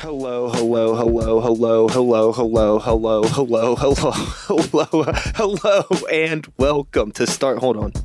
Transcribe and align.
Hello, 0.00 0.48
hello, 0.50 0.94
hello, 0.94 1.40
hello, 1.40 1.88
hello, 1.88 2.30
hello, 2.30 2.78
hello, 2.78 3.22
hello, 3.24 3.74
hello, 3.74 4.12
hello, 4.14 5.02
hello, 5.34 6.06
and 6.06 6.46
welcome 6.56 7.10
to 7.10 7.26
start. 7.26 7.58
Hold 7.58 7.76
on. 7.78 7.92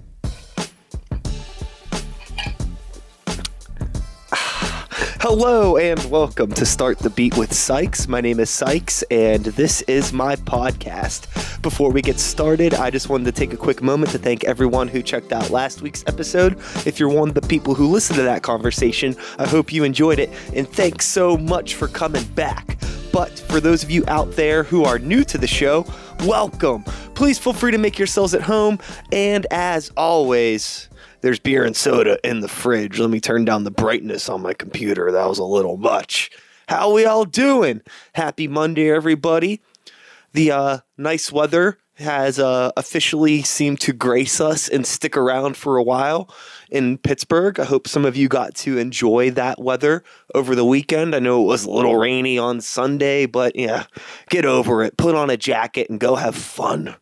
Hello 5.22 5.78
and 5.78 6.04
welcome 6.10 6.52
to 6.54 6.66
Start 6.66 6.98
the 6.98 7.12
Beat 7.12 7.38
with 7.38 7.54
Sykes. 7.54 8.08
My 8.08 8.22
name 8.22 8.40
is 8.40 8.50
Sykes 8.50 9.04
and 9.12 9.46
this 9.46 9.84
is 9.84 10.12
my 10.12 10.36
podcast. 10.36 11.28
Before 11.64 11.92
we 11.92 12.02
get 12.02 12.20
started, 12.20 12.74
I 12.74 12.90
just 12.90 13.08
wanted 13.08 13.24
to 13.24 13.32
take 13.32 13.54
a 13.54 13.58
quick 13.58 13.82
moment 13.82 14.12
to 14.12 14.18
thank 14.18 14.44
everyone 14.44 14.90
who 14.90 15.02
checked 15.02 15.32
out 15.32 15.50
last 15.50 15.82
week's 15.82 16.04
episode. 16.08 16.60
If 16.86 17.00
you're 17.00 17.08
one 17.08 17.30
of 17.30 17.36
the 17.36 17.42
people 17.42 17.74
who 17.74 17.88
listened 17.88 18.18
to 18.18 18.24
that 18.24 18.44
conversation, 18.44 19.16
I 19.40 19.48
hope 19.48 19.72
you 19.72 19.86
enjoyed 19.86 20.20
it 20.20 20.30
and 20.54 20.68
thanks 20.68 21.06
so 21.06 21.38
much 21.38 21.76
for 21.76 21.88
coming 21.88 22.26
back. 22.36 22.78
But 23.14 23.40
for 23.40 23.62
those 23.62 23.82
of 23.82 23.90
you 23.90 24.04
out 24.10 24.34
there 24.34 24.64
who 24.64 24.84
are 24.84 25.00
new 25.00 25.24
to 25.24 25.38
the 25.38 25.48
show, 25.48 25.86
welcome. 26.26 26.84
Please 27.16 27.40
feel 27.40 27.54
free 27.54 27.72
to 27.72 27.78
make 27.78 27.98
yourselves 27.98 28.34
at 28.34 28.42
home 28.42 28.78
and 29.14 29.48
as 29.50 29.90
always, 29.96 30.90
there's 31.22 31.40
beer 31.40 31.64
and 31.64 31.78
soda 31.78 32.20
in 32.30 32.42
the 32.42 32.50
fridge. 32.50 33.00
Let 33.00 33.10
me 33.10 33.22
turn 33.22 33.46
down 33.46 33.64
the 33.64 33.72
brightness 33.72 34.28
on 34.28 34.42
my 34.42 34.54
computer. 34.54 35.14
That 35.14 35.30
was 35.30 35.40
a 35.40 35.46
little 35.46 35.78
much. 35.78 36.30
How 36.68 36.92
we 36.92 37.06
all 37.06 37.24
doing? 37.24 37.82
Happy 38.16 38.50
Monday, 38.50 38.92
everybody. 38.92 39.62
The 40.34 40.52
uh, 40.52 40.78
nice 40.98 41.32
weather 41.32 41.78
has 41.96 42.40
uh, 42.40 42.72
officially 42.76 43.44
seemed 43.44 43.80
to 43.82 43.94
grace 43.94 44.42
us 44.42 44.68
and 44.68 44.86
stick 44.86 45.16
around 45.16 45.56
for 45.56 45.78
a 45.78 45.84
while 45.84 46.34
in 46.72 46.98
Pittsburgh. 46.98 47.60
I 47.60 47.66
hope 47.66 47.88
some 47.88 48.04
of 48.04 48.18
you 48.18 48.28
got 48.28 48.56
to 48.56 48.80
enjoy 48.80 49.30
that 49.32 49.62
weather 49.62 50.04
over 50.34 50.56
the 50.56 50.66
weekend. 50.66 51.14
I 51.14 51.20
know 51.20 51.44
it 51.44 51.46
was 51.46 51.66
a 51.66 51.70
little 51.70 51.96
rainy 51.98 52.40
on 52.40 52.62
Sunday, 52.62 53.28
but 53.28 53.56
yeah, 53.56 53.86
get 54.30 54.44
over 54.44 54.82
it. 54.84 54.98
Put 54.98 55.14
on 55.14 55.30
a 55.30 55.38
jacket 55.38 55.88
and 55.92 56.00
go 56.00 56.16
have 56.16 56.36
fun. 56.36 56.96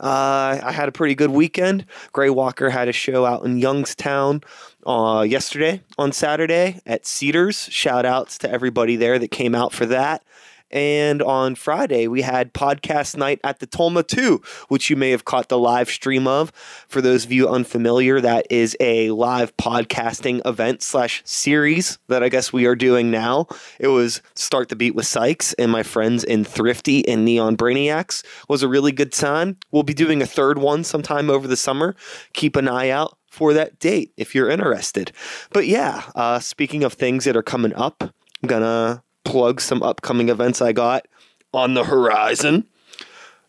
Uh, 0.00 0.58
I 0.60 0.72
had 0.72 0.88
a 0.88 0.92
pretty 0.92 1.14
good 1.14 1.30
weekend. 1.30 1.86
Gray 2.10 2.30
Walker 2.30 2.70
had 2.70 2.88
a 2.88 2.92
show 2.92 3.24
out 3.24 3.44
in 3.44 3.58
Youngstown 3.58 4.42
uh, 4.84 5.24
yesterday 5.26 5.82
on 5.98 6.10
Saturday 6.10 6.80
at 6.84 7.06
Cedars. 7.06 7.68
Shout 7.70 8.04
outs 8.04 8.38
to 8.38 8.50
everybody 8.50 8.96
there 8.96 9.20
that 9.20 9.30
came 9.30 9.54
out 9.54 9.72
for 9.72 9.86
that. 9.86 10.24
And 10.72 11.22
on 11.22 11.54
Friday, 11.54 12.06
we 12.08 12.22
had 12.22 12.54
podcast 12.54 13.16
night 13.16 13.40
at 13.44 13.58
the 13.58 13.66
Tolma 13.66 14.06
2, 14.06 14.40
which 14.68 14.88
you 14.88 14.96
may 14.96 15.10
have 15.10 15.24
caught 15.24 15.48
the 15.48 15.58
live 15.58 15.90
stream 15.90 16.26
of. 16.26 16.50
For 16.88 17.00
those 17.00 17.24
of 17.24 17.32
you 17.32 17.48
unfamiliar, 17.48 18.20
that 18.20 18.46
is 18.50 18.76
a 18.80 19.10
live 19.10 19.56
podcasting 19.56 20.40
event 20.46 20.82
slash 20.82 21.22
series 21.24 21.98
that 22.08 22.22
I 22.22 22.28
guess 22.28 22.52
we 22.52 22.66
are 22.66 22.74
doing 22.74 23.10
now. 23.10 23.46
It 23.78 23.88
was 23.88 24.22
Start 24.34 24.68
the 24.70 24.76
Beat 24.76 24.94
with 24.94 25.06
Sykes 25.06 25.52
and 25.54 25.70
my 25.70 25.82
friends 25.82 26.24
in 26.24 26.44
Thrifty 26.44 27.06
and 27.06 27.24
Neon 27.24 27.56
Brainiacs. 27.56 28.24
It 28.24 28.48
was 28.48 28.62
a 28.62 28.68
really 28.68 28.92
good 28.92 29.12
time. 29.12 29.58
We'll 29.70 29.82
be 29.82 29.94
doing 29.94 30.22
a 30.22 30.26
third 30.26 30.58
one 30.58 30.84
sometime 30.84 31.28
over 31.28 31.46
the 31.46 31.56
summer. 31.56 31.94
Keep 32.32 32.56
an 32.56 32.68
eye 32.68 32.88
out 32.88 33.18
for 33.30 33.54
that 33.54 33.78
date 33.78 34.12
if 34.16 34.34
you're 34.34 34.50
interested. 34.50 35.12
But 35.52 35.66
yeah, 35.66 36.02
uh, 36.14 36.38
speaking 36.38 36.84
of 36.84 36.92
things 36.92 37.24
that 37.24 37.36
are 37.36 37.42
coming 37.42 37.74
up, 37.74 38.02
I'm 38.02 38.48
gonna 38.48 39.02
plug 39.24 39.60
some 39.60 39.82
upcoming 39.82 40.28
events 40.28 40.60
I 40.60 40.72
got 40.72 41.06
on 41.52 41.74
the 41.74 41.84
horizon. 41.84 42.66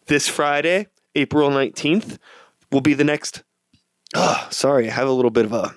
This 0.07 0.27
Friday, 0.27 0.87
April 1.15 1.49
19th, 1.49 2.17
will 2.71 2.81
be 2.81 2.93
the 2.93 3.03
next. 3.03 3.43
Oh, 4.15 4.47
sorry, 4.51 4.89
I 4.89 4.93
have 4.93 5.07
a 5.07 5.11
little 5.11 5.31
bit 5.31 5.45
of 5.45 5.53
a, 5.53 5.73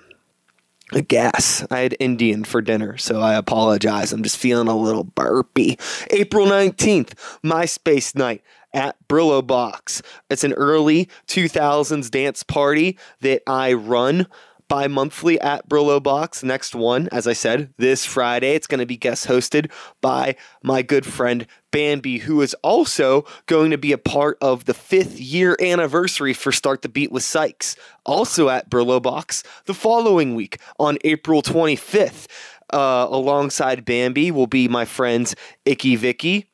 a 0.93 1.01
gas. 1.01 1.65
I 1.71 1.79
had 1.79 1.95
Indian 1.99 2.43
for 2.43 2.61
dinner, 2.61 2.97
so 2.97 3.21
I 3.21 3.35
apologize. 3.35 4.11
I'm 4.11 4.23
just 4.23 4.37
feeling 4.37 4.67
a 4.67 4.75
little 4.75 5.05
burpy. 5.05 5.77
April 6.11 6.45
19th, 6.45 7.13
MySpace 7.43 8.15
night 8.15 8.43
at 8.73 8.95
Brillo 9.07 9.45
Box. 9.45 10.01
It's 10.29 10.43
an 10.43 10.53
early 10.53 11.09
2000s 11.27 12.11
dance 12.11 12.43
party 12.43 12.97
that 13.21 13.41
I 13.47 13.73
run 13.73 14.27
bi 14.67 14.87
monthly 14.87 15.39
at 15.41 15.67
Brillo 15.69 16.01
Box. 16.01 16.43
Next 16.43 16.75
one, 16.75 17.07
as 17.11 17.27
I 17.27 17.33
said, 17.33 17.73
this 17.77 18.05
Friday. 18.05 18.53
It's 18.53 18.67
going 18.67 18.79
to 18.79 18.85
be 18.85 18.97
guest 18.97 19.27
hosted 19.27 19.71
by 20.01 20.35
my 20.63 20.81
good 20.81 21.05
friend 21.05 21.47
Bambi, 21.71 22.19
who 22.19 22.41
is 22.41 22.53
also 22.63 23.25
going 23.45 23.71
to 23.71 23.77
be 23.77 23.91
a 23.91 23.97
part 23.97 24.37
of 24.41 24.65
the 24.65 24.73
fifth 24.73 25.19
year 25.19 25.57
anniversary 25.61 26.33
for 26.33 26.51
Start 26.51 26.81
the 26.81 26.89
Beat 26.89 27.11
with 27.11 27.23
Sykes. 27.23 27.75
Also 28.05 28.49
at 28.49 28.69
Brillo 28.69 29.01
Box 29.01 29.43
the 29.65 29.73
following 29.73 30.35
week 30.35 30.59
on 30.79 30.97
April 31.03 31.41
25th. 31.41 32.27
Uh, 32.73 33.07
alongside 33.09 33.85
Bambi 33.85 34.29
will 34.29 34.47
be 34.47 34.67
my 34.67 34.83
friends 34.83 35.35
Icky 35.65 35.95
Vicky, 35.95 36.49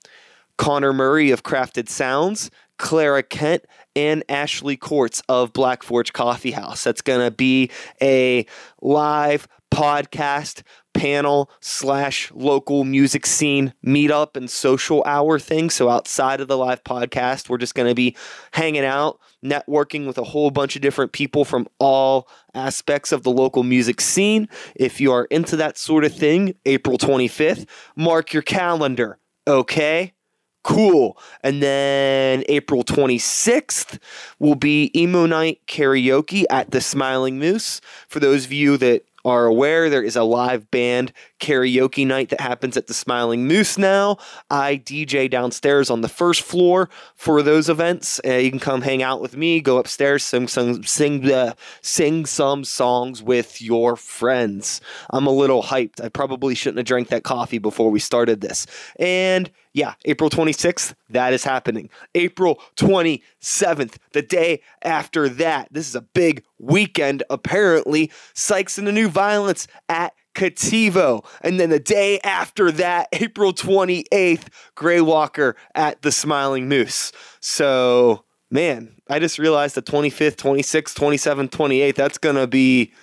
Connor 0.57 0.93
Murray 0.93 1.31
of 1.31 1.41
Crafted 1.41 1.89
Sounds, 1.89 2.51
Clara 2.77 3.23
Kent, 3.23 3.65
and 3.95 4.23
Ashley 4.29 4.77
Courts 4.77 5.21
of 5.29 5.53
Black 5.53 5.83
Forge 5.83 6.13
Coffee 6.13 6.51
House. 6.51 6.83
That's 6.83 7.01
going 7.01 7.25
to 7.25 7.31
be 7.31 7.71
a 8.01 8.45
live 8.81 9.47
podcast 9.73 10.61
panel 10.93 11.49
slash 11.59 12.31
local 12.33 12.83
music 12.83 13.25
scene 13.25 13.73
meetup 13.85 14.37
and 14.37 14.49
social 14.49 15.03
hour 15.05 15.39
thing. 15.39 15.69
So 15.71 15.89
outside 15.89 16.39
of 16.39 16.47
the 16.47 16.57
live 16.57 16.83
podcast, 16.83 17.49
we're 17.49 17.57
just 17.57 17.73
going 17.73 17.89
to 17.89 17.95
be 17.95 18.15
hanging 18.51 18.85
out, 18.85 19.19
networking 19.43 20.05
with 20.05 20.17
a 20.19 20.23
whole 20.23 20.51
bunch 20.51 20.75
of 20.75 20.83
different 20.83 21.11
people 21.11 21.43
from 21.43 21.67
all 21.79 22.27
aspects 22.53 23.11
of 23.11 23.23
the 23.23 23.31
local 23.31 23.63
music 23.63 23.99
scene. 23.99 24.47
If 24.75 25.01
you 25.01 25.11
are 25.11 25.25
into 25.25 25.55
that 25.57 25.77
sort 25.77 26.03
of 26.05 26.15
thing, 26.15 26.55
April 26.65 26.97
25th, 26.97 27.67
mark 27.95 28.31
your 28.31 28.43
calendar. 28.43 29.17
Okay. 29.47 30.13
Cool. 30.63 31.17
And 31.41 31.61
then 31.61 32.43
April 32.47 32.83
26th 32.83 33.99
will 34.39 34.55
be 34.55 34.91
Emo 34.95 35.25
Night 35.25 35.59
Karaoke 35.67 36.45
at 36.49 36.71
the 36.71 36.81
Smiling 36.81 37.37
Moose. 37.37 37.81
For 38.07 38.19
those 38.19 38.45
of 38.45 38.53
you 38.53 38.77
that 38.77 39.05
are 39.25 39.45
aware, 39.45 39.89
there 39.89 40.03
is 40.03 40.15
a 40.15 40.23
live 40.23 40.69
band 40.71 41.11
karaoke 41.43 42.07
night 42.07 42.29
that 42.29 42.39
happens 42.39 42.77
at 42.77 42.87
the 42.87 42.93
Smiling 42.93 43.45
Moose 43.45 43.77
now. 43.77 44.17
I 44.49 44.77
DJ 44.77 45.29
downstairs 45.29 45.89
on 45.89 45.99
the 45.99 46.07
first 46.07 46.41
floor 46.41 46.89
for 47.15 47.43
those 47.43 47.67
events. 47.67 48.21
Uh, 48.25 48.35
you 48.35 48.49
can 48.49 48.59
come 48.59 48.81
hang 48.81 49.03
out 49.03 49.21
with 49.21 49.35
me, 49.35 49.59
go 49.59 49.77
upstairs, 49.77 50.23
sing 50.23 50.47
some 50.47 50.83
sing 50.83 51.29
uh, 51.29 51.53
sing 51.81 52.25
some 52.25 52.63
songs 52.63 53.21
with 53.21 53.61
your 53.61 53.97
friends. 53.97 54.79
I'm 55.09 55.27
a 55.27 55.31
little 55.31 55.63
hyped. 55.63 56.01
I 56.01 56.07
probably 56.07 56.55
shouldn't 56.55 56.77
have 56.77 56.85
drank 56.85 57.09
that 57.09 57.23
coffee 57.23 57.57
before 57.57 57.91
we 57.91 57.99
started 57.99 58.39
this. 58.39 58.65
And 58.97 59.51
yeah, 59.73 59.95
April 60.05 60.29
26th, 60.29 60.93
that 61.09 61.33
is 61.33 61.43
happening. 61.43 61.89
April 62.15 62.61
27th, 62.77 63.97
the 64.13 64.21
day 64.21 64.61
after 64.83 65.27
that. 65.27 65.67
This 65.71 65.89
is 65.89 65.95
a 65.95 66.01
big 66.01 66.43
weekend, 66.59 67.23
apparently. 67.29 68.11
Sykes 68.33 68.77
and 68.77 68.87
the 68.87 68.91
New 68.91 69.09
Violence 69.09 69.67
at 69.89 70.13
Cattivo. 70.33 71.25
And 71.41 71.59
then 71.59 71.69
the 71.69 71.79
day 71.79 72.19
after 72.21 72.71
that, 72.71 73.09
April 73.13 73.53
28th, 73.53 74.47
Gray 74.75 75.01
Walker 75.01 75.55
at 75.75 76.01
the 76.01 76.11
Smiling 76.11 76.67
Moose. 76.67 77.11
So, 77.39 78.25
man, 78.49 78.95
I 79.09 79.19
just 79.19 79.39
realized 79.39 79.75
the 79.75 79.81
25th, 79.81 80.35
26th, 80.35 80.95
27th, 80.95 81.49
28th, 81.49 81.95
that's 81.95 82.17
going 82.17 82.35
to 82.35 82.47
be 82.47 82.93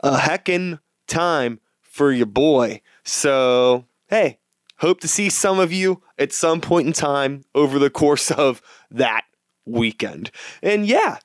a 0.00 0.16
heckin' 0.16 0.80
time 1.06 1.60
for 1.82 2.12
your 2.12 2.26
boy. 2.26 2.80
So, 3.04 3.86
hey, 4.08 4.38
Hope 4.78 5.00
to 5.00 5.08
see 5.08 5.30
some 5.30 5.58
of 5.58 5.72
you 5.72 6.02
at 6.18 6.32
some 6.32 6.60
point 6.60 6.86
in 6.86 6.92
time 6.92 7.44
over 7.54 7.78
the 7.78 7.90
course 7.90 8.30
of 8.30 8.60
that 8.90 9.24
weekend. 9.64 10.30
And 10.62 10.86
yeah, 10.86 11.18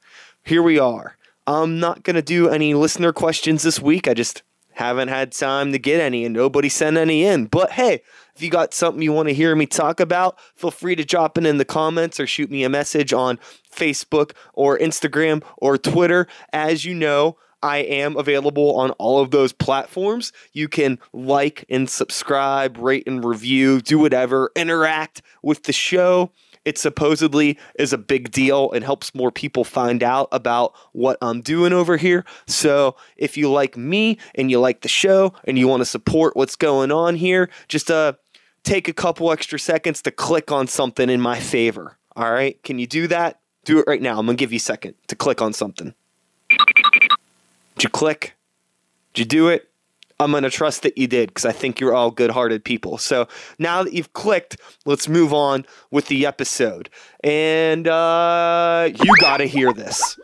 here 0.44 0.64
we 0.64 0.80
are. 0.80 1.18
I'm 1.48 1.80
not 1.80 2.04
going 2.04 2.16
to 2.16 2.22
do 2.22 2.48
any 2.48 2.74
listener 2.74 3.12
questions 3.12 3.64
this 3.64 3.82
week. 3.82 4.08
I 4.08 4.14
just 4.14 4.44
haven't 4.80 5.10
had 5.10 5.34
time 5.34 5.74
to 5.74 5.78
get 5.78 6.00
any 6.00 6.24
and 6.24 6.34
nobody 6.34 6.70
sent 6.70 6.96
any 6.96 7.26
in. 7.26 7.48
But 7.48 7.72
hey, 7.72 8.02
if 8.34 8.42
you 8.42 8.50
got 8.50 8.74
something 8.74 9.02
you 9.02 9.12
want 9.12 9.28
to 9.28 9.34
hear 9.34 9.54
me 9.54 9.66
talk 9.66 10.00
about, 10.00 10.40
feel 10.56 10.72
free 10.72 10.96
to 10.96 11.04
drop 11.04 11.38
it 11.38 11.46
in 11.46 11.58
the 11.58 11.66
comments 11.66 12.18
or 12.18 12.26
shoot 12.26 12.50
me 12.50 12.64
a 12.64 12.70
message 12.70 13.12
on 13.12 13.40
Facebook 13.70 14.32
or 14.54 14.80
Instagram 14.80 15.44
or 15.58 15.78
Twitter. 15.78 16.28
As 16.54 16.86
you 16.86 16.94
know, 16.94 17.36
I 17.62 17.80
am 17.80 18.16
available 18.16 18.74
on 18.78 18.92
all 18.92 19.20
of 19.20 19.32
those 19.32 19.52
platforms. 19.52 20.32
You 20.54 20.70
can 20.70 20.98
like 21.12 21.66
and 21.70 21.90
subscribe, 21.90 22.78
rate 22.78 23.04
and 23.06 23.22
review, 23.22 23.82
do 23.82 24.00
whatever, 24.00 24.50
interact 24.56 25.22
with 25.44 25.64
the 25.64 25.74
show. 25.74 26.32
It 26.66 26.78
supposedly 26.78 27.58
is 27.76 27.94
a 27.94 27.98
big 27.98 28.32
deal 28.32 28.72
and 28.72 28.84
helps 28.84 29.16
more 29.16 29.32
people 29.32 29.64
find 29.64 30.04
out 30.04 30.28
about 30.32 30.74
what 30.92 31.18
I'm 31.22 31.42
doing 31.42 31.74
over 31.74 31.98
here. 31.98 32.26
So, 32.48 32.96
if 33.18 33.38
you 33.38 33.50
like 33.50 33.78
me 33.78 34.18
and 34.36 34.52
you 34.52 34.60
like 34.60 34.82
the 34.82 34.90
show 34.90 35.34
and 35.46 35.58
you 35.58 35.68
want 35.68 35.82
to 35.82 35.86
support 35.86 36.36
what's 36.36 36.56
going 36.56 36.92
on 36.92 37.16
here, 37.16 37.50
just 37.68 37.90
uh 37.90 38.14
take 38.64 38.88
a 38.88 38.94
couple 38.94 39.32
extra 39.32 39.58
seconds 39.60 40.02
to 40.02 40.12
click 40.12 40.52
on 40.52 40.68
something 40.68 41.10
in 41.10 41.22
my 41.22 41.40
favor. 41.40 41.98
All 42.16 42.32
right? 42.32 42.62
Can 42.64 42.80
you 42.80 42.88
do 42.88 43.08
that? 43.08 43.40
Do 43.64 43.80
it 43.80 43.86
right 43.88 44.02
now. 44.02 44.20
I'm 44.20 44.28
to 44.28 44.34
give 44.36 44.52
you 44.52 44.58
a 44.58 44.60
second 44.60 44.96
to 45.08 45.16
click 45.16 45.42
on 45.42 45.54
something. 45.54 45.94
Did 46.50 47.84
you 47.84 47.90
click? 47.90 48.36
Did 49.14 49.22
you 49.22 49.26
do 49.26 49.48
it? 49.48 49.69
I'm 50.20 50.32
going 50.32 50.44
to 50.44 50.50
trust 50.50 50.84
that 50.84 50.98
you 50.98 51.08
did 51.08 51.30
because 51.30 51.46
I 51.46 51.54
think 51.54 51.80
you're 51.80 51.96
all 51.96 52.12
good 52.12 52.32
hearted 52.32 52.66
people. 52.66 52.98
So 52.98 53.28
now 53.58 53.84
that 53.84 53.94
you've 53.94 54.12
clicked, 54.12 54.58
let's 54.86 55.08
move 55.08 55.34
on 55.34 55.66
with 55.92 56.08
the 56.08 56.26
episode. 56.26 56.90
And 57.24 57.88
uh, 57.88 58.90
you 58.94 59.14
got 59.22 59.38
to 59.38 59.46
hear 59.46 59.72
this. 59.72 60.20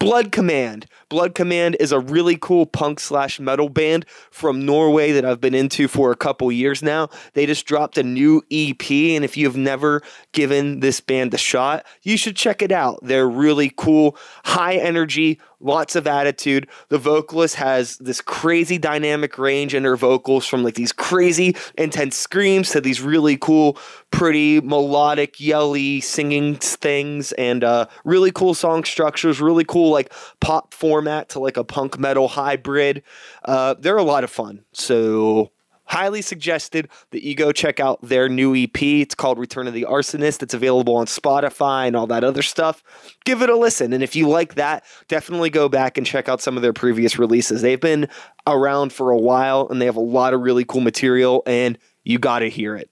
Blood 0.00 0.32
Command. 0.32 0.86
Blood 1.12 1.34
Command 1.34 1.76
is 1.78 1.92
a 1.92 2.00
really 2.00 2.38
cool 2.38 2.64
punk 2.64 2.98
slash 2.98 3.38
metal 3.38 3.68
band 3.68 4.06
from 4.30 4.64
Norway 4.64 5.12
that 5.12 5.26
I've 5.26 5.42
been 5.42 5.54
into 5.54 5.86
for 5.86 6.10
a 6.10 6.16
couple 6.16 6.50
years 6.50 6.82
now. 6.82 7.10
They 7.34 7.44
just 7.44 7.66
dropped 7.66 7.98
a 7.98 8.02
new 8.02 8.42
EP, 8.50 8.90
and 8.90 9.22
if 9.22 9.36
you've 9.36 9.58
never 9.58 10.00
given 10.32 10.80
this 10.80 11.02
band 11.02 11.34
a 11.34 11.36
shot, 11.36 11.84
you 12.00 12.16
should 12.16 12.34
check 12.34 12.62
it 12.62 12.72
out. 12.72 12.98
They're 13.02 13.28
really 13.28 13.70
cool, 13.76 14.16
high 14.42 14.76
energy, 14.76 15.38
lots 15.62 15.96
of 15.96 16.06
attitude. 16.06 16.68
The 16.88 16.98
vocalist 16.98 17.54
has 17.56 17.96
this 17.98 18.20
crazy 18.20 18.78
dynamic 18.78 19.38
range 19.38 19.74
in 19.74 19.84
her 19.84 19.96
vocals 19.96 20.46
from 20.46 20.62
like 20.62 20.74
these 20.74 20.92
crazy 20.92 21.56
intense 21.78 22.16
screams 22.16 22.70
to 22.70 22.80
these 22.80 23.00
really 23.00 23.36
cool, 23.36 23.78
pretty 24.10 24.60
melodic, 24.60 25.40
yelly 25.40 26.00
singing 26.00 26.56
things 26.56 27.32
and 27.32 27.64
uh, 27.64 27.86
really 28.04 28.32
cool 28.32 28.54
song 28.54 28.84
structures, 28.84 29.40
really 29.40 29.64
cool 29.64 29.90
like 29.90 30.12
pop 30.40 30.74
format 31.02 31.28
to 31.30 31.40
like 31.40 31.56
a 31.56 31.64
punk 31.64 31.98
metal 31.98 32.28
hybrid. 32.28 33.02
Uh, 33.44 33.74
they're 33.78 33.96
a 33.96 34.04
lot 34.04 34.22
of 34.22 34.30
fun. 34.30 34.64
So 34.72 35.50
highly 35.84 36.22
suggested 36.22 36.88
that 37.10 37.24
you 37.24 37.34
go 37.34 37.50
check 37.50 37.80
out 37.80 38.00
their 38.02 38.28
new 38.28 38.54
EP. 38.54 38.80
It's 38.80 39.16
called 39.16 39.36
Return 39.36 39.66
of 39.66 39.74
the 39.74 39.82
Arsonist. 39.82 40.44
It's 40.44 40.54
available 40.54 40.94
on 40.94 41.06
Spotify 41.06 41.88
and 41.88 41.96
all 41.96 42.06
that 42.06 42.22
other 42.22 42.40
stuff. 42.40 42.84
Give 43.24 43.42
it 43.42 43.50
a 43.50 43.56
listen. 43.56 43.92
And 43.92 44.04
if 44.04 44.14
you 44.14 44.28
like 44.28 44.54
that, 44.54 44.84
definitely 45.08 45.50
go 45.50 45.68
back 45.68 45.98
and 45.98 46.06
check 46.06 46.28
out 46.28 46.40
some 46.40 46.56
of 46.56 46.62
their 46.62 46.72
previous 46.72 47.18
releases. 47.18 47.62
They've 47.62 47.80
been 47.80 48.08
around 48.46 48.92
for 48.92 49.10
a 49.10 49.18
while 49.18 49.66
and 49.68 49.82
they 49.82 49.86
have 49.86 49.96
a 49.96 50.00
lot 50.00 50.34
of 50.34 50.40
really 50.40 50.64
cool 50.64 50.82
material, 50.82 51.42
and 51.46 51.76
you 52.04 52.20
got 52.20 52.40
to 52.40 52.48
hear 52.48 52.76
it. 52.76 52.90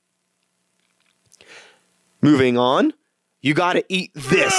Moving 2.22 2.58
on, 2.58 2.92
you 3.42 3.54
got 3.54 3.75
to 3.75 3.84
eat 3.88 4.12
this. 4.14 4.54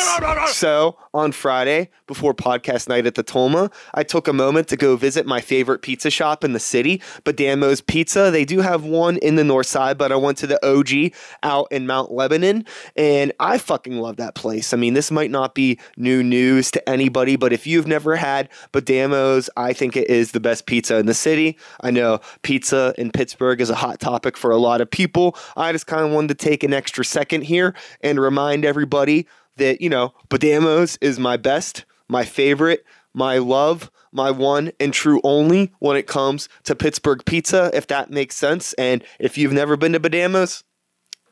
So, 0.54 0.98
on 1.14 1.32
Friday, 1.32 1.90
before 2.08 2.34
podcast 2.34 2.90
night 2.90 3.06
at 3.06 3.16
the 3.16 3.24
Tolma, 3.24 3.72
I 3.94 4.04
took 4.04 4.28
a 4.28 4.34
moment 4.34 4.68
to 4.70 4.78
go 4.78 4.96
visit 4.96 5.26
my 5.26 5.42
favorite 5.42 5.82
pizza 5.82 6.10
shop 6.10 6.44
in 6.44 6.54
the 6.54 6.60
city, 6.60 7.02
Badamo's 7.24 7.82
Pizza. 7.82 8.32
They 8.32 8.46
do 8.46 8.62
have 8.62 8.84
one 8.84 9.18
in 9.18 9.36
the 9.36 9.44
north 9.44 9.68
side, 9.68 9.98
but 9.98 10.12
I 10.12 10.16
went 10.16 10.38
to 10.40 10.48
the 10.48 10.66
OG 10.66 11.14
out 11.44 11.68
in 11.72 11.86
Mount 11.86 12.12
Lebanon, 12.12 12.66
and 12.96 13.32
I 13.40 13.58
fucking 13.58 13.98
love 13.98 14.18
that 14.18 14.36
place. 14.36 14.74
I 14.74 14.78
mean, 14.78 14.94
this 14.94 15.12
might 15.12 15.32
not 15.32 15.54
be 15.54 15.80
new 15.98 16.24
news 16.24 16.72
to 16.72 16.90
anybody, 16.90 17.36
but 17.36 17.54
if 17.54 17.68
you've 17.68 17.88
never 17.88 18.16
had 18.16 18.50
Badamo's, 18.74 19.50
I 19.58 19.74
think 19.74 19.96
it 19.96 20.10
is 20.10 20.32
the 20.32 20.40
best 20.40 20.66
pizza 20.66 20.98
in 20.98 21.06
the 21.06 21.14
city. 21.14 21.58
I 21.82 21.92
know 21.92 22.20
pizza 22.42 22.94
in 22.98 23.12
Pittsburgh 23.12 23.62
is 23.62 23.70
a 23.70 23.76
hot 23.76 24.00
topic 24.00 24.38
for 24.38 24.52
a 24.52 24.58
lot 24.58 24.82
of 24.82 24.90
people. 24.90 25.38
I 25.56 25.72
just 25.72 25.88
kind 25.88 26.06
of 26.06 26.12
wanted 26.12 26.30
to 26.30 26.36
take 26.36 26.64
an 26.64 26.74
extra 26.74 27.06
second 27.06 27.44
here 27.44 27.76
and 28.02 28.20
remind 28.20 28.66
everybody 28.72 29.28
that, 29.58 29.82
you 29.82 29.90
know, 29.90 30.14
Badamo's 30.30 30.98
is 31.02 31.20
my 31.20 31.36
best, 31.36 31.84
my 32.08 32.24
favorite, 32.24 32.86
my 33.14 33.38
love, 33.38 33.92
my 34.14 34.32
one 34.32 34.72
and 34.80 34.94
true 34.94 35.20
only 35.26 35.74
when 35.80 35.98
it 35.98 36.08
comes 36.08 36.48
to 36.64 36.74
Pittsburgh 36.74 37.22
pizza, 37.26 37.70
if 37.74 37.88
that 37.88 38.10
makes 38.10 38.38
sense. 38.38 38.72
And 38.74 39.04
if 39.20 39.38
you've 39.38 39.52
never 39.52 39.76
been 39.76 39.92
to 39.92 40.00
Badamo's, 40.00 40.64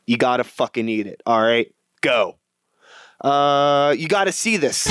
you 0.06 0.18
gotta 0.18 0.44
fucking 0.44 0.86
eat 0.86 1.06
it. 1.06 1.22
All 1.24 1.40
right, 1.40 1.74
go. 2.02 2.36
Uh, 3.22 3.94
you 3.98 4.06
got 4.06 4.24
to 4.24 4.32
see 4.32 4.56
this. 4.56 4.84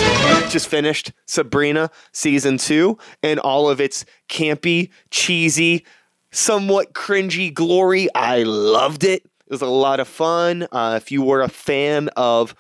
Just 0.52 0.68
finished 0.68 1.12
Sabrina 1.28 1.92
season 2.14 2.58
two 2.58 2.98
and 3.24 3.40
all 3.40 3.70
of 3.70 3.80
its 3.80 4.06
campy, 4.28 4.90
cheesy, 5.12 5.86
somewhat 6.32 6.94
cringy 6.94 7.54
glory. 7.54 8.08
I 8.14 8.44
loved 8.44 9.04
it. 9.04 9.29
It 9.50 9.54
was 9.54 9.64
a 9.64 9.68
lot 9.68 10.00
of 10.00 10.08
fun. 10.08 10.68
Uh, 10.72 10.94
if 11.02 11.12
you 11.12 11.24
were 11.24 11.42
a 11.42 11.50
fan 11.50 12.10
of 12.10 12.54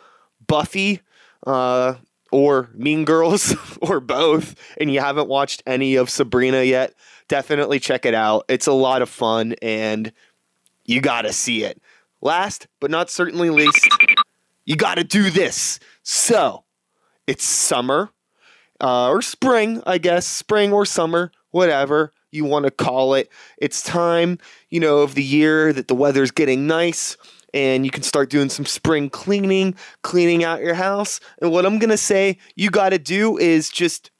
Buffy 0.47 1.01
uh, 1.45 1.95
or 2.31 2.69
Mean 2.74 3.06
Girls 3.06 3.53
or 3.81 4.00
both, 4.00 4.56
and 4.81 4.91
you 4.91 5.00
haven't 5.00 5.27
watched 5.30 5.62
any 5.68 5.97
of 5.97 6.09
Sabrina 6.09 6.63
yet, 6.63 6.95
definitely 7.27 7.80
check 7.80 8.07
it 8.07 8.15
out. 8.15 8.45
It's 8.50 8.65
a 8.65 8.71
lot 8.74 9.03
of 9.03 9.09
fun, 9.09 9.53
and 9.62 10.12
you 10.83 11.00
got 11.00 11.21
to 11.21 11.31
see 11.31 11.63
it. 11.63 11.80
Last 12.21 12.65
but 12.80 12.89
not 12.89 13.12
certainly 13.12 13.51
least, 13.51 13.88
you 14.65 14.75
got 14.75 14.95
to 14.95 15.03
do 15.03 15.30
this. 15.30 15.80
So, 16.01 16.63
it's 17.27 17.44
summer 17.44 18.09
uh, 18.81 19.09
or 19.09 19.21
spring, 19.21 19.83
I 19.86 20.00
guess, 20.00 20.25
spring 20.25 20.74
or 20.74 20.88
summer, 20.88 21.31
whatever 21.51 22.13
you 22.31 22.46
want 22.46 22.66
to 22.66 22.72
call 22.72 23.14
it. 23.14 23.30
It's 23.58 23.81
time, 23.81 24.40
you 24.70 24.80
know, 24.80 25.00
of 25.00 25.16
the 25.16 25.24
year 25.24 25.74
that 25.74 25.88
the 25.88 25.96
weather's 25.96 26.31
getting 26.31 26.68
nice 26.68 27.18
and 27.54 27.86
you 27.86 27.92
can 27.92 28.04
start 28.04 28.30
doing 28.30 28.50
some 28.50 28.66
spring 28.66 29.10
cleaning, 29.10 29.76
cleaning 30.04 30.44
out 30.44 30.62
your 30.62 30.76
house. 30.76 31.20
And 31.42 31.52
what 31.52 31.66
I'm 31.66 31.80
going 31.80 31.90
to 31.90 31.98
say 31.98 32.38
you 32.56 32.70
got 32.70 32.90
to 32.90 33.00
do 33.00 33.38
is 33.38 33.70
just 33.70 34.12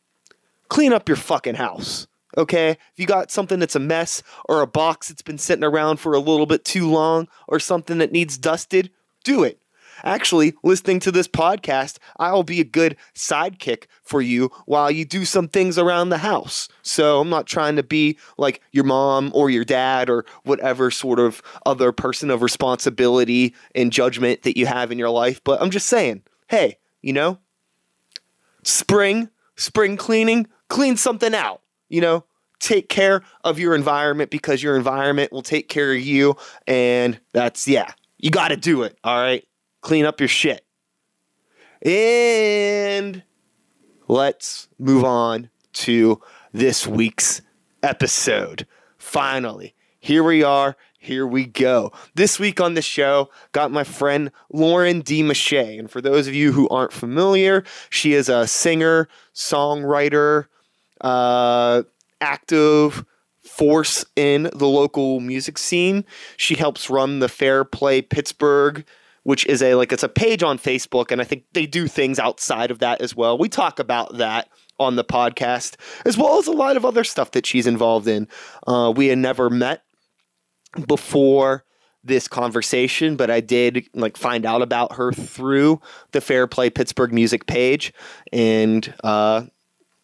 clean 0.70 0.94
up 0.94 1.08
your 1.08 1.18
fucking 1.18 1.56
house. 1.56 2.08
Okay? 2.38 2.72
If 2.72 2.94
you 2.98 3.06
got 3.06 3.32
something 3.32 3.60
that's 3.60 3.76
a 3.76 3.80
mess 3.80 4.24
or 4.48 4.62
a 4.62 4.68
box 4.68 5.10
that's 5.10 5.22
been 5.22 5.38
sitting 5.38 5.64
around 5.64 5.98
for 5.98 6.14
a 6.14 6.20
little 6.20 6.46
bit 6.46 6.64
too 6.64 6.90
long 6.90 7.28
or 7.48 7.60
something 7.60 7.98
that 8.00 8.12
needs 8.12 8.38
dusted, 8.38 8.92
do 9.24 9.44
it. 9.44 9.60
Actually, 10.04 10.54
listening 10.64 11.00
to 11.02 11.12
this 11.12 11.28
podcast, 11.28 11.98
I'll 12.18 12.44
be 12.44 12.60
a 12.62 12.66
good 12.66 12.96
sidekick 13.16 13.86
for 14.04 14.22
you 14.22 14.50
while 14.66 14.90
you 14.92 15.06
do 15.06 15.26
some 15.26 15.48
things 15.48 15.78
around 15.78 16.10
the 16.10 16.18
house. 16.18 16.68
So 16.82 17.22
I'm 17.22 17.30
not 17.30 17.46
trying 17.46 17.76
to 17.76 17.84
be 17.84 18.18
like 18.38 18.62
your 18.72 18.84
mom 18.84 19.32
or 19.34 19.50
your 19.50 19.66
dad 19.66 20.10
or 20.10 20.26
whatever 20.44 20.92
sort 20.92 21.20
of 21.20 21.42
other 21.66 21.92
person 21.92 22.30
of 22.30 22.42
responsibility 22.42 23.54
and 23.76 23.92
judgment 23.92 24.44
that 24.44 24.58
you 24.58 24.66
have 24.66 24.92
in 24.92 25.00
your 25.00 25.10
life, 25.10 25.44
but 25.44 25.62
I'm 25.62 25.70
just 25.70 25.88
saying, 25.88 26.24
hey, 26.48 26.78
you 27.02 27.14
know, 27.14 27.40
spring, 28.64 29.30
spring 29.56 29.98
cleaning, 29.98 30.48
clean 30.68 30.98
something 30.98 31.34
out, 31.34 31.62
you 31.90 32.02
know, 32.02 32.26
take 32.60 32.90
care 32.90 33.24
of 33.44 33.58
your 33.58 33.74
environment 33.76 34.30
because 34.30 34.62
your 34.62 34.76
environment 34.76 35.32
will 35.32 35.42
take 35.42 35.70
care 35.70 35.94
of 35.94 36.02
you. 36.02 36.36
And 36.68 37.20
that's, 37.32 37.68
yeah, 37.68 37.92
you 38.18 38.32
got 38.32 38.50
to 38.50 38.58
do 38.58 38.84
it. 38.84 38.98
All 39.04 39.18
right 39.18 39.46
clean 39.82 40.06
up 40.06 40.20
your 40.20 40.30
shit. 40.30 40.66
And 41.82 43.24
let's 44.08 44.68
move 44.78 45.06
on 45.06 45.50
to 45.74 46.22
this 46.52 46.86
week's 46.86 47.42
episode. 47.82 48.68
Finally, 48.98 49.76
here 50.00 50.24
we 50.24 50.44
are. 50.44 50.76
Here 51.02 51.26
we 51.26 51.46
go. 51.46 51.94
This 52.16 52.38
week 52.40 52.60
on 52.60 52.74
the 52.74 52.82
show, 52.82 53.30
got 53.54 53.72
my 53.72 53.86
friend 53.86 54.32
Lauren 54.52 55.00
D. 55.00 55.24
Mache. 55.24 55.54
And 55.54 55.90
for 55.90 56.02
those 56.02 56.28
of 56.28 56.34
you 56.34 56.52
who 56.52 56.68
aren't 56.68 56.92
familiar, 56.92 57.64
she 57.90 58.14
is 58.14 58.28
a 58.28 58.46
singer, 58.46 59.08
songwriter, 59.34 60.48
uh, 61.00 61.84
active 62.20 63.06
force 63.42 64.06
in 64.18 64.50
the 64.54 64.68
local 64.68 65.22
music 65.22 65.58
scene. 65.58 66.04
She 66.36 66.56
helps 66.56 66.90
run 66.90 67.20
the 67.20 67.30
Fair 67.30 67.64
Play 67.64 68.02
Pittsburgh 68.02 68.86
which 69.30 69.46
is 69.46 69.62
a 69.62 69.76
like 69.76 69.92
it's 69.92 70.02
a 70.02 70.10
page 70.10 70.42
on 70.42 70.58
Facebook, 70.58 71.12
and 71.12 71.22
I 71.22 71.24
think 71.24 71.44
they 71.54 71.68
do 71.68 71.88
things 71.88 72.18
outside 72.18 72.72
of 72.72 72.80
that 72.80 73.00
as 73.00 73.16
well. 73.16 73.38
We 73.38 73.48
talk 73.48 73.78
about 73.78 74.18
that 74.18 74.50
on 74.80 74.96
the 74.96 75.04
podcast, 75.04 75.76
as 76.04 76.18
well 76.18 76.40
as 76.40 76.48
a 76.48 76.52
lot 76.52 76.76
of 76.76 76.84
other 76.84 77.04
stuff 77.04 77.30
that 77.34 77.46
she's 77.46 77.68
involved 77.68 78.08
in. 78.08 78.28
Uh, 78.66 78.92
we 78.96 79.06
had 79.06 79.20
never 79.20 79.52
met 79.52 79.84
before 80.88 81.64
this 82.04 82.28
conversation, 82.28 83.18
but 83.18 83.30
I 83.30 83.40
did 83.40 83.88
like 83.94 84.18
find 84.18 84.48
out 84.48 84.64
about 84.64 84.94
her 84.94 85.12
through 85.12 85.80
the 86.12 86.22
Fair 86.22 86.48
Play 86.48 86.72
Pittsburgh 86.72 87.14
music 87.14 87.46
page, 87.46 87.94
and 88.34 88.92
uh, 89.04 89.44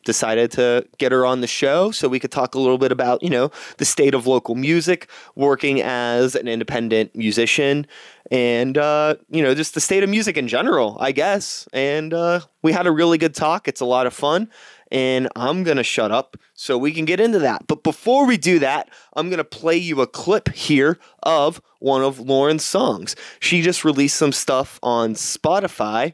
decided 0.06 0.52
to 0.52 0.88
get 0.98 1.12
her 1.12 1.26
on 1.26 1.42
the 1.42 1.48
show 1.48 1.92
so 1.92 2.08
we 2.08 2.20
could 2.20 2.32
talk 2.32 2.56
a 2.56 2.60
little 2.60 2.78
bit 2.78 2.92
about 2.92 3.22
you 3.22 3.30
know 3.30 3.52
the 3.78 3.86
state 3.86 4.14
of 4.14 4.26
local 4.26 4.56
music, 4.56 5.10
working 5.36 5.82
as 5.82 6.36
an 6.36 6.48
independent 6.48 7.16
musician, 7.16 7.86
and 8.32 8.78
uh, 8.78 9.16
you 9.30 9.44
know 9.44 9.54
just 9.54 9.74
the 9.74 9.82
state 9.82 10.04
of 10.04 10.10
music 10.10 10.38
in 10.38 10.48
general, 10.48 10.98
I 11.00 11.12
guess. 11.12 11.68
And 11.74 12.14
uh, 12.14 12.42
we 12.62 12.72
had 12.72 12.88
a 12.88 12.92
really 12.92 13.18
good 13.18 13.36
talk. 13.36 13.68
It's 13.68 13.82
a 13.82 13.86
lot 13.86 14.08
of 14.08 14.14
fun. 14.14 14.50
And 14.92 15.28
I'm 15.36 15.64
going 15.64 15.78
to 15.78 15.84
shut 15.84 16.12
up 16.12 16.38
so 16.54 16.78
we 16.78 16.92
can 16.92 17.06
get 17.06 17.20
into 17.20 17.40
that. 17.40 17.66
But 17.68 17.84
before 17.84 18.26
we 18.26 18.38
do 18.38 18.60
that, 18.60 18.90
I'm 19.16 19.30
going 19.30 19.40
to 19.40 19.44
play 19.44 19.76
you 19.78 20.00
a 20.02 20.08
clip 20.08 20.50
here 20.50 21.00
of 21.24 21.60
one 21.80 22.04
of 22.04 22.20
Lauren's 22.20 22.64
songs. 22.64 23.16
She 23.40 23.62
just 23.62 23.84
released 23.84 24.16
some 24.16 24.32
stuff 24.32 24.80
on 24.84 25.16
Spotify, 25.16 26.14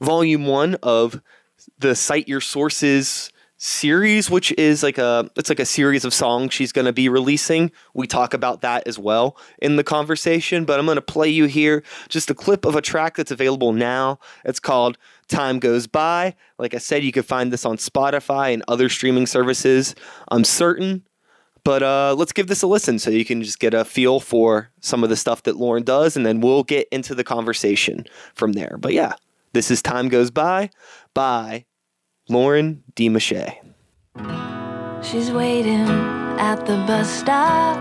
volume 0.00 0.46
one 0.46 0.76
of 0.82 1.20
the 1.78 1.94
Cite 1.94 2.28
Your 2.28 2.40
Sources 2.40 3.30
series 3.58 4.30
which 4.30 4.52
is 4.58 4.82
like 4.82 4.98
a 4.98 5.30
it's 5.34 5.48
like 5.48 5.58
a 5.58 5.64
series 5.64 6.04
of 6.04 6.12
songs 6.12 6.52
she's 6.52 6.72
going 6.72 6.84
to 6.84 6.92
be 6.92 7.08
releasing 7.08 7.72
we 7.94 8.06
talk 8.06 8.34
about 8.34 8.60
that 8.60 8.86
as 8.86 8.98
well 8.98 9.34
in 9.62 9.76
the 9.76 9.82
conversation 9.82 10.66
but 10.66 10.78
i'm 10.78 10.84
going 10.84 10.96
to 10.96 11.00
play 11.00 11.30
you 11.30 11.46
here 11.46 11.82
just 12.10 12.28
a 12.28 12.34
clip 12.34 12.66
of 12.66 12.76
a 12.76 12.82
track 12.82 13.16
that's 13.16 13.30
available 13.30 13.72
now 13.72 14.18
it's 14.44 14.60
called 14.60 14.98
Time 15.28 15.58
Goes 15.58 15.86
By. 15.86 16.34
Like 16.58 16.74
I 16.74 16.78
said, 16.78 17.04
you 17.04 17.12
can 17.12 17.22
find 17.22 17.52
this 17.52 17.64
on 17.64 17.76
Spotify 17.76 18.52
and 18.52 18.62
other 18.68 18.88
streaming 18.88 19.26
services. 19.26 19.94
I'm 20.28 20.44
certain. 20.44 21.04
But 21.64 21.82
uh, 21.82 22.14
let's 22.16 22.32
give 22.32 22.46
this 22.46 22.62
a 22.62 22.68
listen 22.68 23.00
so 23.00 23.10
you 23.10 23.24
can 23.24 23.42
just 23.42 23.58
get 23.58 23.74
a 23.74 23.84
feel 23.84 24.20
for 24.20 24.70
some 24.80 25.02
of 25.02 25.10
the 25.10 25.16
stuff 25.16 25.42
that 25.42 25.56
Lauren 25.56 25.82
does, 25.82 26.16
and 26.16 26.24
then 26.24 26.40
we'll 26.40 26.62
get 26.62 26.86
into 26.92 27.12
the 27.12 27.24
conversation 27.24 28.04
from 28.34 28.52
there. 28.52 28.76
But 28.78 28.92
yeah, 28.92 29.14
this 29.56 29.70
is 29.70 29.80
Time 29.80 30.10
Goes 30.10 30.30
By 30.30 30.68
by 31.14 31.64
Lauren 32.28 32.84
DeMache. 32.94 33.56
She's 35.02 35.30
waiting 35.30 35.88
at 36.38 36.66
the 36.66 36.76
bus 36.86 37.08
stop 37.08 37.78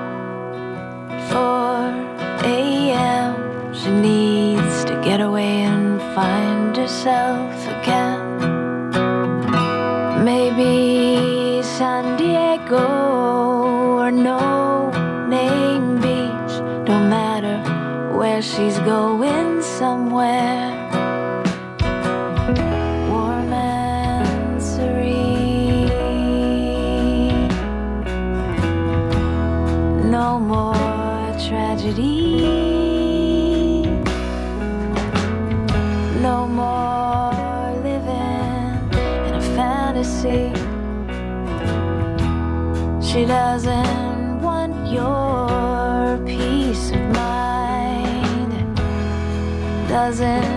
for 1.30 2.48
a.m. 2.48 3.74
She 3.74 3.92
needs 3.92 4.86
to 4.86 5.02
get 5.04 5.20
away 5.20 5.64
and 5.64 6.00
find 6.16 6.78
herself 6.78 7.65
She 43.16 43.24
doesn't 43.24 44.42
want 44.42 44.92
your 44.92 46.20
peace 46.28 46.92
of 46.92 47.00
mind. 47.16 48.76
Doesn't 49.88 50.55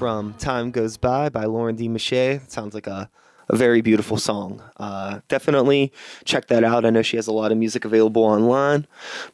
from 0.00 0.32
Time 0.38 0.70
Goes 0.70 0.96
By 0.96 1.28
by 1.28 1.44
Lauren 1.44 1.76
DeMache. 1.76 2.50
Sounds 2.50 2.72
like 2.72 2.86
a, 2.86 3.10
a 3.50 3.56
very 3.56 3.82
beautiful 3.82 4.16
song. 4.16 4.62
Uh, 4.78 5.20
definitely 5.28 5.92
check 6.24 6.46
that 6.46 6.64
out. 6.64 6.86
I 6.86 6.90
know 6.90 7.02
she 7.02 7.18
has 7.18 7.26
a 7.26 7.32
lot 7.32 7.52
of 7.52 7.58
music 7.58 7.84
available 7.84 8.24
online. 8.24 8.86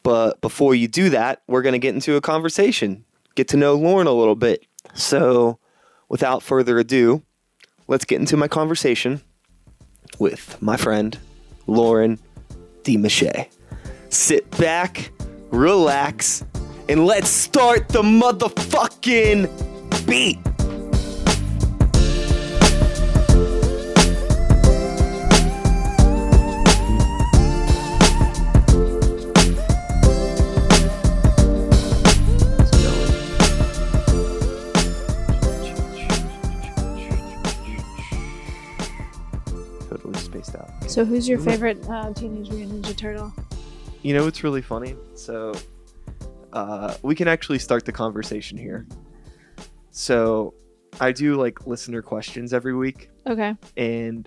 But 0.02 0.40
before 0.40 0.74
you 0.74 0.88
do 0.88 1.08
that, 1.10 1.40
we're 1.46 1.62
going 1.62 1.74
to 1.74 1.78
get 1.78 1.94
into 1.94 2.16
a 2.16 2.20
conversation, 2.20 3.04
get 3.36 3.46
to 3.46 3.56
know 3.56 3.76
Lauren 3.76 4.08
a 4.08 4.12
little 4.12 4.34
bit. 4.34 4.66
So 4.92 5.60
without 6.08 6.42
further 6.42 6.80
ado, 6.80 7.22
let's 7.86 8.04
get 8.04 8.18
into 8.18 8.36
my 8.36 8.48
conversation 8.48 9.20
with 10.18 10.60
my 10.60 10.76
friend, 10.76 11.16
Lauren 11.68 12.18
DeMache. 12.82 13.46
Sit 14.08 14.50
back, 14.58 15.12
relax, 15.52 16.44
and 16.88 17.06
let's 17.06 17.28
start 17.28 17.88
the 17.88 18.02
motherfucking 18.02 19.46
beat. 20.08 20.40
So, 40.96 41.04
who's 41.04 41.28
your 41.28 41.38
favorite 41.38 41.76
uh, 41.90 42.10
Teenage 42.14 42.48
Mutant 42.48 42.82
Ninja 42.82 42.96
Turtle? 42.96 43.30
You 44.00 44.14
know 44.14 44.26
it's 44.26 44.42
really 44.42 44.62
funny? 44.62 44.96
So, 45.14 45.52
uh, 46.54 46.94
we 47.02 47.14
can 47.14 47.28
actually 47.28 47.58
start 47.58 47.84
the 47.84 47.92
conversation 47.92 48.56
here. 48.56 48.86
So, 49.90 50.54
I 50.98 51.12
do 51.12 51.36
like 51.36 51.66
listener 51.66 52.00
questions 52.00 52.54
every 52.54 52.74
week, 52.74 53.10
Okay. 53.26 53.54
and 53.76 54.26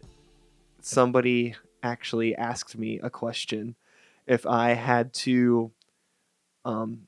somebody 0.80 1.56
actually 1.82 2.36
asked 2.36 2.78
me 2.78 3.00
a 3.00 3.10
question 3.10 3.76
if 4.28 4.46
I 4.46 4.74
had 4.74 5.12
to. 5.26 5.72
Um, 6.66 7.08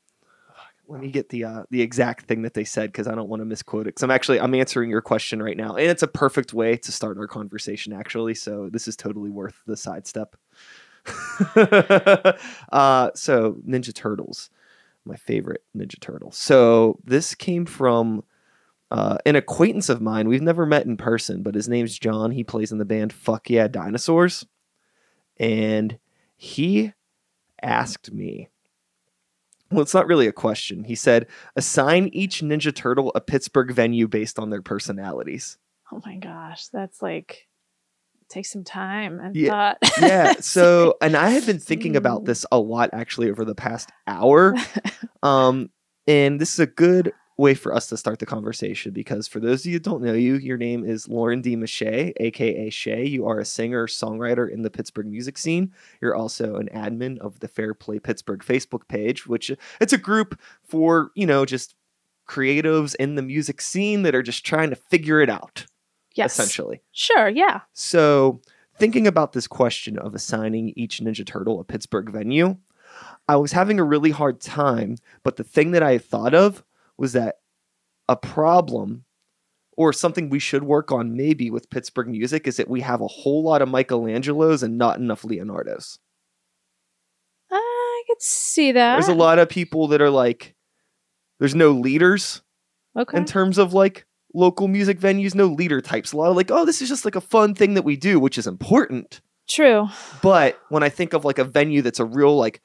let 0.91 1.01
me 1.01 1.09
get 1.09 1.29
the 1.29 1.45
uh, 1.45 1.63
the 1.69 1.81
exact 1.81 2.25
thing 2.25 2.41
that 2.41 2.53
they 2.53 2.65
said 2.65 2.91
because 2.91 3.07
I 3.07 3.15
don't 3.15 3.29
want 3.29 3.39
to 3.39 3.45
misquote 3.45 3.87
it. 3.87 3.91
Because 3.91 4.03
I'm 4.03 4.11
actually 4.11 4.41
I'm 4.41 4.53
answering 4.53 4.89
your 4.89 5.01
question 5.01 5.41
right 5.41 5.55
now, 5.55 5.75
and 5.75 5.87
it's 5.87 6.03
a 6.03 6.07
perfect 6.07 6.53
way 6.53 6.75
to 6.77 6.91
start 6.91 7.17
our 7.17 7.27
conversation. 7.27 7.93
Actually, 7.93 8.35
so 8.35 8.69
this 8.69 8.87
is 8.87 8.97
totally 8.97 9.29
worth 9.29 9.55
the 9.65 9.77
sidestep. 9.77 10.35
uh, 12.71 13.11
so 13.15 13.53
Ninja 13.65 13.93
Turtles, 13.93 14.49
my 15.05 15.15
favorite 15.15 15.63
Ninja 15.75 15.99
Turtle. 15.99 16.31
So 16.31 16.99
this 17.05 17.35
came 17.35 17.65
from 17.65 18.23
uh, 18.91 19.17
an 19.25 19.37
acquaintance 19.37 19.87
of 19.87 20.01
mine. 20.01 20.27
We've 20.27 20.41
never 20.41 20.65
met 20.65 20.85
in 20.85 20.97
person, 20.97 21.41
but 21.41 21.55
his 21.55 21.69
name's 21.69 21.97
John. 21.97 22.31
He 22.31 22.43
plays 22.43 22.73
in 22.73 22.79
the 22.79 22.85
band 22.85 23.13
Fuck 23.13 23.49
Yeah 23.49 23.69
Dinosaurs, 23.69 24.45
and 25.37 25.97
he 26.35 26.91
asked 27.61 28.11
me. 28.11 28.49
Well, 29.71 29.81
it's 29.81 29.93
not 29.93 30.07
really 30.07 30.27
a 30.27 30.31
question. 30.33 30.83
He 30.83 30.95
said, 30.95 31.27
assign 31.55 32.09
each 32.13 32.41
Ninja 32.41 32.73
Turtle 32.75 33.11
a 33.15 33.21
Pittsburgh 33.21 33.71
venue 33.71 34.07
based 34.07 34.37
on 34.37 34.49
their 34.49 34.61
personalities. 34.61 35.57
Oh 35.91 36.01
my 36.05 36.17
gosh, 36.17 36.67
that's 36.67 37.01
like 37.01 37.47
take 38.29 38.45
some 38.45 38.63
time 38.63 39.19
and 39.19 39.35
Yeah. 39.35 39.49
thought. 39.49 39.77
yeah 40.01 40.33
so 40.39 40.95
and 41.01 41.17
i 41.17 41.31
have 41.31 41.45
been 41.45 41.59
thinking 41.59 41.97
about 41.97 42.23
this 42.23 42.45
a 42.49 42.57
lot 42.57 42.89
actually 42.93 43.29
over 43.29 43.43
the 43.43 43.53
past 43.55 43.89
hour 44.07 44.55
um 45.23 45.69
and 46.07 46.39
this 46.39 46.53
is 46.53 46.59
a 46.61 46.65
good 46.65 47.11
way 47.41 47.53
for 47.53 47.73
us 47.73 47.87
to 47.87 47.97
start 47.97 48.19
the 48.19 48.25
conversation 48.25 48.91
because 48.91 49.27
for 49.27 49.39
those 49.39 49.61
of 49.61 49.65
you 49.65 49.73
who 49.73 49.79
don't 49.79 50.01
know 50.01 50.13
you 50.13 50.35
your 50.35 50.57
name 50.57 50.85
is 50.85 51.07
lauren 51.07 51.41
d 51.41 51.55
mache 51.55 52.13
aka 52.17 52.69
shay 52.69 53.05
you 53.05 53.25
are 53.27 53.39
a 53.39 53.45
singer 53.45 53.87
songwriter 53.87 54.49
in 54.49 54.61
the 54.61 54.69
pittsburgh 54.69 55.07
music 55.07 55.37
scene 55.37 55.73
you're 55.99 56.15
also 56.15 56.55
an 56.55 56.69
admin 56.73 57.17
of 57.19 57.39
the 57.39 57.47
fair 57.47 57.73
play 57.73 57.99
pittsburgh 57.99 58.41
facebook 58.41 58.87
page 58.87 59.27
which 59.27 59.51
it's 59.79 59.93
a 59.93 59.97
group 59.97 60.39
for 60.63 61.11
you 61.15 61.25
know 61.25 61.43
just 61.45 61.75
creatives 62.27 62.95
in 62.95 63.15
the 63.15 63.21
music 63.21 63.59
scene 63.59 64.03
that 64.03 64.15
are 64.15 64.23
just 64.23 64.45
trying 64.45 64.69
to 64.69 64.75
figure 64.75 65.19
it 65.19 65.29
out 65.29 65.65
yes. 66.15 66.33
essentially 66.39 66.81
Sure. 66.91 67.27
Yeah. 67.27 67.61
so, 67.73 68.41
thinking 68.77 69.05
about 69.05 69.33
this 69.33 69.47
question 69.47 69.97
of 69.97 70.15
assigning 70.15 70.73
each 70.75 70.99
Ninja 70.99 71.25
Turtle 71.25 71.59
a 71.59 71.63
Pittsburgh 71.63 72.09
venue, 72.09 72.57
I 73.27 73.35
was 73.35 73.51
having 73.51 73.79
a 73.79 73.83
really 73.83 74.11
hard 74.11 74.41
time. 74.41 74.97
But 75.23 75.35
the 75.37 75.43
thing 75.43 75.71
that 75.71 75.83
I 75.83 75.97
thought 75.97 76.33
of 76.33 76.63
was 77.01 77.13
that 77.13 77.37
a 78.07 78.15
problem 78.15 79.03
or 79.75 79.91
something 79.91 80.29
we 80.29 80.37
should 80.37 80.63
work 80.63 80.91
on 80.91 81.17
maybe 81.17 81.49
with 81.49 81.69
Pittsburgh 81.71 82.07
music 82.07 82.45
is 82.47 82.57
that 82.57 82.69
we 82.69 82.81
have 82.81 83.01
a 83.01 83.07
whole 83.07 83.41
lot 83.43 83.63
of 83.63 83.69
Michelangelos 83.69 84.61
and 84.61 84.77
not 84.77 84.99
enough 84.99 85.23
Leonardos. 85.23 85.97
Uh, 87.51 87.55
I 87.55 88.03
could 88.07 88.21
see 88.21 88.71
that. 88.73 88.93
There's 88.97 89.07
a 89.07 89.15
lot 89.15 89.39
of 89.39 89.49
people 89.49 89.87
that 89.87 90.01
are 90.01 90.11
like, 90.11 90.53
there's 91.39 91.55
no 91.55 91.71
leaders 91.71 92.43
Okay. 92.95 93.17
in 93.17 93.25
terms 93.25 93.57
of 93.57 93.73
like 93.73 94.05
local 94.35 94.67
music 94.67 94.99
venues, 94.99 95.33
no 95.33 95.47
leader 95.47 95.81
types. 95.81 96.11
A 96.11 96.17
lot 96.17 96.29
of 96.29 96.35
like, 96.35 96.51
oh, 96.51 96.65
this 96.65 96.83
is 96.83 96.89
just 96.89 97.03
like 97.05 97.15
a 97.15 97.21
fun 97.21 97.55
thing 97.55 97.73
that 97.73 97.83
we 97.85 97.95
do, 97.97 98.19
which 98.19 98.37
is 98.37 98.45
important. 98.45 99.21
True. 99.49 99.87
But 100.21 100.59
when 100.69 100.83
I 100.83 100.89
think 100.89 101.13
of 101.13 101.25
like 101.25 101.39
a 101.39 101.43
venue 101.43 101.81
that's 101.81 101.99
a 101.99 102.05
real 102.05 102.37
like 102.37 102.61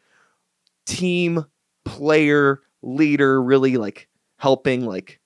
team 0.85 1.47
player 1.87 2.61
leader, 2.83 3.43
really 3.43 3.77
like 3.77 4.09
helping 4.37 4.85
like 4.87 5.21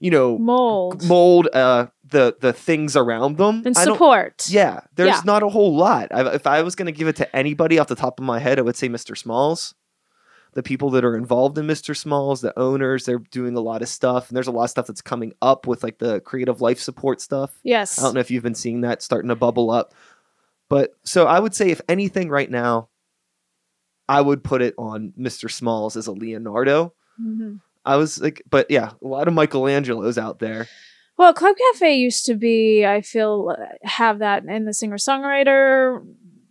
you 0.00 0.10
know, 0.10 0.36
Mold 0.36 1.04
mold 1.06 1.48
uh, 1.52 1.86
the 2.04 2.34
the 2.40 2.52
things 2.52 2.96
around 2.96 3.36
them. 3.36 3.62
and 3.64 3.76
support. 3.76 4.44
Yeah, 4.48 4.80
there's 4.96 5.10
Yeah. 5.10 5.20
not 5.24 5.44
a 5.44 5.48
whole 5.48 5.76
lot. 5.76 6.08
I, 6.12 6.34
if 6.34 6.44
I 6.44 6.62
was 6.62 6.74
going 6.74 6.86
to 6.86 6.92
give 6.92 7.06
it 7.06 7.14
to 7.16 7.36
anybody 7.36 7.78
off 7.78 7.86
the 7.86 7.94
top 7.94 8.18
of 8.18 8.26
my 8.26 8.40
head, 8.40 8.58
I 8.58 8.62
would 8.62 8.74
say 8.74 8.88
Mr. 8.88 9.16
Smalls. 9.16 9.74
The 10.54 10.62
people 10.62 10.90
that 10.90 11.04
are 11.04 11.16
involved 11.16 11.56
in 11.56 11.68
Mr. 11.68 11.96
Smalls, 11.96 12.40
the 12.40 12.52
owners, 12.58 13.04
they're 13.06 13.20
doing 13.30 13.56
a 13.56 13.60
lot 13.60 13.80
of 13.80 13.88
stuff, 13.88 14.28
and 14.28 14.36
there's 14.36 14.48
a 14.48 14.50
lot 14.50 14.64
of 14.64 14.70
stuff 14.70 14.88
that's 14.88 15.00
coming 15.00 15.34
up 15.40 15.68
with 15.68 15.84
like 15.84 15.98
the 15.98 16.20
creative 16.22 16.60
life 16.60 16.80
support 16.80 17.20
stuff. 17.20 17.56
Yes. 17.62 17.96
I 17.98 18.02
don't 18.02 18.14
know 18.14 18.20
if 18.20 18.30
you've 18.30 18.42
been 18.42 18.56
seeing 18.56 18.80
that 18.80 19.02
starting 19.02 19.28
to 19.28 19.36
bubble 19.36 19.70
up, 19.70 19.94
but 20.68 20.94
so 21.04 21.26
I 21.26 21.38
would 21.38 21.54
say 21.54 21.70
if 21.70 21.80
anything 21.88 22.28
right 22.28 22.50
now, 22.50 22.88
I 24.08 24.20
would 24.20 24.42
put 24.42 24.62
it 24.62 24.74
on 24.76 25.12
Mr. 25.16 25.48
Smalls 25.48 25.96
as 25.96 26.08
a 26.08 26.12
Leonardo. 26.12 26.92
Mhm. 27.22 27.60
I 27.84 27.96
was 27.96 28.20
like, 28.20 28.42
but 28.48 28.70
yeah, 28.70 28.92
a 29.02 29.06
lot 29.06 29.28
of 29.28 29.34
Michelangelos 29.34 30.18
out 30.18 30.38
there. 30.38 30.68
Well, 31.18 31.34
Club 31.34 31.56
Cafe 31.72 31.94
used 31.94 32.26
to 32.26 32.34
be, 32.34 32.86
I 32.86 33.00
feel, 33.02 33.54
uh, 33.56 33.64
have 33.82 34.20
that 34.20 34.44
in 34.44 34.64
the 34.64 34.72
singer 34.72 34.96
songwriter 34.96 36.00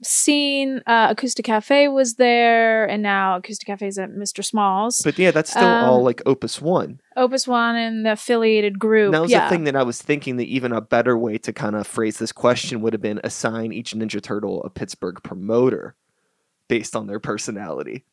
scene. 0.03 0.81
Uh, 0.85 1.07
Acoustic 1.11 1.45
Cafe 1.45 1.87
was 1.87 2.15
there, 2.15 2.85
and 2.85 3.01
now 3.01 3.37
Acoustic 3.37 3.67
Cafe 3.67 3.87
is 3.87 3.97
at 3.97 4.11
Mr. 4.11 4.43
Smalls. 4.43 5.01
But 5.03 5.17
yeah, 5.17 5.31
that's 5.31 5.51
still 5.51 5.63
all 5.63 5.99
Um, 5.99 6.03
like 6.03 6.21
Opus 6.25 6.61
One. 6.61 6.99
Opus 7.17 7.47
One 7.47 7.75
and 7.75 8.05
the 8.05 8.13
affiliated 8.13 8.79
group. 8.79 9.07
And 9.07 9.13
that 9.15 9.21
was 9.21 9.31
yeah. 9.31 9.45
the 9.45 9.49
thing 9.49 9.63
that 9.65 9.75
I 9.75 9.83
was 9.83 10.01
thinking 10.01 10.37
that 10.37 10.47
even 10.47 10.71
a 10.71 10.81
better 10.81 11.17
way 11.17 11.37
to 11.39 11.53
kind 11.53 11.75
of 11.75 11.87
phrase 11.87 12.19
this 12.19 12.31
question 12.31 12.81
would 12.81 12.93
have 12.93 13.01
been 13.01 13.19
assign 13.23 13.71
each 13.71 13.93
Ninja 13.93 14.21
Turtle 14.21 14.63
a 14.63 14.69
Pittsburgh 14.69 15.19
promoter 15.23 15.95
based 16.67 16.95
on 16.95 17.07
their 17.07 17.19
personality, 17.19 18.05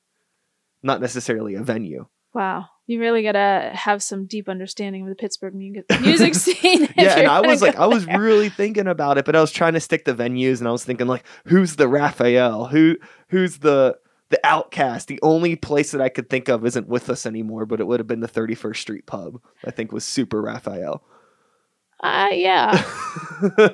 not 0.83 1.01
necessarily 1.01 1.55
a 1.55 1.63
venue. 1.63 2.07
Wow. 2.35 2.67
You 2.89 2.99
really 3.01 3.23
gotta 3.23 3.71
have 3.75 4.03
some 4.03 4.25
deep 4.25 4.49
understanding 4.49 5.03
of 5.03 5.09
the 5.11 5.15
Pittsburgh 5.15 5.55
mu- 5.55 5.83
music 6.01 6.35
scene. 6.45 6.89
yeah, 6.97 7.19
and 7.19 7.29
I 7.29 7.41
was 7.43 7.63
like, 7.63 7.77
I 7.77 7.87
was 7.87 8.07
there. 8.07 8.19
really 8.19 8.49
thinking 8.49 8.89
about 8.89 9.19
it, 9.19 9.25
but 9.27 9.37
I 9.37 9.41
was 9.41 9.53
trying 9.53 9.75
to 9.75 9.81
stick 9.81 10.05
to 10.07 10.15
venues, 10.15 10.59
and 10.59 10.67
I 10.67 10.73
was 10.73 10.85
thinking 10.85 11.07
like, 11.07 11.23
who's 11.45 11.77
the 11.77 11.87
Raphael? 11.87 12.65
Who 12.67 12.97
who's 13.29 13.59
the 13.59 13.99
the 14.31 14.41
outcast? 14.43 15.07
The 15.09 15.21
only 15.23 15.55
place 15.55 15.91
that 15.93 16.01
I 16.01 16.09
could 16.09 16.31
think 16.31 16.49
of 16.49 16.65
isn't 16.67 16.89
with 16.89 17.11
us 17.11 17.27
anymore, 17.27 17.67
but 17.67 17.79
it 17.79 17.87
would 17.87 18.01
have 18.01 18.07
been 18.07 18.21
the 18.21 18.27
Thirty 18.27 18.55
First 18.55 18.81
Street 18.81 19.05
Pub. 19.07 19.39
I 19.67 19.71
think 19.71 19.93
was 19.93 20.05
super 20.05 20.41
Raphael. 20.41 21.03
Uh, 22.03 22.29
yeah. 22.33 22.71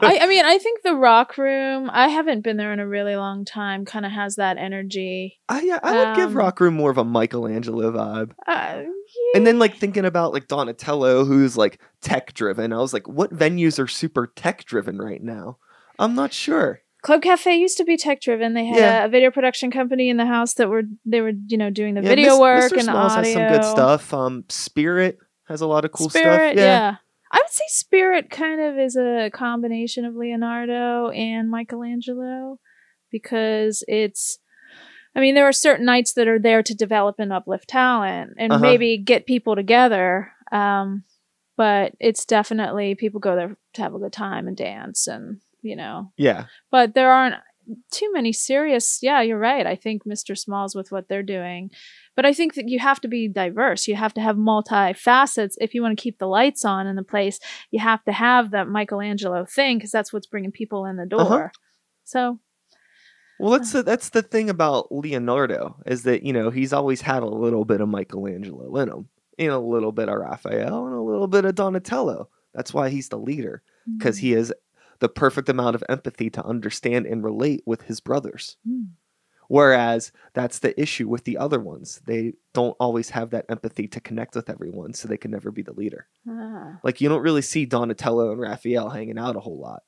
I, 0.03 0.19
I 0.23 0.27
mean, 0.27 0.45
I 0.45 0.59
think 0.59 0.83
the 0.83 0.95
Rock 0.95 1.37
Room. 1.39 1.91
I 1.93 2.09
haven't 2.09 2.43
been 2.43 2.57
there 2.57 2.73
in 2.73 2.81
a 2.81 2.87
really 2.87 3.17
long 3.17 3.45
time. 3.45 3.85
Kind 3.85 4.05
of 4.07 4.13
has 4.13 4.37
that 4.37 4.57
energy. 4.59 5.41
I, 5.49 5.61
yeah, 5.63 5.79
I 5.83 5.93
would 5.97 6.17
give 6.17 6.31
Um, 6.31 6.37
Rock 6.37 6.61
Room 6.61 6.75
more 6.75 6.91
of 6.91 6.99
a 6.99 7.05
Michelangelo 7.05 7.91
vibe. 7.93 8.33
Uh, 8.47 8.83
And 9.35 9.47
then 9.47 9.59
like 9.59 9.77
thinking 9.77 10.05
about 10.05 10.33
like 10.33 10.49
Donatello, 10.49 11.25
who's 11.25 11.57
like 11.57 11.81
tech 12.01 12.33
driven. 12.35 12.73
I 12.73 12.79
was 12.79 12.93
like, 12.93 13.07
what 13.09 13.33
venues 13.33 13.79
are 13.79 13.87
super 13.89 14.27
tech 14.35 14.65
driven 14.65 14.99
right 14.99 15.23
now? 15.23 15.59
I'm 15.99 16.15
not 16.15 16.33
sure. 16.33 16.81
Club 17.03 17.21
Cafe 17.23 17.55
used 17.57 17.77
to 17.77 17.85
be 17.85 17.97
tech 17.99 18.21
driven. 18.23 18.55
They 18.55 18.65
had 18.65 18.79
Yeah. 18.79 19.03
a, 19.03 19.07
a 19.07 19.09
video 19.09 19.31
production 19.31 19.71
company 19.71 20.09
in 20.09 20.17
the 20.17 20.25
house 20.27 20.55
that 20.55 20.69
were 20.71 20.83
they 21.05 21.21
were 21.21 21.33
you 21.49 21.59
know 21.59 21.69
doing 21.71 21.95
the 21.95 22.03
Yeah, 22.03 22.09
video 22.09 22.31
Mis- 22.33 22.41
work 22.41 22.73
Mr. 22.73 22.77
and 22.77 22.83
Smalls 22.85 23.13
audio. 23.13 23.25
has 23.25 23.33
some 23.35 23.49
good 23.49 23.65
stuff. 23.65 24.15
Um, 24.15 24.45
Spirit 24.49 25.19
has 25.49 25.61
a 25.61 25.67
lot 25.67 25.85
of 25.85 25.93
cool 25.93 26.09
Spirit, 26.09 26.55
stuff. 26.55 26.57
yeah. 26.57 26.97
I 27.35 27.39
would 27.39 27.51
say 27.51 27.65
Spirit 27.67 28.31
kind 28.31 28.61
of 28.61 28.79
is 28.79 28.95
a 28.97 29.29
combination 29.35 30.05
of 30.05 30.15
Leonardo 30.15 31.09
and 31.11 31.51
Michelangelo 31.51 32.61
because 33.11 33.83
it's 33.89 34.39
I 35.17 35.21
mean 35.21 35.35
there 35.35 35.49
are 35.49 35.53
certain 35.53 35.85
nights 35.85 36.13
that 36.15 36.29
are 36.29 36.39
there 36.39 36.63
to 36.63 36.75
develop 36.75 37.17
and 37.19 37.33
uplift 37.33 37.69
talent 37.69 38.35
and 38.39 38.53
Uh-huh. 38.53 38.63
maybe 38.63 38.99
get 38.99 39.27
people 39.27 39.57
together. 39.57 40.33
Um 40.53 41.05
but 41.57 41.93
it's 42.01 42.25
definitely 42.25 42.95
people 42.95 43.21
go 43.21 43.37
there 43.37 43.57
to 43.75 43.83
have 43.83 43.95
a 43.95 43.99
good 43.99 44.13
time 44.13 44.47
and 44.49 44.57
dance 44.57 45.07
and 45.07 45.41
you 45.63 45.77
know 45.77 46.13
yeah. 46.17 46.47
but 46.71 46.95
there 46.95 47.11
aren't 47.13 47.37
too 47.91 48.11
many 48.13 48.33
serious 48.33 48.99
yeah 49.03 49.23
you're 49.23 49.39
right 49.39 49.67
i 49.67 49.75
think 49.77 50.05
mr 50.05 50.37
smalls 50.37 50.75
with 50.75 50.91
what 50.93 51.09
they're 51.09 51.23
doing 51.23 51.71
but 52.17 52.25
i 52.27 52.33
think 52.33 52.55
that 52.55 52.69
you 52.69 52.79
have 52.79 53.01
to 53.01 53.09
be 53.09 53.29
diverse 53.29 53.87
you 53.89 53.95
have 53.97 54.15
to 54.15 54.21
have 54.21 54.37
multi 54.37 54.93
facets 54.93 55.57
if 55.61 55.75
you 55.75 55.83
want 55.83 55.97
to 55.97 56.03
keep 56.03 56.19
the 56.19 56.27
lights 56.27 56.65
on 56.65 56.87
in 56.87 56.97
the 56.97 57.03
place 57.03 57.39
you 57.71 57.81
have 57.81 58.05
to 58.05 58.13
have 58.13 58.51
that 58.51 58.69
michelangelo 58.69 59.45
thing 59.45 59.79
because 59.79 59.91
that's 59.91 60.13
what's 60.13 60.27
bringing 60.27 60.53
people 60.53 60.85
in 60.87 60.97
the 60.97 61.07
door 61.07 61.21
Uh-huh. 61.21 61.49
so 62.05 62.39
Well, 63.41 63.53
that's 63.53 63.73
the, 63.73 63.83
that's 63.83 64.11
the 64.11 64.23
thing 64.23 64.49
about 64.49 64.93
Leonardo 64.93 65.77
is 65.87 66.05
that 66.05 66.23
you 66.23 66.33
know 66.33 66.51
he's 66.51 66.73
always 66.73 67.01
had 67.01 67.23
a 67.23 67.27
little 67.45 67.65
bit 67.65 67.81
of 67.81 67.89
Michelangelo 67.89 68.77
in 68.77 68.89
him, 68.89 69.09
and 69.39 69.51
a 69.51 69.59
little 69.59 69.91
bit 69.91 70.09
of 70.09 70.17
Raphael, 70.17 70.87
and 70.87 70.95
a 70.95 71.01
little 71.03 71.27
bit 71.27 71.45
of 71.45 71.57
Donatello. 71.57 72.29
That's 72.55 72.73
why 72.73 72.91
he's 72.91 73.09
the 73.09 73.19
leader 73.19 73.63
because 73.99 74.19
he 74.19 74.31
has 74.39 74.53
the 75.01 75.09
perfect 75.09 75.49
amount 75.49 75.75
of 75.75 75.83
empathy 75.89 76.31
to 76.31 76.45
understand 76.47 77.07
and 77.07 77.25
relate 77.25 77.63
with 77.67 77.83
his 77.83 78.01
brothers. 78.01 78.57
Mm. 78.67 78.91
Whereas 79.49 80.11
that's 80.33 80.59
the 80.61 80.79
issue 80.81 81.09
with 81.09 81.25
the 81.25 81.37
other 81.39 81.61
ones. 81.61 82.01
They 82.07 82.33
don't 82.53 82.77
always 82.81 83.11
have 83.11 83.31
that 83.31 83.47
empathy 83.49 83.87
to 83.89 84.01
connect 84.01 84.35
with 84.35 84.49
everyone, 84.51 84.95
so 84.95 85.07
they 85.09 85.17
can 85.19 85.31
never 85.31 85.51
be 85.51 85.63
the 85.63 85.73
leader. 85.73 86.07
Ah. 86.29 86.79
Like 86.83 87.01
you 87.01 87.09
don't 87.09 87.23
really 87.23 87.43
see 87.43 87.67
Donatello 87.67 88.33
and 88.33 88.41
Raphael 88.41 88.89
hanging 88.91 89.19
out 89.19 89.37
a 89.37 89.41
whole 89.41 89.59
lot. 89.61 89.83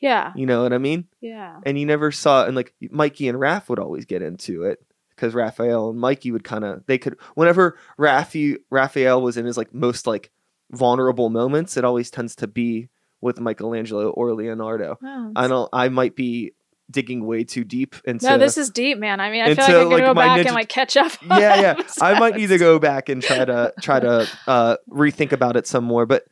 yeah 0.00 0.32
You 0.36 0.46
know 0.46 0.62
what 0.62 0.72
I 0.72 0.78
mean? 0.78 1.06
yeah 1.20 1.58
And 1.64 1.78
you 1.78 1.86
never 1.86 2.12
saw 2.12 2.44
and 2.46 2.54
like 2.56 2.74
Mikey 2.90 3.28
and 3.28 3.38
Raph 3.38 3.68
would 3.68 3.78
always 3.78 4.04
get 4.04 4.22
into 4.22 4.62
it 4.64 4.78
because 5.10 5.34
Raphael 5.34 5.90
and 5.90 5.98
Mikey 5.98 6.30
would 6.32 6.44
kind 6.44 6.64
of 6.64 6.84
they 6.86 6.98
could 6.98 7.16
whenever 7.34 7.78
Raffi 7.98 8.58
Raphael 8.70 9.22
was 9.22 9.36
in 9.36 9.46
his 9.46 9.56
like 9.56 9.72
most 9.72 10.06
like 10.06 10.30
vulnerable 10.70 11.30
moments, 11.30 11.76
it 11.76 11.84
always 11.84 12.10
tends 12.10 12.36
to 12.36 12.46
be 12.46 12.88
with 13.22 13.40
Michelangelo 13.40 14.10
or 14.10 14.34
Leonardo. 14.34 14.98
Oh, 15.02 15.32
I 15.34 15.46
don't. 15.48 15.68
I 15.72 15.88
might 15.88 16.14
be 16.16 16.52
digging 16.90 17.26
way 17.26 17.42
too 17.42 17.64
deep 17.64 17.96
into. 18.04 18.24
no 18.26 18.38
this 18.38 18.56
is 18.56 18.70
deep 18.70 18.98
man 18.98 19.18
i 19.18 19.30
mean 19.30 19.42
i 19.42 19.54
feel 19.54 19.64
like 19.64 19.68
i'm 19.68 19.82
gonna 19.82 19.94
like, 19.94 20.04
go 20.04 20.14
back 20.14 20.38
Ninja- 20.38 20.46
and 20.46 20.54
like 20.54 20.68
catch 20.68 20.96
up 20.96 21.12
yeah, 21.28 21.60
yeah. 21.60 21.82
I 22.00 22.18
might 22.18 22.36
need 22.36 22.48
to 22.48 22.58
go 22.58 22.78
back 22.78 23.08
and 23.08 23.22
try 23.22 23.44
to 23.44 23.72
try 23.80 24.00
to 24.00 24.28
uh, 24.46 24.76
rethink 24.90 25.32
about 25.32 25.56
it 25.56 25.66
some 25.66 25.84
more. 25.84 26.06
But, 26.06 26.24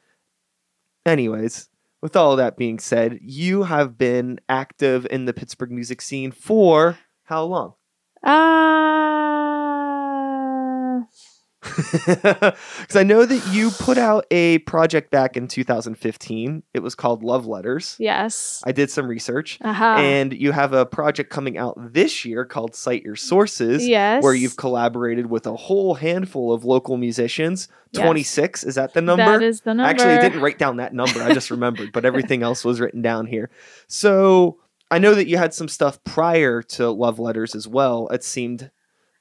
anyways, 1.07 1.69
with 2.03 2.17
all 2.17 2.37
that 2.37 2.57
being 2.57 2.79
said, 2.79 3.19
you 3.23 3.65
have 3.65 3.99
been 3.99 4.39
active 4.49 5.07
in 5.11 5.25
the 5.25 5.33
Pittsburgh 5.33 5.71
music 5.71 6.01
scene 6.01 6.31
for 6.33 6.99
how 7.25 7.45
long? 7.45 7.75
uh 8.23 9.24
Because 12.05 12.97
I 12.97 13.03
know 13.03 13.25
that 13.25 13.53
you 13.53 13.71
put 13.71 13.99
out 13.99 14.27
a 14.31 14.59
project 14.61 15.11
back 15.11 15.37
in 15.37 15.49
2015. 15.49 16.63
It 16.75 16.81
was 16.81 16.95
called 16.95 17.23
Love 17.23 17.47
Letters. 17.47 17.97
yes 17.99 18.63
I 18.67 18.73
did 18.73 18.91
some 18.91 19.07
research. 19.09 19.59
uh-huh 19.63 19.97
And 19.99 20.33
you 20.33 20.53
have 20.53 20.73
a 20.73 20.87
project 20.87 21.31
coming 21.31 21.59
out 21.59 21.75
this 21.93 22.25
year 22.25 22.45
called 22.45 22.75
Cite 22.75 23.03
Your 23.03 23.17
Sources, 23.17 23.87
yes 23.87 24.23
where 24.23 24.35
you've 24.35 24.57
collaborated 24.57 25.27
with 25.27 25.47
a 25.47 25.57
whole 25.57 25.95
handful 25.95 26.53
of 26.53 26.65
local 26.65 26.97
musicians. 26.97 27.69
Yes. 27.93 28.05
26, 28.05 28.65
is 28.65 28.75
that 28.75 28.93
the 28.93 29.01
number? 29.03 29.25
That 29.25 29.43
is 29.43 29.61
the 29.61 29.73
number. 29.73 29.89
Actually, 29.89 30.15
I 30.15 30.21
didn't 30.21 30.41
write 30.41 30.59
down 30.59 30.79
that 30.79 30.93
number. 30.93 31.23
I 31.23 31.33
just 31.33 31.51
remembered, 31.51 31.93
but 31.93 32.05
everything 32.05 32.43
else 32.43 32.65
was 32.65 32.81
written 32.81 33.03
down 33.03 33.27
here. 33.27 33.51
So 33.87 34.59
I 34.91 34.99
know 34.99 35.15
that 35.15 35.29
you 35.29 35.37
had 35.39 35.55
some 35.55 35.69
stuff 35.69 36.03
prior 36.03 36.61
to 36.63 36.91
Love 36.91 37.19
Letters 37.21 37.55
as 37.55 37.69
well. 37.69 38.09
It 38.09 38.25
seemed. 38.25 38.71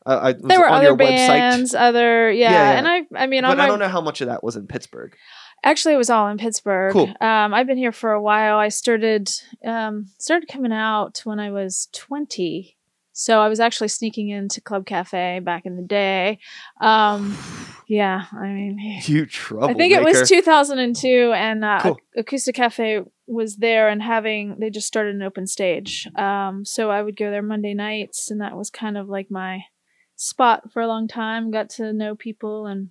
Uh, 0.06 0.20
I 0.22 0.32
was 0.34 0.42
There 0.42 0.60
were 0.60 0.68
on 0.68 0.76
other 0.76 0.86
your 0.88 0.98
website, 0.98 1.28
bands, 1.28 1.74
other 1.76 2.32
yeah, 2.32 2.52
Yeah, 2.52 2.72
yeah. 2.72 2.78
and 2.80 2.88
I 2.88 3.24
I 3.24 3.28
mean, 3.28 3.46
on 3.46 3.52
but 3.52 3.58
my, 3.58 3.64
I 3.66 3.68
don't 3.68 3.80
know 3.80 3.88
how 3.88 4.02
much 4.02 4.22
of 4.22 4.28
that 4.28 4.44
was 4.44 4.56
in 4.56 4.68
Pittsburgh. 4.68 5.16
actually 5.64 5.94
it 5.94 5.98
was 5.98 6.10
all 6.10 6.28
in 6.28 6.38
Pittsburgh. 6.38 6.94
Cool. 6.94 7.14
Um, 7.22 7.54
I've 7.54 7.68
been 7.68 7.78
here 7.78 7.92
for 7.94 8.12
a 8.12 8.22
while. 8.22 8.58
I 8.58 8.70
started 8.70 9.30
um 9.66 10.08
started 10.20 10.48
coming 10.50 10.74
out 10.74 11.22
when 11.24 11.40
I 11.40 11.52
was 11.52 11.88
twenty. 11.94 12.78
So 13.16 13.40
I 13.40 13.48
was 13.48 13.60
actually 13.60 13.90
sneaking 13.90 14.30
into 14.30 14.60
Club 14.60 14.88
Cafe 14.88 15.40
back 15.42 15.68
in 15.68 15.76
the 15.76 15.84
day. 15.84 16.40
Um, 16.82 17.38
yeah, 17.88 18.26
I 18.34 18.48
mean, 18.48 18.80
You 19.06 19.28
trouble. 19.28 19.70
I 19.70 19.76
think 19.76 19.94
it 19.94 20.04
was 20.04 20.28
2002, 20.28 21.32
and 21.36 21.64
uh, 21.64 21.80
Cool. 21.84 21.98
Acoustic 22.18 22.56
Cafe 22.56 23.04
was 23.28 23.58
there 23.58 23.88
and 23.88 24.02
having 24.02 24.58
they 24.60 24.72
just 24.72 24.88
started 24.88 25.14
an 25.14 25.22
open 25.22 25.46
stage. 25.46 26.08
Um, 26.16 26.66
so 26.66 26.90
I 26.90 27.04
would 27.04 27.16
go 27.16 27.30
there 27.30 27.44
Monday 27.44 27.76
nights, 27.76 28.32
and 28.32 28.42
that 28.42 28.58
was 28.58 28.72
kind 28.72 28.98
of 28.98 29.08
like 29.10 29.30
my 29.30 29.66
spot 30.16 30.72
for 30.72 30.82
a 30.82 30.88
long 30.88 31.08
time. 31.08 31.52
Got 31.52 31.70
to 31.72 31.94
know 31.94 32.16
people 32.16 32.66
and 32.66 32.90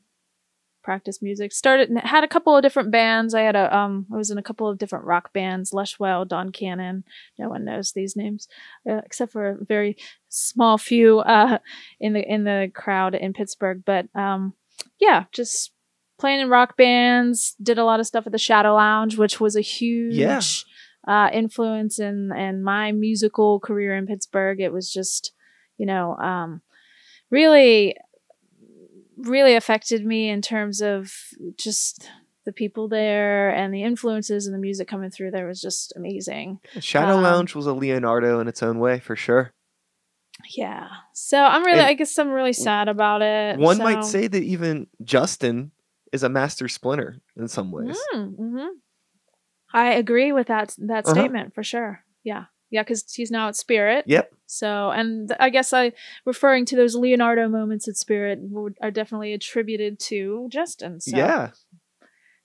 practice 0.83 1.23
music. 1.23 1.53
Started 1.53 1.91
had 2.03 2.25
a 2.25 2.29
couple 2.29 2.57
of 2.57 2.63
different 2.63 2.91
bands. 2.91 3.35
I 3.35 3.43
had 3.43 3.55
a 3.55 3.75
um 3.77 4.07
I 4.13 4.17
was 4.17 4.31
in 4.31 4.39
a 4.39 4.43
couple 4.43 4.69
of 4.69 4.79
different 4.79 5.05
rock 5.05 5.33
bands. 5.33 5.71
Lushwell, 5.71 6.27
Don 6.27 6.51
Cannon. 6.51 7.05
No 7.39 7.49
one 7.49 7.65
knows 7.65 7.93
these 7.93 8.17
names 8.17 8.49
uh, 8.89 9.01
except 9.07 9.33
for 9.33 9.51
a 9.51 9.65
very 9.65 9.97
small 10.29 10.79
few 10.79 11.19
uh 11.37 11.59
in 12.01 12.13
the 12.15 12.21
in 12.29 12.45
the 12.45 12.71
crowd 12.75 13.15
in 13.15 13.33
Pittsburgh. 13.33 13.83
But 13.87 14.07
um 14.15 14.55
yeah, 15.01 15.25
just 15.33 15.71
playing 16.19 16.41
in 16.41 16.49
rock 16.49 16.77
bands. 16.77 17.55
Did 17.63 17.79
a 17.79 17.85
lot 17.85 18.01
of 18.01 18.07
stuff 18.07 18.27
at 18.27 18.33
the 18.33 18.39
Shadow 18.39 18.75
Lounge, 18.75 19.17
which 19.17 19.41
was 19.41 19.55
a 19.57 19.61
huge 19.61 20.15
Yeah. 20.17 20.41
uh, 21.07 21.31
influence 21.33 22.01
in 22.01 22.33
in 22.37 22.63
my 22.65 22.91
musical 22.91 23.61
career 23.61 23.97
in 23.97 24.07
Pittsburgh. 24.09 24.61
It 24.61 24.73
was 24.73 24.93
just 24.93 25.33
you 25.79 25.87
know 25.87 26.17
um 26.17 26.63
really 27.33 27.97
really 29.17 29.55
affected 29.55 30.05
me 30.05 30.29
in 30.29 30.43
terms 30.43 30.81
of 30.81 31.13
just 31.57 32.09
the 32.45 32.53
people 32.53 32.89
there 32.89 33.51
and 33.51 33.73
the 33.73 33.83
influences 33.85 34.47
and 34.47 34.55
the 34.55 34.59
music 34.59 34.89
coming 34.89 35.11
through 35.11 35.31
there 35.31 35.47
was 35.47 35.61
just 35.61 35.93
amazing. 35.97 36.59
Shadow 36.81 37.17
Um, 37.19 37.23
Lounge 37.23 37.55
was 37.55 37.67
a 37.67 37.73
Leonardo 37.73 38.41
in 38.41 38.49
its 38.49 38.63
own 38.65 38.79
way 38.81 38.99
for 38.99 39.15
sure. 39.15 39.53
Yeah. 40.57 40.89
So 41.15 41.39
I'm 41.39 41.63
really, 41.65 41.79
And- 41.79 41.87
I 41.89 41.95
guess 41.95 42.19
I'm 42.19 42.31
really 42.31 42.53
sad 42.53 42.89
about 42.89 43.23
it. 43.23 43.59
One 43.59 43.79
might 43.79 44.05
say 44.05 44.27
that 44.27 44.43
even 44.43 44.89
Justin 45.05 45.71
is 46.13 46.25
a 46.25 46.29
master 46.29 46.67
splinter 46.69 47.21
in 47.37 47.47
some 47.47 47.71
ways. 47.71 47.97
Mm-hmm. 48.15 48.67
I 49.73 49.93
agree 49.93 50.33
with 50.33 50.49
that 50.49 50.75
that 50.79 51.07
Uh-huh. 51.07 51.15
statement 51.15 51.55
for 51.55 51.63
sure. 51.63 52.05
Yeah, 52.25 52.47
yeah, 52.71 52.83
because 52.83 53.05
he's 53.15 53.31
now 53.31 53.49
at 53.49 53.57
Spirit. 53.57 54.05
Yep. 54.09 54.35
So, 54.53 54.91
and 54.91 55.35
I 55.41 55.49
guess 55.51 55.73
I 55.73 55.93
referring 56.27 56.67
to 56.67 56.77
those 56.77 56.95
Leonardo 56.95 57.49
moments 57.49 57.89
at 57.89 57.97
Spirit 57.97 58.39
are 58.83 58.91
definitely 58.91 59.33
attributed 59.33 59.99
to 60.01 60.49
Justin. 60.51 61.01
So, 61.01 61.17
Yeah. 61.17 61.51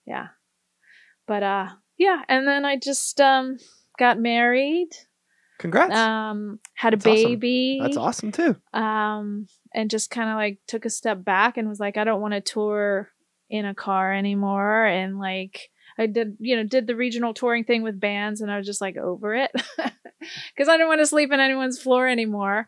yeah. 0.05 0.27
But 1.27 1.43
uh, 1.43 1.67
yeah, 1.97 2.21
and 2.29 2.47
then 2.47 2.63
I 2.63 2.77
just 2.77 3.19
um 3.19 3.57
got 3.99 4.19
married, 4.19 4.89
Congrats. 5.59 5.93
um, 5.95 6.59
had 6.75 6.93
a 6.93 6.97
That's 6.97 7.05
awesome. 7.07 7.31
baby, 7.33 7.79
That's 7.81 7.97
awesome 7.97 8.31
too. 8.31 8.55
um, 8.73 9.47
and 9.73 9.89
just 9.89 10.09
kind 10.09 10.29
of 10.29 10.35
like 10.35 10.59
took 10.67 10.85
a 10.85 10.89
step 10.89 11.23
back 11.25 11.57
and 11.57 11.67
was 11.67 11.79
like, 11.79 11.97
I 11.97 12.05
don't 12.05 12.21
want 12.21 12.33
to 12.35 12.41
tour 12.41 13.09
in 13.49 13.65
a 13.65 13.75
car 13.75 14.13
anymore. 14.13 14.85
And 14.85 15.19
like, 15.19 15.69
I 15.97 16.05
did, 16.05 16.37
you 16.39 16.55
know, 16.55 16.63
did 16.63 16.87
the 16.87 16.95
regional 16.95 17.33
touring 17.33 17.63
thing 17.63 17.83
with 17.83 17.99
bands, 17.99 18.41
and 18.41 18.51
I 18.51 18.57
was 18.57 18.65
just 18.65 18.81
like 18.81 18.97
over 18.97 19.35
it 19.35 19.51
because 20.55 20.69
I 20.69 20.77
don't 20.77 20.87
want 20.87 21.01
to 21.01 21.07
sleep 21.07 21.31
on 21.31 21.39
anyone's 21.39 21.79
floor 21.79 22.07
anymore. 22.07 22.67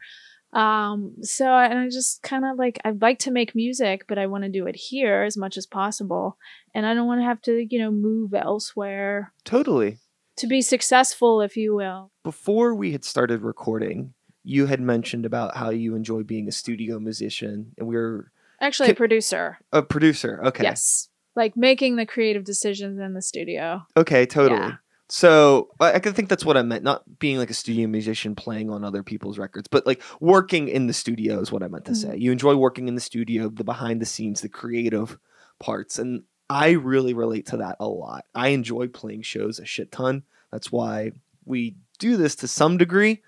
Um, 0.52 1.18
so 1.22 1.46
and 1.46 1.78
I 1.78 1.90
just 1.90 2.24
kind 2.24 2.44
of 2.44 2.58
like 2.58 2.80
I'd 2.84 3.02
like 3.02 3.20
to 3.20 3.32
make 3.32 3.54
music, 3.54 4.06
but 4.08 4.18
I 4.18 4.26
want 4.26 4.46
to 4.46 4.50
do 4.50 4.66
it 4.66 4.76
here 4.76 5.22
as 5.22 5.38
much 5.38 5.58
as 5.58 5.68
possible, 5.68 6.38
and 6.74 6.86
I 6.86 6.94
don't 6.94 7.08
want 7.08 7.22
to 7.22 7.26
have 7.26 7.42
to, 7.44 7.68
you 7.70 7.80
know, 7.80 7.92
move 7.92 8.34
elsewhere 8.34 9.32
Totally. 9.44 9.98
to 10.38 10.48
be 10.48 10.62
successful, 10.62 11.42
if 11.42 11.56
you 11.56 11.76
will. 11.76 12.12
Before 12.24 12.74
we 12.74 12.94
had 12.94 13.06
started 13.06 13.42
recording, 13.42 14.14
you 14.44 14.66
had 14.66 14.82
mentioned 14.82 15.26
about 15.26 15.58
how 15.58 15.70
you 15.70 15.96
enjoy 15.96 16.24
being 16.24 16.48
a 16.48 16.52
studio 16.52 16.98
musician, 17.00 17.74
and 17.78 17.88
we 17.88 17.96
were 17.96 18.32
Actually, 18.60 18.90
a 18.90 18.96
producer. 18.96 19.60
a 19.72 19.84
producer. 19.84 20.42
Okay. 20.46 20.64
Yes. 20.64 21.09
Like 21.40 21.56
making 21.56 21.96
the 21.96 22.06
creative 22.06 22.44
decisions 22.44 23.00
in 23.00 23.14
the 23.14 23.22
studio. 23.22 23.86
Okay. 23.96 24.26
Totally. 24.26 24.60
Yeah. 24.60 24.76
So 25.08 25.70
I, 25.80 25.94
I 25.94 26.00
can 26.00 26.14
think 26.14 26.30
that's 26.30 26.46
what 26.46 26.58
I 26.58 26.62
meant. 26.62 26.84
Not 26.84 27.20
being 27.20 27.38
like 27.38 27.50
a 27.50 27.54
studio 27.54 27.88
musician 27.88 28.36
playing 28.36 28.70
on 28.70 28.84
other 28.84 29.04
people's 29.04 29.40
records, 29.40 29.68
but 29.68 29.88
like 29.88 30.02
working 30.20 30.68
in 30.68 30.88
the 30.88 30.94
studio 30.94 31.40
is 31.40 31.52
what 31.52 31.64
I 31.64 31.68
meant 31.68 31.86
to 31.86 31.96
say. 31.96 32.10
Mm. 32.10 32.22
You 32.22 32.32
enjoy 32.32 32.56
working 32.56 32.88
in 32.88 32.96
the 32.96 33.02
studio, 33.02 33.50
the 33.50 33.64
behind 33.64 34.02
the 34.02 34.06
scenes, 34.06 34.42
the 34.42 34.50
creative 34.50 35.18
parts, 35.60 35.98
and 35.98 36.24
I 36.50 36.72
really 36.72 37.14
relate 37.14 37.48
to 37.48 37.58
that 37.58 37.78
a 37.80 37.88
lot. 37.88 38.26
I 38.36 38.50
enjoy 38.50 38.88
playing 38.88 39.22
shows 39.22 39.60
a 39.60 39.66
shit 39.66 39.92
ton. 39.92 40.24
That's 40.52 40.72
why 40.72 41.14
we 41.46 41.76
do 42.00 42.18
this 42.18 42.36
to 42.38 42.48
some 42.48 42.78
degree, 42.78 43.22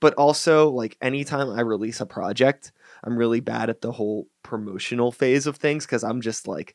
but 0.00 0.14
also 0.14 0.70
like 0.70 0.96
anytime 1.00 1.50
I 1.50 1.60
release 1.60 2.00
a 2.00 2.06
project, 2.06 2.72
I'm 3.04 3.16
really 3.16 3.40
bad 3.40 3.70
at 3.70 3.80
the 3.80 3.92
whole 3.92 4.26
promotional 4.42 5.12
phase 5.12 5.46
of 5.46 5.56
things 5.56 5.86
because 5.86 6.02
I'm 6.02 6.20
just 6.20 6.48
like, 6.48 6.74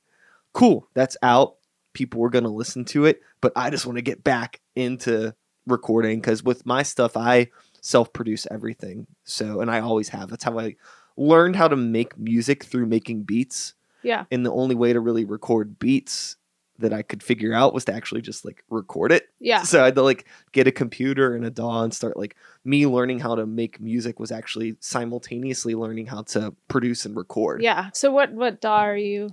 cool, 0.54 0.88
that's 0.94 1.18
out. 1.22 1.56
People 1.94 2.24
are 2.24 2.30
going 2.30 2.46
to 2.46 2.50
listen 2.50 2.86
to 2.86 3.06
it, 3.06 3.22
but 3.42 3.52
I 3.56 3.70
just 3.70 3.86
want 3.86 3.98
to 3.98 4.02
get 4.02 4.24
back 4.24 4.62
into 4.76 5.36
recording 5.68 6.20
because 6.20 6.44
with 6.44 6.66
my 6.66 6.84
stuff, 6.84 7.16
I 7.16 7.50
self 7.82 8.14
produce 8.14 8.48
everything. 8.50 9.08
So, 9.26 9.62
and 9.62 9.70
I 9.70 9.80
always 9.80 10.10
have. 10.10 10.30
That's 10.30 10.44
how 10.44 10.60
I 10.60 10.76
learned 11.18 11.56
how 11.56 11.68
to 11.68 11.76
make 11.76 12.18
music 12.18 12.64
through 12.64 12.88
making 12.88 13.24
beats. 13.24 13.74
Yeah. 14.02 14.26
And 14.32 14.46
the 14.46 14.52
only 14.52 14.76
way 14.76 14.94
to 14.94 15.00
really 15.00 15.26
record 15.26 15.80
beats 15.80 16.38
that 16.80 16.92
I 16.92 17.04
could 17.04 17.22
figure 17.22 17.54
out 17.54 17.74
was 17.74 17.86
to 17.86 17.94
actually 17.94 18.22
just 18.22 18.44
like 18.46 18.64
record 18.70 19.12
it. 19.12 19.30
Yeah. 19.40 19.62
So 19.62 19.82
I 19.82 19.86
had 19.86 19.96
to 19.96 20.02
like 20.02 20.26
get 20.52 20.68
a 20.68 20.72
computer 20.72 21.36
and 21.36 21.46
a 21.46 21.52
DAW 21.52 21.84
and 21.84 21.94
start 21.94 22.18
like 22.18 22.36
me 22.66 22.88
learning 22.88 23.20
how 23.20 23.36
to 23.36 23.46
make 23.46 23.80
music 23.80 24.20
was 24.20 24.32
actually 24.32 24.76
simultaneously 24.80 25.76
learning 25.76 26.08
how 26.08 26.24
to 26.24 26.54
produce 26.68 27.06
and 27.06 27.16
record. 27.16 27.62
Yeah. 27.62 27.90
So 27.94 28.12
what 28.12 28.34
what 28.34 28.60
DAW 28.60 28.72
are 28.74 28.98
you 28.98 29.30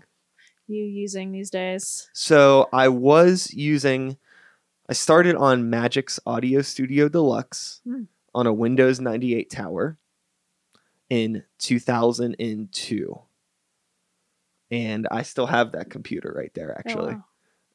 you 0.71 0.85
using 0.85 1.33
these 1.33 1.51
days? 1.51 2.09
So 2.13 2.69
I 2.73 2.89
was 2.89 3.53
using, 3.53 4.17
I 4.89 4.93
started 4.93 5.37
on 5.37 5.71
MAGIX 5.71 6.19
Audio 6.27 6.63
Studio 6.63 7.09
Deluxe 7.09 7.81
Hmm. 7.85 8.05
on 8.35 8.47
a 8.47 8.53
Windows 8.53 9.01
98 9.01 9.51
tower 9.51 9.99
in 11.09 11.45
2002. 11.59 13.21
And 14.71 15.09
I 15.11 15.23
still 15.23 15.47
have 15.47 15.73
that 15.73 15.91
computer 15.91 16.33
right 16.37 16.53
there, 16.55 16.71
Oh, 16.73 16.79
actually. 16.79 17.15
wow. 17.15 17.25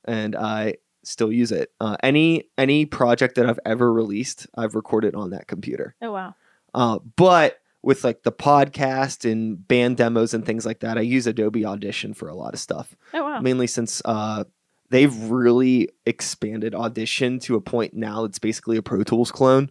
And 0.05 0.36
I 0.36 0.75
still 1.03 1.31
use 1.31 1.51
it. 1.51 1.71
Uh, 1.81 1.97
any 2.01 2.49
any 2.58 2.86
project 2.86 3.36
that 3.36 3.45
I've 3.47 3.60
ever 3.65 3.91
released, 3.91 4.47
I've 4.55 4.75
recorded 4.75 5.13
on 5.15 5.31
that 5.31 5.47
computer. 5.47 5.95
Oh 6.01 6.12
wow. 6.13 6.36
Uh, 6.73 6.99
but 7.15 7.60
with 7.85 8.03
like 8.03 8.23
the 8.23 8.31
podcast 8.31 9.29
and 9.31 9.65
band 9.67 9.95
demos 9.97 10.33
and 10.33 10.45
things 10.45 10.65
like 10.65 10.79
that, 10.81 10.97
I 10.97 11.01
use 11.01 11.27
Adobe 11.27 11.65
Audition 11.65 12.13
for 12.13 12.27
a 12.27 12.35
lot 12.35 12.53
of 12.53 12.59
stuff 12.59 12.95
Oh 13.13 13.23
wow. 13.23 13.39
mainly 13.39 13.67
since 13.67 14.01
uh, 14.03 14.43
they've 14.89 15.15
really 15.29 15.89
expanded 16.05 16.75
Audition 16.75 17.39
to 17.39 17.55
a 17.55 17.61
point 17.61 17.93
now 17.93 18.23
it's 18.25 18.39
basically 18.39 18.75
a 18.77 18.81
Pro 18.81 19.03
Tools 19.03 19.31
clone. 19.31 19.69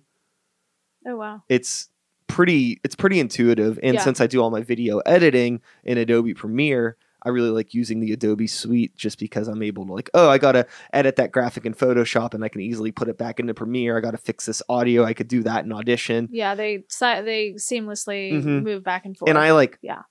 Oh 1.06 1.16
wow. 1.16 1.42
It's 1.48 1.88
pretty 2.26 2.80
it's 2.84 2.94
pretty 2.96 3.20
intuitive, 3.20 3.78
and 3.82 3.94
Yeah. 3.94 4.00
since 4.00 4.20
I 4.20 4.26
do 4.26 4.40
all 4.42 4.50
my 4.50 4.62
video 4.62 4.98
editing 5.00 5.60
in 5.84 5.98
Adobe 5.98 6.32
Premiere, 6.34 6.96
I 7.24 7.30
really 7.30 7.50
like 7.50 7.72
using 7.74 8.00
the 8.00 8.12
Adobe 8.12 8.46
Suite 8.46 8.94
just 8.96 9.18
because 9.18 9.48
I'm 9.48 9.62
able 9.62 9.86
to 9.86 9.92
like, 9.92 10.10
oh, 10.14 10.28
I 10.28 10.38
gotta 10.38 10.66
edit 10.92 11.16
that 11.16 11.32
graphic 11.32 11.64
in 11.64 11.74
Photoshop, 11.74 12.34
and 12.34 12.44
I 12.44 12.48
can 12.48 12.60
easily 12.60 12.92
put 12.92 13.08
it 13.08 13.16
back 13.16 13.40
into 13.40 13.54
Premiere. 13.54 13.96
I 13.96 14.00
gotta 14.00 14.18
fix 14.18 14.46
this 14.46 14.62
audio. 14.68 15.04
I 15.04 15.14
could 15.14 15.28
do 15.28 15.42
that 15.44 15.64
in 15.64 15.72
Audition, 15.72 16.28
Yeah, 16.30 16.54
they 16.54 16.84
they 17.00 17.54
seamlessly 17.56 18.32
Mhm. 18.42 18.62
move 18.62 18.82
back 18.84 19.04
and 19.06 19.16
forth. 19.16 19.28
and 19.28 19.38
I 19.38 19.52
like 19.52 19.78
Yeah. 19.82 20.02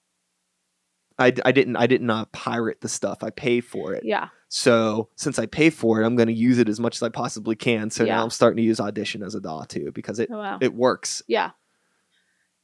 I, 1.19 1.31
I 1.45 1.51
didn't 1.51 1.75
I 1.75 1.85
didn't 1.85 2.09
uh, 2.09 2.25
pirate 2.31 2.81
the 2.81 2.89
stuff. 2.89 3.23
I 3.23 3.29
pay 3.29 3.61
for 3.61 3.93
it. 3.93 4.03
Yeah. 4.03 4.29
So 4.49 5.09
since 5.15 5.37
I 5.37 5.45
pay 5.45 5.69
for 5.69 6.01
it, 6.01 6.05
I'm 6.05 6.15
going 6.15 6.27
to 6.27 6.33
use 6.33 6.57
it 6.59 6.67
as 6.69 6.79
much 6.79 6.95
as 6.97 7.03
I 7.03 7.09
possibly 7.09 7.55
can. 7.55 7.89
So 7.91 8.03
Yeah. 8.03 8.15
now 8.15 8.23
I'm 8.23 8.29
starting 8.31 8.57
to 8.57 8.63
use 8.63 8.79
Audition 8.79 9.21
as 9.23 9.35
a 9.35 9.39
DAW 9.39 9.63
too 9.65 9.91
because 9.93 10.19
it 10.19 10.29
Oh 10.31 10.37
wow. 10.39 10.57
it 10.59 10.73
works. 10.73 11.21
Yeah. 11.27 11.51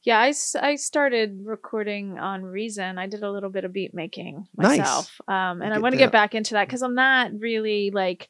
Yeah, 0.04 0.18
I, 0.18 0.32
I 0.60 0.76
started 0.76 1.40
recording 1.44 2.18
on 2.18 2.42
Reason. 2.42 2.98
I 2.98 3.06
did 3.06 3.22
a 3.22 3.30
little 3.30 3.50
bit 3.50 3.64
of 3.64 3.72
beat 3.72 3.92
making 3.92 4.46
Nice. 4.56 4.78
myself. 4.78 5.20
Um, 5.28 5.60
and 5.60 5.74
I 5.74 5.78
want 5.78 5.92
to 5.92 5.98
get 5.98 6.12
back 6.12 6.34
into 6.34 6.54
that 6.54 6.66
because 6.66 6.82
I'm 6.82 6.94
not 6.94 7.32
really 7.38 7.90
like, 7.90 8.28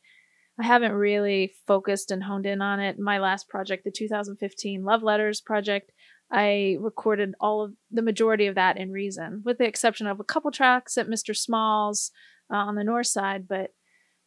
I 0.59 0.65
haven't 0.65 0.93
really 0.93 1.55
focused 1.69 2.11
and 2.11 2.25
honed 2.25 2.47
in 2.47 2.61
on 2.61 2.81
it. 2.81 2.99
My 2.99 3.19
last 3.19 3.49
project, 3.49 3.85
the 3.85 3.93
2015 3.93 4.83
Love 4.83 5.03
Letters 5.05 5.41
project, 5.41 5.93
I 6.33 6.77
recorded 6.81 7.35
all 7.41 7.63
of 7.63 7.73
the 7.91 8.03
majority 8.03 8.47
of 8.47 8.57
that 8.57 8.77
in 8.77 8.91
Reason, 8.91 9.43
with 9.45 9.59
the 9.59 9.67
exception 9.67 10.07
of 10.09 10.19
a 10.19 10.25
couple 10.25 10.51
tracks 10.51 10.99
at 10.99 11.09
Mr. 11.09 11.37
Small's 11.37 12.11
uh, 12.53 12.57
on 12.57 12.75
the 12.75 12.85
north 12.85 13.07
side. 13.07 13.47
But, 13.49 13.71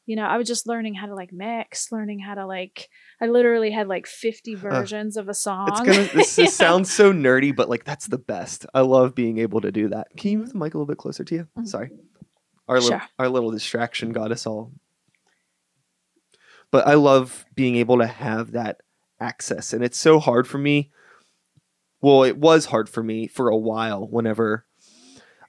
you 0.05 0.15
know, 0.15 0.25
I 0.25 0.37
was 0.37 0.47
just 0.47 0.67
learning 0.67 0.95
how 0.95 1.05
to 1.07 1.15
like 1.15 1.31
mix, 1.31 1.91
learning 1.91 2.19
how 2.19 2.35
to 2.35 2.45
like, 2.45 2.89
I 3.21 3.27
literally 3.27 3.71
had 3.71 3.87
like 3.87 4.05
50 4.05 4.55
versions 4.55 5.15
of 5.17 5.29
a 5.29 5.33
song. 5.33 5.69
It's 5.69 5.79
gonna 5.79 6.03
this, 6.13 6.37
Yeah. 6.37 6.45
sounds 6.47 6.91
so 6.91 7.13
nerdy, 7.13 7.55
but 7.55 7.69
like 7.69 7.85
that's 7.85 8.07
the 8.07 8.17
best. 8.17 8.65
I 8.73 8.81
love 8.81 9.15
being 9.15 9.37
able 9.37 9.61
to 9.61 9.71
do 9.71 9.87
that. 9.89 10.07
Can 10.17 10.31
you 10.31 10.37
move 10.39 10.51
the 10.51 10.57
mic 10.59 10.73
a 10.73 10.77
little 10.77 10.85
bit 10.87 10.97
closer 10.97 11.23
to 11.23 11.35
you? 11.35 11.47
Mhm. 11.57 11.67
Sorry, 11.67 11.91
our 12.67 12.75
little 12.81 12.99
Sure. 12.99 13.01
our 13.19 13.29
little 13.29 13.51
distraction 13.51 14.11
got 14.11 14.31
us 14.31 14.45
all. 14.45 14.73
But 16.71 16.87
I 16.87 16.95
love 16.95 17.45
being 17.55 17.75
able 17.75 17.99
to 17.99 18.07
have 18.07 18.51
that 18.51 18.81
access, 19.19 19.73
and 19.73 19.83
it's 19.83 19.97
so 19.97 20.19
hard 20.19 20.47
for 20.47 20.57
me. 20.57 20.91
Well, 22.01 22.23
it 22.23 22.37
was 22.37 22.65
hard 22.65 22.89
for 22.89 23.01
me 23.03 23.27
for 23.27 23.47
a 23.49 23.55
while. 23.55 24.05
Whenever 24.07 24.65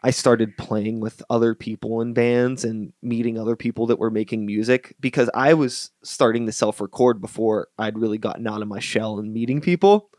I 0.04 0.10
started 0.10 0.56
playing 0.58 1.00
with 1.00 1.22
other 1.30 1.54
people 1.54 2.00
in 2.02 2.12
bands 2.12 2.62
and 2.62 2.92
meeting 3.02 3.38
other 3.38 3.56
people 3.56 3.86
that 3.86 3.98
were 3.98 4.10
making 4.10 4.44
music 4.44 4.94
because 5.00 5.30
I 5.34 5.54
was 5.54 5.90
starting 6.02 6.44
to 6.46 6.52
self 6.52 6.80
record 6.80 7.20
before 7.22 7.68
I'd 7.78 7.98
really 7.98 8.18
gotten 8.18 8.46
out 8.46 8.60
of 8.62 8.68
my 8.68 8.80
shell 8.80 9.18
and 9.18 9.32
meeting 9.32 9.60
people. 9.62 10.10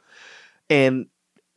And 0.69 1.05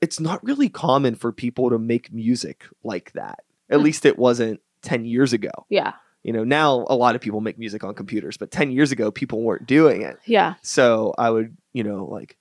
it's 0.01 0.21
not 0.21 0.45
really 0.45 0.69
common 0.69 1.15
for 1.15 1.33
people 1.33 1.71
to 1.71 1.79
make 1.79 2.13
music 2.13 2.65
like 2.85 3.13
that. 3.13 3.41
At 3.71 3.79
Hmm. 3.79 3.85
least 3.85 4.05
it 4.07 4.19
wasn't 4.19 4.61
10 4.83 5.05
years 5.07 5.33
ago. 5.33 5.51
Yeah. 5.71 5.95
You 6.23 6.33
know, 6.33 6.45
now 6.45 6.85
a 6.91 6.95
lot 6.97 7.15
of 7.15 7.21
people 7.21 7.41
make 7.41 7.59
music 7.59 7.83
on 7.83 7.95
computers, 7.95 8.37
but 8.37 8.51
10 8.51 8.71
years 8.71 8.93
ago, 8.93 9.11
people 9.11 9.43
weren't 9.43 9.67
doing 9.67 10.03
it. 10.03 10.19
Yeah. 10.27 10.55
So 10.63 11.15
I 11.17 11.31
would, 11.31 11.57
you 11.73 11.83
know, 11.83 12.05
like 12.05 12.37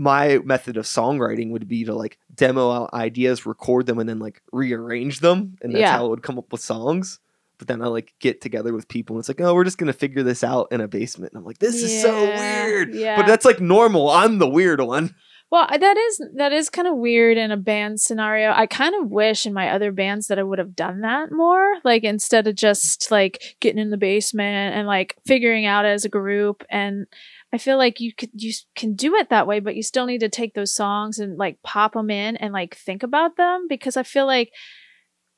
my 0.00 0.38
method 0.44 0.78
of 0.78 0.86
songwriting 0.86 1.50
would 1.50 1.68
be 1.68 1.84
to 1.84 1.94
like 1.94 2.18
demo 2.34 2.70
out 2.70 2.94
ideas, 2.94 3.44
record 3.44 3.84
them, 3.84 3.98
and 3.98 4.08
then 4.08 4.18
like 4.18 4.40
rearrange 4.50 5.20
them. 5.20 5.58
And 5.60 5.74
that's 5.74 5.80
Yeah. 5.82 5.92
how 5.92 6.06
I 6.06 6.08
would 6.08 6.22
come 6.22 6.38
up 6.38 6.50
with 6.50 6.62
songs. 6.62 7.20
But 7.58 7.68
then 7.68 7.82
I 7.82 7.88
like 7.88 8.14
get 8.18 8.40
together 8.40 8.72
with 8.72 8.88
people 8.88 9.16
and 9.16 9.20
it's 9.20 9.28
like, 9.28 9.42
oh, 9.42 9.52
we're 9.54 9.64
just 9.64 9.76
gonna 9.76 9.92
figure 9.92 10.22
this 10.22 10.42
out 10.42 10.68
in 10.72 10.80
a 10.80 10.88
basement. 10.88 11.32
And 11.34 11.40
I'm 11.40 11.44
like, 11.44 11.58
this 11.58 11.82
is 11.82 12.00
so 12.00 12.24
weird. 12.24 12.94
Yeah. 12.94 13.16
But 13.16 13.26
that's 13.26 13.44
like 13.44 13.60
normal. 13.60 14.08
I'm 14.08 14.38
the 14.38 14.48
weird 14.48 14.80
one. 14.80 15.14
Well, 15.50 15.66
that 15.68 15.96
is 15.98 16.22
that 16.36 16.52
is 16.52 16.70
kind 16.70 16.86
of 16.88 16.96
weird 16.96 17.36
in 17.36 17.50
a 17.50 17.56
band 17.56 18.00
scenario. 18.00 18.52
I 18.52 18.66
kind 18.66 18.94
of 18.94 19.10
wish 19.10 19.44
in 19.44 19.52
my 19.52 19.68
other 19.70 19.90
bands 19.92 20.28
that 20.28 20.38
I 20.38 20.44
would 20.44 20.60
have 20.60 20.76
done 20.76 21.00
that 21.00 21.32
more, 21.32 21.74
like 21.84 22.04
instead 22.04 22.46
of 22.46 22.54
just 22.54 23.10
like 23.10 23.56
getting 23.60 23.80
in 23.82 23.90
the 23.90 23.96
basement 23.98 24.76
and 24.76 24.86
like 24.86 25.16
figuring 25.26 25.66
out 25.66 25.84
as 25.84 26.04
a 26.06 26.08
group. 26.08 26.64
And 26.70 27.06
I 27.52 27.58
feel 27.58 27.78
like 27.78 28.00
you 28.00 28.12
could 28.14 28.30
you 28.34 28.52
can 28.76 28.94
do 28.94 29.16
it 29.16 29.30
that 29.30 29.46
way, 29.46 29.60
but 29.60 29.74
you 29.74 29.82
still 29.82 30.06
need 30.06 30.20
to 30.20 30.28
take 30.28 30.54
those 30.54 30.74
songs 30.74 31.18
and 31.18 31.36
like 31.36 31.62
pop 31.62 31.94
them 31.94 32.10
in 32.10 32.36
and 32.36 32.52
like 32.52 32.76
think 32.76 33.02
about 33.02 33.36
them 33.36 33.66
because 33.68 33.96
I 33.96 34.02
feel 34.04 34.26
like 34.26 34.52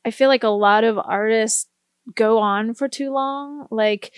I 0.05 0.11
feel 0.11 0.29
like 0.29 0.45
a 0.45 0.49
lot 0.49 0.85
of 0.85 0.99
artists 0.99 1.69
go 2.15 2.39
on 2.39 2.75
for 2.75 2.89
too 2.89 3.13
long, 3.13 3.67
like 3.71 4.13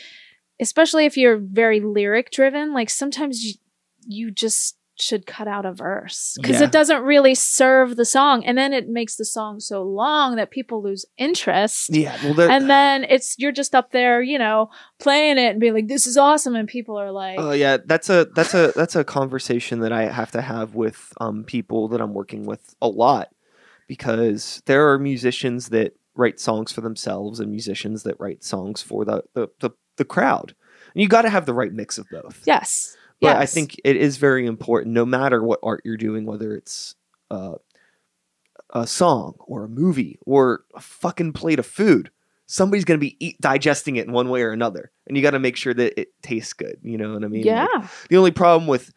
especially 0.61 1.07
if 1.07 1.17
you're 1.17 1.39
very 1.39 1.81
lyric 1.81 2.31
driven. 2.31 2.73
Like 2.73 2.91
sometimes 2.91 3.45
you 3.45 3.55
you 4.07 4.31
just 4.31 4.77
should 4.97 5.27
cut 5.27 5.49
out 5.49 5.67
a 5.67 5.73
verse 5.73 6.37
because 6.41 6.61
Yeah. 6.61 6.67
it 6.67 6.73
doesn't 6.73 7.03
really 7.03 7.35
serve 7.35 7.97
the 7.97 8.05
song 8.05 8.45
and 8.45 8.57
then 8.57 8.73
it 8.73 8.89
makes 8.89 9.17
the 9.17 9.25
song 9.25 9.59
so 9.61 9.83
long 9.83 10.37
that 10.37 10.51
people 10.51 10.83
lose 10.83 11.05
interest 11.19 11.91
Yeah, 11.93 12.17
well, 12.25 12.49
and 12.49 12.71
then 12.71 13.05
it's 13.05 13.35
you're 13.39 13.53
just 13.53 13.75
up 13.75 13.91
there 13.91 14.23
you 14.23 14.39
know 14.39 14.71
playing 15.01 15.39
it 15.39 15.51
and 15.51 15.61
being 15.61 15.75
like 15.75 15.89
this 15.89 16.07
is 16.07 16.17
awesome 16.17 16.55
and 16.55 16.69
people 16.69 16.97
are 16.97 17.11
like 17.11 17.39
Oh 17.41 17.51
yeah, 17.53 17.79
that's 17.85 18.09
a 18.09 18.27
that's 18.35 18.55
a 18.55 18.73
that's 18.77 18.95
a 18.97 19.03
conversation 19.05 19.81
that 19.81 19.93
I 19.93 20.05
have 20.05 20.31
to 20.33 20.41
have 20.43 20.75
with 20.75 21.13
um 21.21 21.45
people 21.45 21.89
that 21.89 22.01
I'm 22.01 22.15
working 22.15 22.47
with 22.47 22.75
a 22.81 22.89
lot 22.89 23.31
because 23.89 24.63
there 24.67 24.91
are 24.91 24.99
musicians 24.99 25.69
that 25.71 25.97
write 26.15 26.39
songs 26.39 26.73
for 26.73 26.81
themselves 26.81 27.41
and 27.41 27.51
musicians 27.51 28.05
that 28.05 28.19
write 28.21 28.45
songs 28.45 28.83
for 28.83 29.05
the 29.05 29.23
the 29.35 29.49
the, 29.61 29.71
the 29.97 30.05
crowd. 30.05 30.55
And 30.95 31.03
you 31.03 31.09
got 31.09 31.23
to 31.23 31.31
have 31.31 31.47
the 31.47 31.55
right 31.55 31.73
mix 31.73 31.99
of 31.99 32.09
both. 32.11 32.43
yes 32.47 32.97
But 33.21 33.37
I 33.37 33.47
think 33.47 33.81
it 33.85 33.97
is 33.97 34.17
very 34.19 34.47
important, 34.47 34.93
no 34.95 35.07
matter 35.07 35.43
what 35.43 35.61
art 35.63 35.83
you're 35.85 35.97
doing, 35.97 36.27
whether 36.27 36.55
it's 36.55 36.95
uh, 37.31 37.55
a 38.71 38.87
song 38.87 39.35
or 39.47 39.65
a 39.65 39.69
movie 39.69 40.19
or 40.27 40.65
a 40.75 40.81
fucking 40.81 41.33
plate 41.33 41.59
of 41.59 41.67
food, 41.67 42.11
somebody's 42.47 42.85
going 42.85 42.99
to 42.99 43.05
be 43.05 43.17
eat, 43.25 43.41
digesting 43.41 43.97
it 43.97 44.07
in 44.07 44.13
one 44.13 44.29
way 44.29 44.43
or 44.43 44.51
another. 44.51 44.91
And 45.07 45.17
you 45.17 45.23
got 45.23 45.31
to 45.31 45.39
make 45.39 45.57
sure 45.57 45.75
that 45.75 45.99
it 45.99 46.09
tastes 46.23 46.53
good. 46.53 46.79
You 46.83 46.99
know 46.99 47.15
what 47.15 47.25
I 47.25 47.29
mean? 47.29 47.43
Like, 47.43 47.47
yeah 47.47 47.89
the 48.09 48.17
only 48.17 48.31
problem 48.31 48.67
with 48.67 48.93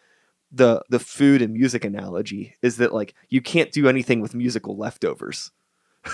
the 0.51 0.81
the 0.89 0.99
food 0.99 1.41
and 1.41 1.53
music 1.53 1.83
analogy 1.83 2.55
is 2.61 2.77
that 2.77 2.93
like 2.93 3.13
you 3.29 3.41
can't 3.41 3.71
do 3.71 3.87
anything 3.87 4.21
with 4.21 4.33
musical 4.33 4.77
leftovers. 4.77 5.51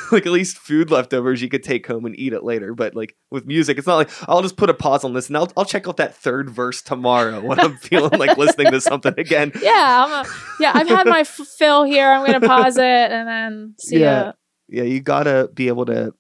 like 0.12 0.25
at 0.25 0.32
least 0.32 0.58
food 0.58 0.91
leftovers 0.91 1.41
you 1.41 1.49
could 1.49 1.63
take 1.63 1.86
home 1.88 2.06
and 2.06 2.17
eat 2.19 2.34
it 2.34 2.43
later, 2.43 2.73
but 2.73 2.95
like 2.95 3.15
with 3.32 3.45
music, 3.45 3.77
it's 3.77 3.88
not 3.88 3.95
like 3.97 4.10
I'll 4.29 4.41
just 4.41 4.58
put 4.58 4.69
a 4.69 4.73
pause 4.73 5.03
on 5.03 5.13
this 5.13 5.27
and 5.27 5.38
I'll 5.38 5.51
I'll 5.58 5.65
check 5.65 5.88
out 5.88 5.97
that 5.97 6.15
third 6.15 6.49
verse 6.49 6.82
tomorrow 6.82 7.41
when 7.41 7.60
I'm 7.60 7.77
feeling 7.89 8.19
like 8.19 8.38
listening 8.38 8.71
to 8.71 8.82
something 8.82 9.13
again. 9.17 9.51
yeah 9.62 10.06
I'm 10.06 10.25
a, 10.25 10.29
yeah 10.60 10.71
i've 10.75 10.88
had 10.88 11.08
my 11.08 11.19
f- 11.21 11.27
fill 11.58 11.84
here 11.84 12.10
i'm 12.12 12.25
gonna 12.25 12.45
pause 12.45 12.77
it 12.77 12.84
and 12.84 13.27
then 13.27 13.75
see 13.79 13.99
Yeah. 13.99 14.23
ya. 14.25 14.32
Yeah, 14.69 14.84
you 14.84 15.01
gotta 15.01 15.49
be 15.53 15.67
able 15.67 15.86
to. 15.88 16.13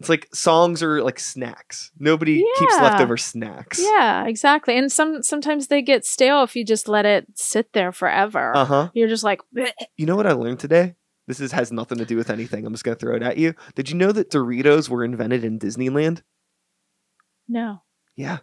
It's 0.00 0.08
like 0.08 0.28
songs 0.34 0.82
are 0.82 1.02
like 1.02 1.18
snacks. 1.20 1.90
Nobody 1.98 2.44
keeps 2.58 2.74
Yeah. 2.76 2.82
leftover 2.82 3.16
snacks. 3.16 3.80
yeah 3.80 4.26
exactly 4.26 4.76
and 4.76 4.90
some 4.92 5.22
sometimes 5.22 5.68
they 5.68 5.82
get 5.82 6.04
stale 6.04 6.42
if 6.42 6.54
you 6.56 6.64
just 6.64 6.88
let 6.88 7.06
it 7.06 7.26
sit 7.34 7.72
there 7.72 7.92
forever 7.92 8.54
Uh 8.56 8.64
huh. 8.64 8.90
you're 8.92 9.08
just 9.08 9.24
like 9.24 9.40
"Bleh." 9.56 9.70
You 9.96 10.06
know 10.06 10.16
what 10.16 10.26
I 10.26 10.32
learned 10.32 10.58
today? 10.60 10.94
This 11.26 11.40
is, 11.40 11.52
has 11.52 11.72
nothing 11.72 11.98
to 11.98 12.04
do 12.04 12.16
with 12.16 12.30
anything. 12.30 12.66
I'm 12.66 12.72
just 12.72 12.84
gonna 12.84 12.96
throw 12.96 13.16
it 13.16 13.22
at 13.22 13.38
you. 13.38 13.54
Did 13.74 13.88
you 13.90 13.96
know 13.96 14.12
that 14.12 14.30
Doritos 14.30 14.88
were 14.88 15.04
invented 15.04 15.44
in 15.44 15.58
Disneyland? 15.58 16.22
no 17.48 17.82
Yeah. 18.16 18.38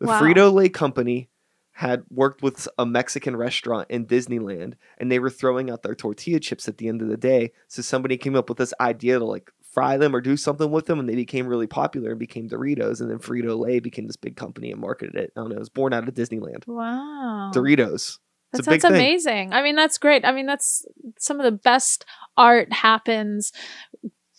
The 0.00 0.06
Wow. 0.08 0.20
Frito 0.20 0.52
Lay 0.52 0.68
company 0.68 1.30
had 1.72 2.02
worked 2.10 2.42
with 2.42 2.68
a 2.78 2.84
Mexican 2.84 3.36
restaurant 3.36 3.86
in 3.90 4.06
Disneyland 4.06 4.74
and 4.98 5.10
they 5.10 5.18
were 5.18 5.30
throwing 5.30 5.70
out 5.70 5.82
their 5.82 5.94
tortilla 5.94 6.38
chips 6.38 6.68
at 6.68 6.78
the 6.78 6.88
end 6.88 7.00
of 7.02 7.08
the 7.08 7.16
day. 7.16 7.52
So 7.68 7.82
somebody 7.82 8.16
came 8.16 8.36
up 8.36 8.48
with 8.48 8.58
this 8.58 8.74
idea 8.80 9.18
to 9.18 9.24
like 9.24 9.50
fry 9.72 9.96
them 9.96 10.14
or 10.14 10.20
do 10.20 10.36
something 10.36 10.70
with 10.70 10.86
them 10.86 10.98
and 11.00 11.08
they 11.08 11.14
became 11.14 11.46
really 11.46 11.66
popular 11.66 12.10
and 12.10 12.18
became 12.18 12.48
Doritos 12.48 13.00
and 13.00 13.10
then 13.10 13.18
Frito 13.18 13.58
Lay 13.58 13.80
became 13.80 14.06
this 14.06 14.16
big 14.16 14.36
company 14.36 14.70
and 14.70 14.80
marketed 14.80 15.14
it. 15.14 15.32
I 15.36 15.40
don't 15.40 15.48
know, 15.50 15.56
it 15.56 15.60
was 15.60 15.70
born 15.70 15.94
out 15.94 16.06
of 16.06 16.14
Disneyland. 16.14 16.66
wow 16.66 17.50
Doritos. 17.54 18.18
That 18.52 18.58
It's 18.60 18.68
a 18.68 18.70
big 18.70 18.80
sounds 18.80 18.94
thing. 18.94 19.00
amazing. 19.00 19.52
I 19.52 19.62
mean, 19.62 19.76
that's 19.76 19.98
great. 19.98 20.24
I 20.24 20.32
mean, 20.32 20.46
that's 20.46 20.84
some 21.18 21.40
of 21.40 21.44
the 21.44 21.52
best 21.52 22.04
art 22.36 22.72
happens 22.72 23.52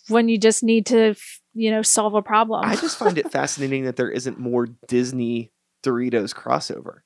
when 0.07 0.27
you 0.29 0.37
just 0.37 0.63
need 0.63 0.85
to, 0.87 1.15
you 1.53 1.71
know, 1.71 1.81
solve 1.81 2.13
a 2.13 2.21
problem. 2.21 2.61
I 2.63 2.75
just 2.75 2.97
find 2.97 3.17
it 3.17 3.31
fascinating 3.31 3.85
that 3.85 3.95
there 3.95 4.09
isn't 4.09 4.39
more 4.39 4.67
Disney 4.87 5.51
Doritos 5.83 6.33
crossover 6.33 6.99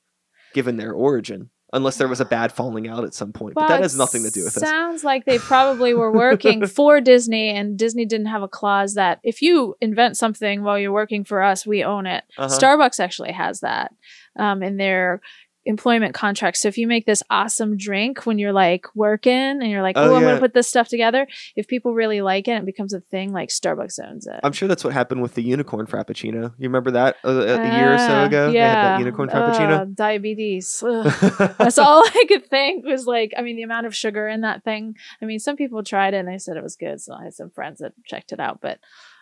given 0.54 0.76
their 0.76 0.92
origin. 0.92 1.50
Unless 1.70 1.98
there 1.98 2.08
was 2.08 2.18
a 2.18 2.24
bad 2.24 2.50
falling 2.50 2.88
out 2.88 3.04
at 3.04 3.12
some 3.12 3.30
point. 3.30 3.54
but 3.54 3.68
that 3.68 3.82
has 3.82 3.94
nothing 3.94 4.22
to 4.22 4.30
do 4.30 4.42
with 4.44 4.56
it. 4.56 4.60
Sounds 4.60 5.04
like 5.04 5.26
they 5.26 5.38
probably 5.38 5.92
were 5.92 6.10
working 6.10 6.64
for 6.78 6.98
Disney, 7.02 7.50
and 7.50 7.78
Disney 7.78 8.06
didn't 8.06 8.28
have 8.28 8.42
a 8.42 8.48
clause 8.48 8.94
that 8.94 9.20
if 9.22 9.42
you 9.42 9.74
invent 9.82 10.16
something 10.16 10.62
while 10.62 10.78
you're 10.78 10.94
working 10.94 11.24
for 11.24 11.42
us, 11.42 11.66
we 11.66 11.84
own 11.84 12.06
it. 12.06 12.24
Uh-huh. 12.38 12.48
Starbucks 12.48 13.00
actually 13.00 13.32
has 13.32 13.60
that 13.60 13.92
um, 14.38 14.62
in 14.62 14.78
their 14.78 15.20
employment 15.68 16.14
contracts. 16.14 16.60
So 16.62 16.68
if 16.68 16.76
you 16.78 16.86
make 16.88 17.06
this 17.06 17.22
awesome 17.30 17.76
drink 17.76 18.26
when 18.26 18.38
you're 18.38 18.52
like 18.52 18.86
working 18.96 19.32
and 19.32 19.70
you're 19.70 19.82
like, 19.82 19.96
Oh, 19.96 20.10
oh, 20.10 20.16
I'm 20.16 20.22
gonna 20.22 20.40
put 20.40 20.54
this 20.54 20.66
stuff 20.66 20.88
together, 20.88 21.26
if 21.54 21.68
people 21.68 21.92
really 21.94 22.20
like 22.22 22.48
it, 22.48 22.52
it 22.58 22.64
becomes 22.64 22.92
a 22.94 23.00
thing. 23.00 23.32
Like 23.32 23.50
Starbucks 23.50 23.98
owns 24.04 24.26
it. 24.26 24.40
I'm 24.42 24.52
sure 24.52 24.66
that's 24.66 24.82
what 24.82 24.92
happened 24.94 25.22
with 25.22 25.34
the 25.34 25.42
unicorn 25.42 25.86
frappuccino. 25.86 26.54
You 26.58 26.68
remember 26.68 26.90
that 26.92 27.16
uh, 27.24 27.28
a 27.30 27.76
year 27.76 27.94
or 27.94 27.98
so 27.98 28.14
Ah, 28.22 28.24
ago? 28.24 28.50
They 28.50 28.58
had 28.58 28.74
that 28.74 28.98
unicorn 28.98 29.28
Uh, 29.30 29.34
frappuccino. 29.34 29.94
diabetes. 29.94 30.82
That's 31.58 31.78
all 31.78 32.02
I 32.04 32.24
could 32.28 32.46
think 32.48 32.84
was 32.86 33.06
like, 33.06 33.32
I 33.36 33.42
mean, 33.42 33.56
the 33.56 33.62
amount 33.62 33.86
of 33.86 33.94
sugar 33.94 34.26
in 34.26 34.40
that 34.40 34.64
thing. 34.64 34.94
I 35.22 35.26
mean, 35.26 35.38
some 35.38 35.56
people 35.56 35.82
tried 35.84 36.14
it 36.14 36.18
and 36.18 36.28
they 36.28 36.38
said 36.38 36.56
it 36.56 36.62
was 36.62 36.76
good. 36.76 37.00
So 37.00 37.14
I 37.14 37.24
had 37.24 37.34
some 37.34 37.50
friends 37.50 37.80
that 37.80 37.92
checked 38.06 38.32
it 38.32 38.40
out, 38.40 38.60
but 38.60 38.78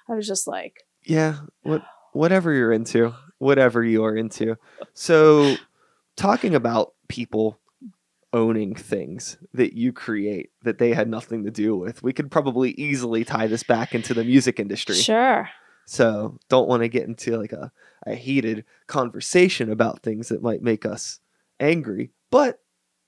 I 0.08 0.14
was 0.14 0.26
just 0.26 0.46
like, 0.46 0.84
yeah, 1.04 1.38
what 1.62 1.82
whatever 2.12 2.52
you're 2.52 2.72
into, 2.72 3.12
whatever 3.38 3.82
you 3.84 4.04
are 4.04 4.16
into. 4.16 4.56
So, 4.94 5.56
talking 6.16 6.54
about 6.54 6.94
people 7.08 7.58
owning 8.32 8.74
things 8.74 9.38
that 9.54 9.74
you 9.74 9.92
create 9.92 10.50
that 10.62 10.78
they 10.78 10.92
had 10.92 11.08
nothing 11.08 11.44
to 11.44 11.50
do 11.50 11.76
with, 11.76 12.02
we 12.02 12.12
could 12.12 12.30
probably 12.30 12.72
easily 12.72 13.24
tie 13.24 13.46
this 13.46 13.62
back 13.62 13.94
into 13.94 14.14
the 14.14 14.24
music 14.24 14.60
industry. 14.60 14.94
sure. 14.94 15.48
So 15.86 16.38
don't 16.48 16.68
want 16.68 16.82
to 16.82 16.88
get 16.88 17.06
into 17.06 17.38
like 17.38 17.52
a, 17.52 17.70
a 18.04 18.14
heated 18.14 18.64
conversation 18.88 19.70
about 19.70 20.02
things 20.02 20.28
that 20.28 20.42
might 20.42 20.60
make 20.60 20.84
us 20.84 21.20
angry. 21.60 22.10
But 22.30 22.60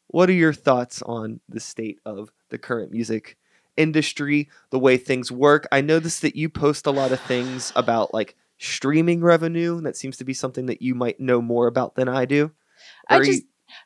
what 0.07 0.31
are 0.31 0.35
your 0.35 0.53
thoughts 0.53 1.03
on 1.03 1.41
the 1.49 1.61
state 1.61 1.99
of 2.07 2.31
the 2.51 2.59
current 2.59 2.93
music 2.93 3.37
industry, 3.77 4.49
the 4.71 4.79
way 4.79 4.97
things 4.97 5.33
work? 5.33 5.67
I 5.73 5.81
noticed 5.81 6.23
that 6.23 6.37
you 6.37 6.49
post 6.49 6.87
a 6.87 6.93
lot 6.93 7.11
of 7.11 7.21
things 7.21 7.73
about 7.75 8.15
like 8.15 8.37
streaming 8.59 9.23
revenue. 9.23 9.77
and 9.77 9.85
That 9.85 9.97
seems 9.97 10.17
to 10.19 10.25
be 10.25 10.35
something 10.35 10.67
that 10.67 10.81
you 10.81 10.95
might 10.95 11.21
know 11.21 11.43
more 11.43 11.67
about 11.67 11.97
than 11.97 12.09
I 12.09 12.25
do. 12.25 12.53
I 13.09 13.21
just 13.21 13.43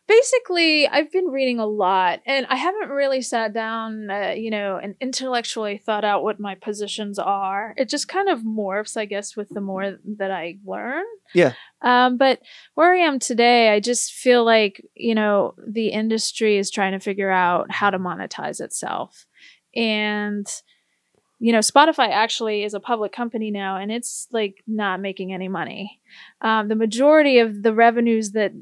basically 0.08 0.86
I've 0.88 1.10
been 1.10 1.26
reading 1.26 1.58
a 1.58 1.66
lot 1.66 2.20
and 2.26 2.46
I 2.46 2.56
haven't 2.56 2.90
really 2.90 3.22
sat 3.22 3.52
down, 3.52 4.10
uh, 4.10 4.34
you 4.36 4.50
know, 4.50 4.78
and 4.82 4.94
intellectually 5.00 5.78
thought 5.78 6.04
out 6.04 6.22
what 6.22 6.40
my 6.40 6.54
positions 6.54 7.18
are. 7.18 7.74
It 7.76 7.88
just 7.88 8.08
kind 8.08 8.28
of 8.28 8.40
morphs, 8.40 8.96
I 8.96 9.04
guess, 9.04 9.36
with 9.36 9.48
the 9.48 9.60
more 9.60 9.96
that 10.18 10.30
I 10.30 10.58
learn. 10.64 11.04
Yeah. 11.34 11.52
Um, 11.80 12.16
but 12.16 12.40
where 12.74 12.92
I 12.92 12.98
am 12.98 13.18
today, 13.18 13.70
I 13.70 13.80
just 13.80 14.12
feel 14.12 14.44
like 14.44 14.84
you 14.94 15.14
know 15.14 15.54
the 15.66 15.88
industry 15.88 16.58
is 16.58 16.70
trying 16.70 16.92
to 16.92 17.00
figure 17.00 17.30
out 17.30 17.70
how 17.70 17.90
to 17.90 17.98
monetize 17.98 18.60
itself, 18.60 19.26
and 19.74 20.46
you 21.42 21.50
know 21.52 21.58
Spotify 21.58 22.08
actually 22.08 22.62
is 22.62 22.72
a 22.72 22.78
public 22.78 23.12
company 23.12 23.50
now, 23.50 23.76
and 23.76 23.90
it's 23.90 24.28
like 24.30 24.62
not 24.68 25.00
making 25.00 25.32
any 25.32 25.48
money. 25.48 26.00
Um, 26.40 26.68
the 26.68 26.76
majority 26.76 27.40
of 27.40 27.64
the 27.64 27.74
revenues 27.74 28.30
that 28.32 28.52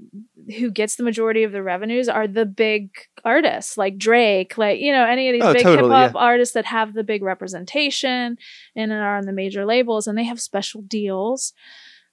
who 0.59 0.71
gets 0.71 0.97
the 0.97 1.03
majority 1.03 1.43
of 1.43 1.53
the 1.53 1.63
revenues 1.63 2.09
are 2.09 2.27
the 2.27 2.47
big 2.47 2.89
artists 3.23 3.77
like 3.77 3.99
Drake, 3.99 4.57
like 4.57 4.81
you 4.81 4.93
know 4.93 5.05
any 5.05 5.29
of 5.29 5.35
these 5.35 5.45
Oh, 5.45 5.53
big 5.53 5.63
totally, 5.63 5.95
hip 5.95 6.13
hop 6.13 6.17
artists 6.17 6.55
that 6.55 6.65
have 6.65 6.95
the 6.95 7.05
big 7.05 7.23
representation 7.23 8.39
and 8.75 8.93
are 8.93 9.19
on 9.19 9.27
the 9.27 9.33
major 9.33 9.67
labels 9.67 10.07
and 10.07 10.17
they 10.17 10.25
have 10.25 10.41
special 10.41 10.81
deals. 10.81 11.53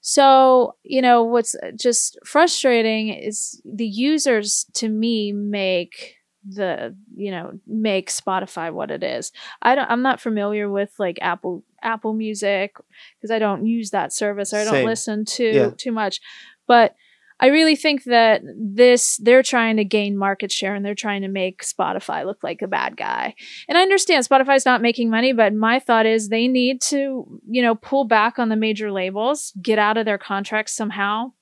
So, 0.02 0.76
you 0.84 1.02
know, 1.02 1.24
what's 1.24 1.56
just 1.80 2.20
frustrating 2.26 3.10
is 3.10 3.62
the 3.64 3.88
users 3.88 4.66
to 4.74 4.90
me 4.90 5.32
make 5.32 6.17
the, 6.48 6.96
you 7.16 7.32
know, 7.32 7.60
make 7.68 8.10
Spotify 8.10 8.72
what 8.72 8.92
it 8.92 9.04
is. 9.04 9.32
I 9.62 9.76
don't 9.76 9.90
I'm 9.90 10.02
not 10.02 10.22
familiar 10.22 10.70
with 10.70 10.94
like 11.00 11.18
Apple 11.22 11.64
Apple 11.82 12.14
Music 12.14 12.76
because 13.18 13.32
I 13.32 13.40
don't 13.40 13.66
use 13.66 13.92
that 13.92 14.14
service 14.14 14.54
or 14.54 14.58
I 14.58 14.64
don't 14.64 14.74
Same. 14.74 14.86
listen 14.86 15.26
to 15.26 15.46
Yeah. 15.46 15.70
too 15.78 15.92
much. 15.92 16.20
But 16.68 16.96
I 17.40 17.48
really 17.48 17.76
think 17.76 18.06
that 18.06 18.42
this 18.60 19.18
they're 19.18 19.44
trying 19.44 19.78
to 19.78 19.84
gain 19.86 20.18
market 20.18 20.52
share 20.52 20.74
and 20.74 20.84
they're 20.84 20.96
trying 20.96 21.22
to 21.22 21.28
make 21.28 21.62
Spotify 21.64 22.26
look 22.26 22.40
like 22.44 22.64
a 22.64 22.68
bad 22.68 22.98
guy. 22.98 23.36
And 23.70 23.78
I 23.78 23.82
understand 23.84 24.26
Spotify's 24.26 24.66
not 24.66 24.82
making 24.82 25.12
money, 25.12 25.34
but 25.34 25.54
my 25.54 25.78
thought 25.80 26.08
is 26.08 26.30
they 26.30 26.48
need 26.48 26.82
to, 26.84 27.40
you 27.48 27.62
know, 27.62 27.76
pull 27.76 28.06
back 28.06 28.40
on 28.40 28.50
the 28.50 28.56
major 28.56 28.92
labels, 28.92 29.54
get 29.62 29.78
out 29.78 29.98
of 29.98 30.06
their 30.06 30.18
contracts 30.18 30.76
somehow, 30.76 31.34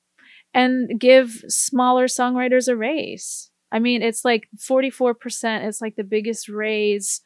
and 0.53 0.99
give 0.99 1.43
smaller 1.47 2.07
songwriters 2.07 2.67
a 2.67 2.75
raise. 2.75 3.49
I 3.71 3.80
mean, 3.80 4.01
it's 4.01 4.23
like 4.23 4.47
44%. 4.58 5.65
It's 5.65 5.82
like 5.82 5.95
the 5.95 6.04
biggest 6.04 6.47
raise, 6.49 7.21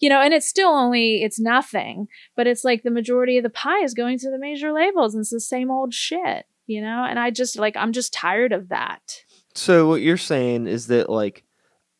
you 0.00 0.08
know, 0.08 0.20
and 0.20 0.34
it's 0.34 0.48
still 0.48 0.70
only, 0.70 1.22
it's 1.22 1.40
nothing, 1.40 2.08
but 2.36 2.46
it's 2.46 2.64
like 2.64 2.82
the 2.82 2.90
majority 2.90 3.38
of 3.38 3.44
the 3.44 3.50
pie 3.50 3.82
is 3.82 3.94
going 3.94 4.18
to 4.18 4.30
the 4.30 4.38
major 4.38 4.72
labels 4.72 5.14
and 5.14 5.22
it's 5.22 5.30
the 5.30 5.40
same 5.40 5.70
old 5.70 5.94
shit, 5.94 6.46
you 6.66 6.80
know? 6.80 7.06
And 7.08 7.18
I 7.18 7.30
just 7.30 7.58
like, 7.58 7.76
I'm 7.76 7.92
just 7.92 8.12
tired 8.12 8.52
of 8.52 8.68
that. 8.68 9.22
So 9.54 9.88
what 9.88 10.00
you're 10.00 10.16
saying 10.16 10.66
is 10.66 10.86
that 10.88 11.08
like 11.10 11.44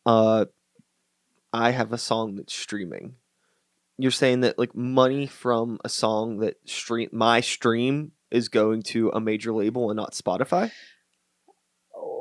uh 0.05 0.45
I 1.53 1.69
have 1.69 1.93
a 1.93 1.99
song 1.99 2.35
that's 2.35 2.53
streaming. 2.53 3.15
You're 3.97 4.11
saying 4.11 4.41
that 4.41 4.57
like 4.57 4.75
money 4.75 5.27
from 5.27 5.79
a 5.85 5.89
song 5.89 6.39
that 6.39 6.57
stream 6.65 7.09
my 7.11 7.41
stream 7.41 8.11
is 8.31 8.49
going 8.49 8.81
to 8.81 9.09
a 9.09 9.21
major 9.21 9.53
label 9.53 9.91
and 9.91 9.97
not 9.97 10.13
Spotify? 10.13 10.71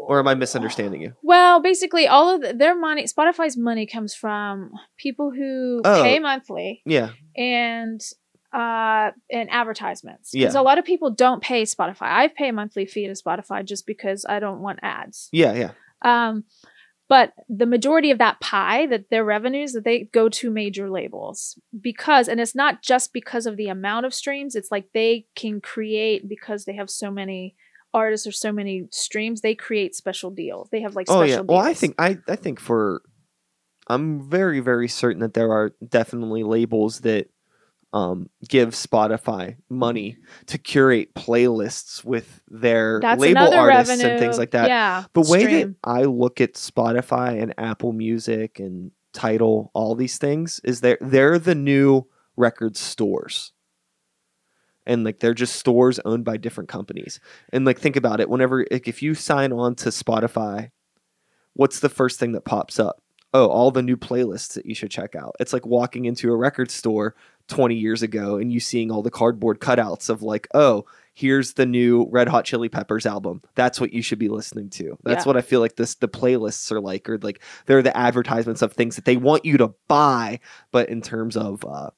Or 0.09 0.19
am 0.19 0.29
I 0.29 0.35
misunderstanding 0.35 1.01
you? 1.03 1.12
Well, 1.23 1.61
basically, 1.62 2.07
all 2.09 2.35
of 2.35 2.43
the, 2.43 2.53
their 2.55 2.77
money, 2.79 3.05
Spotify's 3.05 3.57
money 3.57 3.87
comes 3.87 4.15
from 4.15 4.73
people 4.97 5.31
who 5.31 5.81
Oh. 5.85 6.03
pay 6.03 6.19
monthly 6.19 6.83
Yeah. 6.85 7.11
and 7.37 8.01
uh 8.53 9.12
and 9.31 9.49
advertisements 9.51 10.31
because 10.33 10.55
Yeah. 10.55 10.61
a 10.61 10.62
lot 10.62 10.79
of 10.79 10.85
people 10.85 11.11
don't 11.11 11.43
pay 11.43 11.62
spotify 11.62 12.03
i 12.03 12.29
pay 12.29 12.51
a 12.51 12.53
monthly 12.53 12.85
fee 12.85 13.07
to 13.07 13.15
spotify 13.15 13.65
just 13.65 13.87
because 13.87 14.27
i 14.29 14.41
don't 14.41 14.61
want 14.61 14.79
ads 14.83 15.31
Yeah, 15.33 15.55
yeah. 15.55 15.71
um 16.03 16.45
but 17.09 17.33
the 17.49 17.65
majority 17.65 18.11
of 18.11 18.19
that 18.19 18.41
pie 18.41 18.85
that 18.88 19.09
their 19.09 19.25
revenues 19.25 19.73
that 19.73 19.85
they 19.85 20.01
go 20.12 20.29
to 20.29 20.51
major 20.51 20.91
labels 20.91 21.59
because 21.81 22.29
and 22.29 22.41
it's 22.41 22.55
not 22.55 22.83
just 22.83 23.15
because 23.15 23.47
of 23.47 23.57
the 23.57 23.69
amount 23.69 24.05
of 24.05 24.12
streams 24.12 24.55
it's 24.55 24.71
like 24.71 24.88
they 24.93 25.25
can 25.35 25.62
create 25.62 26.29
because 26.29 26.67
they 26.67 26.75
have 26.75 26.91
so 26.91 27.11
many 27.11 27.55
artists 27.95 28.27
or 28.27 28.33
so 28.33 28.53
many 28.53 28.87
streams 28.91 29.41
they 29.41 29.55
create 29.55 29.95
special 29.95 30.31
deals 30.31 30.69
they 30.71 30.81
have 30.81 30.97
like 30.97 31.07
Oh 31.09 31.21
special 31.25 31.37
yeah. 31.37 31.41
Well, 31.41 31.59
I 31.59 31.75
think 31.75 31.95
I 31.99 32.19
I 32.29 32.37
think 32.37 32.61
for 32.61 33.03
I'm 33.89 34.29
very 34.29 34.61
very 34.61 34.89
certain 34.89 35.21
that 35.21 35.35
there 35.35 35.53
are 35.53 35.73
definitely 35.87 36.43
labels 36.43 37.01
that 37.01 37.29
um 37.93 38.31
give 38.49 38.71
Spotify 38.71 39.57
money 39.69 40.17
to 40.47 40.57
curate 40.57 41.15
playlists 41.15 42.05
with 42.05 42.41
their 42.49 43.01
that's 43.01 43.21
label 43.21 43.53
artists 43.53 43.91
revenue 43.91 44.13
and 44.13 44.19
things 44.19 44.39
like 44.39 44.53
that. 44.53 44.69
yeah 44.69 45.05
the 45.13 45.21
way 45.21 45.65
that. 45.65 45.75
I 45.85 46.05
look 46.05 46.41
at 46.41 46.55
Spotify 46.55 47.43
and 47.43 47.55
Apple 47.59 47.93
Music 47.93 48.59
and 48.59 48.93
Tidal, 49.13 49.71
all 49.75 49.95
these 49.95 50.19
things, 50.19 50.61
is 50.65 50.81
they're 50.81 50.99
they're 51.01 51.39
the 51.39 51.55
new 51.55 52.07
record 52.37 52.77
stores. 52.77 53.53
And 54.87 55.05
like 55.05 55.21
they're 55.21 55.35
just 55.35 55.57
stores 55.57 56.01
owned 56.05 56.25
by 56.25 56.37
different 56.37 56.68
companies. 56.68 57.21
And 57.53 57.64
like 57.64 57.79
think 57.79 57.97
about 57.97 58.21
it, 58.21 58.29
whenever 58.29 58.66
like, 58.71 58.88
if 58.88 59.03
you 59.03 59.14
sign 59.14 59.53
on 59.53 59.75
to 59.77 59.90
Spotify, 59.90 60.71
what's 61.55 61.81
the 61.81 61.88
first 61.88 62.18
thing 62.18 62.33
that 62.33 62.45
pops 62.45 62.79
up? 62.81 63.01
Oh, 63.35 63.47
all 63.47 63.71
the 63.71 63.83
new 63.83 63.97
playlists 63.97 64.55
that 64.55 64.66
you 64.66 64.75
should 64.75 64.90
check 64.90 65.14
out. 65.14 65.35
It's 65.40 65.53
like 65.55 65.64
walking 65.64 66.05
into 66.05 66.31
a 66.33 66.37
record 66.37 66.71
store 66.71 67.14
20 67.49 67.75
years 67.75 68.03
ago 68.03 68.37
and 68.37 68.53
you 68.53 68.61
seeing 68.61 68.90
all 68.90 69.03
the 69.03 69.11
cardboard 69.11 69.59
cutouts 69.59 70.11
of 70.11 70.23
like, 70.23 70.47
oh, 70.53 70.85
here's 71.14 71.55
the 71.55 71.64
new 71.64 72.07
Red 72.11 72.29
Hot 72.29 72.45
Chili 72.45 72.68
Peppers 72.68 73.07
album. 73.07 73.40
That's 73.55 73.81
what 73.81 73.92
you 73.92 74.03
should 74.03 74.18
be 74.18 74.29
listening 74.29 74.68
to. 74.71 74.99
That's 75.03 75.25
Yeah. 75.25 75.29
what 75.31 75.37
I 75.38 75.42
feel 75.42 75.61
like 75.61 75.77
this 75.77 75.95
the 75.95 76.09
playlists 76.09 76.71
are 76.73 76.81
like, 76.81 77.09
or 77.09 77.18
like 77.23 77.42
they're 77.66 77.83
the 77.83 77.97
advertisements 77.97 78.61
of 78.62 78.73
things 78.73 78.97
that 78.97 79.07
they 79.07 79.16
want 79.16 79.45
you 79.47 79.57
to 79.59 79.73
buy, 79.88 80.40
but 80.71 80.88
in 80.90 81.01
terms 81.01 81.37
of 81.37 81.64
uh 81.64 81.90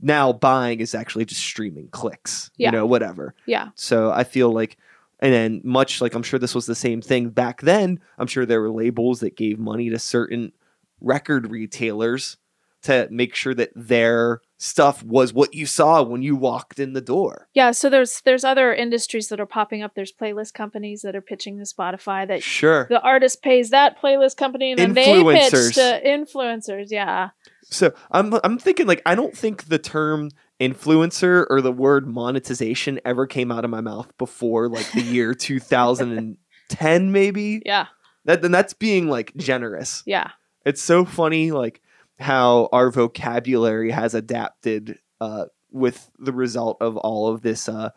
now 0.00 0.32
buying 0.32 0.80
is 0.80 0.94
actually 0.94 1.24
just 1.24 1.40
streaming 1.42 1.88
clicks, 1.88 2.50
Yeah. 2.56 2.68
you 2.68 2.72
know, 2.72 2.86
whatever. 2.86 3.34
yeah 3.46 3.68
So 3.74 4.10
I 4.10 4.24
feel 4.24 4.52
like, 4.52 4.76
and 5.20 5.32
then 5.32 5.60
much 5.64 6.00
like 6.00 6.14
I'm 6.14 6.22
sure 6.22 6.38
this 6.38 6.54
was 6.54 6.66
the 6.66 6.74
same 6.74 7.00
thing 7.00 7.30
back 7.30 7.62
then. 7.62 8.00
I'm 8.18 8.26
sure 8.26 8.44
there 8.44 8.60
were 8.60 8.70
labels 8.70 9.20
that 9.20 9.36
gave 9.36 9.58
money 9.58 9.88
to 9.90 9.98
certain 9.98 10.52
record 11.00 11.50
retailers 11.50 12.36
to 12.82 13.08
make 13.10 13.34
sure 13.34 13.54
that 13.54 13.70
their 13.74 14.40
stuff 14.58 15.02
was 15.02 15.32
what 15.32 15.54
you 15.54 15.66
saw 15.66 16.02
when 16.02 16.22
you 16.22 16.36
walked 16.36 16.78
in 16.78 16.92
the 16.92 17.00
door. 17.00 17.48
Yeah, 17.52 17.72
so 17.72 17.90
there's 17.90 18.20
there's 18.20 18.44
other 18.44 18.72
industries 18.72 19.28
that 19.28 19.40
are 19.40 19.46
popping 19.46 19.82
up. 19.82 19.94
There's 19.94 20.12
playlist 20.12 20.52
companies 20.54 21.02
that 21.02 21.16
are 21.16 21.20
pitching 21.20 21.58
to 21.58 21.64
Spotify 21.64 22.28
that 22.28 22.42
Sure. 22.42 22.86
the 22.88 23.00
artist 23.00 23.42
pays 23.42 23.70
that 23.70 24.00
playlist 24.00 24.36
company 24.36 24.70
and 24.72 24.78
then 24.78 24.92
they 24.94 25.22
pitch 25.24 25.74
to 25.74 26.00
influencers. 26.06 26.90
Yeah. 26.90 27.30
So 27.70 27.92
I'm 28.10 28.32
I'm 28.44 28.58
thinking 28.58 28.86
like 28.86 29.02
I 29.04 29.14
don't 29.14 29.36
think 29.36 29.64
the 29.64 29.78
term 29.78 30.30
influencer 30.60 31.46
or 31.50 31.60
the 31.60 31.72
word 31.72 32.06
monetization 32.06 33.00
ever 33.04 33.26
came 33.26 33.50
out 33.50 33.64
of 33.64 33.70
my 33.70 33.80
mouth 33.80 34.16
before 34.18 34.68
like 34.68 34.90
the 34.92 35.02
year 35.02 35.34
2010 35.34 37.12
maybe. 37.12 37.62
Yeah. 37.66 37.86
That 38.24 38.42
then 38.42 38.52
that's 38.52 38.72
being 38.72 39.08
like 39.08 39.34
generous. 39.36 40.02
Yeah. 40.06 40.30
It's 40.64 40.82
so 40.82 41.04
funny, 41.04 41.52
like 41.52 41.80
how 42.18 42.68
our 42.72 42.90
vocabulary 42.90 43.90
has 43.90 44.14
adapted 44.14 44.98
uh, 45.20 45.46
with 45.70 46.10
the 46.18 46.32
result 46.32 46.78
of 46.80 46.96
all 46.96 47.28
of 47.28 47.42
this. 47.42 47.68
Uh, 47.68 47.90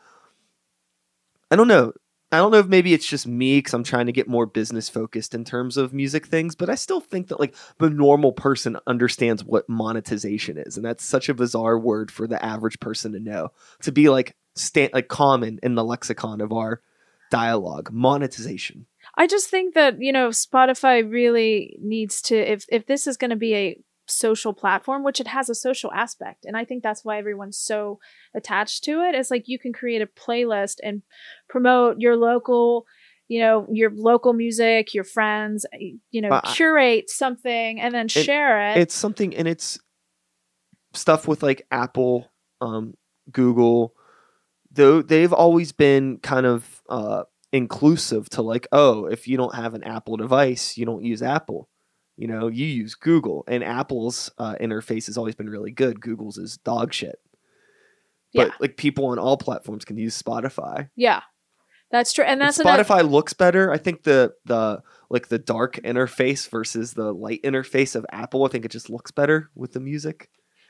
I 1.49 1.55
don't 1.55 1.67
know. 1.67 1.93
I 2.31 2.37
don't 2.37 2.51
know 2.51 2.59
if 2.59 2.67
maybe 2.67 2.93
it's 2.93 3.07
just 3.07 3.25
me 3.25 3.57
because 3.57 3.73
I'm 3.73 3.83
trying 3.83 4.05
to 4.05 4.11
get 4.11 4.27
more 4.27 4.45
business 4.45 4.87
focused 4.87 5.33
in 5.33 5.43
terms 5.43 5.77
of 5.77 5.93
music 5.93 6.27
things, 6.27 6.55
but 6.55 6.69
I 6.69 6.75
still 6.75 7.01
think 7.01 7.27
that 7.27 7.39
like 7.39 7.55
the 7.79 7.89
normal 7.89 8.33
person 8.33 8.77
understands 8.85 9.43
what 9.43 9.67
monetization 9.67 10.57
is, 10.57 10.77
and 10.77 10.85
that's 10.85 11.03
such 11.03 11.27
a 11.29 11.33
bizarre 11.33 11.79
word 11.79 12.11
for 12.11 12.27
the 12.27 12.43
average 12.43 12.79
person 12.79 13.13
to 13.13 13.19
know 13.19 13.49
to 13.81 13.91
be 13.91 14.09
like 14.09 14.35
sta- 14.55 14.91
like 14.93 15.07
common 15.07 15.59
in 15.63 15.75
the 15.75 15.83
lexicon 15.83 16.39
of 16.41 16.53
our 16.53 16.81
dialogue. 17.31 17.89
Monetization. 17.91 18.85
I 19.15 19.27
just 19.27 19.49
think 19.49 19.73
that, 19.73 20.01
you 20.01 20.11
know, 20.11 20.29
Spotify 20.29 21.09
really 21.09 21.77
needs 21.81 22.21
to 22.23 22.35
if 22.35 22.65
if 22.69 22.85
this 22.85 23.07
is 23.07 23.17
going 23.17 23.29
to 23.31 23.35
be 23.35 23.55
a 23.55 23.81
social 24.09 24.53
platform, 24.53 25.03
which 25.03 25.19
it 25.19 25.27
has 25.27 25.49
a 25.49 25.55
social 25.55 25.91
aspect, 25.93 26.45
and 26.45 26.57
I 26.57 26.65
think 26.65 26.83
that's 26.83 27.05
why 27.05 27.17
everyone's 27.17 27.57
so 27.57 27.99
attached 28.35 28.83
to 28.85 29.01
it. 29.01 29.15
It's 29.15 29.31
like 29.31 29.47
you 29.47 29.59
can 29.59 29.73
create 29.73 30.01
a 30.01 30.07
playlist 30.07 30.75
and 30.83 31.03
promote 31.47 31.99
your 31.99 32.15
local 32.17 32.85
you 33.27 33.39
know 33.39 33.67
your 33.71 33.91
local 33.91 34.33
music 34.33 34.93
your 34.95 35.03
friends 35.03 35.65
you 36.09 36.19
know 36.19 36.29
But 36.29 36.47
I- 36.47 36.53
curate 36.53 37.09
something 37.11 37.79
and 37.79 37.93
then 37.93 38.07
share 38.07 38.71
it 38.71 38.77
it's 38.77 38.95
something 38.95 39.35
and 39.35 39.47
it's 39.47 39.79
stuff 40.93 41.27
with 41.27 41.43
like 41.43 41.65
apple 41.71 42.27
um 42.59 42.95
google 43.31 43.93
though 44.71 45.01
they've 45.03 45.31
always 45.31 45.71
been 45.71 46.17
kind 46.17 46.45
of 46.47 46.81
uh 46.89 47.23
inclusive 47.51 48.29
to 48.29 48.41
like 48.41 48.67
oh 48.71 49.05
if 49.05 49.27
you 49.27 49.37
don't 49.37 49.53
have 49.55 49.75
an 49.75 49.83
apple 49.83 50.17
device 50.17 50.75
you 50.77 50.85
don't 50.85 51.03
use 51.03 51.21
apple 51.21 51.69
you 52.19 52.27
know 52.27 52.47
you 52.47 52.65
use 52.65 52.95
google 52.95 53.43
and 53.47 53.63
apple's 53.63 54.29
uh, 54.37 54.55
interface 54.59 55.05
has 55.07 55.17
always 55.17 55.35
been 55.35 55.49
really 55.49 55.71
good 55.71 56.01
google's 56.01 56.37
is 56.37 56.57
dog 56.57 56.93
shit 56.93 57.19
but 58.33 58.47
Yeah. 58.49 58.53
like 58.59 58.75
people 58.77 59.05
on 59.07 59.17
all 59.19 59.37
platforms 59.37 59.85
can 59.85 59.97
use 59.97 60.21
spotify 60.21 60.89
yeah 60.95 61.21
that's 61.91 62.13
true 62.13 62.23
and 62.23 62.33
And 62.33 62.41
that's 62.41 62.59
another- 62.59 62.83
Spotify 62.83 63.09
looks 63.09 63.33
better. 63.33 63.71
I 63.71 63.77
think 63.79 64.03
the 64.03 64.33
the 64.45 64.83
like 65.09 65.29
the 65.29 65.39
dark 65.39 65.77
interface 65.77 66.47
versus 66.47 66.93
the 66.93 67.11
light 67.11 67.41
interface 67.43 67.95
of 67.95 68.05
Apple. 68.11 68.45
I 68.45 68.49
think 68.49 68.63
it 68.63 68.69
just 68.69 68.91
looks 68.91 69.09
better 69.09 69.49
with 69.55 69.71
the 69.73 69.79
music. 69.79 70.29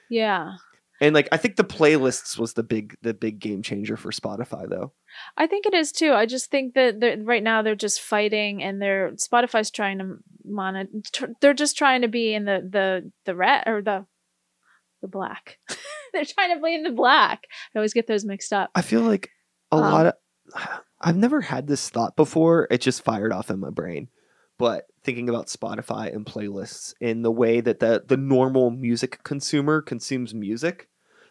yeah 0.10 0.54
And 1.02 1.16
like 1.16 1.30
I 1.32 1.38
think 1.38 1.56
the 1.56 1.64
playlists 1.64 2.38
was 2.38 2.54
the 2.54 2.64
big 2.64 2.96
the 3.02 3.14
big 3.14 3.40
game 3.40 3.62
changer 3.62 3.96
for 3.98 4.12
Spotify 4.12 4.68
though. 4.70 4.94
I 5.38 5.48
think 5.48 5.66
it 5.66 5.74
is 5.74 5.92
too. 5.92 6.12
I 6.14 6.26
just 6.26 6.52
think 6.52 6.74
that 6.74 7.22
right 7.24 7.44
now 7.44 7.62
they're 7.62 7.76
just 7.76 8.02
fighting, 8.02 8.62
and 8.62 8.82
they're 8.82 9.12
Spotify's 9.12 9.72
trying 9.72 10.00
to 10.00 10.18
monet. 10.44 10.88
tr- 11.12 11.26
They're 11.42 11.54
just 11.54 11.78
trying 11.78 12.02
to 12.02 12.08
be 12.08 12.34
in 12.34 12.46
the 12.46 12.68
the 12.70 13.12
the 13.26 13.36
red 13.36 13.64
or 13.66 13.82
the 13.82 14.06
the 15.02 15.08
black. 15.08 15.58
they're 16.14 16.26
trying 16.26 16.56
to 16.56 16.62
be 16.62 16.76
in 16.76 16.84
the 16.84 16.92
black. 16.92 17.44
I 17.74 17.80
always 17.80 17.94
get 17.94 18.08
those 18.08 18.26
mixed 18.26 18.52
up. 18.52 18.70
I 18.76 18.82
feel 18.82 19.02
like 19.02 19.30
a 19.72 19.76
Um, 19.78 19.82
lot 19.82 20.06
of 20.08 20.14
I've 21.02 21.16
never 21.16 21.40
had 21.40 21.68
this 21.68 21.90
thought 21.90 22.18
before. 22.18 22.68
It 22.70 22.82
just 22.82 23.04
fired 23.06 23.32
off 23.32 23.50
in 23.50 23.60
my 23.60 23.70
brain. 23.70 24.10
But 24.58 24.88
thinking 25.06 25.30
about 25.30 25.48
Spotify 25.48 26.14
and 26.14 26.26
playlists 26.26 26.94
in 27.00 27.22
the 27.22 27.32
way 27.32 27.62
that 27.62 27.80
the 27.80 28.04
the 28.06 28.18
normal 28.18 28.70
music 28.72 29.24
consumer 29.24 29.82
consumes 29.82 30.34
music, 30.34 30.89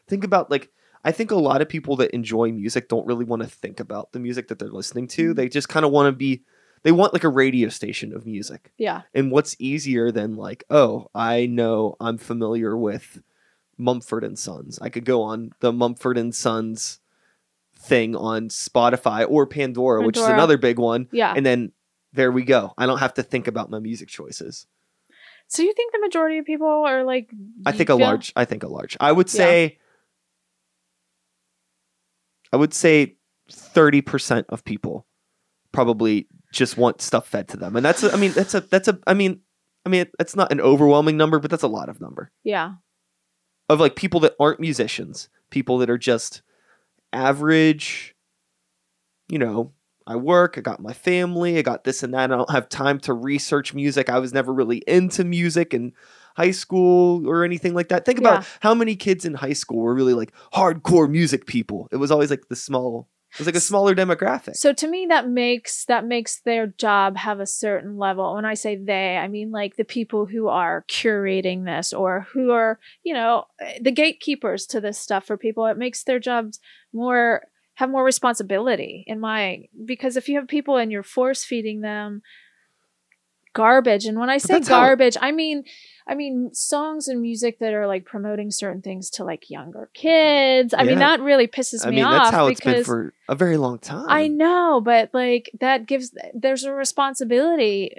think 0.08 0.24
about 0.24 0.50
like 0.50 0.70
I 1.04 1.12
think 1.12 1.30
a 1.30 1.36
lot 1.36 1.62
of 1.62 1.68
people 1.68 1.96
that 1.96 2.10
enjoy 2.10 2.50
music 2.50 2.88
don't 2.88 3.06
really 3.06 3.24
want 3.24 3.42
to 3.42 3.48
think 3.48 3.78
about 3.80 4.12
the 4.12 4.18
music 4.18 4.48
that 4.48 4.58
they're 4.58 4.68
listening 4.68 5.06
to. 5.08 5.32
Mhm. 5.32 5.36
They 5.36 5.48
just 5.48 5.68
kind 5.68 5.86
of 5.86 5.92
want 5.92 6.06
to 6.12 6.16
be 6.16 6.42
they 6.82 6.92
want 6.92 7.12
like 7.12 7.24
a 7.24 7.28
radio 7.28 7.68
station 7.68 8.12
of 8.14 8.24
music. 8.26 8.72
Yeah, 8.78 9.02
And 9.14 9.30
what's 9.32 9.56
easier 9.58 10.12
than 10.12 10.36
like, 10.36 10.62
oh, 10.70 11.08
I 11.14 11.46
know 11.46 11.96
I'm 12.00 12.18
familiar 12.18 12.76
with 12.76 13.20
Mumford 13.76 14.22
and 14.24 14.38
Sons. 14.38 14.78
I 14.80 14.88
could 14.88 15.04
go 15.04 15.22
on 15.22 15.50
the 15.60 15.72
Mumford 15.72 16.16
and 16.18 16.32
Sons 16.34 17.00
thing 17.76 18.14
on 18.16 18.48
Spotify 18.48 19.24
or 19.28 19.46
Pandora, 19.46 20.04
which 20.04 20.16
is 20.16 20.24
another 20.24 20.56
big 20.58 20.78
one. 20.78 21.08
yeah. 21.12 21.32
And 21.36 21.44
then 21.46 21.72
there 22.12 22.30
we 22.32 22.42
go. 22.44 22.72
I 22.78 22.86
don't 22.86 22.98
have 22.98 23.14
to 23.14 23.22
think 23.22 23.46
about 23.48 23.70
my 23.70 23.78
music 23.80 24.08
choices. 24.08 24.66
so 25.48 25.62
you 25.62 25.72
think 25.74 25.92
the 25.92 26.00
majority 26.00 26.38
of 26.38 26.44
people 26.44 26.66
are 26.68 27.02
like? 27.04 27.30
I 27.66 27.72
think 27.72 27.88
a 27.88 27.96
feel- 27.96 28.06
large 28.06 28.32
I 28.36 28.44
think 28.44 28.62
a 28.62 28.68
large. 28.68 28.96
I 29.00 29.10
would 29.12 29.32
Yeah. 29.32 29.68
I 32.52 32.56
would 32.56 32.72
say 32.74 33.16
30% 33.50 34.44
of 34.48 34.64
people 34.64 35.06
probably 35.72 36.28
just 36.52 36.76
want 36.76 37.00
stuff 37.02 37.28
fed 37.28 37.48
to 37.48 37.56
them, 37.56 37.76
and 37.76 37.84
that's 37.84 38.02
a, 38.02 38.12
I 38.12 38.16
mean 38.16 38.32
that's 38.32 38.54
a 38.54 38.60
that's 38.60 38.88
a 38.88 38.98
I 39.06 39.14
mean 39.14 39.40
I 39.84 39.90
mean 39.90 40.06
it's 40.18 40.34
not 40.36 40.50
an 40.52 40.60
overwhelming 40.60 41.16
number, 41.16 41.38
but 41.38 41.50
that's 41.50 41.62
a 41.62 41.68
lot 41.68 41.88
of 41.88 42.00
number 42.00 42.30
Yeah. 42.44 42.74
of 43.68 43.80
like 43.80 43.96
people 43.96 44.20
that 44.20 44.34
aren't 44.40 44.60
musicians, 44.60 45.28
people 45.50 45.78
that 45.78 45.90
are 45.90 45.98
just 45.98 46.42
average, 47.12 48.14
you 49.28 49.38
know, 49.38 49.72
I 50.06 50.16
work, 50.16 50.56
I 50.56 50.62
got 50.62 50.80
my 50.80 50.92
family, 50.94 51.58
I 51.58 51.62
got 51.62 51.84
this 51.84 52.02
and 52.02 52.14
that. 52.14 52.32
I 52.32 52.36
don't 52.36 52.50
have 52.50 52.68
time 52.68 52.98
to 53.00 53.12
research 53.12 53.74
music. 53.74 54.08
I 54.08 54.18
was 54.18 54.32
never 54.32 54.52
really 54.52 54.78
into 54.86 55.24
music 55.24 55.74
in 55.74 55.92
high 56.38 56.52
school 56.52 57.28
or 57.28 57.44
anything 57.44 57.74
like 57.74 57.88
that. 57.88 58.04
Think 58.06 58.18
about 58.18 58.40
Yeah. 58.42 58.46
how 58.60 58.74
many 58.74 58.94
kids 58.96 59.24
in 59.24 59.34
high 59.34 59.52
school 59.62 59.80
were 59.80 59.94
really 60.00 60.14
like 60.14 60.32
hardcore 60.54 61.10
music 61.10 61.46
people. 61.46 61.88
It 61.90 61.96
was 61.96 62.10
always 62.12 62.30
like 62.30 62.46
the 62.48 62.56
small, 62.56 63.08
it 63.32 63.38
was 63.40 63.46
like 63.48 63.56
a 63.56 63.60
smaller 63.70 63.94
demographic. 63.94 64.54
So 64.54 64.72
to 64.72 64.86
me 64.88 65.06
that 65.08 65.28
makes 65.28 65.84
that 65.86 66.04
makes 66.06 66.40
their 66.48 66.68
job 66.68 67.16
have 67.16 67.40
a 67.40 67.46
certain 67.46 67.98
level. 67.98 68.34
When 68.36 68.44
I 68.44 68.54
say 68.54 68.76
they, 68.76 69.16
I 69.16 69.26
mean 69.26 69.50
like 69.50 69.74
the 69.76 69.84
people 69.98 70.26
who 70.26 70.46
are 70.48 70.84
curating 70.88 71.64
this 71.64 71.92
or 71.92 72.26
who 72.32 72.52
are, 72.52 72.78
you 73.02 73.14
know, 73.14 73.44
eh, 73.60 73.78
the 73.82 73.90
gatekeepers 73.92 74.64
to 74.68 74.80
this 74.80 74.98
stuff 74.98 75.26
for 75.26 75.36
people. 75.36 75.66
It 75.66 75.76
makes 75.76 76.04
their 76.04 76.20
jobs 76.20 76.60
more 76.92 77.42
have 77.74 77.90
more 77.90 78.04
responsibility 78.04 79.04
in 79.06 79.18
my 79.20 79.64
because 79.84 80.16
if 80.16 80.28
you 80.28 80.36
have 80.38 80.48
people 80.48 80.76
and 80.76 80.90
you're 80.92 81.02
force 81.16 81.44
feeding 81.44 81.80
them 81.80 82.22
garbage 83.54 84.04
and 84.04 84.18
when 84.18 84.30
I 84.30 84.38
say 84.38 84.54
that's 84.54 84.68
how- 84.68 84.80
garbage, 84.80 85.16
I 85.20 85.32
mean 85.32 85.64
I 86.08 86.14
mean 86.14 86.54
songs 86.54 87.06
and 87.08 87.20
music 87.20 87.58
that 87.58 87.74
are 87.74 87.86
like 87.86 88.04
promoting 88.06 88.50
certain 88.50 88.80
things 88.80 89.10
to 89.10 89.24
like 89.24 89.50
younger 89.50 89.90
kids. 89.92 90.72
I 90.76 90.84
mean 90.84 90.98
that 90.98 91.20
really 91.20 91.46
pisses 91.46 91.86
I 91.86 91.90
me 91.90 91.96
mean, 91.96 92.04
off 92.06 92.22
that's 92.24 92.30
how 92.30 92.46
it's 92.48 92.60
been 92.60 92.82
for 92.84 93.12
a 93.28 93.34
very 93.34 93.58
long 93.58 93.78
time. 93.78 94.06
I 94.08 94.28
know, 94.28 94.80
but 94.80 95.10
like 95.12 95.50
that 95.60 95.86
gives 95.86 96.16
there's 96.34 96.64
a 96.64 96.72
responsibility 96.72 97.96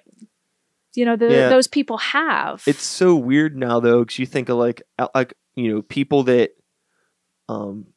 you 0.96 1.06
know 1.06 1.16
the, 1.16 1.28
Yeah. 1.28 1.50
those 1.50 1.68
people 1.68 1.98
have. 2.00 2.64
it's 2.68 2.84
so 2.84 3.16
weird 3.16 3.56
now 3.56 3.80
though 3.80 4.04
because 4.04 4.20
you 4.20 4.26
think 4.26 4.50
of 4.50 4.58
like 4.58 4.82
like 5.14 5.34
you 5.56 5.74
know 5.74 5.82
people 5.84 6.24
that 6.24 6.52
um 7.48 7.88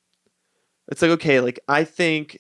it's 0.88 1.02
like 1.02 1.12
okay 1.12 1.40
like 1.40 1.60
i 1.68 1.84
think 1.84 2.38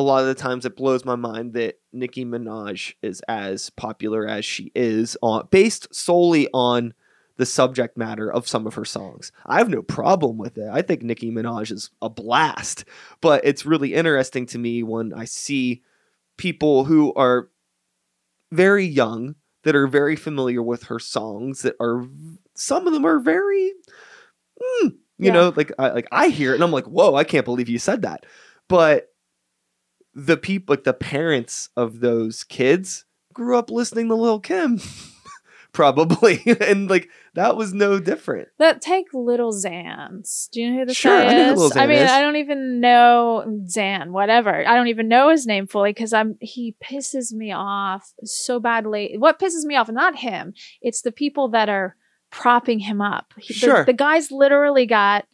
a 0.00 0.02
lot 0.02 0.22
of 0.22 0.26
the 0.26 0.34
times 0.34 0.64
it 0.64 0.76
blows 0.76 1.04
my 1.04 1.14
mind 1.16 1.52
that 1.52 1.78
nicki 1.92 2.24
minaj 2.24 2.94
is 3.02 3.20
as 3.28 3.70
popular 3.70 4.26
as 4.26 4.44
she 4.44 4.72
is 4.74 5.16
on 5.22 5.46
based 5.50 5.94
solely 5.94 6.48
on 6.52 6.94
the 7.36 7.46
subject 7.46 7.96
matter 7.96 8.30
of 8.30 8.46
some 8.46 8.66
of 8.66 8.74
her 8.74 8.84
songs. 8.84 9.32
I 9.46 9.58
have 9.58 9.70
no 9.70 9.80
problem 9.82 10.36
with 10.36 10.58
it. 10.58 10.68
I 10.70 10.82
think 10.82 11.02
nicki 11.02 11.30
minaj 11.30 11.70
is 11.70 11.90
a 12.02 12.10
blast. 12.10 12.84
But 13.22 13.44
it's 13.44 13.64
really 13.64 13.94
interesting 13.94 14.46
to 14.46 14.58
me 14.58 14.82
when 14.82 15.12
i 15.14 15.24
see 15.24 15.82
people 16.36 16.84
who 16.84 17.12
are 17.14 17.48
very 18.52 18.84
young 18.86 19.34
that 19.62 19.76
are 19.76 19.86
very 19.86 20.16
familiar 20.16 20.62
with 20.62 20.84
her 20.84 20.98
songs 20.98 21.62
that 21.62 21.76
are 21.80 22.06
some 22.54 22.86
of 22.86 22.92
them 22.92 23.04
are 23.04 23.18
very 23.20 23.72
mm, 24.60 24.82
you 25.18 25.26
Yeah. 25.26 25.32
know 25.32 25.52
like 25.54 25.72
I, 25.78 25.90
like 25.90 26.08
I 26.10 26.28
hear 26.28 26.52
it 26.52 26.56
and 26.56 26.64
I'm 26.64 26.72
like 26.72 26.86
whoa 26.86 27.14
I 27.14 27.24
can't 27.24 27.44
believe 27.44 27.68
you 27.68 27.78
said 27.78 28.02
that. 28.02 28.26
But 28.68 29.09
the 30.14 30.36
people 30.36 30.72
like 30.72 30.84
the 30.84 30.92
parents 30.94 31.68
of 31.76 32.00
those 32.00 32.44
kids 32.44 33.04
grew 33.32 33.56
up 33.58 33.70
listening 33.70 34.08
to 34.08 34.14
Lil 34.14 34.40
Kim 34.40 34.80
probably 35.72 36.42
and 36.60 36.90
like 36.90 37.08
that 37.34 37.56
was 37.56 37.72
no 37.72 38.00
different 38.00 38.48
that 38.58 38.80
take 38.82 39.06
little 39.14 39.52
Xan's. 39.52 40.48
Do 40.52 40.60
you 40.60 40.70
know 40.72 40.78
who 40.80 40.86
this 40.86 40.96
Sure, 40.96 41.16
guy 41.16 41.28
I 41.28 41.52
know 41.54 41.64
is? 41.64 41.76
I 41.76 41.86
mean, 41.86 41.98
is. 41.98 42.10
I 42.10 42.20
don't 42.20 42.36
even 42.36 42.80
know 42.80 43.44
Xan, 43.68 44.10
whatever. 44.10 44.66
I 44.66 44.74
don't 44.74 44.88
even 44.88 45.06
know 45.08 45.28
his 45.28 45.46
name 45.46 45.66
fully 45.68 45.90
because 45.90 46.12
I'm 46.12 46.36
he 46.40 46.74
pisses 46.84 47.32
me 47.32 47.52
off 47.52 48.12
so 48.24 48.58
badly. 48.58 49.14
What 49.16 49.38
pisses 49.38 49.64
me 49.64 49.76
off, 49.76 49.88
not 49.90 50.16
him, 50.16 50.54
it's 50.82 51.02
the 51.02 51.12
people 51.12 51.48
that 51.50 51.68
are 51.68 51.94
propping 52.30 52.80
him 52.80 53.00
up. 53.00 53.32
He- 53.38 53.54
the- 53.54 53.58
Sure. 53.60 53.84
the 53.84 53.92
guy's 53.92 54.30
literally 54.32 54.86
got, 54.86 55.24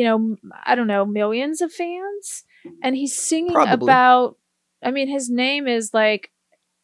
you 0.00 0.06
know, 0.06 0.36
I 0.64 0.74
don't 0.76 0.86
know, 0.86 1.04
millions 1.04 1.60
of 1.60 1.70
fans, 1.72 2.44
and 2.82 2.96
he's 2.96 3.18
singing 3.18 3.52
Probably. 3.52 3.84
about. 3.84 4.38
I 4.82 4.90
mean, 4.92 5.08
his 5.08 5.28
name 5.28 5.68
is 5.68 5.92
like, 5.92 6.30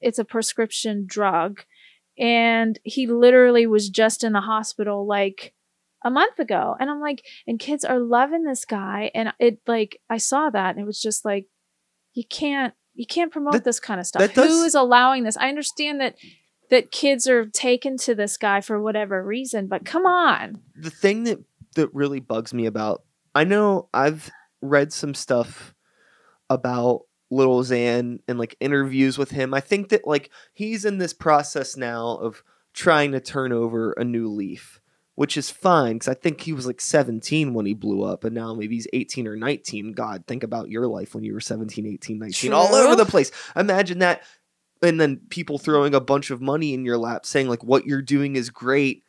it's 0.03 0.19
a 0.19 0.25
prescription 0.25 1.05
drug, 1.07 1.63
and 2.19 2.79
he 2.83 3.07
literally 3.07 3.67
was 3.67 3.89
just 3.89 4.23
in 4.23 4.33
the 4.35 4.43
hospital 4.43 5.07
like 5.07 5.55
a 6.05 6.11
month 6.11 6.39
ago, 6.39 6.77
and 6.79 6.91
I'm 6.91 7.01
like, 7.01 7.25
and 7.47 7.59
kids 7.59 7.85
are 7.87 7.99
loving 7.99 8.45
this 8.45 8.67
guy, 8.67 9.11
and 9.15 9.33
it 9.39 9.61
like 9.67 9.99
I 10.11 10.19
saw 10.19 10.51
that, 10.51 10.71
and 10.75 10.81
it 10.83 10.87
was 10.87 11.01
just 11.01 11.25
like, 11.25 11.47
you 12.13 12.25
can't. 12.29 12.75
You 12.99 13.07
can't 13.07 13.31
promote 13.33 13.53
That- 13.53 13.65
this 13.65 13.79
kind 13.81 14.01
of 14.01 14.07
stuff. 14.07 14.21
that 14.21 14.31
Who 14.35 14.43
does- 14.43 14.63
is 14.69 14.75
allowing 14.75 15.25
this? 15.25 15.37
I 15.39 15.49
understand 15.51 16.01
that 16.01 16.17
that 16.71 16.91
kids 16.91 17.29
are 17.29 17.47
taken 17.47 17.97
to 17.99 18.15
this 18.15 18.37
guy 18.37 18.61
for 18.61 18.81
whatever 18.81 19.23
reason, 19.25 19.67
but 19.69 19.85
come 19.85 20.05
on. 20.07 20.61
the 20.77 20.91
thing 20.91 21.25
that 21.25 21.39
that 21.77 21.95
really 21.95 22.21
bugs 22.21 22.53
me 22.55 22.65
about 22.67 23.03
I 23.37 23.45
know 23.45 23.91
I've 23.93 24.31
read 24.63 24.95
some 24.95 25.15
stuff 25.15 25.75
about 26.49 27.03
Little 27.31 27.63
Xan 27.63 28.21
and 28.27 28.39
like 28.39 28.57
interviews 28.61 29.19
with 29.19 29.31
him. 29.31 29.53
I 29.53 29.61
think 29.61 29.91
that 29.91 30.07
like 30.07 30.31
he's 30.55 30.87
in 30.87 30.97
this 30.97 31.13
process 31.13 31.77
now 31.77 32.17
of 32.17 32.43
trying 32.73 33.13
to 33.13 33.21
turn 33.21 33.53
over 33.53 33.93
a 33.93 34.05
new 34.05 34.29
leaf, 34.29 34.81
which 35.17 35.37
is 35.37 35.51
fine 35.51 35.97
because 35.97 36.09
I 36.09 36.15
think 36.15 36.41
he 36.41 36.55
was 36.55 36.67
like 36.67 36.81
17 36.81 37.53
when 37.53 37.67
he 37.67 37.75
blew 37.75 38.05
up 38.05 38.25
and 38.25 38.35
now 38.35 38.55
maybe 38.55 38.77
he's 38.77 38.89
18 38.95 39.27
or 39.27 39.37
19. 39.37 39.93
God, 39.93 40.25
think 40.27 40.43
about 40.43 40.71
your 40.71 40.87
life 40.87 41.15
when 41.15 41.23
you 41.23 41.35
were 41.35 41.41
17, 41.41 41.87
18, 41.87 42.19
19, 42.19 42.53
all 42.55 42.75
over 42.75 42.97
the 42.97 43.05
place. 43.05 43.31
Imagine 43.55 43.99
that. 43.99 44.23
And 44.83 44.99
then 44.99 45.21
people 45.29 45.59
throwing 45.59 45.95
a 45.95 46.01
bunch 46.01 46.31
of 46.31 46.41
money 46.41 46.73
in 46.73 46.87
your 46.87 46.97
lap 46.97 47.27
saying 47.27 47.49
like 47.49 47.63
what 47.63 47.85
you're 47.85 48.01
doing 48.01 48.37
is 48.37 48.49
great 48.49 49.03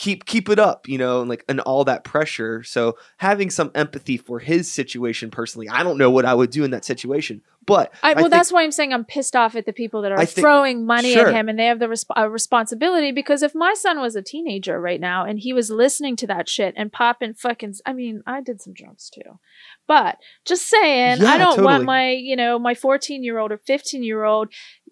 keep 0.00 0.24
keep 0.24 0.48
it 0.48 0.58
up 0.58 0.88
you 0.88 0.96
know 0.96 1.20
and 1.20 1.28
like 1.28 1.44
and 1.46 1.60
all 1.60 1.84
that 1.84 2.04
pressure 2.04 2.62
so 2.62 2.96
having 3.18 3.50
some 3.50 3.70
empathy 3.74 4.16
for 4.16 4.38
his 4.38 4.70
situation 4.70 5.30
personally 5.30 5.68
i 5.68 5.82
don't 5.82 5.98
know 5.98 6.10
what 6.10 6.24
i 6.24 6.32
would 6.32 6.48
do 6.50 6.64
in 6.64 6.70
that 6.70 6.86
situation 6.86 7.42
but 7.66 7.92
I, 8.02 8.14
well, 8.14 8.24
think- 8.24 8.32
that's 8.32 8.50
why 8.50 8.62
I'm 8.64 8.72
saying 8.72 8.94
I'm 8.94 9.04
pissed 9.04 9.36
off 9.36 9.54
at 9.54 9.66
the 9.66 9.72
people 9.74 10.00
that 10.02 10.12
are 10.12 10.16
think- 10.24 10.30
throwing 10.42 10.86
money 10.86 11.12
Sure. 11.12 11.28
at 11.28 11.34
him, 11.34 11.48
and 11.48 11.58
they 11.58 11.66
have 11.66 11.78
the 11.78 11.86
resp- 11.86 12.18
uh, 12.18 12.26
responsibility. 12.26 13.12
Because 13.12 13.42
if 13.42 13.54
my 13.54 13.74
son 13.74 14.00
was 14.00 14.16
a 14.16 14.22
teenager 14.22 14.80
right 14.80 14.98
now 14.98 15.24
and 15.26 15.38
he 15.38 15.52
was 15.52 15.70
listening 15.70 16.16
to 16.16 16.26
that 16.28 16.48
shit 16.48 16.72
and 16.76 16.90
popping 16.90 17.34
fucking, 17.34 17.74
I 17.84 17.92
mean, 17.92 18.22
I 18.26 18.40
did 18.40 18.62
some 18.62 18.72
drugs 18.72 19.10
too, 19.10 19.38
but 19.86 20.16
just 20.46 20.68
saying, 20.68 21.18
Yeah, 21.20 21.28
I 21.28 21.36
don't 21.38 21.50
totally. 21.50 21.66
want 21.66 21.84
my, 21.84 22.10
you 22.12 22.34
know, 22.34 22.58
my 22.58 22.74
14 22.74 23.22
year 23.22 23.38
old 23.38 23.52
or 23.52 23.58
15 23.58 24.02
year 24.02 24.24
old 24.24 24.48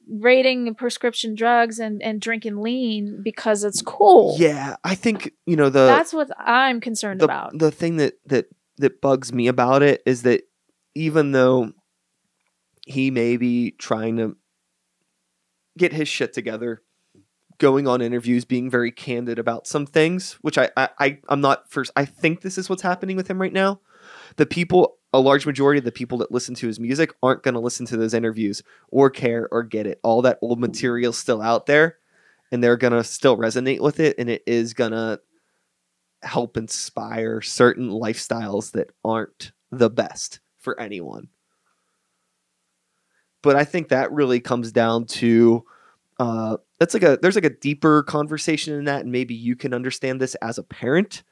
rating 0.08 0.74
prescription 0.74 1.34
drugs 1.34 1.78
and 1.78 2.02
and 2.02 2.20
drinking 2.20 2.60
lean 2.62 3.20
because 3.22 3.64
it's 3.64 3.82
cool. 3.82 4.34
yeah 4.38 4.76
i 4.84 4.94
think 4.94 5.32
you 5.46 5.56
know 5.56 5.68
the 5.68 5.86
that's 5.86 6.12
what 6.12 6.30
I'm 6.38 6.80
concerned 6.80 7.20
the, 7.20 7.26
about. 7.26 7.58
the 7.58 7.70
thing 7.70 7.96
that 7.98 8.14
that 8.26 8.46
that 8.78 9.00
bugs 9.00 9.32
me 9.32 9.48
about 9.48 9.82
it 9.82 10.02
is 10.06 10.22
that 10.22 10.42
even 10.94 11.32
though 11.32 11.72
he 12.86 13.10
may 13.10 13.36
be 13.36 13.72
trying 13.72 14.16
to 14.16 14.36
get 15.76 15.92
his 15.92 16.08
shit 16.08 16.32
together 16.32 16.82
going 17.58 17.86
on 17.86 18.00
interviews 18.00 18.44
being 18.44 18.70
very 18.70 18.90
candid 18.90 19.38
about 19.38 19.66
some 19.66 19.84
things 19.84 20.38
which 20.40 20.56
I, 20.56 20.70
I, 20.76 20.88
I 20.98 21.18
i'm 21.28 21.40
not 21.40 21.70
first 21.70 21.90
i 21.96 22.04
think 22.04 22.40
this 22.40 22.56
is 22.56 22.70
what's 22.70 22.82
happening 22.82 23.16
with 23.16 23.28
him 23.28 23.40
right 23.40 23.52
now 23.52 23.80
the 24.38 24.46
people 24.46 24.96
a 25.12 25.20
large 25.20 25.46
majority 25.46 25.78
of 25.78 25.84
the 25.84 25.92
people 25.92 26.18
that 26.18 26.30
listen 26.30 26.54
to 26.54 26.66
his 26.66 26.78
music 26.78 27.14
aren't 27.22 27.42
going 27.42 27.54
to 27.54 27.60
listen 27.60 27.86
to 27.86 27.96
those 27.96 28.12
interviews 28.12 28.62
or 28.90 29.08
care 29.08 29.48
or 29.50 29.62
get 29.62 29.86
it 29.86 30.00
all 30.02 30.22
that 30.22 30.38
old 30.42 30.60
material's 30.60 31.18
still 31.18 31.40
out 31.40 31.66
there 31.66 31.96
and 32.52 32.62
they're 32.62 32.76
going 32.76 32.92
to 32.92 33.04
still 33.04 33.36
resonate 33.36 33.80
with 33.80 34.00
it 34.00 34.16
and 34.18 34.28
it 34.28 34.42
is 34.46 34.74
going 34.74 34.92
to 34.92 35.20
help 36.22 36.56
inspire 36.56 37.40
certain 37.40 37.90
lifestyles 37.90 38.72
that 38.72 38.90
aren't 39.04 39.52
the 39.70 39.90
best 39.90 40.40
for 40.58 40.78
anyone. 40.80 41.28
But 43.42 43.56
I 43.56 43.64
think 43.64 43.88
that 43.88 44.12
really 44.12 44.40
comes 44.40 44.72
down 44.72 45.06
to 45.06 45.64
uh, 46.18 46.56
that's 46.80 46.94
like 46.94 47.04
a 47.04 47.18
there's 47.22 47.36
like 47.36 47.44
a 47.44 47.50
deeper 47.50 48.02
conversation 48.02 48.74
in 48.74 48.84
that, 48.86 49.02
and 49.02 49.12
maybe 49.12 49.34
you 49.34 49.54
can 49.54 49.72
understand 49.72 50.20
this 50.20 50.34
as 50.36 50.58
a 50.58 50.64
parent 50.64 51.22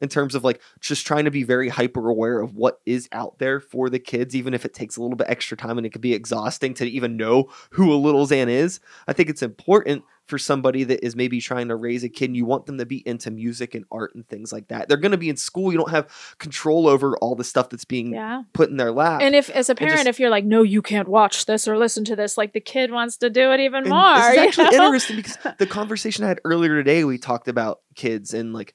in 0.00 0.08
terms 0.08 0.34
of 0.34 0.44
like 0.44 0.60
just 0.80 1.06
trying 1.06 1.24
to 1.24 1.30
be 1.30 1.42
very 1.42 1.68
hyper 1.68 2.08
aware 2.08 2.40
of 2.40 2.54
what 2.54 2.80
is 2.86 3.08
out 3.12 3.38
there 3.38 3.60
for 3.60 3.90
the 3.90 3.98
kids, 3.98 4.34
even 4.34 4.54
if 4.54 4.64
it 4.64 4.74
takes 4.74 4.96
a 4.96 5.02
little 5.02 5.16
bit 5.16 5.28
extra 5.28 5.56
time 5.56 5.78
and 5.78 5.86
it 5.86 5.92
can 5.92 6.00
be 6.00 6.14
exhausting 6.14 6.74
to 6.74 6.86
even 6.86 7.16
know 7.16 7.48
who 7.70 7.92
a 7.92 7.96
little 7.96 8.26
Xan 8.26 8.48
is. 8.48 8.80
I 9.06 9.12
think 9.12 9.28
it's 9.28 9.42
important 9.42 10.04
for 10.28 10.38
somebody 10.38 10.84
that 10.84 11.04
is 11.04 11.16
maybe 11.16 11.40
trying 11.40 11.68
to 11.68 11.74
raise 11.74 12.04
a 12.04 12.08
kid 12.08 12.26
and 12.26 12.36
you 12.36 12.44
want 12.44 12.66
them 12.66 12.76
to 12.76 12.84
be 12.84 13.02
into 13.08 13.30
music 13.30 13.74
and 13.74 13.86
art 13.90 14.14
and 14.14 14.28
things 14.28 14.52
like 14.52 14.68
that. 14.68 14.86
They're 14.86 14.98
going 14.98 15.12
to 15.12 15.18
be 15.18 15.30
in 15.30 15.38
school. 15.38 15.72
You 15.72 15.78
don't 15.78 15.90
have 15.90 16.36
control 16.38 16.86
over 16.86 17.16
all 17.16 17.34
the 17.34 17.44
stuff 17.44 17.70
that's 17.70 17.86
being 17.86 18.12
yeah. 18.12 18.42
put 18.52 18.68
in 18.68 18.76
their 18.76 18.92
lap. 18.92 19.22
And 19.22 19.34
if, 19.34 19.48
as 19.48 19.70
a 19.70 19.74
parent, 19.74 19.96
just- 19.96 20.08
if 20.08 20.20
you're 20.20 20.28
like, 20.28 20.44
no, 20.44 20.62
you 20.62 20.82
can't 20.82 21.08
watch 21.08 21.46
this 21.46 21.66
or 21.66 21.78
listen 21.78 22.04
to 22.04 22.16
this, 22.16 22.36
like 22.36 22.52
the 22.52 22.60
kid 22.60 22.90
wants 22.90 23.16
to 23.18 23.30
do 23.30 23.52
it 23.52 23.60
even 23.60 23.88
more. 23.88 24.18
It's 24.18 24.38
actually 24.38 24.76
know? 24.76 24.84
interesting 24.84 25.16
because 25.16 25.38
the 25.58 25.66
conversation 25.66 26.24
I 26.24 26.28
had 26.28 26.40
earlier 26.44 26.76
today, 26.76 27.04
we 27.04 27.16
talked 27.16 27.48
about 27.48 27.80
kids 27.94 28.34
and 28.34 28.52
like, 28.52 28.74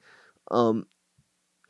um, 0.50 0.86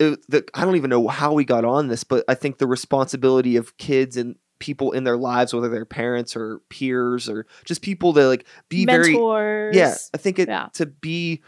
it, 0.01 0.19
the, 0.29 0.45
I 0.55 0.65
don't 0.65 0.77
even 0.77 0.91
know 0.91 1.07
how 1.09 1.33
we 1.33 1.45
got 1.45 1.65
on 1.65 1.89
this, 1.89 2.05
but 2.05 2.25
I 2.29 2.35
think 2.35 2.59
the 2.59 2.67
responsibility 2.67 3.57
of 3.57 3.77
kids 3.77 4.17
and 4.17 4.37
people 4.59 4.93
in 4.93 5.05
their 5.05 5.17
lives, 5.17 5.53
whether 5.53 5.69
they're 5.69 5.85
parents 5.85 6.35
or 6.37 6.61
peers 6.69 7.29
or 7.29 7.47
just 7.65 7.83
people 7.83 8.13
that 8.15 8.27
like 8.29 8.47
be 8.69 8.87
very 8.87 9.13
Mentors. 9.13 9.77
yeah. 9.77 9.95
I 10.13 10.17
think 10.19 10.39
it 10.39 10.49
Yeah. 10.49 10.69
to 10.75 10.87
be 10.87 11.43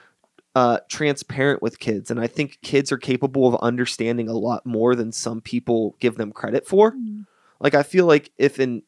uh, 0.55 0.79
transparent 0.89 1.61
with 1.63 1.79
kids, 1.79 2.11
and 2.11 2.19
I 2.19 2.27
think 2.27 2.59
kids 2.63 2.91
are 2.91 2.97
capable 2.99 3.47
of 3.47 3.57
understanding 3.57 4.29
a 4.29 4.33
lot 4.33 4.65
more 4.65 4.95
than 4.95 5.13
some 5.13 5.41
people 5.41 5.97
give 6.01 6.17
them 6.17 6.33
credit 6.33 6.67
for. 6.67 6.93
Mm. 6.93 7.27
Like 7.61 7.75
I 7.75 7.83
feel 7.83 8.07
like 8.07 8.33
if 8.39 8.59
an 8.59 8.83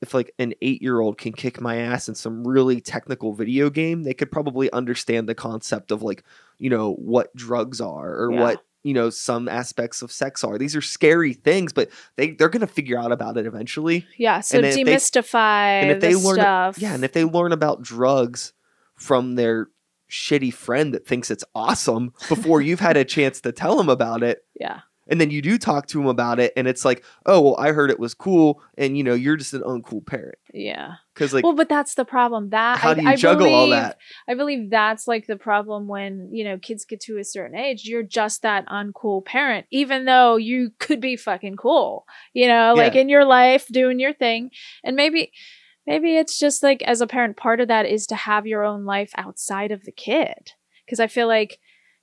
if 0.00 0.14
like 0.14 0.32
an 0.38 0.54
eight 0.62 0.80
year 0.80 1.00
old 1.00 1.18
can 1.18 1.32
kick 1.32 1.60
my 1.60 1.76
ass 1.76 2.08
in 2.08 2.14
some 2.14 2.46
really 2.46 2.80
technical 2.80 3.32
video 3.32 3.68
game, 3.70 4.02
they 4.04 4.14
could 4.14 4.30
probably 4.30 4.70
understand 4.72 5.28
the 5.28 5.34
concept 5.34 5.90
of 5.90 6.02
like, 6.02 6.22
you 6.58 6.70
know, 6.70 6.94
what 6.94 7.34
drugs 7.34 7.80
are 7.80 8.14
or 8.24 8.32
Yeah. 8.32 8.40
what, 8.40 8.64
you 8.88 8.94
know, 8.94 9.10
some 9.10 9.48
aspects 9.48 10.00
of 10.00 10.10
sex 10.10 10.42
are. 10.42 10.56
These 10.56 10.74
are 10.74 10.80
scary 10.80 11.34
things, 11.34 11.74
but 11.74 11.90
they, 12.16 12.30
they're 12.30 12.48
gonna 12.48 12.66
figure 12.66 12.98
out 12.98 13.12
about 13.12 13.36
it 13.36 13.44
eventually. 13.44 14.06
Yeah. 14.16 14.40
So 14.40 14.56
And 14.58 14.66
if 14.66 14.74
they- 14.74 14.82
demystify 14.84 15.82
and 15.82 15.90
if 15.90 16.00
they 16.00 16.14
learn 16.14 16.36
stuff. 16.36 16.78
Yeah, 16.78 16.94
and 16.94 17.04
if 17.04 17.12
they 17.12 17.24
learn 17.24 17.52
about 17.52 17.82
drugs 17.82 18.54
from 18.96 19.34
their 19.34 19.68
shitty 20.10 20.54
friend 20.54 20.94
that 20.94 21.06
thinks 21.06 21.30
it's 21.30 21.44
awesome 21.54 22.14
before 22.30 22.62
you've 22.62 22.80
had 22.80 22.96
a 22.96 23.04
chance 23.04 23.42
to 23.42 23.52
tell 23.52 23.76
them 23.76 23.90
about 23.90 24.22
it, 24.22 24.38
yeah. 24.58 24.80
And 25.08 25.20
then 25.20 25.30
you 25.30 25.40
do 25.42 25.58
talk 25.58 25.86
to 25.86 25.98
them 25.98 26.06
about 26.06 26.38
it 26.38 26.52
and 26.56 26.68
it's 26.68 26.84
like 26.84 27.02
oh 27.26 27.40
well 27.40 27.56
i 27.58 27.72
heard 27.72 27.90
it 27.90 27.98
was 27.98 28.14
cool 28.14 28.62
and 28.76 28.96
you 28.96 29.02
know 29.04 29.14
you're 29.14 29.36
just 29.36 29.54
an 29.54 29.62
uncool 29.62 30.04
parent 30.06 30.36
Yeah. 30.52 30.94
because 31.14 31.32
like 31.34 31.44
well, 31.44 31.54
but 31.54 31.68
that's 31.68 31.94
the 31.94 32.04
problem. 32.04 32.50
That 32.50 32.78
how 32.78 32.90
I, 32.90 32.94
do 32.94 33.02
you 33.02 33.08
I 33.08 33.16
juggle 33.16 33.46
all 33.52 33.66
believe- 33.66 33.82
that 33.82 33.98
I 34.28 34.34
believe 34.34 34.70
that's 34.70 35.06
like 35.08 35.26
the 35.26 35.36
problem 35.36 35.88
when, 35.88 36.28
you 36.32 36.44
know, 36.44 36.58
kids 36.58 36.84
get 36.84 37.00
to 37.00 37.18
a 37.18 37.24
certain 37.24 37.56
age, 37.58 37.84
you're 37.86 38.02
just 38.02 38.42
that 38.42 38.66
uncool 38.68 39.24
parent, 39.24 39.66
even 39.70 40.04
though 40.04 40.36
you 40.36 40.70
could 40.78 41.00
be 41.00 41.16
fucking 41.16 41.56
cool, 41.56 42.04
you 42.34 42.46
know, 42.46 42.74
like 42.76 42.94
Yeah. 42.94 43.00
in 43.02 43.08
your 43.08 43.24
life 43.24 43.66
doing 43.68 43.98
your 44.00 44.12
thing. 44.14 44.50
And 44.84 44.94
maybe, 44.96 45.32
maybe 45.86 46.16
it's 46.16 46.38
just 46.38 46.62
like 46.62 46.82
as 46.82 47.00
a 47.00 47.06
parent, 47.06 47.36
part 47.36 47.60
of 47.60 47.68
that 47.68 47.86
is 47.86 48.06
to 48.08 48.14
have 48.16 48.46
your 48.46 48.64
own 48.64 48.84
life 48.84 49.10
outside 49.16 49.70
of 49.72 49.84
the 49.84 49.92
kid. 49.92 50.52
Cause 50.88 51.00
I 51.00 51.06
feel 51.06 51.26
like, 51.28 51.58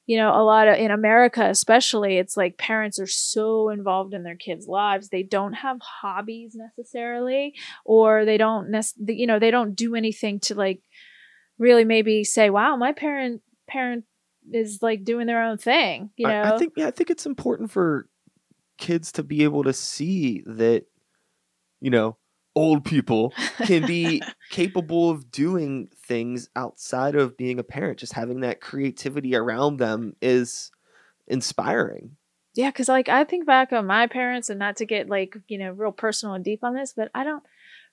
you 0.06 0.18
know, 0.18 0.30
a 0.30 0.43
lot 0.43 0.68
of 0.68 0.78
in 0.78 0.91
America, 0.91 1.47
especially, 1.49 2.18
it's 2.18 2.38
like 2.38 2.58
parents 2.58 2.99
are 2.99 3.08
so 3.08 3.70
involved 3.70 4.14
in 4.14 4.24
their 4.24 4.36
kids' 4.36 4.68
lives. 4.68 5.10
They 5.10 5.24
don't 5.24 5.53
have 5.53 5.80
hobbies 5.82 6.56
necessarily, 6.56 7.56
or 7.84 8.26
they 8.26 8.38
don't, 8.38 8.70
nec- 8.70 8.86
you 9.08 9.26
know, 9.26 9.39
they 9.39 9.51
don't 9.51 9.76
do 9.76 9.95
anything 9.95 10.39
to 10.41 10.56
like 10.56 10.82
really 11.58 11.86
maybe 11.86 12.24
say, 12.24 12.49
"Wow, 12.49 12.76
my 12.76 12.91
parent 12.91 13.41
parent 13.68 14.06
is 14.51 14.80
like 14.82 15.03
doing 15.03 15.26
their 15.26 15.41
own 15.41 15.58
thing." 15.58 16.12
You 16.18 16.28
know, 16.28 16.41
I, 16.41 16.53
I 16.53 16.58
think 16.58 16.74
yeah 16.78 16.88
i 16.88 16.91
think 16.91 17.10
it's 17.10 17.26
important 17.26 17.72
for 17.72 18.08
kids 18.78 19.12
to 19.14 19.24
be 19.24 19.43
able 19.43 19.64
to 19.64 19.74
see 19.74 20.43
that 20.45 20.86
you 21.82 21.89
know 21.89 22.18
old 22.56 22.86
people 22.86 23.34
can 23.66 23.86
be 23.86 24.22
capable 24.49 25.10
of 25.10 25.30
doing 25.32 25.89
things 26.08 26.49
outside 26.56 27.16
of 27.16 27.36
being 27.36 27.60
a 27.60 27.64
parent 27.64 27.99
just 27.99 28.14
having 28.14 28.39
that 28.39 28.62
creativity 28.62 29.36
around 29.36 29.78
them 29.78 30.16
is 30.22 30.72
inspiring 31.28 32.16
yeah, 32.56 32.70
because 32.70 32.88
like 32.88 33.10
I 33.10 33.26
think 33.26 33.45
back 33.45 33.74
on 33.74 33.86
my 33.86 34.08
parents, 34.08 34.49
and 34.49 34.58
not 34.58 34.78
to 34.78 34.86
get 34.86 35.10
like 35.10 35.38
you 35.47 35.58
know 35.58 35.72
real 35.72 35.91
personal 35.91 36.36
and 36.36 36.43
deep 36.43 36.64
on 36.64 36.74
this, 36.74 36.93
but 36.93 37.12
I 37.14 37.26
don't 37.26 37.43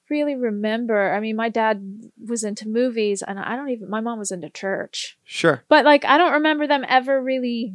really 0.08 0.36
remember. 0.36 1.12
I 1.12 1.18
mean, 1.18 1.34
my 1.34 1.48
dad 1.48 2.10
was 2.24 2.44
into 2.44 2.68
movies, 2.68 3.22
and 3.22 3.40
I 3.40 3.56
don't 3.56 3.70
even. 3.70 3.90
My 3.90 4.00
mom 4.00 4.20
was 4.20 4.30
into 4.30 4.48
church, 4.48 5.18
sure 5.24 5.64
but 5.68 5.84
like 5.84 6.04
I 6.04 6.16
don't 6.16 6.34
remember 6.34 6.68
them 6.68 6.84
ever 6.88 7.20
really 7.20 7.74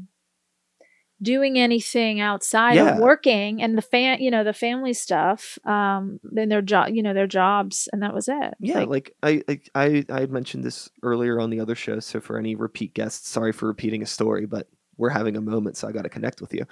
doing 1.21 1.57
anything 1.57 2.19
outside 2.19 2.75
Yeah. 2.75 2.95
of 2.95 2.99
working 3.01 3.61
and 3.61 3.77
the 3.77 3.81
fan 3.81 4.21
you 4.21 4.29
know 4.29 4.43
the 4.43 4.53
family 4.53 4.93
stuff 4.93 5.57
um 5.65 6.19
then 6.23 6.49
their 6.49 6.61
job 6.61 6.89
you 6.89 7.01
know 7.01 7.13
their 7.13 7.27
jobs 7.27 7.89
and 7.91 8.03
that 8.03 8.13
was 8.13 8.27
it 8.27 8.53
Yeah, 8.59 8.83
Like, 8.83 9.13
like, 9.23 9.41
I, 9.45 9.57
I 9.75 10.05
I 10.09 10.25
mentioned 10.27 10.63
this 10.63 10.89
earlier 11.01 11.39
on 11.39 11.49
the 11.49 11.59
other 11.59 11.75
show. 11.75 11.99
So 11.99 12.19
for 12.19 12.37
any 12.37 12.55
repeat 12.55 12.93
guests, 12.93 13.29
sorry 13.29 13.51
for 13.51 13.67
repeating 13.67 14.03
a 14.03 14.05
story, 14.05 14.45
but 14.45 14.67
we're 14.97 15.09
having 15.09 15.35
a 15.37 15.41
moment, 15.41 15.77
so 15.77 15.87
I 15.87 15.91
got 15.91 16.03
to 16.03 16.09
connect 16.09 16.41
with 16.41 16.53
you. 16.53 16.65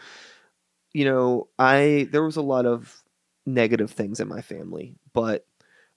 You 0.93 1.05
know, 1.05 1.49
I 1.59 2.07
there 2.11 2.23
was 2.23 2.37
a 2.37 2.41
lot 2.41 2.65
of 2.65 3.03
negative 3.45 3.91
things 3.91 4.19
in 4.19 4.27
my 4.27 4.41
family, 4.41 4.95
but 5.13 5.45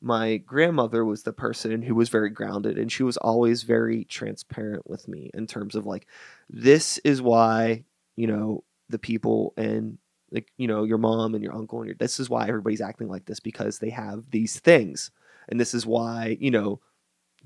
my 0.00 0.36
grandmother 0.38 1.04
was 1.04 1.22
the 1.22 1.32
person 1.32 1.82
who 1.82 1.94
was 1.94 2.08
very 2.08 2.30
grounded 2.30 2.78
and 2.78 2.90
she 2.90 3.02
was 3.02 3.16
always 3.16 3.62
very 3.64 4.04
transparent 4.04 4.88
with 4.88 5.08
me 5.08 5.30
in 5.34 5.46
terms 5.46 5.74
of 5.74 5.86
like 5.86 6.06
this 6.48 6.98
is 6.98 7.20
why, 7.22 7.84
you 8.18 8.26
know, 8.26 8.64
the 8.88 8.98
people 8.98 9.54
and 9.56 9.96
like, 10.32 10.52
you 10.56 10.66
know, 10.66 10.82
your 10.82 10.98
mom 10.98 11.34
and 11.34 11.42
your 11.42 11.54
uncle 11.54 11.78
and 11.78 11.86
your 11.86 11.96
this 11.96 12.18
is 12.18 12.28
why 12.28 12.48
everybody's 12.48 12.80
acting 12.80 13.08
like 13.08 13.24
this 13.26 13.38
because 13.38 13.78
they 13.78 13.90
have 13.90 14.24
these 14.30 14.58
things. 14.58 15.10
And 15.48 15.58
this 15.58 15.72
is 15.72 15.86
why 15.86 16.36
you 16.40 16.50
know 16.50 16.80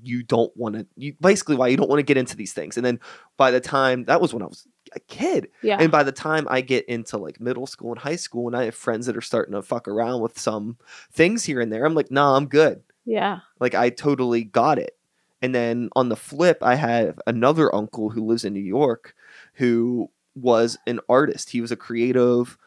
you 0.01 0.23
don't 0.23 0.51
want 0.57 0.75
to 0.75 0.87
you 0.95 1.13
basically 1.21 1.55
why 1.55 1.67
you 1.67 1.77
don't 1.77 1.89
want 1.89 1.99
to 1.99 2.03
get 2.03 2.17
into 2.17 2.35
these 2.35 2.53
things. 2.53 2.75
And 2.75 2.85
then 2.85 2.99
by 3.37 3.51
the 3.51 3.61
time 3.61 4.05
that 4.05 4.19
was 4.19 4.33
when 4.33 4.41
i 4.41 4.47
was 4.47 4.67
a 4.95 4.99
kid. 4.99 5.49
Yeah. 5.61 5.77
And 5.79 5.91
by 5.91 6.03
the 6.03 6.11
time 6.11 6.47
i 6.49 6.59
get 6.61 6.85
into 6.89 7.17
like 7.17 7.39
middle 7.39 7.67
school 7.67 7.91
and 7.91 7.99
high 7.99 8.15
school 8.15 8.47
and 8.47 8.57
i 8.57 8.65
have 8.65 8.75
friends 8.75 9.05
that 9.05 9.15
are 9.15 9.21
starting 9.21 9.53
to 9.53 9.61
fuck 9.61 9.87
around 9.87 10.21
with 10.21 10.39
some 10.39 10.77
things 11.11 11.45
here 11.45 11.61
and 11.61 11.71
there 11.71 11.85
i'm 11.85 11.93
like 11.93 12.09
nah 12.09 12.35
i'm 12.35 12.47
good. 12.47 12.81
Yeah. 13.05 13.39
Like 13.59 13.75
i 13.75 13.91
totally 13.91 14.43
got 14.43 14.79
it. 14.79 14.97
And 15.43 15.53
then 15.53 15.89
on 15.95 16.09
the 16.09 16.15
flip 16.15 16.57
i 16.61 16.75
have 16.75 17.19
another 17.27 17.73
uncle 17.73 18.09
who 18.09 18.25
lives 18.25 18.43
in 18.43 18.53
new 18.53 18.59
york 18.59 19.13
who 19.53 20.09
was 20.35 20.77
an 20.87 20.99
artist 21.07 21.51
he 21.51 21.61
was 21.61 21.71
a 21.71 21.75
creative 21.75 22.57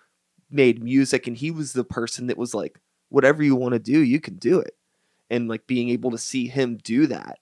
made 0.50 0.82
music 0.82 1.26
and 1.26 1.36
he 1.36 1.50
was 1.50 1.72
the 1.72 1.84
person 1.84 2.28
that 2.28 2.38
was 2.38 2.54
like 2.54 2.80
whatever 3.08 3.42
you 3.42 3.56
want 3.56 3.72
to 3.72 3.78
do 3.78 3.98
you 3.98 4.20
can 4.20 4.36
do 4.36 4.60
it 4.60 4.76
and 5.30 5.48
like 5.48 5.66
being 5.66 5.88
able 5.88 6.10
to 6.10 6.18
see 6.18 6.46
him 6.46 6.76
do 6.76 7.06
that 7.06 7.38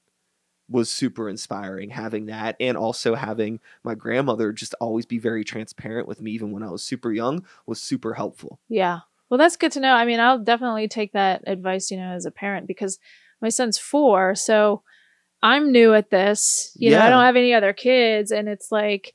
was 0.70 0.89
super 0.91 1.29
inspiring 1.29 1.91
having 1.91 2.27
that 2.27 2.57
and 2.59 2.77
also 2.77 3.14
having 3.14 3.61
my 3.83 3.95
grandmother 3.95 4.51
just 4.51 4.75
always 4.81 5.05
be 5.05 5.18
very 5.18 5.45
transparent 5.45 6.09
with 6.09 6.22
me 6.22 6.31
even 6.31 6.51
when 6.53 6.62
i 6.62 6.70
was 6.70 6.83
super 6.83 7.12
young 7.12 7.45
was 7.66 7.81
super 7.81 8.14
helpful 8.14 8.59
Yeah. 8.68 9.01
Well, 9.31 9.39
that's 9.39 9.57
good 9.57 9.72
to 9.72 9.81
know. 9.81 9.95
I 9.95 10.05
mean, 10.05 10.20
I'll 10.20 10.39
definitely 10.39 10.87
take 10.87 11.12
that 11.12 11.43
advice, 11.47 11.91
you 11.91 11.97
know, 11.97 12.12
as 12.12 12.27
a 12.27 12.31
parent 12.31 12.66
because 12.66 12.99
my 13.41 13.49
son's 13.49 13.79
four. 13.79 14.35
So 14.35 14.83
I'm 15.43 15.72
new 15.72 15.95
at 15.95 16.11
this. 16.11 16.72
You 16.77 16.91
know, 16.91 17.01
I 17.01 17.11
don't 17.11 17.25
have 17.25 17.35
any 17.35 17.53
other 17.53 17.72
kids. 17.72 18.31
And 18.31 18.49
it's 18.49 18.70
like, 18.70 19.14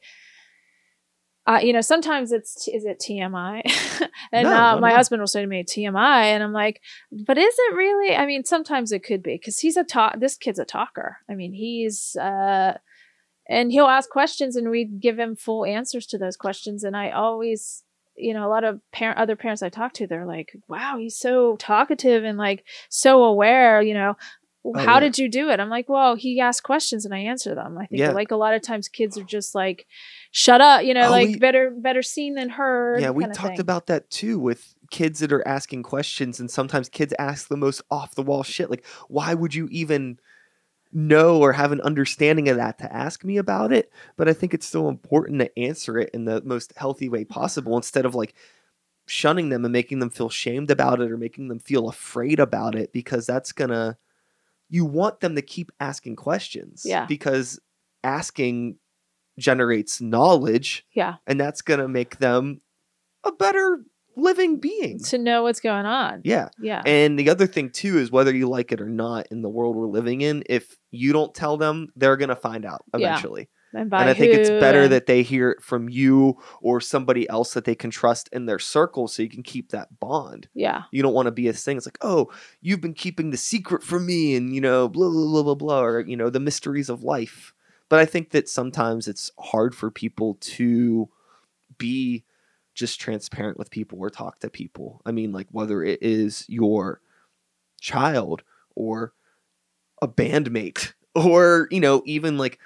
uh, 1.49 1.59
you 1.63 1.73
know, 1.73 1.81
sometimes 1.81 2.31
it's, 2.31 2.67
is 2.67 2.85
it 2.85 2.99
TMI? 2.99 3.61
and 4.31 4.43
No, 4.43 4.53
uh, 4.55 4.75
no, 4.75 4.81
my 4.81 4.89
no. 4.89 4.95
husband 4.95 5.19
will 5.19 5.27
say 5.27 5.41
to 5.41 5.47
me, 5.47 5.63
TMI. 5.63 6.25
And 6.25 6.43
I'm 6.43 6.53
like, 6.53 6.79
but 7.11 7.39
is 7.39 7.55
it 7.57 7.75
really? 7.75 8.15
I 8.15 8.27
mean, 8.27 8.43
sometimes 8.45 8.91
it 8.91 9.03
could 9.03 9.23
be 9.23 9.33
because 9.33 9.57
he's 9.57 9.75
a 9.75 9.83
talk, 9.83 10.19
this 10.19 10.37
kid's 10.37 10.59
a 10.59 10.65
talker. 10.65 11.17
I 11.27 11.33
mean, 11.33 11.53
he's, 11.53 12.15
uh, 12.17 12.77
and 13.49 13.71
he'll 13.71 13.87
ask 13.87 14.11
questions 14.11 14.55
and 14.55 14.69
we 14.69 14.85
give 14.85 15.17
him 15.17 15.35
full 15.35 15.65
answers 15.65 16.05
to 16.07 16.19
those 16.19 16.37
questions. 16.37 16.83
And 16.83 16.95
I 16.95 17.09
always, 17.09 17.83
you 18.15 18.35
know, 18.35 18.45
a 18.45 18.49
lot 18.49 18.63
of 18.63 18.79
parent, 18.91 19.17
other 19.17 19.35
parents 19.35 19.63
I 19.63 19.69
talk 19.69 19.93
to, 19.93 20.05
they're 20.05 20.27
like, 20.27 20.55
wow, 20.67 20.97
he's 20.99 21.17
so 21.17 21.55
talkative 21.55 22.23
and 22.23 22.37
like 22.37 22.63
so 22.89 23.23
aware, 23.23 23.81
you 23.81 23.95
know. 23.95 24.17
How 24.75 24.95
yeah. 24.95 24.99
did 24.99 25.17
you 25.17 25.29
do 25.29 25.49
it? 25.49 25.59
I'm 25.59 25.69
like, 25.69 25.87
well, 25.87 26.15
he 26.15 26.39
asked 26.41 26.63
questions 26.63 27.05
and 27.05 27.13
I 27.13 27.19
answer 27.19 27.55
them. 27.55 27.77
I 27.77 27.85
think 27.85 28.01
Yeah. 28.01 28.11
like 28.11 28.29
a 28.29 28.35
lot 28.35 28.53
of 28.53 28.61
times 28.61 28.87
kids 28.89 29.17
are 29.17 29.23
just 29.23 29.55
like, 29.55 29.87
shut 30.31 30.61
up, 30.61 30.83
you 30.83 30.93
know, 30.93 31.07
Oh, 31.07 31.11
like 31.11 31.27
we- 31.27 31.37
better 31.37 31.71
better 31.71 32.01
seen 32.01 32.35
than 32.35 32.49
heard. 32.49 33.01
Yeah, 33.01 33.09
we 33.11 33.25
talked 33.25 33.37
thing. 33.55 33.59
about 33.59 33.87
that 33.87 34.09
too 34.09 34.39
with 34.39 34.75
kids 34.91 35.19
that 35.19 35.31
are 35.31 35.47
asking 35.47 35.83
questions, 35.83 36.39
and 36.39 36.49
sometimes 36.49 36.89
kids 36.89 37.13
ask 37.19 37.47
the 37.47 37.57
most 37.57 37.81
off 37.89 38.15
the 38.15 38.23
wall 38.23 38.43
shit. 38.43 38.69
Like, 38.69 38.85
why 39.07 39.33
would 39.33 39.53
you 39.55 39.67
even 39.71 40.19
know 40.91 41.39
or 41.39 41.53
have 41.53 41.71
an 41.71 41.81
understanding 41.81 42.49
of 42.49 42.57
that 42.57 42.79
to 42.79 42.91
ask 42.93 43.23
me 43.23 43.37
about 43.37 43.71
it? 43.71 43.91
But 44.17 44.27
I 44.27 44.33
think 44.33 44.53
it's 44.53 44.65
still 44.65 44.89
important 44.89 45.39
to 45.39 45.59
answer 45.59 45.97
it 45.97 46.09
in 46.13 46.25
the 46.25 46.41
most 46.41 46.73
healthy 46.77 47.09
way 47.09 47.25
possible 47.25 47.75
instead 47.77 48.05
of 48.05 48.15
like 48.15 48.33
shunning 49.05 49.49
them 49.49 49.65
and 49.65 49.71
making 49.71 49.99
them 49.99 50.09
feel 50.11 50.29
shamed 50.29 50.69
about 50.69 50.99
it 51.01 51.11
or 51.11 51.17
making 51.17 51.47
them 51.47 51.59
feel 51.59 51.89
afraid 51.89 52.39
about 52.39 52.75
it 52.75 52.91
because 52.93 53.25
that's 53.25 53.51
gonna 53.51 53.97
you 54.69 54.85
want 54.85 55.19
them 55.19 55.33
to 55.35 55.41
keep 55.41 55.71
asking 55.79 56.15
questions. 56.15 56.83
Yeah. 56.85 57.05
Because 57.07 57.59
asking 58.03 58.77
generates 59.39 59.99
knowledge 60.01 60.85
Yeah. 60.93 61.15
and 61.25 61.39
that's 61.39 61.61
going 61.61 61.79
to 61.79 61.87
make 61.87 62.19
them 62.19 62.61
a 63.23 63.31
better 63.31 63.83
living 64.15 64.59
being. 64.59 64.99
To 64.99 65.17
know 65.17 65.43
what's 65.43 65.61
going 65.61 65.85
on. 65.85 66.21
Yeah. 66.25 66.49
Yeah. 66.61 66.81
And 66.85 67.17
the 67.17 67.29
other 67.29 67.47
thing 67.47 67.69
too 67.69 67.97
is 67.97 68.11
whether 68.11 68.35
you 68.35 68.49
like 68.49 68.71
it 68.71 68.81
or 68.81 68.89
not 68.89 69.27
in 69.31 69.41
the 69.41 69.49
world 69.49 69.75
we're 69.75 69.87
living 69.87 70.21
in, 70.21 70.43
if 70.49 70.75
you 70.91 71.13
don't 71.13 71.33
tell 71.33 71.55
them, 71.57 71.87
they're 71.95 72.17
going 72.17 72.29
to 72.29 72.35
find 72.35 72.65
out 72.65 72.83
Yeah. 72.97 73.07
eventually. 73.11 73.49
And, 73.71 73.87
by 73.89 74.01
and 74.01 74.09
I 74.09 74.15
think 74.15 74.33
it's 74.33 74.49
better 74.49 74.83
and- 74.83 74.91
that 74.93 75.05
they 75.05 75.21
hear 75.21 75.51
it 75.51 75.61
from 75.61 75.89
you 75.89 76.37
or 76.59 76.81
somebody 76.81 77.29
else 77.29 77.53
that 77.53 77.65
they 77.65 77.75
can 77.75 77.91
trust 77.91 78.27
in 78.33 78.45
their 78.47 78.57
circle 78.57 79.07
so 79.07 79.21
you 79.21 79.29
can 79.29 79.43
keep 79.43 79.69
that 79.69 79.99
bond. 79.99 80.49
Yeah. 80.55 80.83
You 80.91 81.03
don't 81.03 81.13
want 81.13 81.27
to 81.27 81.31
be 81.31 81.47
a 81.47 81.53
thing. 81.53 81.77
It's 81.77 81.85
like, 81.85 81.99
oh, 82.01 82.31
you've 82.61 82.81
been 82.81 82.95
keeping 82.95 83.29
the 83.29 83.37
secret 83.37 83.83
from 83.83 84.05
me 84.07 84.35
and, 84.35 84.53
you 84.55 84.59
know, 84.59 84.89
blah, 84.89 85.07
blah, 85.09 85.21
blah, 85.27 85.43
blah, 85.43 85.55
blah, 85.55 85.81
or, 85.83 85.99
you 86.01 86.17
know, 86.17 86.29
the 86.31 86.39
mysteries 86.39 86.89
of 86.89 87.03
life. 87.03 87.53
But 87.89 87.99
I 87.99 88.05
think 88.05 88.29
that 88.31 88.47
sometimes 88.47 89.07
it's 89.07 89.31
hard 89.39 89.73
for 89.75 89.89
people 89.89 90.37
to 90.41 91.09
be 91.77 92.23
just 92.75 93.01
transparent 93.01 93.57
with 93.57 93.71
people 93.71 93.99
or 93.99 94.09
talk 94.09 94.39
to 94.39 94.49
people. 94.49 95.01
I 95.05 95.11
mean, 95.11 95.31
like 95.31 95.47
whether 95.51 95.83
it 95.83 96.01
is 96.01 96.45
your 96.47 97.01
child 97.81 98.43
or 98.75 99.13
a 100.01 100.07
bandmate 100.07 100.93
or, 101.15 101.67
you 101.71 101.79
know, 101.79 102.03
even 102.05 102.37
like 102.37 102.59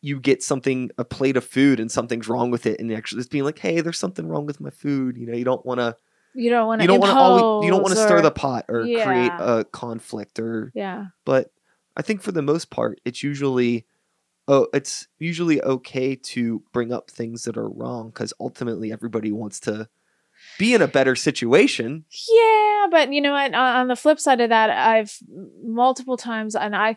you 0.00 0.20
get 0.20 0.42
something 0.42 0.90
a 0.96 1.04
plate 1.04 1.36
of 1.36 1.44
food 1.44 1.80
and 1.80 1.90
something's 1.90 2.28
wrong 2.28 2.50
with 2.50 2.66
it 2.66 2.78
and 2.78 2.92
actually 2.92 3.18
just 3.18 3.32
being 3.32 3.42
like, 3.42 3.58
"Hey, 3.58 3.80
there's 3.80 3.98
something 3.98 4.28
wrong 4.28 4.46
with 4.46 4.60
my 4.60 4.70
food." 4.70 5.16
You 5.16 5.26
know, 5.26 5.36
you 5.36 5.44
don't 5.44 5.64
want 5.66 5.80
to 5.80 5.96
You 6.34 6.50
don't 6.50 6.68
want 6.68 6.78
to. 6.78 6.84
you 6.84 6.88
don't 6.88 7.00
want 7.00 7.10
to 7.12 7.18
always 7.18 7.64
you 7.64 7.70
don't 7.70 7.82
want 7.82 7.94
to 7.94 8.00
stir 8.00 8.20
the 8.22 8.30
pot 8.30 8.66
or 8.68 8.86
create 9.02 9.32
a 9.38 9.64
conflict 9.64 10.38
or 10.38 10.70
Yeah. 10.74 11.06
but 11.24 11.50
I 11.96 12.02
think 12.02 12.22
for 12.22 12.30
the 12.30 12.42
most 12.42 12.70
part, 12.70 13.00
it's 13.04 13.24
usually 13.24 13.86
oh, 14.48 14.66
it's 14.72 15.06
usually 15.18 15.62
okay 15.62 16.16
to 16.16 16.62
bring 16.72 16.92
up 16.92 17.10
things 17.10 17.44
that 17.44 17.56
are 17.56 17.68
wrong 17.68 18.08
because 18.08 18.32
ultimately 18.40 18.90
everybody 18.90 19.30
wants 19.30 19.60
to 19.60 19.88
be 20.58 20.74
in 20.74 20.82
a 20.82 20.88
better 20.88 21.14
situation. 21.14 22.04
Yeah, 22.28 22.86
but 22.90 23.12
you 23.12 23.20
know 23.20 23.32
what? 23.32 23.54
On 23.54 23.76
on 23.76 23.88
the 23.88 23.96
flip 23.96 24.18
side 24.18 24.40
of 24.40 24.48
that, 24.48 24.70
I've 24.70 25.16
multiple 25.62 26.16
times, 26.16 26.56
and 26.56 26.74
I've 26.74 26.96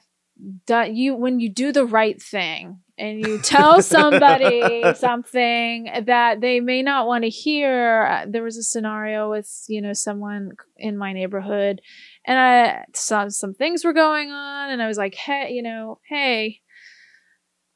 done 0.66 0.96
you 0.96 1.14
when 1.16 1.40
you 1.40 1.50
do 1.50 1.72
the 1.72 1.86
right 1.86 2.20
thing 2.20 2.80
and 2.98 3.20
you 3.20 3.38
tell 3.40 3.82
somebody 3.82 4.94
something 4.96 5.90
that 6.06 6.42
they 6.42 6.60
may 6.62 6.82
not 6.82 7.06
want 7.06 7.24
to 7.24 7.30
hear. 7.30 8.08
uh, 8.10 8.26
There 8.28 8.44
was 8.44 8.58
a 8.58 8.64
scenario 8.64 9.30
with 9.30 9.50
you 9.68 9.82
know 9.82 9.94
someone 9.94 10.52
in 10.78 10.98
my 10.98 11.14
neighborhood, 11.14 11.82
and 12.26 12.40
I 12.40 12.86
saw 12.94 13.28
some 13.28 13.54
things 13.54 13.84
were 13.84 13.94
going 13.94 14.32
on, 14.32 14.70
and 14.72 14.82
I 14.82 14.88
was 14.88 14.98
like, 14.98 15.16
hey, 15.16 15.52
you 15.52 15.62
know, 15.62 16.00
hey. 16.08 16.61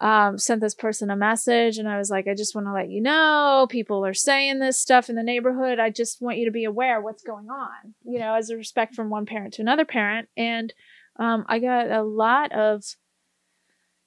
Um, 0.01 0.37
sent 0.37 0.59
this 0.59 0.75
person 0.75 1.09
a 1.09 1.15
message 1.15 1.77
and 1.77 1.87
I 1.87 1.97
was 1.97 2.09
like, 2.09 2.27
I 2.27 2.33
just 2.33 2.53
want 2.53 2.67
to 2.67 2.73
let 2.73 2.89
you 2.89 3.01
know 3.01 3.65
people 3.69 4.05
are 4.05 4.13
saying 4.13 4.59
this 4.59 4.77
stuff 4.77 5.09
in 5.09 5.15
the 5.15 5.23
neighborhood. 5.23 5.79
I 5.79 5.89
just 5.89 6.21
want 6.21 6.37
you 6.37 6.43
to 6.45 6.51
be 6.51 6.65
aware 6.65 6.99
what's 6.99 7.23
going 7.23 7.47
on, 7.49 7.93
you 8.03 8.19
know, 8.19 8.35
as 8.35 8.49
a 8.49 8.57
respect 8.57 8.93
from 8.93 9.09
one 9.09 9.25
parent 9.25 9.53
to 9.53 9.61
another 9.61 9.85
parent. 9.85 10.27
And 10.35 10.73
um, 11.17 11.45
I 11.47 11.59
got 11.59 11.89
a 11.89 12.03
lot 12.03 12.51
of, 12.51 12.83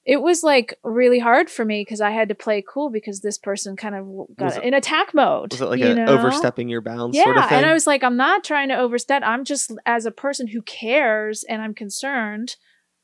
it 0.05 0.23
was 0.23 0.43
like 0.43 0.79
really 0.83 1.19
hard 1.19 1.51
for 1.51 1.65
me 1.65 1.81
because 1.83 2.01
I 2.01 2.11
had 2.11 2.29
to 2.31 2.35
play 2.35 2.63
cool 2.67 2.91
because 2.91 3.21
this 3.21 3.39
person 3.39 3.77
kind 3.77 3.95
of 3.95 4.27
got 4.37 4.59
it- 4.59 4.65
in 4.65 4.75
attack 4.75 5.15
mode. 5.15 5.53
Was 5.53 5.61
it 5.63 5.67
like 5.71 5.81
you 5.81 5.87
a 5.87 5.95
know? 5.95 6.07
overstepping 6.07 6.69
your 6.69 6.81
bounds 6.83 7.17
Yeah, 7.17 7.25
sort 7.25 7.39
of 7.39 7.49
thing? 7.49 7.57
and 7.59 7.67
I 7.67 7.73
was 7.73 7.87
like, 7.87 8.03
I'm 8.05 8.17
not 8.17 8.45
trying 8.45 8.69
to 8.69 8.77
overstep. 8.79 9.23
I'm 9.25 9.45
just 9.45 9.73
as 9.85 10.05
a 10.07 10.11
person 10.11 10.49
who 10.49 10.61
cares 10.63 11.45
and 11.49 11.61
I'm 11.63 11.75
concerned. 11.75 12.57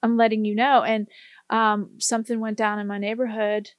I'm 0.02 0.16
letting 0.18 0.44
you 0.44 0.54
know. 0.54 0.82
And 0.82 1.08
um, 1.50 1.90
something 1.98 2.40
went 2.40 2.56
down 2.58 2.78
in 2.78 2.86
my 2.86 2.98
neighborhood, 2.98 3.70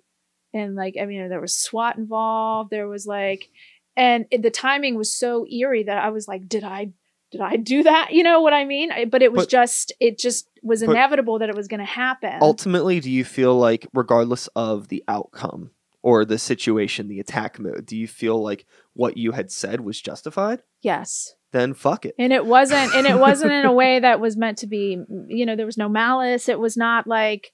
and 0.53 0.75
like, 0.75 0.95
I 1.01 1.05
mean, 1.05 1.27
there 1.29 1.41
was 1.41 1.55
SWAT 1.55 1.97
involved. 1.97 2.69
There 2.69 2.87
was 2.87 3.05
like, 3.05 3.49
and 3.97 4.25
it, 4.31 4.41
the 4.41 4.51
timing 4.51 4.95
was 4.95 5.13
so 5.13 5.45
eerie 5.47 5.83
that 5.83 5.97
I 5.97 6.09
was 6.09 6.27
like, 6.27 6.47
did 6.47 6.63
I? 6.63 6.91
Did 7.31 7.41
I 7.41 7.57
do 7.57 7.83
that? 7.83 8.09
You 8.11 8.23
know 8.23 8.39
what 8.41 8.53
I 8.53 8.63
mean? 8.65 8.91
I- 8.91 9.05
But 9.05 9.21
it 9.23 9.31
was 9.33 9.43
But- 9.45 9.49
just, 9.49 9.91
it 9.99 10.17
just 10.17 10.47
was 10.61 10.81
inevitable 10.83 11.39
that 11.39 11.49
it 11.49 11.55
was 11.55 11.67
going 11.67 11.79
to 11.79 11.85
happen. 11.85 12.37
ultimately, 12.41 12.99
do 13.01 13.11
you 13.11 13.25
feel 13.25 13.57
like, 13.57 13.87
regardless 13.93 14.47
of 14.55 14.87
the 14.87 15.03
outcome 15.07 15.71
or 16.01 16.23
the 16.23 16.37
situation, 16.37 17.07
the 17.09 17.19
attack 17.19 17.59
mode, 17.59 17.85
do 17.87 17.97
you 17.97 18.07
feel 18.07 18.41
like 18.41 18.65
what 18.93 19.17
you 19.17 19.31
had 19.33 19.51
said 19.51 19.81
was 19.81 19.99
justified? 19.99 20.61
yes. 20.81 21.34
Then 21.51 21.73
fuck 21.73 22.05
it. 22.05 22.15
and 22.19 22.33
it 22.33 22.45
wasn't 22.45 22.93
and 22.95 23.07
it 23.07 23.17
wasn't 23.17 23.51
in 23.53 23.65
a 23.65 23.71
way 23.71 23.99
that 23.99 24.19
was 24.19 24.35
meant 24.35 24.57
to 24.59 24.67
be 24.67 24.97
you 25.27 25.45
know 25.45 25.55
there 25.55 25.65
was 25.65 25.77
no 25.77 25.87
malice 25.87 26.49
it 26.49 26.59
was 26.59 26.75
not 26.75 27.07
like 27.07 27.51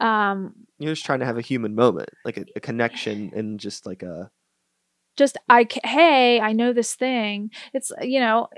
um 0.00 0.52
You're 0.78 0.92
just 0.94 1.04
trying 1.04 1.20
to 1.20 1.26
have 1.26 1.38
a 1.38 1.42
human 1.42 1.74
moment, 1.74 2.10
like 2.24 2.36
a, 2.36 2.44
a 2.56 2.60
connection, 2.60 3.30
and 3.34 3.58
just 3.60 3.84
like 3.86 4.02
a 4.02 4.30
just 5.16 5.36
i 5.48 5.66
hey 5.84 6.40
i 6.40 6.52
know 6.52 6.72
this 6.72 6.94
thing 6.94 7.50
it's 7.74 7.92
you 8.00 8.18
know 8.18 8.48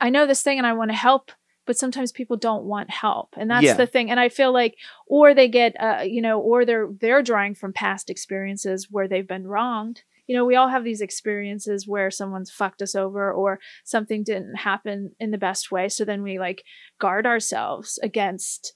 i 0.00 0.10
know 0.10 0.26
this 0.26 0.42
thing 0.42 0.58
and 0.58 0.66
i 0.66 0.72
want 0.72 0.90
to 0.90 0.96
help 0.96 1.30
but 1.64 1.78
sometimes 1.78 2.10
people 2.10 2.36
don't 2.36 2.64
want 2.64 2.90
help 2.90 3.28
and 3.36 3.48
that's 3.48 3.64
Yeah. 3.64 3.74
the 3.74 3.86
thing 3.86 4.10
and 4.10 4.18
i 4.18 4.28
feel 4.28 4.52
like 4.52 4.74
or 5.06 5.32
they 5.32 5.46
get 5.48 5.76
uh 5.80 6.02
you 6.04 6.20
know 6.20 6.40
or 6.40 6.64
they're 6.64 6.88
they're 7.00 7.22
drawing 7.22 7.54
from 7.54 7.72
past 7.72 8.10
experiences 8.10 8.88
where 8.90 9.06
they've 9.06 9.28
been 9.28 9.46
wronged 9.46 10.02
you 10.26 10.36
know 10.36 10.44
we 10.44 10.56
all 10.56 10.68
have 10.68 10.84
these 10.84 11.00
experiences 11.00 11.86
where 11.86 12.10
someone's 12.10 12.50
fucked 12.50 12.80
us 12.82 12.94
over 12.94 13.32
or 13.32 13.58
something 13.84 14.22
didn't 14.24 14.56
happen 14.56 15.12
in 15.20 15.30
the 15.30 15.38
best 15.38 15.70
way 15.70 15.88
so 15.88 16.04
then 16.04 16.22
we 16.22 16.38
like 16.38 16.62
guard 17.00 17.26
ourselves 17.26 17.98
against 18.02 18.74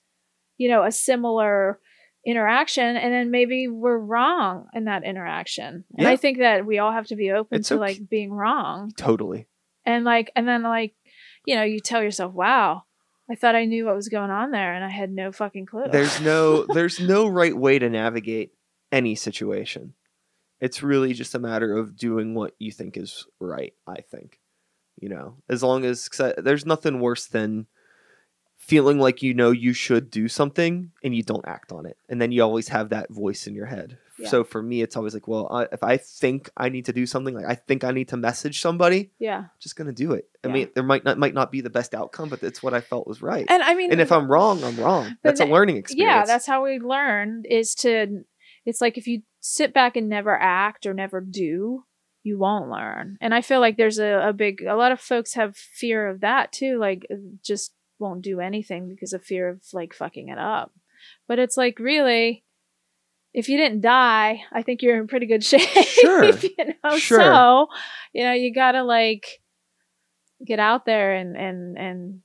you 0.56 0.68
know 0.68 0.84
a 0.84 0.92
similar 0.92 1.78
interaction 2.26 2.96
and 2.96 3.12
then 3.14 3.30
maybe 3.30 3.68
we're 3.68 3.96
wrong 3.98 4.66
in 4.74 4.84
that 4.84 5.04
interaction 5.04 5.84
and 5.96 6.04
Yeah. 6.06 6.10
i 6.10 6.16
think 6.16 6.38
that 6.38 6.66
we 6.66 6.78
all 6.78 6.92
have 6.92 7.06
to 7.06 7.16
be 7.16 7.30
open 7.30 7.58
It's 7.60 7.68
to 7.68 7.74
okay. 7.74 7.80
like 7.80 8.08
being 8.08 8.32
wrong 8.32 8.92
totally. 8.98 9.46
and 9.86 10.04
like 10.04 10.30
and 10.36 10.46
then 10.46 10.62
like 10.62 10.94
you 11.46 11.54
know 11.54 11.62
you 11.62 11.80
tell 11.80 12.02
yourself 12.02 12.34
wow 12.34 12.82
i 13.30 13.34
thought 13.34 13.54
i 13.54 13.64
knew 13.64 13.86
what 13.86 13.94
was 13.94 14.08
going 14.08 14.30
on 14.30 14.50
there 14.50 14.74
and 14.74 14.84
i 14.84 14.90
had 14.90 15.10
no 15.10 15.32
fucking 15.32 15.64
clue 15.66 15.84
there's 15.90 16.20
no 16.20 16.64
there's 16.74 17.00
no 17.00 17.26
right 17.28 17.56
way 17.56 17.78
to 17.78 17.88
navigate 17.88 18.50
any 18.92 19.14
situation 19.14 19.94
it's 20.60 20.82
really 20.82 21.12
just 21.12 21.34
a 21.34 21.38
matter 21.38 21.76
of 21.76 21.96
doing 21.96 22.34
what 22.34 22.54
you 22.58 22.70
think 22.72 22.96
is 22.96 23.26
right 23.40 23.74
i 23.86 24.00
think 24.00 24.38
you 25.00 25.08
know? 25.08 25.36
As 25.48 25.62
long 25.62 25.84
as 25.84 26.08
there's 26.38 26.66
nothing 26.66 26.98
worse 26.98 27.26
than 27.26 27.68
feeling 28.56 28.98
like 28.98 29.22
you 29.22 29.32
know 29.32 29.52
you 29.52 29.72
should 29.72 30.10
do 30.10 30.26
something 30.26 30.90
and 31.04 31.14
you 31.14 31.22
don't 31.22 31.46
act 31.46 31.70
on 31.70 31.86
it 31.86 31.96
and 32.08 32.20
then 32.20 32.32
you 32.32 32.42
always 32.42 32.66
have 32.68 32.88
that 32.88 33.08
voice 33.08 33.46
in 33.46 33.54
your 33.54 33.66
head. 33.66 33.96
Yeah. 34.18 34.28
so 34.28 34.42
for 34.42 34.60
me 34.60 34.82
it's 34.82 34.96
always 34.96 35.14
like 35.14 35.28
well 35.28 35.46
I, 35.48 35.68
if 35.70 35.84
i 35.84 35.96
think 35.96 36.50
i 36.56 36.68
need 36.68 36.86
to 36.86 36.92
do 36.92 37.06
something 37.06 37.36
like 37.36 37.44
i 37.46 37.54
think 37.54 37.84
i 37.84 37.92
need 37.92 38.08
to 38.08 38.16
message 38.16 38.60
somebody 38.60 39.12
yeah. 39.20 39.44
just 39.60 39.76
gonna 39.76 39.92
do 39.92 40.10
it. 40.12 40.28
I 40.42 40.48
Yeah. 40.48 40.54
mean 40.54 40.70
there 40.74 40.82
might 40.82 41.04
not 41.04 41.18
might 41.18 41.34
not 41.34 41.52
be 41.52 41.60
the 41.60 41.70
best 41.70 41.94
outcome 41.94 42.28
but 42.28 42.42
it's 42.42 42.60
what 42.60 42.74
i 42.74 42.80
felt 42.80 43.06
was 43.06 43.22
right. 43.22 43.46
And 43.48 43.62
i 43.62 43.76
mean 43.76 43.92
and 43.92 44.00
if 44.00 44.10
i'm 44.10 44.28
wrong 44.28 44.64
i'm 44.64 44.76
wrong. 44.76 45.16
That's 45.22 45.38
a 45.38 45.44
learning 45.44 45.76
experience. 45.76 46.10
yeah 46.10 46.24
that's 46.24 46.46
how 46.46 46.64
we 46.64 46.80
learn 46.80 47.44
is 47.48 47.76
to 47.76 48.24
it's 48.66 48.80
like 48.80 48.98
if 48.98 49.06
you 49.06 49.22
sit 49.50 49.72
back 49.72 49.96
and 49.96 50.08
never 50.08 50.36
act 50.38 50.84
or 50.86 50.92
never 50.94 51.20
do 51.20 51.84
you 52.22 52.38
won't 52.38 52.68
learn 52.68 53.16
and 53.20 53.32
i 53.34 53.40
feel 53.40 53.60
like 53.60 53.76
there's 53.76 53.98
a, 53.98 54.28
a 54.28 54.32
big 54.32 54.62
a 54.62 54.74
lot 54.76 54.92
of 54.92 55.00
folks 55.00 55.34
have 55.34 55.56
fear 55.56 56.06
of 56.08 56.20
that 56.20 56.52
too 56.52 56.78
like 56.78 57.06
uh, 57.10 57.16
just 57.42 57.72
won't 57.98 58.22
do 58.22 58.40
anything 58.40 58.88
because 58.88 59.12
of 59.12 59.22
fear 59.24 59.48
of 59.48 59.60
like 59.72 59.94
fucking 59.94 60.28
it 60.28 60.38
up 60.38 60.72
but 61.26 61.38
it's 61.38 61.56
like 61.56 61.78
really 61.78 62.44
if 63.32 63.48
you 63.48 63.56
didn't 63.56 63.80
die 63.80 64.40
i 64.52 64.62
think 64.62 64.82
you're 64.82 65.00
in 65.00 65.06
pretty 65.06 65.26
good 65.26 65.42
shape 65.52 65.62
Sure. 65.86 66.24
you 66.42 66.50
know 66.84 66.98
Sure. 66.98 67.20
so 67.20 67.66
you 68.12 68.24
know 68.24 68.32
you 68.32 68.52
gotta 68.52 68.82
like 68.82 69.40
get 70.44 70.58
out 70.60 70.84
there 70.86 71.14
and 71.14 71.36
and 71.36 71.78
and 71.78 72.20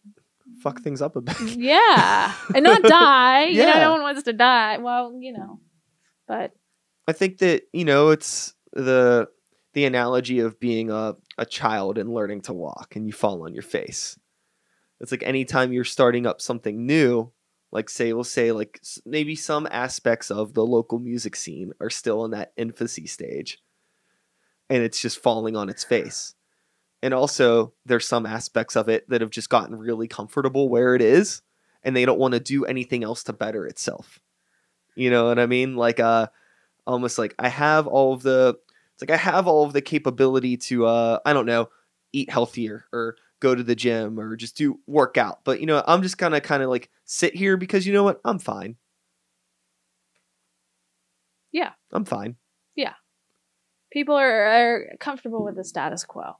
fuck 0.61 0.81
things 0.81 1.01
up 1.01 1.15
a 1.15 1.21
bit. 1.21 1.39
yeah, 1.57 2.31
and 2.53 2.63
not 2.63 2.83
die. 3.01 3.45
You 3.45 3.65
know, 3.65 3.73
no 3.79 3.91
one 3.93 4.01
wants 4.03 4.23
to 4.23 4.33
die. 4.33 4.77
Well, 4.77 5.17
you 5.19 5.33
know, 5.33 5.59
but 6.27 6.51
I 7.07 7.11
think 7.13 7.39
that 7.39 7.63
you 7.73 7.85
know 7.85 8.09
it's 8.09 8.53
the 8.71 9.27
the 9.73 9.85
analogy 9.85 10.39
of 10.39 10.59
being 10.59 10.89
a 10.89 11.15
a 11.37 11.45
child 11.45 11.97
and 11.97 12.13
learning 12.13 12.41
to 12.41 12.53
walk, 12.53 12.95
and 12.95 13.07
you 13.07 13.13
fall 13.13 13.43
on 13.43 13.53
your 13.53 13.63
face. 13.63 14.17
It's 14.99 15.11
like 15.11 15.23
anytime 15.23 15.73
you're 15.73 15.83
starting 15.83 16.25
up 16.25 16.39
something 16.41 16.85
new, 16.85 17.31
like 17.71 17.89
say 17.89 18.13
we'll 18.13 18.23
say 18.23 18.51
like 18.51 18.79
maybe 19.05 19.35
some 19.35 19.67
aspects 19.71 20.31
of 20.31 20.53
the 20.53 20.65
local 20.65 20.99
music 20.99 21.35
scene 21.35 21.73
are 21.81 21.89
still 21.89 22.23
in 22.23 22.31
that 22.31 22.53
infancy 22.55 23.07
stage, 23.07 23.59
and 24.69 24.83
it's 24.83 25.01
just 25.01 25.21
falling 25.21 25.55
on 25.55 25.69
its 25.69 25.83
face. 25.83 26.35
And 27.01 27.13
also, 27.13 27.73
there's 27.85 28.07
some 28.07 28.25
aspects 28.25 28.77
of 28.77 28.87
it 28.87 29.09
that 29.09 29.19
have 29.19 29.29
just 29.29 29.49
gotten 29.49 29.77
really 29.77 30.07
comfortable 30.07 30.69
where 30.69 30.95
it 30.95 31.01
is, 31.01 31.41
and 31.83 31.93
they 31.93 32.05
don't 32.05 32.19
want 32.19 32.33
to 32.33 32.39
do 32.39 32.63
anything 32.63 33.03
else 33.03 33.23
to 33.23 33.33
better 33.33 33.67
itself. 33.67 34.21
You 34.95 35.09
know 35.09 35.25
what 35.25 35.37
I 35.37 35.45
mean? 35.47 35.75
Like, 35.75 35.99
uh, 35.99 36.27
almost 36.85 37.17
like 37.17 37.35
I 37.39 37.49
have 37.49 37.87
all 37.87 38.13
of 38.13 38.21
the, 38.21 38.55
it's 38.93 39.01
like 39.01 39.11
I 39.11 39.17
have 39.17 39.47
all 39.47 39.65
of 39.65 39.73
the 39.73 39.81
capability 39.81 40.57
to, 40.57 40.85
uh, 40.85 41.19
I 41.25 41.33
don't 41.33 41.45
know, 41.45 41.69
eat 42.11 42.29
healthier 42.29 42.85
or 42.93 43.15
go 43.39 43.55
to 43.55 43.63
the 43.63 43.75
gym 43.75 44.19
or 44.19 44.35
just 44.35 44.55
do 44.55 44.79
work 44.87 45.17
out. 45.17 45.39
But 45.43 45.59
you 45.59 45.65
know, 45.65 45.83
I'm 45.85 46.01
just 46.01 46.17
gonna 46.17 46.41
kind 46.41 46.63
of 46.63 46.69
like 46.69 46.89
sit 47.05 47.35
here 47.35 47.57
because 47.57 47.85
you 47.85 47.93
know 47.93 48.03
what? 48.03 48.21
I'm 48.23 48.39
fine. 48.39 48.77
Yeah. 51.51 51.71
I'm 51.91 52.05
fine. 52.05 52.35
Yeah. 52.75 52.93
People 53.91 54.15
are, 54.15 54.45
are 54.45 54.85
comfortable 54.99 55.43
with 55.43 55.55
the 55.55 55.63
status 55.63 56.03
quo. 56.03 56.37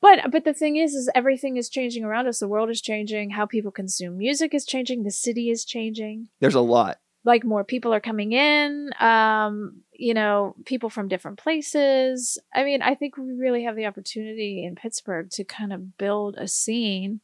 But 0.00 0.30
but 0.30 0.44
the 0.44 0.54
thing 0.54 0.76
is, 0.76 0.94
is 0.94 1.10
everything 1.14 1.56
is 1.56 1.68
changing 1.68 2.04
around 2.04 2.28
us. 2.28 2.38
The 2.38 2.48
world 2.48 2.70
is 2.70 2.80
changing. 2.80 3.30
How 3.30 3.46
people 3.46 3.72
consume 3.72 4.16
music 4.16 4.54
is 4.54 4.64
changing. 4.64 5.02
The 5.02 5.10
city 5.10 5.50
is 5.50 5.64
changing. 5.64 6.28
There's 6.40 6.54
a 6.54 6.60
lot. 6.60 6.98
Like 7.28 7.44
more 7.44 7.62
people 7.62 7.92
are 7.92 8.00
coming 8.00 8.32
in. 8.32 8.90
Um, 8.98 9.82
you 9.92 10.14
know, 10.14 10.54
people 10.64 10.88
from 10.90 11.08
different 11.08 11.38
places. 11.38 12.38
I 12.54 12.64
mean, 12.64 12.80
I 12.82 12.94
think 12.94 13.16
we 13.16 13.32
really 13.32 13.64
have 13.64 13.76
the 13.76 13.86
opportunity 13.86 14.64
in 14.64 14.74
Pittsburgh 14.76 15.28
to 15.32 15.44
kind 15.44 15.72
of 15.72 15.98
build 15.98 16.36
a 16.38 16.48
scene 16.48 17.20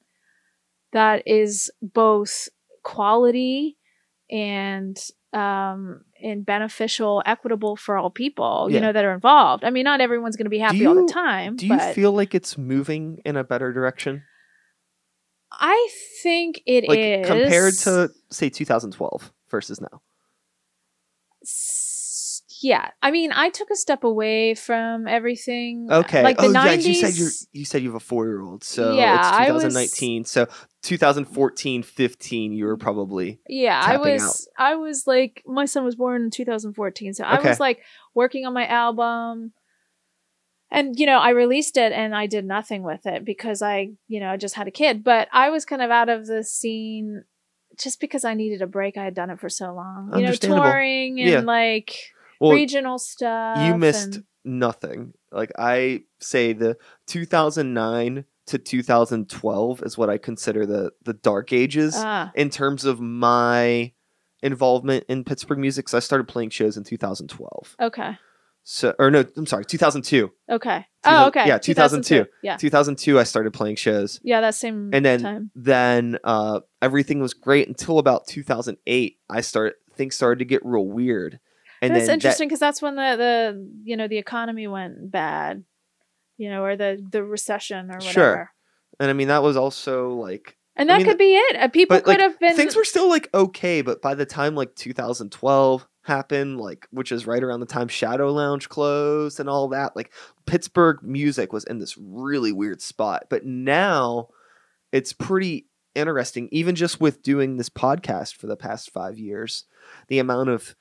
that 0.93 1.23
is 1.27 1.71
both 1.81 2.49
quality 2.83 3.79
and 4.31 4.97
um 5.33 6.05
and 6.23 6.45
beneficial, 6.47 7.23
equitable 7.27 7.77
for 7.77 7.97
all 7.97 8.11
people, 8.11 8.69
Yeah. 8.69 8.75
you 8.75 8.81
know, 8.83 8.93
that 8.93 9.05
are 9.05 9.13
involved. 9.15 9.65
I 9.65 9.71
mean, 9.71 9.85
not 9.85 10.01
everyone's 10.01 10.37
going 10.37 10.47
to 10.47 10.51
be 10.51 10.59
happy 10.59 10.87
all 10.87 10.95
the 10.95 11.13
time, 11.13 11.57
Do 11.57 11.67
you 11.67 11.79
feel 11.93 12.13
like 12.13 12.35
it's 12.35 12.57
moving 12.59 13.21
in 13.25 13.37
a 13.37 13.45
better 13.45 13.73
direction? 13.73 14.23
I 15.51 15.89
think 16.23 16.63
it 16.67 16.85
is 16.85 16.89
Like 16.89 17.27
compared 17.27 17.75
to 17.85 18.11
say 18.31 18.49
2012 18.51 19.33
versus 19.55 19.81
now. 19.81 20.01
Yeah. 22.61 22.91
I 23.03 23.11
mean, 23.11 23.31
I 23.31 23.51
took 23.51 23.71
a 23.71 23.77
step 23.77 24.03
away 24.03 24.55
from 24.55 25.07
everything. 25.07 25.87
Okay. 25.91 26.23
like 26.23 26.39
the 26.39 26.47
oh, 26.47 26.51
yeah. 26.51 26.77
90s. 26.77 26.85
You 26.87 26.95
said 26.95 27.15
you 27.15 27.29
you 27.53 27.65
said 27.65 27.83
you 27.83 27.89
have 27.91 27.97
a 27.97 28.01
four 28.01 28.27
year 28.27 28.41
old, 28.41 28.65
so 28.65 28.95
Yeah, 28.95 29.19
it's 29.19 29.29
I 29.29 29.53
was- 29.53 29.63
2019. 29.63 30.25
So 30.25 30.49
2014, 30.83 31.83
15, 31.83 32.53
you 32.53 32.65
were 32.65 32.77
probably 32.77 33.41
Yeah, 33.49 33.81
I 33.83 33.97
was 33.97 34.49
I 34.59 34.75
was 34.75 35.07
like 35.07 35.43
my 35.47 35.67
son 35.67 35.85
was 35.85 35.95
born 35.95 36.23
in 36.23 36.31
2014, 36.31 37.15
so 37.15 37.25
I 37.25 37.41
was 37.41 37.61
like 37.61 37.83
working 38.15 38.45
on 38.47 38.55
my 38.55 38.67
album 38.67 39.53
and 40.71 40.99
you 40.99 41.07
know, 41.07 41.19
I 41.19 41.31
released 41.31 41.77
it 41.77 41.93
and 41.93 42.17
I 42.17 42.27
did 42.27 42.45
nothing 42.45 42.83
with 42.83 43.07
it 43.07 43.25
because 43.25 43.63
I, 43.63 43.91
you 44.09 44.19
know, 44.21 44.31
I 44.31 44.37
just 44.37 44.57
had 44.57 44.67
a 44.67 44.73
kid, 44.73 45.05
but 45.05 45.29
I 45.33 45.51
was 45.51 45.65
kind 45.65 45.81
of 45.83 45.91
out 45.91 46.09
of 46.09 46.27
the 46.27 46.43
scene 46.43 47.25
just 47.79 48.01
because 48.01 48.25
I 48.25 48.35
needed 48.35 48.63
a 48.63 48.67
break. 48.67 48.97
I 48.97 49.05
had 49.05 49.15
done 49.15 49.31
it 49.31 49.41
for 49.41 49.49
so 49.49 49.75
long. 49.75 50.13
You 50.17 50.27
know, 50.27 50.33
touring 50.33 51.21
and 51.21 51.31
Yeah. 51.31 51.41
like 51.41 51.95
well. 52.41 52.53
regional 52.53 52.99
stuff. 52.99 53.59
you 53.67 53.77
missed 53.77 54.17
and- 54.17 54.25
nothing. 54.45 55.15
Like 55.33 55.53
I 55.59 56.03
say, 56.21 56.53
the 56.53 56.77
2009 57.07 58.25
to 58.47 58.59
2012 58.59 59.83
is 59.83 59.97
what 59.97 60.11
I 60.11 60.19
consider 60.19 60.67
the 60.67 60.93
the 61.05 61.15
dark 61.15 61.53
ages 61.53 61.95
Ah, 61.97 62.31
in 62.35 62.51
terms 62.51 62.85
of 62.85 63.01
my 63.01 63.93
involvement 64.43 65.05
in 65.09 65.25
Pittsburgh 65.25 65.59
music. 65.59 65.89
So 65.89 65.97
I 65.97 66.01
started 66.01 66.29
playing 66.29 66.51
shows 66.51 66.77
in 66.77 66.85
2012. 66.85 67.77
okay. 67.81 68.19
So 68.67 68.95
or 68.99 69.11
no, 69.11 69.25
I'm 69.37 69.47
sorry, 69.47 69.65
2002. 69.67 70.33
Okay. 70.51 70.87
Oh, 71.05 71.27
okay. 71.27 71.47
yeah, 71.47 71.59
2002. 71.59 72.25
Yeah. 72.43 72.57
2002, 72.57 73.19
I 73.19 73.25
started 73.25 73.53
playing 73.53 73.77
shows. 73.77 74.21
Yeah, 74.25 74.41
that 74.41 74.55
same 74.55 74.89
And 74.95 75.05
then 75.05 75.21
time. 75.21 75.51
then 75.55 76.19
uh, 76.25 76.61
everything 76.81 77.21
was 77.21 77.35
great 77.35 77.69
until 77.69 77.99
about 77.99 78.27
2008. 78.27 79.19
I 79.29 79.41
started 79.43 79.75
things 79.95 80.17
started 80.17 80.39
to 80.39 80.47
get 80.47 80.65
real 80.65 80.87
weird, 80.87 81.41
and 81.83 81.95
that's 81.95 82.09
interesting 82.09 82.49
because 82.49 82.59
that's 82.59 82.81
when 82.81 82.97
the 82.97 83.17
the 83.17 83.69
you 83.85 83.99
know 83.99 84.09
the 84.09 84.17
economy 84.17 84.67
went 84.67 85.11
bad, 85.11 85.65
you 86.39 86.49
know, 86.49 86.65
or 86.65 86.75
the 86.75 87.07
the 87.11 87.23
recession 87.23 87.91
or 87.91 87.99
whatever. 87.99 88.11
Sure. 88.13 88.51
And 88.99 89.11
I 89.11 89.13
mean 89.13 89.29
that 89.29 89.43
was 89.43 89.59
also 89.59 90.15
like 90.15 90.57
And 90.75 90.91
I 90.91 90.95
that 90.95 90.99
mean, 91.01 91.07
could 91.07 91.19
be 91.19 91.35
it. 91.37 91.57
Uh, 91.57 91.69
People 91.69 91.99
could 91.99 92.07
like 92.07 92.21
have 92.21 92.39
been 92.41 92.57
things 92.57 92.77
were 92.77 92.85
still 92.85 93.11
like 93.11 93.29
okay, 93.35 93.83
but 93.83 94.01
by 94.01 94.15
the 94.15 94.25
time 94.25 94.55
like 94.55 94.75
2012 94.75 95.87
happened, 96.05 96.61
like 96.61 96.87
which 96.91 97.11
is 97.11 97.27
right 97.27 97.43
around 97.43 97.61
the 97.61 97.67
time 97.67 97.89
Shadow 97.89 98.33
Lounge 98.33 98.69
closed 98.69 99.41
and 99.41 99.49
all 99.49 99.69
that, 99.69 99.97
like 99.97 100.13
Pittsburgh 100.47 100.99
music 101.03 101.53
was 101.53 101.65
in 101.65 101.79
this 101.79 101.97
really 101.99 102.53
weird 102.53 102.81
spot. 102.81 103.25
But 103.29 103.45
now 103.45 104.29
it's 104.93 105.13
pretty 105.13 105.67
interesting, 105.95 106.49
even 106.53 106.75
just 106.75 107.01
with 107.01 107.23
doing 107.23 107.57
this 107.57 107.71
podcast 107.71 108.37
for 108.37 108.47
the 108.47 108.57
past 108.57 108.91
five 108.91 109.19
years, 109.19 109.65
the 110.09 110.19
amount 110.19 110.51
of 110.51 110.77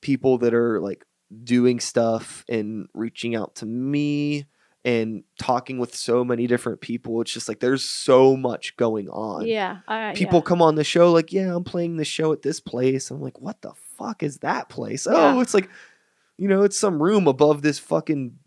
people 0.00 0.38
that 0.38 0.54
are 0.54 0.80
like 0.80 1.04
doing 1.42 1.80
stuff 1.80 2.44
and 2.48 2.88
reaching 2.94 3.34
out 3.34 3.56
to 3.56 3.66
me 3.66 4.46
and 4.84 5.24
talking 5.40 5.78
with 5.78 5.94
so 5.94 6.24
many 6.24 6.46
different 6.46 6.80
people. 6.80 7.20
It's 7.20 7.32
just 7.32 7.48
like 7.48 7.58
there's 7.58 7.84
so 7.84 8.36
much 8.36 8.76
going 8.76 9.08
on 9.08 9.46
yeah, 9.46 9.78
uh, 9.88 9.92
I, 9.92 10.12
people 10.14 10.38
yeah. 10.38 10.44
come 10.44 10.62
on 10.62 10.76
the 10.76 10.84
show 10.84 11.12
like, 11.12 11.32
yeah, 11.32 11.54
I'm 11.54 11.64
playing 11.64 11.96
this 11.96 12.08
show 12.08 12.32
at 12.32 12.42
this 12.42 12.60
place. 12.60 13.10
I'm 13.10 13.20
like, 13.20 13.40
what 13.40 13.60
the 13.62 13.72
fuck 13.96 14.22
is 14.22 14.38
that 14.38 14.68
place? 14.68 15.06
Yeah. 15.06 15.34
Oh, 15.34 15.40
it's 15.40 15.54
like, 15.54 15.68
you 16.36 16.48
know, 16.48 16.62
it's 16.62 16.76
some 16.78 17.02
room 17.02 17.26
above 17.26 17.62
this 17.62 17.78
fucking 17.78 18.38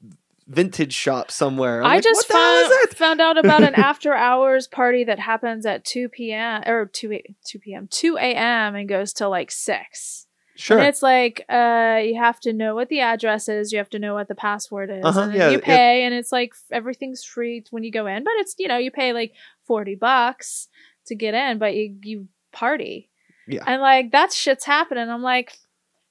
vintage 0.47 0.93
shop 0.93 1.31
somewhere. 1.31 1.81
I'm 1.81 1.91
I 1.91 1.95
like, 1.95 2.03
just 2.03 2.27
what 2.27 2.27
the 2.27 2.33
hell 2.33 2.69
found, 2.69 2.97
found 2.97 3.21
out 3.21 3.37
about 3.37 3.63
an 3.63 3.75
after 3.75 4.13
hours 4.13 4.67
party 4.67 5.03
that 5.05 5.19
happens 5.19 5.65
at 5.65 5.85
2 5.85 6.09
p.m. 6.09 6.63
or 6.65 6.87
2 6.87 7.19
2 7.45 7.59
p.m. 7.59 7.87
2 7.89 8.17
a.m. 8.17 8.75
and 8.75 8.89
goes 8.89 9.13
till 9.13 9.29
like 9.29 9.51
6. 9.51 10.25
Sure. 10.55 10.77
And 10.77 10.87
it's 10.87 11.01
like 11.01 11.45
uh 11.49 12.01
you 12.03 12.17
have 12.17 12.39
to 12.41 12.51
know 12.51 12.75
what 12.75 12.89
the 12.89 12.99
address 12.99 13.47
is, 13.47 13.71
you 13.71 13.77
have 13.77 13.89
to 13.91 13.99
know 13.99 14.13
what 14.13 14.27
the 14.27 14.35
password 14.35 14.89
is, 14.91 15.05
Uh-huh, 15.05 15.21
and 15.21 15.33
yeah, 15.33 15.49
you 15.51 15.59
pay 15.59 16.03
and 16.03 16.13
it's 16.13 16.33
like 16.33 16.53
everything's 16.71 17.23
free 17.23 17.63
when 17.71 17.83
you 17.83 17.91
go 17.91 18.07
in, 18.07 18.23
but 18.25 18.33
it's 18.37 18.55
you 18.57 18.67
know, 18.67 18.77
you 18.77 18.91
pay 18.91 19.13
like 19.13 19.33
40 19.65 19.95
bucks 19.95 20.67
to 21.05 21.15
get 21.15 21.33
in, 21.33 21.59
but 21.59 21.75
you 21.75 21.95
you 22.03 22.27
party. 22.51 23.09
Yeah. 23.49 23.63
And 23.65 23.81
like 23.81 24.11
that 24.11 24.31
shit's 24.31 24.63
happening. 24.63 25.09
I'm 25.09 25.23
like, 25.23 25.57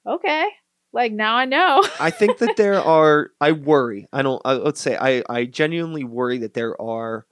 okay. 0.07 0.49
Like 0.93 1.13
now 1.13 1.37
I 1.37 1.45
know. 1.45 1.85
I 2.01 2.11
think 2.11 2.39
that 2.39 2.57
there 2.57 2.81
are. 2.81 3.31
I 3.41 3.53
worry. 3.53 4.09
I 4.13 4.23
don't. 4.23 4.43
I, 4.45 4.55
let's 4.55 4.81
say 4.81 4.97
I. 4.97 5.23
I 5.29 5.45
genuinely 5.45 6.05
worry 6.05 6.39
that 6.39 6.55
there 6.55 6.81
are. 6.81 7.27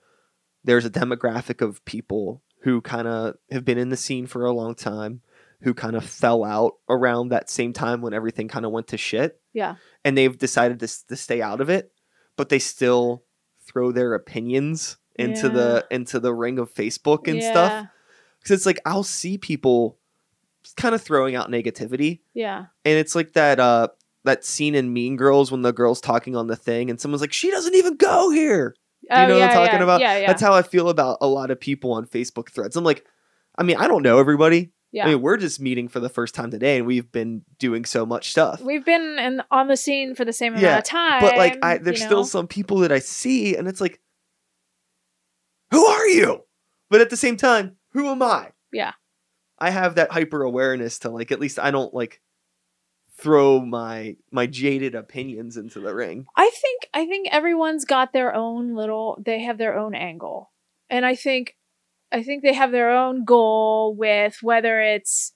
There's 0.63 0.85
a 0.85 0.89
demographic 0.89 1.61
of 1.61 1.83
people 1.85 2.41
who 2.61 2.81
kind 2.81 3.07
of 3.07 3.35
have 3.51 3.65
been 3.65 3.77
in 3.77 3.89
the 3.89 3.97
scene 3.97 4.27
for 4.27 4.45
a 4.45 4.51
long 4.51 4.75
time, 4.75 5.21
who 5.61 5.73
kind 5.73 5.95
of 5.95 6.05
fell 6.05 6.43
out 6.43 6.73
around 6.89 7.29
that 7.29 7.49
same 7.49 7.73
time 7.73 8.01
when 8.01 8.13
everything 8.13 8.47
kind 8.47 8.65
of 8.65 8.71
went 8.71 8.87
to 8.87 8.97
shit. 8.97 9.39
Yeah. 9.53 9.75
And 10.05 10.17
they've 10.17 10.37
decided 10.37 10.79
to 10.79 11.07
to 11.07 11.15
stay 11.15 11.41
out 11.41 11.61
of 11.61 11.69
it, 11.69 11.91
but 12.35 12.49
they 12.49 12.59
still 12.59 13.23
throw 13.65 13.91
their 13.91 14.13
opinions 14.13 14.97
into 15.15 15.49
the 15.49 15.85
into 15.89 16.19
the 16.19 16.33
ring 16.33 16.59
of 16.59 16.73
Facebook 16.73 17.27
and 17.27 17.41
stuff. 17.41 17.87
Yeah. 18.47 18.55
Because 18.55 18.59
it's 18.59 18.65
like 18.65 18.79
I'll 18.85 19.03
see 19.03 19.37
people 19.37 19.97
kind 20.75 20.93
of 20.95 21.01
throwing 21.01 21.35
out 21.35 21.49
negativity 21.49 22.19
Yeah. 22.33 22.65
and 22.83 22.97
it's 22.99 23.15
like 23.15 23.33
that 23.33 23.59
uh 23.59 23.87
that 24.25 24.43
scene 24.43 24.75
in 24.75 24.91
Mean 24.91 25.15
Girls 25.15 25.51
when 25.51 25.61
the 25.61 25.71
girl's 25.71 26.01
talking 26.01 26.35
on 26.35 26.47
the 26.47 26.55
thing 26.57 26.89
and 26.89 26.99
someone's 26.99 27.21
like, 27.21 27.31
she 27.31 27.49
doesn't 27.49 27.75
even 27.75 27.95
go 27.95 28.29
here. 28.29 28.75
Do 29.09 29.15
you 29.15 29.23
Oh, 29.23 29.27
know 29.27 29.33
what 29.39 29.43
I'm 29.49 29.53
talking 29.53 29.77
yeah, 29.77 29.83
about? 29.83 30.01
Yeah, 30.01 30.17
yeah. 30.17 30.27
That's 30.27 30.41
how 30.41 30.53
I 30.53 30.63
feel 30.63 30.89
about 30.89 31.19
a 31.21 31.27
lot 31.27 31.49
of 31.49 31.59
people 31.61 31.93
on 31.93 32.05
Facebook 32.05 32.49
threads. 32.51 32.75
I'm 32.75 32.83
like, 32.83 33.05
I 33.57 33.63
mean, 33.63 33.77
I 33.77 33.87
don't 33.87 34.03
know 34.03 34.19
everybody. 34.19 34.71
yeah. 34.91 35.05
I 35.05 35.09
mean, 35.11 35.21
we're 35.21 35.37
just 35.37 35.61
meeting 35.61 35.87
for 35.87 36.01
the 36.01 36.09
first 36.09 36.35
time 36.35 36.51
today, 36.51 36.75
and 36.77 36.85
we've 36.85 37.09
been 37.09 37.43
doing 37.57 37.85
so 37.85 38.05
much 38.05 38.31
stuff. 38.31 38.59
We've 38.59 38.83
been 38.83 39.17
in, 39.17 39.41
on 39.49 39.69
the 39.69 39.77
scene 39.77 40.13
for 40.13 40.25
the 40.25 40.33
same 40.33 40.53
amount 40.53 40.63
Yeah, 40.63 40.77
of 40.79 40.83
time. 40.83 41.21
but 41.21 41.37
like, 41.37 41.57
I 41.63 41.77
there's 41.77 41.99
you 42.01 42.05
still 42.05 42.19
know? 42.19 42.25
some 42.25 42.47
people 42.47 42.79
that 42.79 42.91
I 42.91 42.99
see, 42.99 43.55
and 43.55 43.65
it's 43.69 43.79
like, 43.79 44.01
who 45.71 45.85
are 45.85 46.07
you? 46.09 46.43
But 46.89 46.99
at 46.99 47.09
the 47.09 47.17
same 47.17 47.37
time, 47.37 47.76
who 47.97 48.09
am 48.09 48.21
I? 48.21 48.51
Yeah. 48.71 48.93
I 49.59 49.71
have 49.71 49.95
that 49.95 50.11
hyper 50.11 50.43
awareness 50.43 50.99
to 50.99 51.09
like, 51.09 51.31
at 51.31 51.39
least 51.39 51.57
I 51.57 51.71
don't 51.71 51.93
like 51.93 52.21
throw 53.17 53.59
my 53.59 54.15
my 54.31 54.45
jaded 54.45 54.93
opinions 54.93 55.57
into 55.57 55.79
the 55.79 55.95
ring. 55.95 56.27
I 56.35 56.51
think 56.53 56.87
I 56.93 57.07
think 57.07 57.29
everyone's 57.31 57.83
got 57.83 58.13
their 58.13 58.35
own 58.35 58.75
little 58.75 59.19
they 59.25 59.41
have 59.41 59.57
their 59.57 59.75
own 59.77 59.95
angle. 59.95 60.51
And 60.89 61.05
I 61.05 61.15
think 61.15 61.55
I 62.11 62.21
think 62.21 62.43
they 62.43 62.53
have 62.53 62.71
their 62.71 62.91
own 62.91 63.25
goal 63.25 63.95
with 63.95 64.37
whether 64.43 64.79
it's 64.79 65.33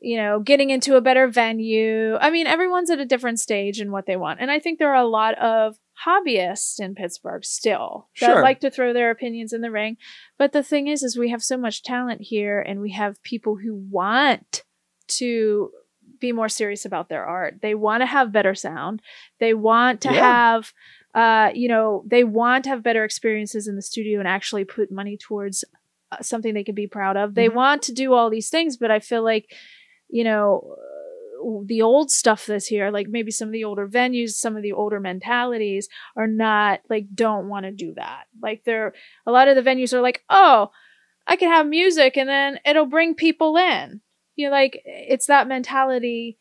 you 0.00 0.16
know, 0.18 0.40
getting 0.40 0.70
into 0.70 0.96
a 0.96 1.00
better 1.00 1.26
venue. 1.26 2.16
I 2.16 2.30
mean, 2.30 2.46
everyone's 2.46 2.90
at 2.90 3.00
a 3.00 3.06
different 3.06 3.40
stage 3.40 3.80
in 3.80 3.90
what 3.90 4.06
they 4.06 4.16
want. 4.16 4.40
And 4.40 4.50
I 4.50 4.60
think 4.60 4.78
there 4.78 4.90
are 4.90 5.02
a 5.02 5.08
lot 5.08 5.38
of 5.38 5.76
hobbyists 6.04 6.78
in 6.80 6.94
Pittsburgh 6.94 7.44
still 7.44 8.08
that 8.20 8.26
Sure. 8.34 8.42
like 8.42 8.60
to 8.60 8.70
throw 8.70 8.92
their 8.92 9.10
opinions 9.10 9.52
in 9.52 9.60
the 9.62 9.70
ring. 9.70 9.96
But 10.38 10.52
the 10.52 10.62
thing 10.62 10.88
is 10.88 11.02
is 11.02 11.16
we 11.16 11.30
have 11.30 11.42
so 11.42 11.56
much 11.56 11.82
talent 11.82 12.20
here 12.22 12.60
and 12.60 12.80
we 12.80 12.92
have 12.92 13.22
people 13.22 13.56
who 13.56 13.74
want 13.74 14.64
to 15.08 15.70
be 16.18 16.32
more 16.32 16.48
serious 16.48 16.84
about 16.84 17.08
their 17.08 17.24
art. 17.24 17.58
They 17.62 17.74
want 17.74 18.00
to 18.02 18.06
have 18.06 18.32
better 18.32 18.54
sound. 18.54 19.02
They 19.38 19.54
want 19.54 20.00
to 20.02 20.12
Yeah. 20.12 20.20
have 20.20 20.72
uh 21.14 21.50
you 21.54 21.68
know, 21.68 22.04
they 22.06 22.24
want 22.24 22.64
to 22.64 22.70
have 22.70 22.82
better 22.82 23.04
experiences 23.04 23.66
in 23.68 23.76
the 23.76 23.82
studio 23.82 24.18
and 24.18 24.28
actually 24.28 24.64
put 24.64 24.90
money 24.90 25.16
towards 25.16 25.64
uh, 26.12 26.20
something 26.22 26.52
they 26.54 26.64
can 26.64 26.74
be 26.74 26.86
proud 26.86 27.16
of. 27.16 27.34
They 27.34 27.48
Mhm. 27.48 27.54
want 27.54 27.82
to 27.84 27.92
do 27.92 28.12
all 28.12 28.28
these 28.30 28.50
things, 28.50 28.76
but 28.76 28.90
I 28.90 28.98
feel 29.00 29.22
like 29.24 29.52
you 30.08 30.24
know 30.24 30.76
the 31.66 31.82
old 31.82 32.10
stuff 32.10 32.46
that's 32.46 32.66
here 32.66 32.90
like 32.90 33.08
maybe 33.08 33.30
some 33.30 33.48
of 33.48 33.52
the 33.52 33.64
older 33.64 33.86
venues 33.88 34.30
some 34.30 34.56
of 34.56 34.62
the 34.62 34.72
older 34.72 35.00
mentalities 35.00 35.88
are 36.16 36.26
not 36.26 36.80
like 36.88 37.06
don't 37.14 37.48
want 37.48 37.64
to 37.64 37.72
do 37.72 37.94
that. 37.94 38.24
Like 38.42 38.64
they're 38.64 38.94
a 39.26 39.32
lot 39.32 39.48
of 39.48 39.56
the 39.56 39.68
venues 39.68 39.92
are 39.92 40.00
like 40.00 40.22
oh 40.30 40.70
i 41.26 41.36
can 41.36 41.50
have 41.50 41.66
music 41.66 42.16
and 42.16 42.28
then 42.28 42.58
it'll 42.64 42.86
bring 42.86 43.14
people 43.14 43.56
in. 43.56 44.00
You 44.36 44.46
know 44.46 44.52
like 44.52 44.82
it's 44.84 45.26
that 45.26 45.48
mentality 45.48 46.38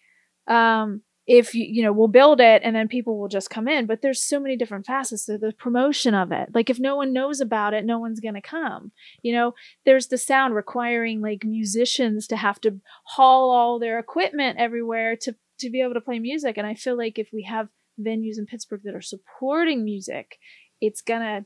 um 0.47 1.01
if 1.27 1.55
you 1.55 1.65
you 1.65 1.83
know 1.83 1.91
we'll 1.91 2.07
build 2.07 2.39
it 2.39 2.61
and 2.63 2.75
then 2.75 2.87
people 2.87 3.19
will 3.19 3.27
just 3.27 3.49
come 3.49 3.67
in 3.67 3.85
but 3.85 4.01
there's 4.01 4.23
so 4.23 4.39
many 4.39 4.55
different 4.55 4.85
facets 4.85 5.25
to 5.25 5.37
the 5.37 5.53
promotion 5.53 6.13
of 6.13 6.31
it. 6.31 6.49
Like 6.53 6.69
if 6.69 6.79
no 6.79 6.95
one 6.95 7.13
knows 7.13 7.39
about 7.39 7.73
it 7.73 7.85
no 7.85 7.99
one's 7.99 8.19
going 8.19 8.35
to 8.35 8.41
come 8.41 8.91
you 9.21 9.33
know? 9.33 9.53
There's 9.85 10.07
the 10.07 10.17
sound 10.17 10.55
requiring 10.55 11.21
like 11.21 11.43
musicians 11.43 12.27
to 12.27 12.35
have 12.35 12.59
to 12.61 12.79
haul 13.03 13.51
all 13.51 13.79
their 13.79 13.99
equipment 13.99 14.59
everywhere 14.59 15.15
to 15.21 15.35
to 15.59 15.69
be 15.69 15.81
able 15.81 15.93
to 15.93 16.01
play 16.01 16.19
music 16.19 16.57
and 16.57 16.67
i 16.67 16.73
feel 16.73 16.97
like 16.97 17.17
if 17.17 17.29
we 17.31 17.43
have 17.43 17.69
venues 17.99 18.37
in 18.37 18.45
pittsburgh 18.45 18.81
that 18.83 18.95
are 18.95 19.01
supporting 19.01 19.83
music 19.83 20.37
it's 20.81 21.01
gonna 21.01 21.45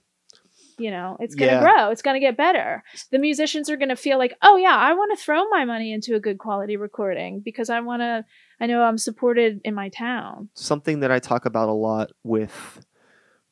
You 0.79 0.91
know, 0.91 1.17
it's 1.19 1.35
going 1.35 1.49
to 1.49 1.55
Yeah. 1.55 1.61
grow. 1.61 1.89
It's 1.91 2.01
going 2.01 2.15
to 2.15 2.19
get 2.19 2.37
better. 2.37 2.83
The 3.11 3.19
musicians 3.19 3.69
are 3.69 3.77
going 3.77 3.89
to 3.89 3.95
feel 3.95 4.17
like, 4.17 4.33
oh 4.41 4.57
yeah, 4.57 4.75
I 4.75 4.93
want 4.93 5.17
to 5.17 5.23
throw 5.23 5.47
my 5.49 5.65
money 5.65 5.91
into 5.91 6.15
a 6.15 6.19
good 6.19 6.37
quality 6.37 6.77
recording 6.77 7.41
because 7.41 7.69
I 7.69 7.81
want 7.81 8.01
to. 8.01 8.25
I 8.61 8.65
know 8.65 8.81
I'm 8.83 8.97
supported 8.97 9.61
in 9.63 9.73
my 9.73 9.89
town. 9.89 10.49
something 10.53 10.99
that 11.01 11.11
I 11.11 11.19
talk 11.19 11.45
about 11.45 11.69
a 11.69 11.73
lot 11.73 12.11
with 12.23 12.85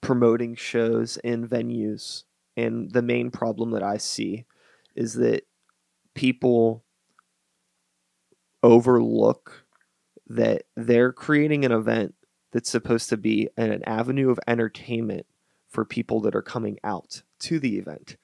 promoting 0.01 0.55
shows 0.55 1.17
in 1.17 1.47
venues. 1.47 2.23
And 2.55 2.91
the 2.91 3.01
main 3.01 3.29
problem 3.31 3.71
that 3.71 3.83
I 3.83 3.97
see 3.97 4.45
is 4.95 5.13
that 5.15 5.43
people 6.15 6.83
overlook 8.63 9.65
that 10.27 10.63
they're 10.75 11.13
creating 11.13 11.63
an 11.65 11.71
event 11.71 12.15
that's 12.51 12.69
supposed 12.69 13.09
to 13.09 13.17
be 13.17 13.49
an, 13.57 13.71
an 13.71 13.83
avenue 13.85 14.29
of 14.29 14.39
entertainment 14.47 15.25
for 15.69 15.85
people 15.85 16.21
that 16.21 16.35
are 16.35 16.41
coming 16.41 16.77
out 16.83 17.21
to 17.39 17.59
the 17.59 17.77
event. 17.77 18.17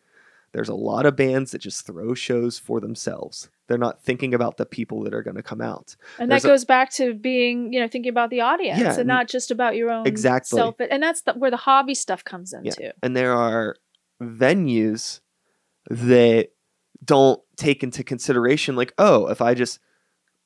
There's 0.53 0.69
a 0.69 0.75
lot 0.75 1.05
of 1.07 1.15
bands 1.15 1.51
that 1.51 1.59
just 1.59 1.85
throw 1.85 2.13
shows 2.13 2.59
for 2.59 2.79
themselves. 2.79 3.49
They're 3.67 3.77
not 3.77 4.03
thinking 4.03 4.35
about 4.35 4.57
the 4.57 4.67
people 4.67 5.01
that 5.03 5.13
are 5.13 5.23
going 5.23 5.35
to 5.35 5.41
come 5.43 5.61
out. 5.61 5.95
And 6.19 6.29
There's 6.31 6.43
that 6.43 6.49
a- 6.49 6.51
goes 6.51 6.63
back 6.65 6.91
to 6.95 7.15
being, 7.15 7.73
you 7.73 7.79
know, 7.79 7.87
thinking 7.87 8.11
about 8.11 8.29
the 8.29 8.41
audience 8.41 8.79
Yeah, 8.79 8.99
and 8.99 9.07
not 9.07 9.27
just 9.27 9.49
about 9.49 9.75
your 9.75 9.89
own 9.89 10.05
Exactly. 10.05 10.57
self. 10.57 10.75
And 10.79 11.01
that's 11.01 11.21
the, 11.21 11.33
where 11.33 11.49
the 11.49 11.57
hobby 11.57 11.95
stuff 11.95 12.23
comes 12.23 12.53
into. 12.53 12.93
and 13.01 13.15
there 13.17 13.33
are 13.33 13.75
venues 14.21 15.21
that 15.89 16.49
don't 17.03 17.41
take 17.57 17.83
into 17.83 18.03
consideration 18.03 18.75
like 18.75 18.93
oh 18.97 19.27
if 19.27 19.41
i 19.41 19.53
just 19.53 19.79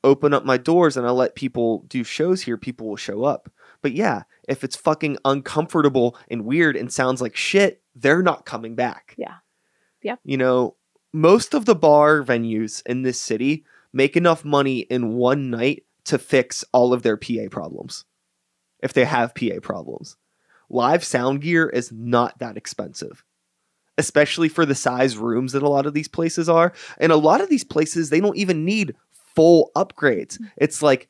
open 0.03 0.33
up 0.33 0.43
my 0.45 0.57
doors 0.57 0.97
and 0.97 1.05
i 1.05 1.11
let 1.11 1.35
people 1.35 1.83
do 1.87 2.03
shows 2.03 2.41
here 2.41 2.57
people 2.57 2.87
will 2.87 2.95
show 2.95 3.23
up 3.23 3.51
but 3.87 3.93
yeah 3.93 4.23
if 4.49 4.65
it's 4.65 4.75
fucking 4.75 5.17
uncomfortable 5.23 6.17
and 6.29 6.43
weird 6.43 6.75
and 6.75 6.91
sounds 6.91 7.21
like 7.21 7.37
shit 7.37 7.81
they're 7.95 8.21
not 8.21 8.45
coming 8.45 8.75
back. 8.75 9.15
Yeah. 9.17 9.35
Yep. 10.03 10.19
you 10.25 10.35
know 10.35 10.75
most 11.13 11.53
of 11.53 11.63
the 11.63 11.73
bar 11.73 12.21
venues 12.21 12.83
in 12.85 13.03
this 13.03 13.19
city 13.19 13.63
make 13.93 14.17
enough 14.17 14.43
money 14.43 14.79
in 14.79 15.13
one 15.13 15.49
night 15.49 15.85
to 16.03 16.17
fix 16.17 16.65
all 16.73 16.91
of 16.91 17.01
their 17.01 17.15
pa 17.15 17.47
problems 17.49 18.03
if 18.83 18.91
they 18.91 19.05
have 19.05 19.33
pa 19.33 19.59
problems. 19.61 20.17
Live 20.69 21.05
sound 21.05 21.41
gear 21.41 21.69
is 21.69 21.89
not 21.93 22.39
that 22.39 22.57
expensive 22.57 23.23
especially 23.97 24.49
for 24.49 24.65
the 24.65 24.75
size 24.75 25.17
rooms 25.17 25.53
that 25.53 25.63
a 25.63 25.69
lot 25.69 25.87
of 25.87 25.93
these 25.95 26.07
places 26.07 26.47
are. 26.47 26.71
And 26.99 27.11
a 27.11 27.15
lot 27.15 27.41
of 27.41 27.49
these 27.49 27.63
places 27.63 28.09
they 28.09 28.19
don't 28.19 28.37
even 28.37 28.63
need 28.63 28.93
full 29.33 29.71
upgrades. 29.75 30.39
Mm. 30.39 30.51
It's 30.57 30.83
like 30.83 31.07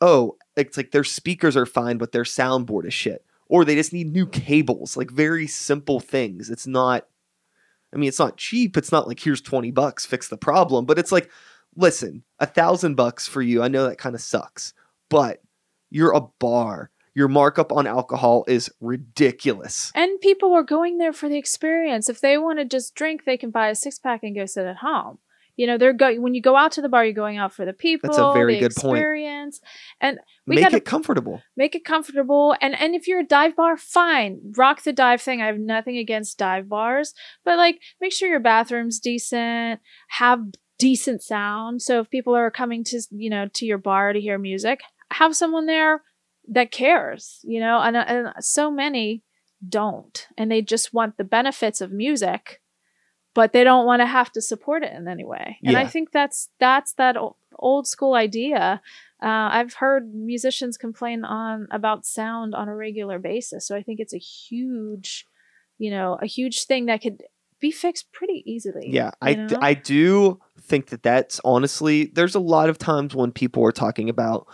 oh 0.00 0.36
it's 0.66 0.76
like 0.76 0.90
their 0.90 1.04
speakers 1.04 1.56
are 1.56 1.66
fine 1.66 1.98
but 1.98 2.12
their 2.12 2.24
soundboard 2.24 2.86
is 2.86 2.94
shit. 2.94 3.24
Or 3.50 3.64
they 3.64 3.76
just 3.76 3.92
need 3.92 4.12
new 4.12 4.26
cables 4.26 4.96
like 4.96 5.10
very 5.10 5.46
simple 5.46 6.00
things. 6.00 6.50
It's 6.50 6.66
not 6.66 7.06
i 7.92 7.96
mean 7.96 8.08
it's 8.08 8.18
not 8.18 8.36
cheap. 8.36 8.76
It's 8.76 8.92
not 8.92 9.08
like 9.08 9.20
here's 9.20 9.40
20 9.40 9.70
bucks 9.70 10.04
fix 10.04 10.28
the 10.28 10.36
problem. 10.36 10.84
But 10.86 10.98
it's 10.98 11.12
like 11.12 11.30
listen 11.76 12.24
a 12.40 12.46
thousand 12.46 12.96
bucks 12.96 13.28
for 13.28 13.40
you 13.40 13.62
i 13.62 13.68
know 13.68 13.86
that 13.86 13.98
kind 13.98 14.14
of 14.14 14.20
sucks 14.20 14.72
but 15.10 15.42
you're 15.90 16.12
a 16.12 16.20
bar. 16.38 16.90
Your 17.14 17.28
markup 17.28 17.72
on 17.72 17.86
alcohol 17.86 18.44
is 18.46 18.70
ridiculous. 18.80 19.90
And 19.94 20.20
people 20.20 20.52
are 20.52 20.62
going 20.62 20.98
there 20.98 21.12
for 21.12 21.28
the 21.28 21.38
experience. 21.38 22.08
If 22.08 22.20
they 22.20 22.38
want 22.38 22.58
to 22.60 22.64
just 22.64 22.94
drink, 22.94 23.24
they 23.24 23.36
can 23.36 23.50
buy 23.50 23.68
a 23.68 23.74
six 23.74 23.98
pack 23.98 24.22
and 24.22 24.36
go 24.36 24.46
sit 24.46 24.66
at 24.66 24.76
home. 24.76 25.18
You 25.58 25.66
know, 25.66 25.76
they're 25.76 25.92
going 25.92 26.22
when 26.22 26.34
you 26.34 26.40
go 26.40 26.54
out 26.54 26.70
to 26.72 26.80
the 26.80 26.88
bar, 26.88 27.04
you're 27.04 27.12
going 27.12 27.36
out 27.36 27.52
for 27.52 27.64
the 27.64 27.72
people, 27.72 28.32
very 28.32 28.54
the 28.54 28.60
good 28.60 28.76
point. 28.76 28.96
experience, 28.96 29.60
and 30.00 30.20
we 30.46 30.54
make 30.54 30.72
it 30.72 30.84
comfortable 30.84 31.42
make 31.56 31.74
it 31.74 31.84
comfortable. 31.84 32.54
And 32.60 32.80
and 32.80 32.94
if 32.94 33.08
you're 33.08 33.18
a 33.18 33.26
dive 33.26 33.56
bar, 33.56 33.76
fine, 33.76 34.38
rock 34.56 34.84
the 34.84 34.92
dive 34.92 35.20
thing. 35.20 35.42
I 35.42 35.46
have 35.46 35.58
nothing 35.58 35.98
against 35.98 36.38
dive 36.38 36.68
bars, 36.68 37.12
but 37.44 37.58
like 37.58 37.80
make 38.00 38.12
sure 38.12 38.28
your 38.28 38.38
bathroom's 38.38 39.00
decent, 39.00 39.80
have 40.10 40.44
decent 40.78 41.24
sound. 41.24 41.82
So 41.82 41.98
if 41.98 42.08
people 42.08 42.36
are 42.36 42.52
coming 42.52 42.84
to 42.84 43.02
you 43.10 43.28
know 43.28 43.48
to 43.54 43.66
your 43.66 43.78
bar 43.78 44.12
to 44.12 44.20
hear 44.20 44.38
music, 44.38 44.80
have 45.10 45.34
someone 45.34 45.66
there 45.66 46.02
that 46.48 46.70
cares. 46.70 47.40
You 47.42 47.58
know, 47.58 47.80
and 47.80 47.96
and 47.96 48.32
so 48.38 48.70
many 48.70 49.24
don't, 49.68 50.28
and 50.36 50.52
they 50.52 50.62
just 50.62 50.94
want 50.94 51.16
the 51.16 51.24
benefits 51.24 51.80
of 51.80 51.90
music. 51.90 52.60
But 53.34 53.52
they 53.52 53.62
don't 53.62 53.86
want 53.86 54.00
to 54.00 54.06
have 54.06 54.32
to 54.32 54.40
support 54.40 54.82
it 54.82 54.92
in 54.92 55.06
any 55.06 55.24
way, 55.24 55.58
and 55.64 55.76
I 55.76 55.86
think 55.86 56.12
that's 56.12 56.48
that's 56.58 56.92
that 56.94 57.16
old 57.58 57.86
school 57.86 58.14
idea 58.14 58.80
uh, 59.20 59.50
I've 59.50 59.74
heard 59.74 60.14
musicians 60.14 60.76
complain 60.76 61.24
on 61.24 61.66
about 61.72 62.06
sound 62.06 62.54
on 62.54 62.68
a 62.68 62.74
regular 62.74 63.18
basis, 63.18 63.66
so 63.66 63.74
I 63.74 63.82
think 63.82 63.98
it's 63.98 64.14
a 64.14 64.18
huge, 64.18 65.26
you 65.76 65.90
know, 65.90 66.16
a 66.22 66.26
huge 66.26 66.66
thing 66.66 66.86
that 66.86 67.02
could 67.02 67.24
be 67.58 67.72
fixed 67.72 68.12
pretty 68.12 68.44
easily. 68.46 68.88
Yeah, 68.88 69.10
I, 69.20 69.34
know? 69.34 69.58
I 69.60 69.74
do 69.74 70.40
think 70.60 70.90
that 70.90 71.02
that's 71.02 71.40
honestly, 71.44 72.06
there's 72.06 72.36
a 72.36 72.40
lot 72.40 72.68
of 72.68 72.78
times 72.78 73.16
when 73.16 73.32
people 73.32 73.64
are 73.64 73.72
talking 73.72 74.08
about, 74.08 74.46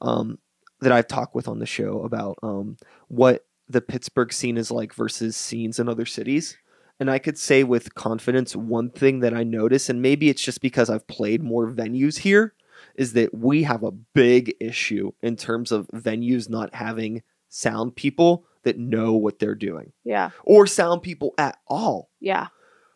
um, 0.00 0.38
that 0.80 0.90
I've 0.90 1.06
talked 1.06 1.36
with 1.36 1.46
on 1.46 1.60
the 1.60 1.66
show 1.66 2.02
about 2.02 2.38
um, 2.42 2.76
what 3.06 3.46
the 3.68 3.80
Pittsburgh 3.80 4.32
scene 4.32 4.56
is 4.56 4.72
like 4.72 4.92
versus 4.94 5.36
scenes 5.36 5.78
in 5.78 5.88
other 5.88 6.06
cities. 6.06 6.58
And 7.00 7.10
I 7.10 7.18
could 7.18 7.38
say 7.38 7.62
with 7.64 7.94
confidence 7.94 8.56
one 8.56 8.90
thing 8.90 9.20
that 9.20 9.34
I 9.34 9.44
notice, 9.44 9.88
and 9.88 10.02
maybe 10.02 10.28
it's 10.28 10.42
just 10.42 10.60
because 10.60 10.90
I've 10.90 11.06
played 11.06 11.42
more 11.42 11.70
venues 11.70 12.18
here, 12.18 12.54
is 12.94 13.12
that 13.12 13.34
we 13.34 13.62
have 13.64 13.82
a 13.82 13.92
big 13.92 14.54
issue 14.60 15.12
in 15.22 15.36
terms 15.36 15.72
of 15.72 15.88
venues 15.88 16.48
not 16.48 16.74
having 16.74 17.22
sound 17.48 17.96
people 17.96 18.44
that 18.64 18.78
know 18.78 19.14
what 19.14 19.38
they're 19.38 19.54
doing 19.54 19.92
yeah, 20.04 20.30
or 20.44 20.66
sound 20.66 21.02
people 21.02 21.32
at 21.38 21.56
all 21.66 22.10
yeah, 22.20 22.48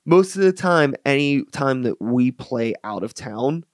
most 0.04 0.36
of 0.36 0.42
the 0.42 0.52
time, 0.52 0.94
any 1.04 1.44
time 1.44 1.82
that 1.82 2.00
we 2.00 2.30
play 2.30 2.74
out 2.82 3.04
of 3.04 3.14
town, 3.14 3.64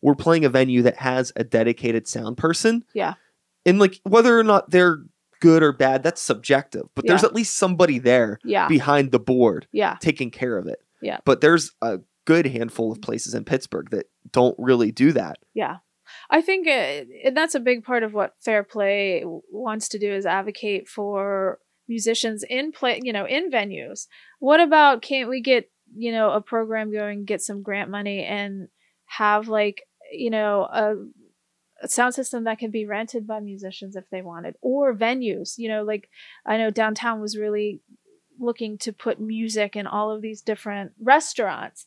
we're 0.00 0.14
playing 0.14 0.44
a 0.44 0.48
venue 0.48 0.82
that 0.82 0.96
has 0.96 1.32
a 1.36 1.44
dedicated 1.44 2.08
sound 2.08 2.38
person. 2.38 2.84
Yeah. 2.94 3.14
And 3.66 3.78
like 3.78 4.00
whether 4.04 4.38
or 4.38 4.44
not 4.44 4.70
they're 4.70 4.98
good 5.40 5.62
or 5.62 5.72
bad, 5.72 6.02
that's 6.02 6.20
subjective. 6.22 6.84
But 6.94 7.06
there's 7.06 7.22
Yeah. 7.22 7.28
at 7.28 7.34
least 7.34 7.56
somebody 7.56 7.98
there 7.98 8.38
yeah, 8.44 8.68
behind 8.68 9.12
the 9.12 9.20
board 9.20 9.66
yeah, 9.72 9.96
taking 10.00 10.30
care 10.30 10.58
of 10.58 10.66
it. 10.66 10.78
Yeah. 11.02 11.18
But 11.24 11.40
there's 11.40 11.72
a 11.82 12.00
good 12.24 12.46
handful 12.46 12.92
of 12.92 13.00
places 13.00 13.34
in 13.34 13.44
Pittsburgh 13.44 13.90
that 13.90 14.06
don't 14.32 14.56
really 14.58 14.92
do 14.92 15.12
that. 15.12 15.38
yeah. 15.54 15.78
I 16.30 16.40
think 16.40 16.66
uh 16.66 17.04
and 17.24 17.36
that's 17.36 17.54
a 17.54 17.60
big 17.60 17.84
part 17.84 18.02
of 18.02 18.14
what 18.14 18.32
Fair 18.40 18.62
Play 18.64 19.24
wants 19.52 19.88
to 19.90 19.98
do 19.98 20.10
is 20.10 20.24
advocate 20.24 20.88
for 20.88 21.58
musicians 21.86 22.44
in 22.48 22.72
play, 22.72 22.98
you 23.02 23.12
know, 23.12 23.26
in 23.26 23.50
venues. 23.50 24.06
What 24.38 24.58
about 24.60 25.02
can't 25.02 25.28
we 25.28 25.42
get 25.42 25.70
you 25.94 26.10
know 26.12 26.30
a 26.30 26.40
program 26.40 26.90
going, 26.92 27.24
get 27.26 27.42
some 27.42 27.62
grant 27.62 27.90
money, 27.90 28.24
and 28.24 28.68
have 29.04 29.48
like 29.48 29.82
you 30.10 30.30
know 30.30 30.62
a 30.72 30.94
sound 31.86 32.14
system 32.14 32.44
that 32.44 32.58
can 32.58 32.70
be 32.70 32.86
rented 32.86 33.26
by 33.26 33.40
musicians 33.40 33.96
if 33.96 34.04
they 34.10 34.22
wanted 34.22 34.56
or 34.60 34.94
venues 34.94 35.54
you 35.58 35.68
know 35.68 35.82
like 35.82 36.08
i 36.46 36.56
know 36.56 36.70
downtown 36.70 37.20
was 37.20 37.36
really 37.36 37.80
looking 38.40 38.78
to 38.78 38.92
put 38.92 39.20
music 39.20 39.74
in 39.74 39.86
all 39.86 40.12
of 40.12 40.22
these 40.22 40.42
different 40.42 40.92
restaurants. 41.02 41.84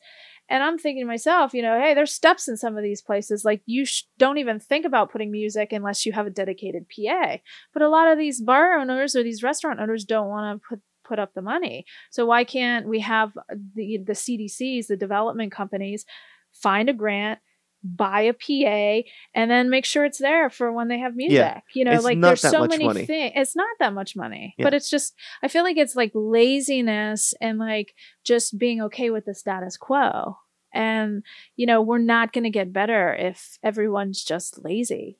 And 0.49 0.61
i'm 0.61 0.77
thinking 0.77 1.03
to 1.03 1.07
myself 1.07 1.53
you 1.53 1.61
know 1.61 1.79
hey 1.79 1.93
there's 1.93 2.11
steps 2.11 2.49
in 2.49 2.57
some 2.57 2.75
of 2.75 2.83
these 2.83 3.01
places 3.01 3.45
like 3.45 3.61
you 3.65 3.85
sh- 3.85 4.03
don't 4.17 4.37
even 4.37 4.59
think 4.59 4.85
about 4.85 5.09
putting 5.09 5.31
music 5.31 5.71
unless 5.71 6.05
you 6.05 6.11
have 6.11 6.27
a 6.27 6.29
dedicated 6.29 6.87
pa 6.89 7.37
but 7.73 7.81
a 7.81 7.87
lot 7.87 8.11
of 8.11 8.17
these 8.17 8.41
bar 8.41 8.77
owners 8.77 9.15
or 9.15 9.23
these 9.23 9.43
restaurant 9.43 9.79
owners 9.79 10.03
don't 10.03 10.27
want 10.27 10.61
to 10.61 10.67
put 10.67 10.81
put 11.11 11.19
up 11.19 11.33
the 11.33 11.41
money. 11.41 11.85
So 12.09 12.25
why 12.25 12.45
can't 12.45 12.87
we 12.87 13.01
have 13.01 13.33
the 13.75 13.97
the 13.97 14.13
cdcs 14.13 14.87
the 14.87 14.95
development 14.95 15.51
companies 15.51 16.05
find 16.53 16.89
a 16.89 16.93
grant 16.93 17.39
buy 17.83 18.21
a 18.21 18.33
PA 18.33 19.07
and 19.33 19.49
then 19.49 19.69
make 19.69 19.85
sure 19.85 20.05
it's 20.05 20.19
there 20.19 20.49
for 20.49 20.71
when 20.71 20.87
they 20.87 20.99
have 20.99 21.15
music. 21.15 21.63
You 21.73 21.85
know, 21.85 21.91
It's 21.93 22.03
like 22.03 22.21
there's 22.21 22.41
so 22.41 22.67
many 22.67 23.05
things. 23.05 23.33
It's 23.35 23.55
not 23.55 23.67
that 23.79 23.93
much 23.93 24.15
money, 24.15 24.53
Yeah. 24.57 24.65
but 24.65 24.73
it's 24.73 24.89
just 24.89 25.15
I 25.41 25.47
feel 25.47 25.63
like 25.63 25.77
it's 25.77 25.95
like 25.95 26.11
laziness 26.13 27.33
and 27.41 27.57
like 27.57 27.93
just 28.23 28.57
being 28.57 28.81
okay 28.83 29.09
with 29.09 29.25
the 29.25 29.33
status 29.33 29.77
quo. 29.77 30.37
And 30.73 31.23
you 31.55 31.65
know, 31.65 31.81
we're 31.81 31.97
not 31.97 32.33
going 32.33 32.43
to 32.45 32.49
get 32.49 32.71
better 32.73 33.13
if 33.13 33.57
everyone's 33.63 34.23
just 34.23 34.63
lazy 34.63 35.17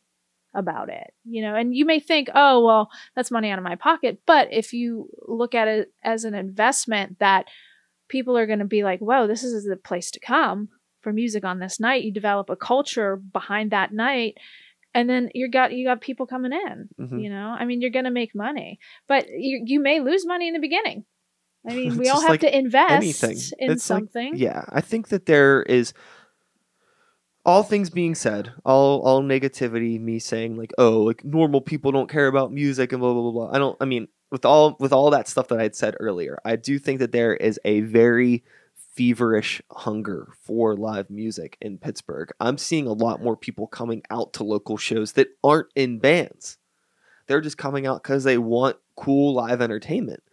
about 0.54 0.90
it. 0.90 1.14
You 1.26 1.42
know, 1.42 1.56
and 1.56 1.76
you 1.76 1.86
may 1.86 2.00
think, 2.00 2.30
"Oh, 2.34 2.64
well, 2.64 2.90
that's 3.16 3.32
money 3.32 3.50
out 3.50 3.58
of 3.58 3.64
my 3.64 3.76
pocket." 3.76 4.22
But 4.26 4.50
if 4.52 4.72
you 4.72 5.10
look 5.28 5.56
at 5.56 5.68
it 5.68 5.92
as 6.04 6.24
an 6.26 6.34
investment 6.36 7.20
that 7.20 7.46
people 8.08 8.38
are 8.38 8.46
going 8.48 8.60
to 8.60 8.66
be 8.66 8.84
like, 8.84 9.00
"Whoa, 9.00 9.28
this 9.28 9.44
is 9.44 9.66
the 9.66 9.76
place 9.78 10.12
to 10.12 10.20
come." 10.20 10.70
For 11.02 11.12
music 11.14 11.44
on 11.44 11.60
this 11.60 11.80
night 11.80 12.04
you 12.04 12.12
develop 12.12 12.50
a 12.50 12.56
culture 12.56 13.16
behind 13.18 13.72
that 13.72 13.92
night 13.94 14.38
and 14.94 15.10
then 15.10 15.30
you 15.34 15.50
got 15.50 15.74
you 15.74 15.86
got 15.86 16.02
people 16.02 16.26
coming 16.28 16.52
in 16.54 16.90
Mhm. 17.00 17.22
you 17.24 17.30
know 17.30 17.56
i 17.60 17.66
mean 17.66 17.82
you're 17.82 17.90
gonna 17.90 18.12
make 18.12 18.34
money 18.36 18.80
but 19.08 19.28
you, 19.30 19.64
you 19.66 19.80
may 19.80 20.00
lose 20.00 20.26
money 20.26 20.48
in 20.48 20.54
the 20.54 20.60
beginning 20.60 21.06
i 21.70 21.74
mean 21.76 21.98
we 21.98 22.10
all 22.10 22.22
have 22.22 22.30
like 22.30 22.42
to 22.42 22.58
invest 22.58 22.92
Anything. 22.92 23.38
in 23.60 23.72
It's 23.72 23.90
like- 23.90 24.00
something 24.00 24.36
yeah, 24.36 24.66
I 24.70 24.82
think 24.82 25.08
that 25.10 25.26
there 25.26 25.64
is 25.64 25.94
all 27.44 27.64
things 27.64 27.90
being 27.90 28.14
said, 28.14 28.54
all 28.64 29.02
all 29.02 29.24
negativity, 29.24 30.00
me 30.00 30.20
saying 30.20 30.58
like, 30.58 30.72
oh, 30.78 31.00
like 31.02 31.26
normal 31.26 31.60
people 31.60 31.92
don't 31.92 32.08
care 32.10 32.28
about 32.28 32.52
music 32.54 32.92
and 32.94 33.00
blah 33.02 33.14
blah 33.14 33.22
blah 33.24 33.32
blah. 33.32 33.50
I 33.52 33.58
don't. 33.58 33.76
I 33.82 33.86
mean, 33.86 34.08
with 34.30 34.46
all 34.46 34.78
with 34.80 34.94
all 34.94 35.10
that 35.10 35.28
stuff 35.28 35.48
that 35.48 35.60
I 35.60 35.64
had 35.64 35.76
said 35.76 35.96
earlier, 36.00 36.38
I 36.46 36.56
do 36.56 36.78
think 36.78 37.00
that 37.00 37.12
there 37.12 37.34
is 37.36 37.60
a 37.66 37.82
very 37.82 38.44
feverish 38.94 39.62
hunger 39.72 40.34
for 40.42 40.76
live 40.76 41.10
music 41.10 41.58
in 41.62 41.78
Pittsburgh. 41.78 42.30
I'm 42.40 42.58
seeing 42.58 42.88
a 42.88 42.94
lot 42.94 43.22
more 43.22 43.38
people 43.38 43.68
coming 43.68 44.04
out 44.10 44.34
to 44.34 44.44
local 44.44 44.78
shows 44.78 45.14
that 45.14 45.30
aren't 45.44 45.68
in 45.76 46.00
bands. 46.00 46.58
They're 47.28 47.42
just 47.42 47.58
coming 47.58 47.88
out 47.88 48.04
because 48.04 48.24
they 48.24 48.38
want 48.38 48.78
cool 48.96 49.34
live 49.34 49.62
entertainment. 49.62 50.24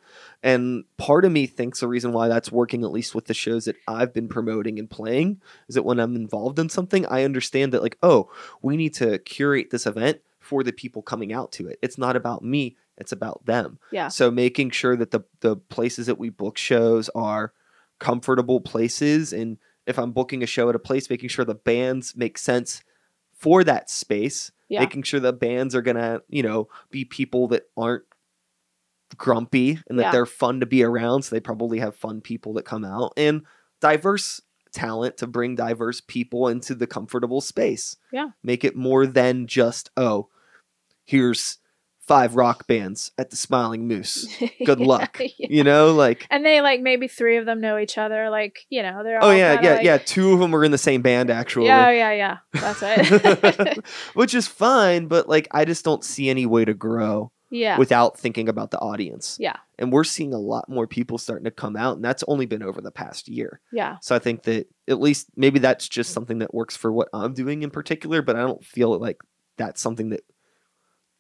And 0.43 0.85
part 0.97 1.25
of 1.25 1.33
me 1.33 1.47
thinks 1.47 1.81
the 1.81 1.89
reason 1.89 2.13
why 2.13 2.29
that's 2.29 2.51
working, 2.51 2.83
at 2.83 2.93
least 2.93 3.15
with 3.15 3.27
the 3.27 3.35
shows 3.35 3.67
that 3.67 3.77
I've 3.87 4.13
been 4.13 4.29
promoting 4.29 4.79
and 4.79 4.89
playing, 4.89 5.41
is 5.69 5.75
that 5.75 5.85
when 5.85 6.01
I'm 6.01 6.17
involved 6.17 6.59
in 6.59 6.69
something, 6.69 7.07
I 7.07 7.25
understand 7.25 7.73
that, 7.73 7.83
like, 7.83 7.99
oh, 8.03 8.31
we 8.63 8.77
need 8.77 8.95
to 8.95 9.19
curate 9.19 9.71
this 9.71 9.87
event 9.87 10.21
for 10.41 10.63
the 10.63 10.73
people 10.73 11.03
coming 11.03 11.33
out 11.33 11.53
to 11.53 11.69
it. 11.69 11.79
It's 11.83 11.99
not 11.99 12.17
about 12.17 12.43
me, 12.43 12.77
it's 12.97 13.13
about 13.13 13.45
them. 13.47 13.79
Yeah. 13.93 14.09
So 14.09 14.31
making 14.31 14.71
sure 14.71 14.97
that 14.97 15.11
the 15.11 15.21
the 15.41 15.57
places 15.57 16.07
that 16.07 16.19
we 16.19 16.31
book 16.31 16.57
shows 16.57 17.09
are 17.11 17.53
comfortable 17.99 18.61
places 18.61 19.33
and 19.33 19.59
if 19.87 19.99
I'm 19.99 20.13
booking 20.13 20.43
a 20.43 20.47
show 20.47 20.69
at 20.69 20.75
a 20.75 20.79
place, 20.79 21.09
making 21.09 21.31
sure 21.31 21.45
the 21.47 21.55
bands 21.55 22.15
make 22.15 22.37
sense 22.39 22.83
for 23.33 23.65
that 23.65 23.89
space, 23.89 24.53
Yeah. 24.69 24.81
making 24.81 25.05
sure 25.05 25.19
the 25.21 25.33
bands 25.33 25.75
are 25.75 25.81
gonna, 25.83 26.21
you 26.29 26.43
know, 26.43 26.69
be 26.91 27.05
people 27.07 27.49
that 27.49 27.71
aren't 27.77 28.05
grumpy 29.17 29.79
and 29.89 29.99
that 29.99 30.03
Yeah. 30.05 30.13
they're 30.13 30.27
fun 30.27 30.61
to 30.61 30.67
be 30.67 30.83
around. 30.83 31.23
So 31.23 31.35
they 31.35 31.41
probably 31.41 31.79
have 31.79 31.97
fun 31.97 32.21
people 32.21 32.53
that 32.55 32.65
come 32.65 32.85
out 32.85 33.13
and 33.17 33.43
diverse 33.81 34.43
talent 34.73 35.17
to 35.17 35.27
bring 35.27 35.55
diverse 35.55 36.03
people 36.03 36.49
into 36.49 36.75
the 36.75 36.87
comfortable 36.87 37.41
space. 37.41 37.97
Yeah. 38.13 38.31
Make 38.43 38.65
it 38.65 38.77
more 38.77 39.07
than 39.07 39.47
just, 39.47 39.91
oh, 39.97 40.29
here's 41.05 41.59
five 42.09 42.35
rock 42.35 42.67
bands 42.67 43.13
at 43.19 43.31
the 43.31 43.37
Smiling 43.37 43.87
Moose. 43.87 44.27
Good 44.65 44.81
luck. 44.95 45.21
Yeah. 45.21 45.47
You 45.51 45.63
know, 45.63 45.95
like 45.95 46.27
And 46.31 46.45
they 46.45 46.61
like 46.63 46.81
maybe 46.81 47.07
three 47.07 47.37
of 47.37 47.47
them 47.47 47.61
know 47.61 47.79
each 47.79 47.99
other. 47.99 48.31
Like 48.31 48.67
you 48.71 48.83
know 48.83 49.03
they're. 49.05 49.19
Oh, 49.23 49.27
all 49.27 49.29
Oh 49.29 49.37
yeah, 49.37 49.55
kinda 49.57 49.69
yeah, 49.69 49.75
like- 49.77 49.85
yeah. 49.85 49.99
Two 49.99 50.33
of 50.33 50.41
them 50.41 50.55
are 50.55 50.65
in 50.65 50.73
the 50.73 50.79
same 50.79 51.03
band 51.03 51.31
actually. 51.31 51.67
Yeah, 51.67 51.91
yeah, 51.91 52.13
yeah. 52.13 52.39
That's 52.53 52.81
it. 52.83 53.85
Which 54.15 54.35
is 54.35 54.49
fine, 54.49 55.07
but 55.07 55.29
like 55.29 55.47
I 55.53 55.65
just 55.65 55.85
don't 55.85 56.03
see 56.03 56.29
any 56.31 56.47
way 56.47 56.65
to 56.65 56.75
grow 56.75 57.31
yeah. 57.51 57.79
without 57.79 58.19
thinking 58.19 58.49
about 58.49 58.71
the 58.71 58.79
audience. 58.79 59.37
Yeah. 59.39 59.57
And 59.79 59.93
we're 59.93 60.05
seeing 60.05 60.33
a 60.33 60.39
lot 60.39 60.69
more 60.69 60.87
people 60.87 61.19
starting 61.19 61.45
to 61.45 61.51
come 61.51 61.77
out 61.77 61.97
and 61.97 62.05
that's 62.05 62.25
only 62.27 62.47
been 62.47 62.63
over 62.63 62.81
the 62.81 62.91
past 62.91 63.29
year. 63.29 63.61
Yeah. 63.73 63.99
So 64.01 64.17
I 64.17 64.19
think 64.19 64.43
that 64.45 64.67
at 64.89 65.01
least 65.01 65.29
maybe 65.37 65.59
that's 65.59 65.89
just 65.89 66.13
something 66.13 66.39
that 66.39 66.55
works 66.55 66.77
for 66.77 66.93
what 66.93 67.09
I'm 67.13 67.35
doing 67.35 67.63
in 67.63 67.71
particular, 67.71 68.23
but 68.23 68.37
I 68.37 68.41
don't 68.41 68.65
feel 68.65 68.99
like 68.99 69.19
that's 69.57 69.81
something 69.81 70.11
that 70.11 70.23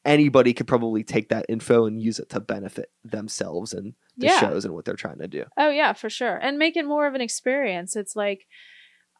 anybody 0.09 0.53
could 0.55 0.67
probably 0.67 1.05
take 1.05 1.29
that 1.29 1.47
info 1.49 1.87
and 1.87 2.03
use 2.03 2.19
it 2.19 2.31
to 2.31 2.41
benefit 2.41 2.91
themselves 3.05 3.73
and 3.73 3.95
the 4.17 4.27
Yeah. 4.27 4.41
shows 4.41 4.65
and 4.65 4.75
what 4.75 4.85
they're 4.85 4.97
trying 4.97 5.19
to 5.19 5.29
do. 5.29 5.45
Oh 5.57 5.71
yeah, 5.71 5.93
for 5.93 6.11
sure. 6.11 6.37
And 6.37 6.59
make 6.59 6.77
it 6.77 6.87
more 6.87 7.07
of 7.07 7.15
an 7.15 7.21
experience. 7.21 7.95
It's 7.95 8.17
like 8.17 8.47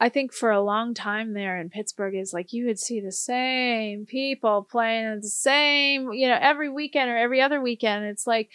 I 0.01 0.09
think 0.09 0.33
for 0.33 0.51
a 0.51 0.63
long 0.63 0.95
time 0.95 1.35
there 1.35 1.61
in 1.61 1.71
Pittsburgh 1.71 2.15
is 2.15 2.33
like 2.33 2.53
you 2.53 2.67
would 2.67 2.79
see 2.79 3.01
the 3.01 3.13
same 3.13 4.07
people 4.07 4.67
playing 4.71 5.21
the 5.21 5.29
same, 5.29 6.13
you 6.13 6.29
know, 6.29 6.39
every 6.41 6.69
weekend 6.69 7.11
or 7.11 7.17
every 7.17 7.41
other 7.43 7.61
weekend. 7.61 8.05
It's 8.07 8.27
like 8.27 8.51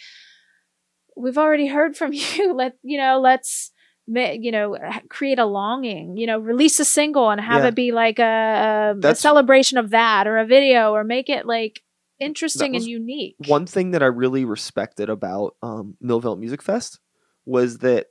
we've 1.16 1.38
already 1.38 1.66
heard 1.66 1.96
from 1.96 2.12
you. 2.22 2.52
Let 2.54 2.76
you 2.82 2.98
know, 2.98 3.20
let's 3.20 3.70
you 4.06 4.52
know 4.52 4.76
create 5.08 5.38
a 5.38 5.46
longing 5.46 6.18
you 6.18 6.26
know 6.26 6.38
release 6.38 6.78
a 6.78 6.84
single 6.84 7.30
and 7.30 7.40
have 7.40 7.62
Yeah. 7.62 7.68
it 7.68 7.74
be 7.74 7.90
like 7.90 8.18
a, 8.18 8.94
a, 9.02 9.08
a 9.08 9.14
celebration 9.14 9.78
of 9.78 9.88
that 9.90 10.26
or 10.26 10.36
a 10.36 10.44
video 10.44 10.92
or 10.92 11.04
make 11.04 11.30
it 11.30 11.46
like 11.46 11.80
interesting 12.20 12.76
and 12.76 12.84
unique 12.84 13.36
one 13.46 13.66
thing 13.66 13.90
that 13.90 14.02
I 14.02 14.06
really 14.06 14.44
respected 14.44 15.10
about 15.10 15.56
um, 15.62 15.96
Millvale 16.02 16.38
Music 16.38 16.62
Fest 16.62 17.00
was 17.44 17.78
that 17.78 18.06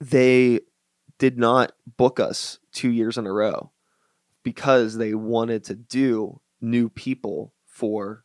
they 0.00 0.60
did 1.18 1.38
not 1.38 1.72
book 1.96 2.18
us 2.18 2.58
two 2.72 2.90
years 2.90 3.16
in 3.16 3.26
a 3.26 3.32
row 3.32 3.70
because 4.42 4.96
they 4.96 5.14
wanted 5.14 5.64
to 5.64 5.74
do 5.74 6.40
new 6.60 6.88
people 6.88 7.54
for. 7.66 8.24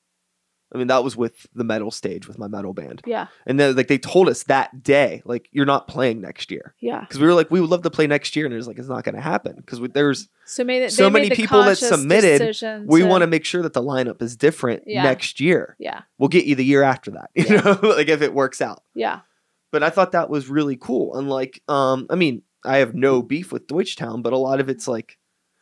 I 0.74 0.78
mean, 0.78 0.88
that 0.88 1.03
was 1.03 1.15
with 1.15 1.47
the 1.55 1.63
metal 1.63 1.91
stage 1.91 2.28
with 2.28 2.38
my 2.38 2.47
metal 2.47 2.74
band, 2.74 3.01
yeah 3.05 3.28
and 3.45 3.59
then 3.59 3.76
like 3.76 3.88
they 3.88 3.97
told 3.97 4.28
us 4.30 4.43
that 4.43 4.84
day, 4.84 5.22
like 5.26 5.47
you're 5.51 5.65
not 5.65 5.88
playing 5.88 6.20
next 6.22 6.51
year 6.51 6.76
yeah 6.80 6.99
because 7.01 7.20
we 7.20 7.26
were 7.28 7.34
like 7.34 7.49
we 7.49 7.61
would 7.61 7.70
love 7.70 7.84
to 7.84 7.89
play 7.89 8.05
next 8.07 8.36
year, 8.36 8.45
and 8.45 8.53
it 8.53 8.57
was 8.57 8.68
like 8.68 8.78
it's 8.78 8.89
not 8.89 9.03
going 9.03 9.15
to 9.15 9.22
happen 9.22 9.55
because 9.55 9.80
there's 9.93 10.28
so 10.45 10.63
made 10.63 10.89
So 10.91 11.09
many 11.09 11.30
people 11.30 11.63
that 11.63 11.78
submitted, 11.78 12.41
we 12.86 12.99
to- 13.01 13.05
want 13.07 13.22
to 13.22 13.28
make 13.28 13.45
sure 13.45 13.61
that 13.61 13.74
the 13.74 13.82
lineup 13.82 14.22
is 14.22 14.36
different 14.36 14.84
Yeah. 14.86 15.03
next 15.03 15.39
year. 15.39 15.76
yeah 15.80 16.01
We'll 16.18 16.30
get 16.30 16.45
you 16.45 16.55
the 16.55 16.65
year 16.65 16.84
after 16.84 17.11
that, 17.11 17.30
you 17.36 17.45
Yeah. 17.47 17.61
know, 17.61 17.80
like 17.95 18.09
if 18.09 18.22
it 18.22 18.34
works 18.34 18.61
out. 18.61 18.84
yeah 18.93 19.20
but 19.72 19.84
I 19.84 19.89
thought 19.89 20.13
that 20.13 20.30
was 20.30 20.47
really 20.47 20.78
cool. 20.78 21.13
Unlike, 21.15 21.61
um, 21.68 22.07
I 22.09 22.15
mean, 22.15 22.41
I 22.63 22.78
have 22.78 22.95
no 22.95 23.22
beef 23.22 23.51
with 23.51 23.68
Deutschtown, 23.68 24.24
but 24.24 24.32
a 24.32 24.38
lot 24.38 24.61
of 24.61 24.70
it's 24.70 24.88
like 24.88 25.16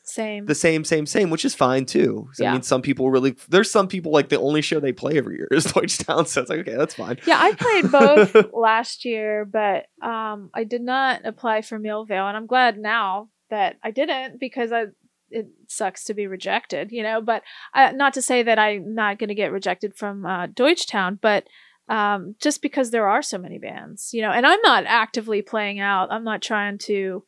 same 0.06 0.46
the 0.46 0.56
same, 0.56 0.84
same, 0.84 1.06
same, 1.06 1.30
which 1.30 1.44
is 1.46 1.56
fine 1.56 1.86
too. 1.86 2.28
'Cause, 2.28 2.42
I 2.42 2.54
mean, 2.54 2.62
some 2.62 2.82
people 2.82 3.10
really, 3.10 3.36
there's 3.50 3.72
some 3.72 3.88
people 3.88 4.12
like 4.12 4.30
the 4.30 4.40
only 4.40 4.62
show 4.62 4.80
they 4.80 4.92
play 4.94 5.18
every 5.18 5.36
year 5.38 5.48
is 5.52 5.66
Deutschtown, 5.74 6.28
so 6.28 6.42
it's 6.42 6.50
like 6.50 6.60
okay, 6.60 6.76
that's 6.76 6.94
fine. 6.96 7.18
Yeah, 7.26 7.40
I 7.40 7.54
played 7.54 7.92
both 7.92 8.36
last 8.54 9.04
year, 9.06 9.46
but 9.46 9.88
um, 10.02 10.50
I 10.54 10.64
did 10.64 10.82
not 10.82 11.26
apply 11.26 11.62
for 11.62 11.80
Millvale, 11.80 12.28
and 12.28 12.38
I'm 12.38 12.48
glad 12.48 12.78
now 12.78 13.30
that 13.50 13.78
I 13.84 13.92
didn't 13.92 14.40
because 14.40 14.72
I 14.72 14.86
it 15.32 15.48
sucks 15.68 16.04
to 16.06 16.14
be 16.14 16.28
rejected, 16.28 16.92
you 16.92 17.02
know. 17.04 17.20
But 17.22 17.42
uh, 17.74 17.92
not 17.96 18.14
to 18.14 18.22
say 18.22 18.44
that 18.44 18.60
I'm 18.60 18.94
not 18.94 19.18
going 19.20 19.30
to 19.30 19.36
get 19.36 19.52
rejected 19.52 19.96
from 19.96 20.26
uh, 20.26 20.48
Deutschtown, 20.48 21.20
but 21.20 21.46
um, 21.90 22.36
just 22.40 22.62
because 22.62 22.92
there 22.92 23.08
are 23.08 23.22
so 23.22 23.38
many 23.38 23.58
bands, 23.58 24.12
you 24.14 24.22
know, 24.22 24.32
and 24.32 24.46
I'm 24.46 24.62
not 24.64 24.86
actively 24.88 25.42
playing 25.42 25.80
out. 25.80 26.12
I'm 26.12 26.24
not 26.24 26.42
trying 26.42 26.78
to 26.80 27.24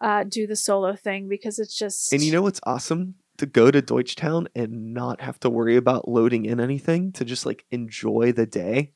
uh, 0.00 0.24
do 0.24 0.46
the 0.46 0.56
solo 0.56 0.94
thing 0.96 1.28
because 1.28 1.58
it's 1.58 1.76
just 1.76 2.12
And 2.12 2.22
you 2.22 2.32
know 2.32 2.42
what's 2.42 2.60
awesome? 2.64 3.16
To 3.38 3.46
go 3.46 3.70
to 3.70 3.80
Deutschtown 3.80 4.46
and 4.54 4.92
not 4.92 5.20
have 5.22 5.40
to 5.40 5.50
worry 5.50 5.76
about 5.76 6.08
loading 6.08 6.44
in 6.44 6.60
anything, 6.60 7.12
to 7.12 7.24
just 7.24 7.46
like 7.46 7.64
enjoy 7.70 8.32
the 8.32 8.46
day. 8.46 8.92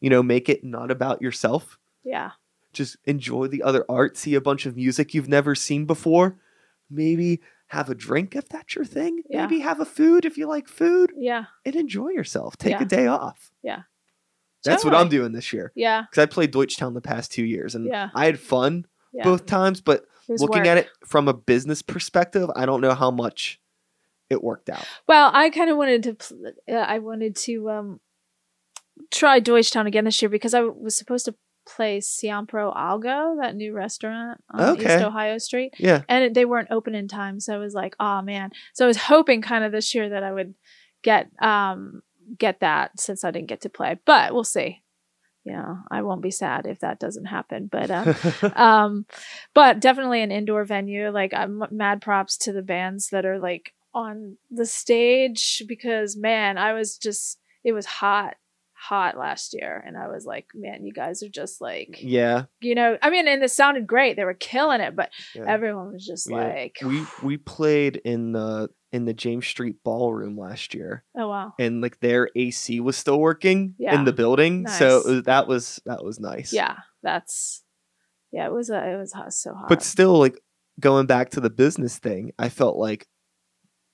You 0.00 0.10
know, 0.10 0.22
make 0.22 0.48
it 0.48 0.62
not 0.64 0.90
about 0.90 1.22
yourself. 1.22 1.78
yeah, 2.04 2.32
Just 2.72 2.96
enjoy 3.04 3.46
the 3.48 3.62
other 3.62 3.84
art, 3.88 4.16
see 4.16 4.34
a 4.34 4.40
bunch 4.40 4.66
of 4.66 4.76
music 4.76 5.14
you've 5.14 5.28
never 5.28 5.54
seen 5.54 5.86
before. 5.86 6.36
Maybe 6.90 7.40
have 7.68 7.88
a 7.88 7.94
drink 7.94 8.36
if 8.36 8.48
that's 8.48 8.74
your 8.76 8.84
thing. 8.84 9.22
Yeah. 9.30 9.46
Maybe 9.46 9.60
have 9.60 9.80
a 9.80 9.84
food 9.86 10.24
if 10.24 10.36
you 10.36 10.46
like 10.46 10.68
food. 10.68 11.12
yeah, 11.16 11.46
and 11.64 11.74
enjoy 11.74 12.10
yourself. 12.10 12.56
Take 12.58 12.72
Yeah. 12.72 12.82
a 12.82 12.84
day 12.84 13.06
off. 13.06 13.50
Yeah. 13.62 13.82
That's 14.62 14.84
what 14.84 14.94
I'm 14.94 15.08
doing 15.08 15.32
this 15.32 15.52
year. 15.52 15.72
yeah, 15.74 16.02
Because 16.08 16.22
I 16.22 16.26
played 16.26 16.52
Deutschtown 16.52 16.94
the 16.94 17.00
past 17.00 17.32
two 17.32 17.44
years 17.44 17.74
and 17.74 17.86
Yeah. 17.86 18.10
I 18.14 18.26
had 18.26 18.38
fun 18.38 18.86
yeah. 19.12 19.24
both 19.24 19.44
times, 19.46 19.80
but 19.80 20.04
looking 20.28 20.48
work. 20.60 20.66
at 20.66 20.76
it 20.78 20.88
from 21.06 21.28
a 21.28 21.34
business 21.34 21.82
perspective, 21.82 22.48
I 22.56 22.66
don't 22.66 22.80
know 22.80 22.94
how 22.94 23.10
much 23.10 23.60
it 24.30 24.42
worked 24.42 24.70
out. 24.70 24.86
Well, 25.06 25.30
I 25.32 25.50
kind 25.50 25.70
of 25.70 25.76
wanted 25.76 26.02
to. 26.04 26.54
Uh, 26.68 26.74
I 26.76 26.98
wanted 26.98 27.36
to 27.36 27.70
um, 27.70 28.00
try 29.10 29.40
Deutschtown 29.40 29.86
again 29.86 30.04
this 30.04 30.20
year 30.22 30.28
because 30.28 30.54
I 30.54 30.60
was 30.62 30.96
supposed 30.96 31.24
to 31.26 31.34
play 31.66 32.00
Siempre 32.00 32.62
Algo, 32.62 33.40
that 33.40 33.54
new 33.56 33.72
restaurant 33.72 34.38
on 34.50 34.60
Okay. 34.76 34.96
East 34.96 35.02
Ohio 35.04 35.38
Street, 35.38 35.72
Yeah. 35.78 36.02
and 36.08 36.24
it, 36.24 36.34
they 36.34 36.44
weren't 36.44 36.68
open 36.70 36.94
in 36.94 37.08
time. 37.08 37.40
So 37.40 37.54
I 37.54 37.58
was 37.58 37.72
like, 37.74 37.96
oh 37.98 38.20
man. 38.22 38.50
So 38.74 38.84
I 38.84 38.88
was 38.88 38.98
hoping 38.98 39.40
kind 39.42 39.64
of 39.64 39.72
this 39.72 39.94
year 39.94 40.10
that 40.10 40.22
I 40.22 40.32
would 40.32 40.54
get 41.02 41.30
um 41.42 42.02
get 42.38 42.60
that 42.60 42.98
since 43.00 43.24
I 43.24 43.30
didn't 43.30 43.48
get 43.48 43.62
to 43.62 43.68
play, 43.70 43.98
but 44.04 44.32
we'll 44.34 44.44
see. 44.44 44.82
You 45.44 45.52
know, 45.52 45.78
I 45.90 46.02
won't 46.02 46.22
be 46.22 46.30
sad 46.30 46.66
if 46.66 46.80
that 46.80 46.98
doesn't 46.98 47.26
happen, 47.26 47.68
but 47.70 47.90
um, 47.90 48.14
um 48.56 49.06
but 49.52 49.80
definitely 49.80 50.22
an 50.22 50.32
indoor 50.32 50.64
venue 50.64 51.10
like 51.10 51.32
i'm 51.34 51.64
mad 51.70 52.00
props 52.00 52.36
to 52.38 52.52
the 52.52 52.62
bands 52.62 53.08
that 53.10 53.24
are 53.24 53.38
like 53.38 53.72
on 53.92 54.36
the 54.50 54.66
stage 54.66 55.62
because 55.68 56.16
man 56.16 56.58
i 56.58 56.72
was 56.72 56.98
just 56.98 57.38
it 57.62 57.72
was 57.72 57.86
hot 57.86 58.36
hot 58.72 59.16
last 59.16 59.54
year 59.54 59.82
and 59.86 59.96
i 59.96 60.08
was 60.08 60.26
like 60.26 60.46
man 60.54 60.84
you 60.84 60.92
guys 60.92 61.22
are 61.22 61.28
just 61.28 61.60
like 61.60 61.98
yeah. 62.02 62.44
you 62.60 62.74
know 62.74 62.98
i 63.00 63.08
mean 63.08 63.26
and 63.26 63.42
it 63.42 63.50
sounded 63.50 63.86
great 63.86 64.16
they 64.16 64.24
were 64.24 64.34
killing 64.34 64.80
it 64.80 64.94
but 64.94 65.10
yeah. 65.34 65.44
everyone 65.46 65.92
was 65.92 66.04
just 66.04 66.28
Yeah. 66.28 66.36
like 66.36 66.76
we 66.84 67.04
we 67.22 67.36
played 67.38 67.96
in 67.96 68.32
the 68.32 68.68
in 68.94 69.04
the 69.06 69.12
James 69.12 69.46
Street 69.46 69.76
Ballroom 69.84 70.38
last 70.38 70.72
year, 70.74 71.04
oh 71.16 71.28
wow 71.28 71.52
and 71.58 71.80
like 71.82 71.98
their 72.00 72.28
AC 72.36 72.78
was 72.80 72.96
still 72.96 73.18
working 73.20 73.74
Yeah. 73.78 73.94
in 73.94 74.04
the 74.04 74.12
building, 74.12 74.66
so 74.68 74.96
Nice. 74.98 75.04
it 75.06 75.10
was- 75.10 75.22
that 75.24 75.46
was 75.48 75.80
that 75.86 76.04
was 76.04 76.20
nice. 76.20 76.52
yeah 76.52 76.76
that's 77.02 77.62
yeah 78.32 78.46
it 78.46 78.52
was 78.52 78.70
uh, 78.70 78.76
it 78.76 78.96
was 78.96 79.12
hot, 79.12 79.32
so 79.32 79.52
hot 79.54 79.68
but 79.68 79.82
still 79.82 80.18
like 80.18 80.38
going 80.80 81.06
back 81.06 81.30
to 81.30 81.40
the 81.40 81.50
business 81.50 81.98
thing 81.98 82.32
i 82.38 82.48
felt 82.48 82.76
like 82.76 83.06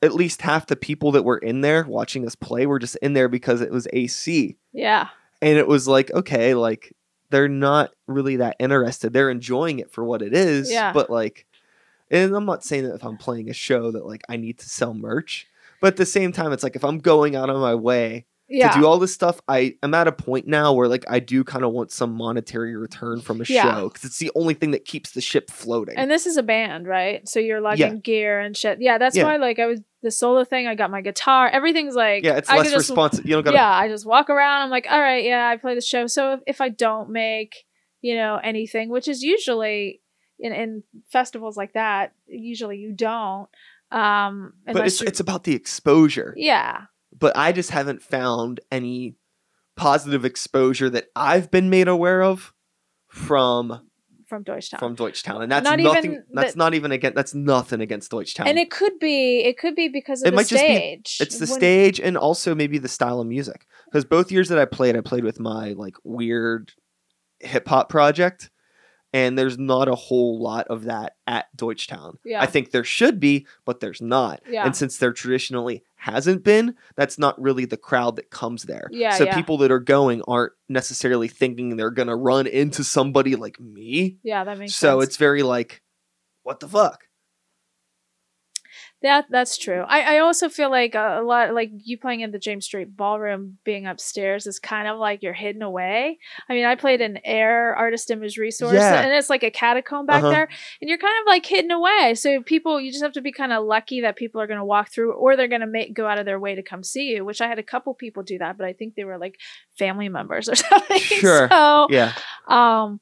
at 0.03 0.15
least 0.15 0.41
half 0.43 0.67
the 0.67 0.77
people 0.77 1.13
that 1.13 1.25
were 1.25 1.37
in 1.39 1.61
there 1.61 1.85
watching 1.89 2.25
us 2.27 2.35
play 2.35 2.65
were 2.67 2.79
just 2.79 2.97
in 3.03 3.13
there 3.13 3.29
because 3.29 3.61
it 3.61 3.71
was 3.71 3.87
ac 3.93 4.57
yeah 4.73 5.09
and 5.43 5.59
it 5.59 5.67
was 5.69 5.87
like 5.89 6.11
okay 6.13 6.55
like 6.55 6.95
they're 7.31 7.49
not 7.49 7.91
really 8.07 8.37
that 8.37 8.57
interested 8.59 9.13
they're 9.13 9.29
enjoying 9.31 9.79
it 9.79 9.93
for 9.93 10.05
what 10.05 10.23
it 10.23 10.33
is 10.35 10.71
Yeah. 10.71 10.93
but 10.93 11.11
like 11.11 11.47
and 12.11 12.35
i'm 12.35 12.45
not 12.45 12.65
saying 12.65 12.85
that 12.85 12.95
if 12.95 13.05
i'm 13.05 13.17
playing 13.17 13.51
a 13.51 13.55
show 13.55 13.91
that 13.91 14.07
like 14.07 14.23
i 14.29 14.37
need 14.37 14.59
to 14.59 14.69
sell 14.69 14.95
merch 14.95 15.47
but 15.81 15.89
at 15.89 15.97
the 15.97 16.07
same 16.07 16.33
time 16.33 16.53
it's 16.53 16.63
like 16.63 16.77
if 16.77 16.85
i'm 16.85 16.99
going 16.99 17.37
out 17.37 17.51
of 17.51 17.61
my 17.61 17.75
way 17.75 18.27
yeah. 18.51 18.73
to 18.73 18.81
do 18.81 18.87
all 18.87 18.99
this 18.99 19.15
stuff. 19.15 19.41
I 19.49 19.77
am 19.83 19.95
at 19.95 20.09
a 20.09 20.13
point 20.13 20.47
now 20.47 20.73
where 20.73 20.89
like 20.89 21.05
I 21.09 21.21
do 21.21 21.45
kind 21.45 21.65
of 21.65 21.73
want 21.73 21.93
some 21.93 22.13
monetary 22.13 22.77
return 22.77 23.21
from 23.21 23.41
a 23.41 23.45
Yeah. 23.49 23.63
show 23.63 23.89
because 23.89 24.05
it's 24.05 24.19
the 24.19 24.31
only 24.35 24.55
thing 24.55 24.73
that 24.73 24.85
keeps 24.85 25.13
the 25.13 25.21
ship 25.21 25.51
floating. 25.51 25.97
And 25.97 26.11
this 26.11 26.27
is 26.27 26.37
a 26.37 26.43
band, 26.43 26.87
right? 26.87 27.27
So 27.29 27.39
you're 27.39 27.61
lugging 27.61 28.01
gear 28.01 28.41
and 28.41 28.57
shit. 28.57 28.79
Yeah, 28.81 28.99
that's 28.99 29.17
Yeah. 29.17 29.25
why 29.25 29.37
like 29.37 29.59
I 29.59 29.67
was 29.67 29.81
the 30.03 30.11
solo 30.11 30.45
thing. 30.45 30.67
I 30.67 30.75
got 30.75 30.91
my 30.91 31.01
guitar. 31.01 31.49
Everything's 31.49 31.95
like 31.95 32.25
yeah, 32.25 32.37
it's 32.37 32.51
I 32.51 32.59
less 32.59 32.73
just, 32.73 32.89
responsive. 32.89 33.25
You 33.25 33.35
don't 33.35 33.45
gotta. 33.45 33.57
Yeah, 33.57 33.71
I 33.71 33.89
just 33.89 34.05
walk 34.05 34.29
around. 34.29 34.63
I'm 34.63 34.71
like, 34.71 34.87
all 34.91 35.01
right, 35.01 35.25
yeah, 35.25 35.49
I 35.49 35.57
play 35.57 35.75
the 35.75 35.81
show. 35.81 36.07
So 36.09 36.35
if, 36.35 36.41
if 36.47 36.61
I 36.61 36.69
don't 36.71 37.11
make 37.11 37.55
you 38.01 38.17
know 38.17 38.41
anything, 38.43 38.91
which 38.91 39.07
is 39.07 39.23
usually 39.23 40.01
in 40.41 40.53
in 40.53 40.83
festivals 41.13 41.57
like 41.57 41.75
that, 41.75 42.13
usually 42.27 42.79
you 42.79 42.93
don't. 42.93 43.49
Um, 43.93 44.53
but 44.67 44.87
it's 44.87 45.01
it's 45.03 45.21
about 45.21 45.45
the 45.45 45.55
exposure. 45.55 46.33
yeah, 46.37 46.83
But 47.19 47.37
I 47.37 47.53
just 47.53 47.71
haven't 47.71 48.03
found 48.03 48.61
any 48.71 49.17
positive 49.77 50.25
exposure 50.25 50.89
that 50.91 51.07
I've 51.17 51.51
been 51.51 51.71
made 51.71 51.89
aware 51.89 52.23
of 52.23 52.53
from 53.09 53.87
from 54.29 54.45
Deutschtown. 54.45 54.79
from 54.79 54.95
Deutschtown, 54.95 55.43
and 55.43 55.51
that's 55.51 55.65
Not 55.65 55.81
nothing. 55.81 56.05
even 56.13 56.25
that's 56.33 56.53
that- 56.53 56.59
not 56.59 56.75
even 56.75 56.93
against. 56.93 57.17
That's 57.17 57.35
nothing 57.35 57.81
against 57.81 58.13
Deutschtown. 58.13 58.47
and 58.47 58.59
it 58.61 58.71
could 58.71 58.99
be 59.01 59.41
it 59.41 59.59
could 59.59 59.75
be 59.75 59.89
because 59.89 60.23
of 60.23 60.29
It 60.29 60.31
the 60.31 60.37
might 60.37 60.47
just 60.47 60.63
be- 60.65 61.03
It's 61.21 61.39
the 61.39 61.47
When- 61.47 61.59
stage 61.59 61.99
and 62.01 62.17
also 62.17 62.55
maybe 62.55 62.79
the 62.79 62.89
style 62.89 63.21
of 63.21 63.27
music. 63.27 63.67
Because 63.87 64.05
both 64.05 64.31
years 64.31 64.49
that 64.51 64.59
I 64.59 64.67
played, 64.67 64.97
I 64.97 65.01
played 65.01 65.25
with 65.25 65.41
my 65.41 65.73
like 65.73 65.97
weird 66.05 66.73
hip 67.41 67.67
hop 67.67 67.89
project, 67.89 68.50
and 69.13 69.39
there's 69.39 69.59
not 69.59 69.89
a 69.89 69.95
whole 69.95 70.41
lot 70.41 70.69
of 70.69 70.85
that 70.85 71.17
at 71.27 71.47
Deutschtown. 71.57 72.17
Yeah. 72.25 72.41
I 72.41 72.47
think 72.47 72.71
there 72.71 72.85
should 72.85 73.19
be, 73.19 73.47
but 73.65 73.81
there's 73.81 74.01
not. 74.01 74.41
Yeah. 74.49 74.65
And 74.65 74.77
since 74.77 74.99
there 74.99 75.13
traditionally 75.13 75.83
hasn't 75.97 76.45
been, 76.45 76.77
that's 76.97 77.19
not 77.19 77.41
really 77.41 77.65
the 77.65 77.77
crowd 77.77 78.17
that 78.17 78.31
comes 78.31 78.63
there. 78.65 78.89
Yeah, 78.91 79.11
So 79.15 79.25
yeah. 79.25 79.35
people 79.35 79.59
that 79.59 79.71
are 79.71 79.81
going 79.81 80.23
aren't 80.29 80.53
necessarily 80.69 81.29
thinking 81.29 81.77
they're 81.77 81.91
gonna 81.91 82.17
run 82.17 82.47
into 82.47 82.85
somebody 82.85 83.37
like 83.37 83.59
me. 83.61 84.19
Yeah, 84.23 84.45
that 84.45 84.59
makes 84.59 84.75
So 84.75 84.87
sense. 84.87 84.93
So 84.93 85.01
it's 85.01 85.17
very 85.17 85.43
like, 85.43 85.83
what 86.43 86.61
the 86.61 86.69
fuck? 86.69 87.05
That 89.03 89.25
that's 89.31 89.57
true. 89.57 89.83
I, 89.89 90.17
I 90.17 90.19
also 90.19 90.51
feel 90.51 90.69
like 90.71 90.95
a, 90.95 91.21
a 91.21 91.23
lot 91.23 91.55
like 91.55 91.71
you 91.85 91.97
playing 91.97 92.21
in 92.21 92.33
the 92.33 92.39
James 92.39 92.67
Street 92.67 92.95
Ballroom, 92.95 93.57
being 93.65 93.87
upstairs 93.87 94.47
is 94.47 94.59
kind 94.59 94.87
of 94.87 94.99
like 94.99 95.23
you're 95.23 95.33
hidden 95.33 95.63
away. 95.63 96.19
I 96.51 96.53
mean, 96.53 96.67
I 96.67 96.75
played 96.75 97.01
an 97.01 97.19
Air 97.25 97.75
Artist 97.75 98.11
Image 98.11 98.37
Resource, 98.37 98.75
Yeah. 98.75 99.01
and 99.01 99.11
it's 99.11 99.31
like 99.31 99.43
a 99.43 99.51
catacomb 99.51 100.05
back 100.05 100.23
Uh-huh. 100.23 100.31
there, 100.31 100.49
and 100.83 100.89
you're 100.91 100.99
kind 100.99 101.15
of 101.23 101.27
like 101.27 101.47
hidden 101.47 101.71
away. 101.71 102.15
So 102.15 102.43
people, 102.43 102.79
you 102.79 102.91
just 102.91 103.03
have 103.03 103.15
to 103.15 103.23
be 103.23 103.33
kind 103.33 103.53
of 103.55 103.65
lucky 103.65 104.03
that 104.03 104.17
people 104.17 104.39
are 104.39 104.47
going 104.47 104.59
to 104.61 104.65
walk 104.67 104.91
through, 104.93 105.13
or 105.15 105.35
they're 105.35 105.49
going 105.49 105.63
to 105.63 105.67
make 105.67 105.95
go 105.95 106.07
out 106.07 106.19
of 106.19 106.27
their 106.27 106.39
way 106.39 106.55
to 106.55 106.63
come 106.63 106.83
see 106.85 107.05
you. 107.05 107.25
Which 107.25 107.41
I 107.41 107.49
had 107.49 107.59
a 107.59 107.63
couple 107.63 107.95
people 107.95 108.23
do 108.23 108.37
that, 108.37 108.59
but 108.59 108.67
I 108.67 108.75
think 108.75 108.97
they 108.97 109.05
were 109.05 109.17
like 109.17 109.37
family 109.79 110.11
members 110.11 110.47
or 110.47 110.55
something. 110.57 110.99
Sure. 110.99 111.49
So, 111.49 111.87
Yeah. 111.89 112.13
um, 112.49 113.01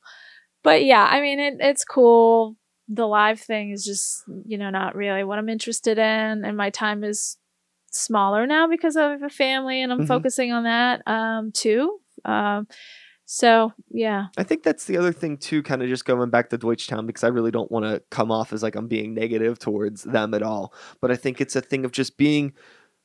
but 0.63 0.85
yeah, 0.85 1.05
I 1.05 1.21
mean, 1.21 1.41
it, 1.41 1.55
it's 1.59 1.85
cool. 1.85 2.55
The 2.89 3.07
live 3.07 3.41
thing 3.41 3.71
is 3.71 3.85
just, 3.85 4.25
you 4.47 4.57
know, 4.57 4.71
not 4.71 4.97
really 4.97 5.25
what 5.25 5.39
I'm 5.39 5.49
interested 5.49 5.99
in, 5.99 6.45
and 6.45 6.57
my 6.57 6.71
time 6.71 7.05
is 7.05 7.37
smaller 7.91 8.47
now 8.47 8.67
because 8.67 8.97
I 8.97 9.11
have 9.11 9.23
a 9.23 9.29
family, 9.29 9.83
and 9.83 9.93
I'm 9.93 10.01
Mhm. 10.01 10.09
focusing 10.09 10.53
on 10.53 10.65
that 10.65 11.03
um 11.07 11.53
too. 11.53 12.01
Um, 12.25 12.67
so 13.27 13.73
yeah, 13.91 14.27
I 14.39 14.43
think 14.43 14.63
that's 14.63 14.87
the 14.87 14.97
other 14.97 15.13
thing 15.13 15.37
too, 15.37 15.63
kind 15.63 15.83
of 15.83 15.89
just 15.89 16.07
going 16.07 16.31
back 16.31 16.49
to 16.51 16.59
Deutschtown 16.59 17.07
because 17.07 17.25
I 17.25 17.29
really 17.29 17.51
don't 17.51 17.71
want 17.71 17.85
to 17.85 18.03
come 18.11 18.31
off 18.33 18.53
as 18.55 18.63
like 18.63 18.75
I'm 18.75 18.89
being 18.89 19.13
negative 19.13 19.59
towards 19.59 20.05
them 20.05 20.33
at 20.33 20.43
all. 20.43 20.73
But 21.03 21.11
I 21.11 21.17
think 21.17 21.41
it's 21.41 21.57
a 21.57 21.61
thing 21.61 21.85
of 21.85 21.93
just 21.93 22.17
being 22.17 22.55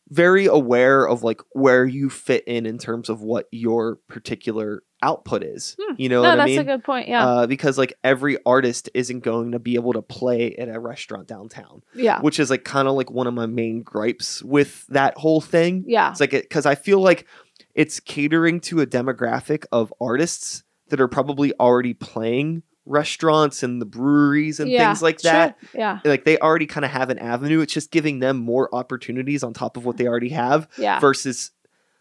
very 0.09 0.45
aware 0.45 1.07
of 1.07 1.23
like 1.23 1.41
where 1.51 1.85
you 1.85 2.09
fit 2.09 2.43
in 2.45 2.65
in 2.65 2.77
terms 2.77 3.09
of 3.09 3.21
what 3.21 3.47
your 3.51 3.97
particular 4.07 4.83
output 5.01 5.43
is. 5.43 5.75
Hmm. 5.81 5.95
You 5.97 6.09
know 6.09 6.21
no, 6.21 6.29
what 6.29 6.39
I 6.39 6.45
mean? 6.45 6.55
that's 6.57 6.67
a 6.67 6.71
good 6.71 6.83
point. 6.83 7.07
Yeah, 7.07 7.25
Uh, 7.25 7.47
because 7.47 7.77
like 7.77 7.93
every 8.03 8.37
artist 8.45 8.89
isn't 8.93 9.21
going 9.21 9.51
to 9.51 9.59
be 9.59 9.75
able 9.75 9.93
to 9.93 10.01
play 10.01 10.55
at 10.55 10.69
a 10.69 10.79
restaurant 10.79 11.27
downtown, 11.27 11.81
yeah, 11.93 12.21
which 12.21 12.39
is 12.39 12.49
like 12.49 12.63
kind 12.63 12.87
of 12.87 12.95
like 12.95 13.11
one 13.11 13.27
of 13.27 13.33
my 13.33 13.45
main 13.45 13.81
gripes 13.81 14.43
with 14.43 14.85
that 14.87 15.17
whole 15.17 15.41
thing. 15.41 15.83
yeah, 15.87 16.11
It's 16.11 16.19
like 16.19 16.31
because 16.31 16.65
I 16.65 16.75
feel 16.75 16.99
like 17.01 17.27
it's 17.73 17.99
catering 17.99 18.59
to 18.61 18.81
a 18.81 18.87
demographic 18.87 19.65
of 19.71 19.93
artists 19.99 20.63
that 20.89 21.01
are 21.01 21.07
probably 21.07 21.53
already 21.59 21.93
playing 21.93 22.61
restaurants 22.85 23.63
and 23.63 23.81
the 23.81 23.85
breweries 23.85 24.59
and 24.59 24.69
yeah, 24.69 24.87
things 24.87 25.01
like 25.01 25.19
sure, 25.21 25.31
that. 25.31 25.57
Yeah, 25.73 25.99
Like 26.03 26.25
they 26.25 26.37
already 26.37 26.65
kind 26.65 26.85
of 26.85 26.91
have 26.91 27.09
an 27.09 27.19
avenue. 27.19 27.61
It's 27.61 27.73
just 27.73 27.91
giving 27.91 28.19
them 28.19 28.37
more 28.37 28.73
opportunities 28.73 29.43
on 29.43 29.53
top 29.53 29.77
of 29.77 29.85
what 29.85 29.97
they 29.97 30.07
already 30.07 30.29
have 30.29 30.67
yeah, 30.77 30.99
versus 30.99 31.51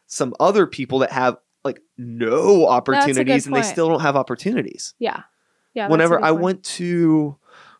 some 0.06 0.34
other 0.40 0.66
people 0.66 1.00
that 1.00 1.12
have 1.12 1.36
like 1.64 1.80
no 1.96 2.66
opportunities 2.66 3.46
and 3.46 3.54
they 3.54 3.62
still 3.62 3.88
don't 3.88 4.00
have 4.00 4.16
opportunities. 4.16 4.94
yeah, 4.98 5.22
yeah. 5.74 5.88
Whenever 5.88 6.22
I 6.22 6.32
went 6.32 6.64
to 6.64 7.36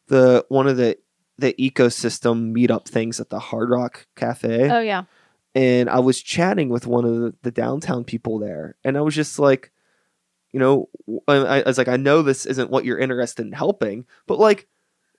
the 0.09 0.45
one 0.49 0.67
of 0.67 0.77
the 0.77 0.99
the 1.39 1.55
ecosystem 1.55 2.55
meetup 2.55 2.87
things 2.87 3.19
at 3.19 3.31
the 3.31 3.39
Hard 3.39 3.71
Rock 3.71 4.07
Cafe 4.15 4.71
oh 4.71 4.81
yeah, 4.81 5.05
and 5.55 5.91
I 5.91 5.99
was 5.99 6.23
chatting 6.23 6.69
with 6.69 6.87
one 6.87 7.05
of 7.05 7.15
the, 7.17 7.35
the 7.43 7.51
downtown 7.51 8.05
people 8.05 8.39
there, 8.39 8.77
and 8.85 8.97
I 8.97 9.01
was 9.01 9.15
just 9.15 9.39
like, 9.39 9.72
you 10.53 10.61
know, 10.61 10.89
I 11.27 11.63
was 11.67 11.79
like, 11.79 11.89
I 11.89 11.97
know 11.97 12.23
this 12.23 12.47
isn't 12.47 12.71
what 12.71 12.85
you're 12.85 12.99
interested 12.99 13.47
in 13.47 13.53
helping, 13.53 14.07
but 14.27 14.39
like, 14.39 14.69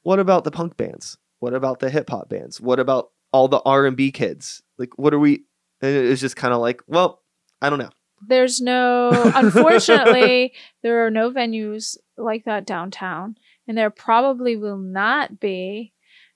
what 0.04 0.20
about 0.20 0.44
the 0.44 0.52
punk 0.52 0.78
bands? 0.78 1.18
What 1.40 1.54
about 1.54 1.80
the 1.80 1.90
hip 1.90 2.10
hop 2.10 2.30
bands? 2.30 2.62
What 2.62 2.80
about 2.80 3.12
all 3.32 3.48
the 3.48 3.62
R 3.66 3.86
and 3.86 3.98
B 3.98 4.12
kids? 4.12 4.62
Like, 4.78 4.98
what 4.98 5.14
are 5.14 5.20
we? 5.20 5.44
And 5.82 5.96
it 5.96 6.10
was 6.10 6.22
just 6.22 6.36
kind 6.36 6.54
of 6.54 6.62
like, 6.62 6.82
well, 6.88 7.22
I 7.62 7.70
don't 7.70 7.80
know. 7.80 7.90
There's 8.26 8.62
no, 8.62 9.10
unfortunately, 9.36 10.54
there 10.82 11.06
are 11.06 11.12
no 11.12 11.32
venues 11.32 11.98
like 12.18 12.46
that 12.46 12.66
downtown, 12.66 13.36
and 13.68 13.78
there 13.78 13.90
probably 13.90 14.56
will 14.56 14.78
not 14.78 15.40
be 15.40 15.94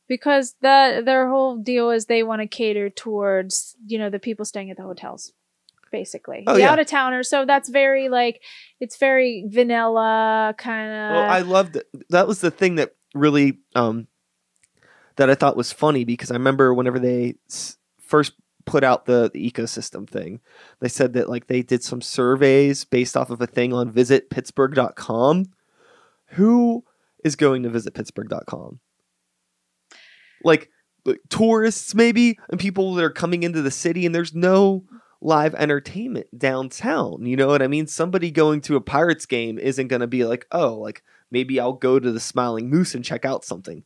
because 0.07 0.55
the 0.61 1.01
their 1.05 1.29
whole 1.29 1.57
deal 1.57 1.91
is 1.91 2.05
they 2.05 2.23
want 2.23 2.41
to 2.41 2.47
cater 2.47 2.89
towards 2.89 3.75
you 3.85 3.97
know 3.97 4.09
the 4.09 4.19
people 4.19 4.45
staying 4.45 4.71
at 4.71 4.77
the 4.77 4.83
hotels, 4.83 5.33
basically 5.91 6.43
Oh, 6.47 6.53
the 6.53 6.59
yeah. 6.59 6.71
out 6.71 6.79
of 6.79 6.87
towners. 6.87 7.29
So 7.29 7.45
that's 7.45 7.69
very 7.69 8.09
like 8.09 8.41
it's 8.79 8.97
very 8.97 9.45
vanilla 9.47 10.53
kind 10.57 10.89
of. 10.91 11.11
Well, 11.15 11.29
I 11.31 11.39
loved 11.41 11.75
it. 11.75 11.87
That 12.09 12.27
was 12.27 12.41
the 12.41 12.51
thing 12.51 12.75
that 12.75 12.95
really 13.13 13.59
um 13.75 14.07
that 15.15 15.29
I 15.29 15.35
thought 15.35 15.57
was 15.57 15.71
funny 15.71 16.03
because 16.05 16.29
I 16.31 16.35
remember 16.35 16.73
whenever 16.73 16.99
they 16.99 17.35
s- 17.49 17.77
first 17.99 18.33
put 18.65 18.83
out 18.83 19.05
the, 19.05 19.31
the 19.33 19.49
ecosystem 19.51 20.07
thing, 20.07 20.41
they 20.81 20.89
said 20.89 21.13
that 21.13 21.29
like 21.29 21.47
they 21.47 21.61
did 21.63 21.81
some 21.83 22.01
surveys 22.01 22.83
based 22.85 23.15
off 23.17 23.29
of 23.29 23.41
a 23.41 23.47
thing 23.47 23.73
on 23.73 23.91
visitpittsburgh.com. 23.91 25.45
Who 26.31 26.83
is 27.23 27.35
going 27.37 27.63
to 27.63 27.69
visit 27.69 27.93
pittsburgh.com? 27.93 28.79
Like, 30.43 30.69
like 31.05 31.19
tourists 31.29 31.95
maybe 31.95 32.37
and 32.49 32.59
people 32.59 32.93
that 32.95 33.03
are 33.03 33.09
coming 33.09 33.43
into 33.43 33.61
the 33.61 33.71
city 33.71 34.05
and 34.05 34.13
there's 34.13 34.35
no 34.35 34.83
live 35.21 35.55
entertainment 35.55 36.27
downtown. 36.37 37.25
You 37.25 37.35
know 37.35 37.47
what 37.47 37.61
I 37.61 37.67
mean? 37.67 37.87
Somebody 37.87 38.31
going 38.31 38.61
to 38.61 38.75
a 38.75 38.81
Pirates 38.81 39.25
game 39.25 39.57
isn't 39.57 39.87
going 39.87 40.01
to 40.01 40.07
be 40.07 40.25
like, 40.25 40.45
"Oh, 40.51 40.75
like 40.75 41.03
maybe 41.31 41.59
I'll 41.59 41.73
go 41.73 41.99
to 41.99 42.11
the 42.11 42.19
Smiling 42.19 42.69
Moose 42.69 42.95
and 42.95 43.03
check 43.03 43.25
out 43.25 43.43
something." 43.43 43.83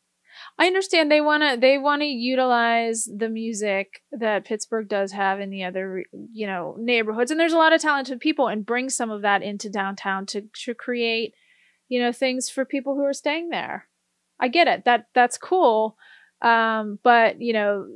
I 0.57 0.67
understand 0.67 1.11
they 1.11 1.21
want 1.21 1.43
to 1.43 1.57
they 1.59 1.77
want 1.77 2.01
to 2.01 2.07
utilize 2.07 3.05
the 3.05 3.29
music 3.29 4.01
that 4.11 4.45
Pittsburgh 4.45 4.87
does 4.87 5.11
have 5.11 5.39
in 5.39 5.49
the 5.49 5.63
other 5.63 6.05
you 6.31 6.47
know 6.47 6.75
neighborhoods 6.77 7.31
and 7.31 7.39
there's 7.39 7.53
a 7.53 7.57
lot 7.57 7.73
of 7.73 7.81
talented 7.81 8.19
people 8.19 8.47
and 8.47 8.65
bring 8.65 8.89
some 8.89 9.11
of 9.11 9.21
that 9.21 9.43
into 9.43 9.69
downtown 9.69 10.25
to 10.27 10.43
to 10.65 10.73
create 10.73 11.33
you 11.89 11.99
know 11.99 12.11
things 12.11 12.49
for 12.49 12.65
people 12.65 12.95
who 12.95 13.03
are 13.03 13.13
staying 13.13 13.49
there. 13.49 13.87
I 14.39 14.47
get 14.47 14.67
it. 14.67 14.85
That 14.85 15.07
that's 15.13 15.37
cool. 15.37 15.97
Um 16.41 16.99
but 17.03 17.41
you 17.41 17.53
know 17.53 17.87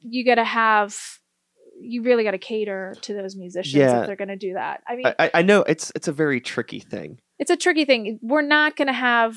you 0.00 0.24
got 0.24 0.36
to 0.36 0.44
have 0.44 0.96
you 1.80 2.02
really 2.02 2.24
got 2.24 2.32
to 2.32 2.38
cater 2.38 2.94
to 3.02 3.14
those 3.14 3.36
musicians 3.36 3.74
Yeah. 3.74 4.00
if 4.00 4.06
they're 4.06 4.16
going 4.16 4.28
to 4.28 4.36
do 4.36 4.54
that. 4.54 4.82
I 4.86 4.96
mean, 4.96 5.06
I, 5.18 5.30
I- 5.34 5.42
know 5.42 5.62
it's 5.62 5.92
it's 5.94 6.08
a 6.08 6.12
very 6.12 6.40
tricky 6.40 6.80
thing. 6.80 7.20
it's 7.38 7.50
a 7.50 7.56
tricky 7.56 7.84
thing. 7.84 8.18
We're 8.22 8.42
not 8.42 8.76
going 8.76 8.88
to 8.88 8.94
have 8.94 9.36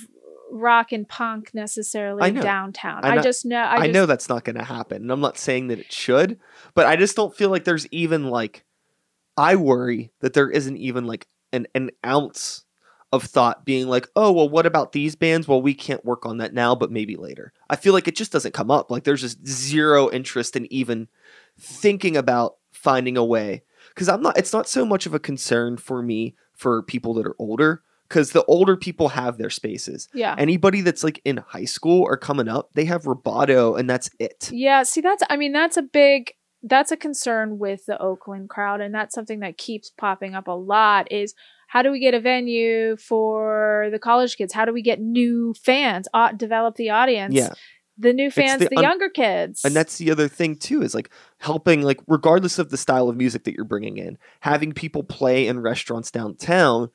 rock 0.51 0.91
and 0.91 1.07
punk 1.07 1.51
necessarily 1.53 2.23
I 2.23 2.29
downtown. 2.31 3.05
I 3.05 3.17
I, 3.17 3.21
just 3.21 3.45
know 3.45 3.57
I, 3.57 3.75
I, 3.75 3.79
just, 3.87 3.93
know 3.93 4.05
that's 4.05 4.29
not 4.29 4.43
going 4.43 4.55
to 4.55 4.63
happen, 4.63 5.03
and 5.03 5.11
I'm 5.11 5.21
not 5.21 5.37
saying 5.37 5.67
that 5.67 5.79
it 5.79 5.91
should, 5.91 6.39
but 6.73 6.87
I 6.87 6.95
just 6.95 7.15
don't 7.15 7.35
feel 7.35 7.49
like 7.49 7.65
there's 7.65 7.87
even 7.91 8.29
like 8.29 8.65
I 9.37 9.55
worry 9.55 10.11
that 10.21 10.33
there 10.33 10.49
isn't 10.49 10.77
even 10.77 11.05
like 11.05 11.27
an 11.53 11.67
an 11.75 11.91
ounce 12.05 12.65
of 13.11 13.23
thought 13.23 13.65
being 13.65 13.87
like, 13.87 14.07
oh 14.15 14.31
well, 14.31 14.49
what 14.49 14.65
about 14.65 14.91
these 14.91 15.15
bands? 15.15 15.47
Well, 15.47 15.61
we 15.61 15.73
can't 15.73 16.05
work 16.05 16.25
on 16.25 16.37
that 16.37 16.53
now, 16.53 16.75
but 16.75 16.91
maybe 16.91 17.15
later. 17.15 17.53
I 17.69 17.75
feel 17.75 17.93
like 17.93 18.07
it 18.07 18.15
just 18.15 18.31
doesn't 18.31 18.53
come 18.53 18.69
up. 18.69 18.91
Like 18.91 19.03
there's 19.03 19.21
just 19.21 19.45
zero 19.47 20.11
interest 20.11 20.55
in 20.55 20.71
even 20.71 21.07
thinking 21.59 22.17
about 22.17 22.55
finding 22.71 23.17
a 23.17 23.25
way 23.25 23.63
because 23.89 24.09
I'm 24.09 24.21
not. 24.21 24.37
It's 24.37 24.53
not 24.53 24.67
so 24.67 24.85
much 24.85 25.05
of 25.05 25.13
a 25.13 25.19
concern 25.19 25.77
for 25.77 26.01
me 26.01 26.35
for 26.53 26.83
people 26.83 27.13
that 27.15 27.25
are 27.25 27.35
older 27.39 27.83
because 28.07 28.31
the 28.31 28.43
older 28.45 28.75
people 28.75 29.09
have 29.09 29.37
their 29.37 29.51
spaces 29.51 30.09
yeah. 30.13 30.35
anybody 30.37 30.81
that's 30.81 31.03
like 31.03 31.21
in 31.23 31.37
high 31.37 31.65
school 31.65 32.01
or 32.01 32.17
coming 32.17 32.47
up, 32.47 32.69
they 32.73 32.85
have 32.85 33.03
Roboto 33.03 33.79
and 33.79 33.89
that's 33.89 34.09
it. 34.19 34.49
Yeah, 34.51 34.83
see 34.83 35.01
that's 35.01 35.23
I 35.29 35.37
mean 35.37 35.53
that's 35.53 35.77
a 35.77 35.83
big 35.83 36.33
that's 36.63 36.91
a 36.91 36.97
concern 36.97 37.57
with 37.57 37.85
the 37.85 37.99
Oakland 38.01 38.49
crowd, 38.49 38.81
and 38.81 38.93
that's 38.93 39.15
something 39.15 39.39
that 39.39 39.57
keeps 39.57 39.89
popping 39.89 40.35
up 40.35 40.47
a 40.47 40.51
lot. 40.51 41.11
Is 41.11 41.33
how 41.67 41.81
do 41.81 41.91
we 41.91 41.99
get 41.99 42.13
a 42.13 42.19
venue 42.19 42.97
for 42.97 43.89
the 43.91 43.99
college 43.99 44.35
kids? 44.35 44.53
How 44.53 44.65
do 44.65 44.73
we 44.73 44.81
get 44.81 44.99
new 44.99 45.53
fans? 45.53 46.07
Uh, 46.13 46.31
develop 46.31 46.75
the 46.75 46.89
audience. 46.89 47.33
Yeah. 47.33 47.53
The 47.99 48.13
new 48.13 48.31
fans, 48.31 48.59
the 48.61 48.69
the, 48.69 48.77
un- 48.77 48.83
younger 48.83 49.09
kids, 49.09 49.63
And 49.65 49.75
that's 49.75 49.97
the 49.97 50.09
other 50.09 50.27
thing 50.27 50.55
too 50.55 50.81
is 50.81 50.95
like 50.95 51.09
helping 51.37 51.81
like 51.81 51.99
regardless 52.07 52.57
of 52.57 52.69
the 52.69 52.77
style 52.77 53.09
of 53.09 53.17
music 53.17 53.43
that 53.43 53.53
you're 53.55 53.65
bringing 53.65 53.97
in, 53.97 54.17
having 54.39 54.71
people 54.73 55.03
play 55.03 55.47
in 55.47 55.59
restaurants 55.59 56.09
downtown. 56.11 56.89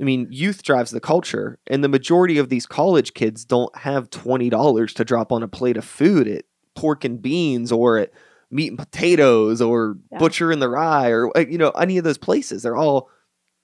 I 0.00 0.04
mean, 0.04 0.28
youth 0.30 0.62
drives 0.62 0.90
the 0.92 1.00
culture, 1.00 1.58
and 1.66 1.82
the 1.82 1.88
majority 1.88 2.38
of 2.38 2.48
these 2.48 2.66
college 2.66 3.14
kids 3.14 3.44
don't 3.44 3.74
have 3.76 4.10
twenty 4.10 4.48
dollars 4.48 4.94
to 4.94 5.04
drop 5.04 5.32
on 5.32 5.42
a 5.42 5.48
plate 5.48 5.76
of 5.76 5.84
food 5.84 6.26
at 6.28 6.44
Pork 6.74 7.04
and 7.04 7.20
Beans 7.20 7.72
or 7.72 7.98
at 7.98 8.12
Meat 8.50 8.68
and 8.68 8.78
Potatoes 8.78 9.60
or 9.60 9.98
Yeah. 10.12 10.18
Butcher 10.18 10.52
in 10.52 10.60
the 10.60 10.68
Rye 10.68 11.08
or 11.10 11.36
uh, 11.36 11.40
you 11.40 11.58
know 11.58 11.70
any 11.70 11.98
of 11.98 12.04
those 12.04 12.16
places. 12.18 12.62
They're 12.62 12.76
all 12.76 13.10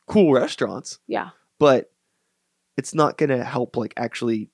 cool 0.06 0.32
restaurants, 0.32 0.98
yeah, 1.06 1.30
but 1.58 1.90
it's 2.76 2.94
not 2.94 3.16
going 3.16 3.30
to 3.30 3.44
help 3.44 3.76
like 3.76 3.94
actually 3.96 4.50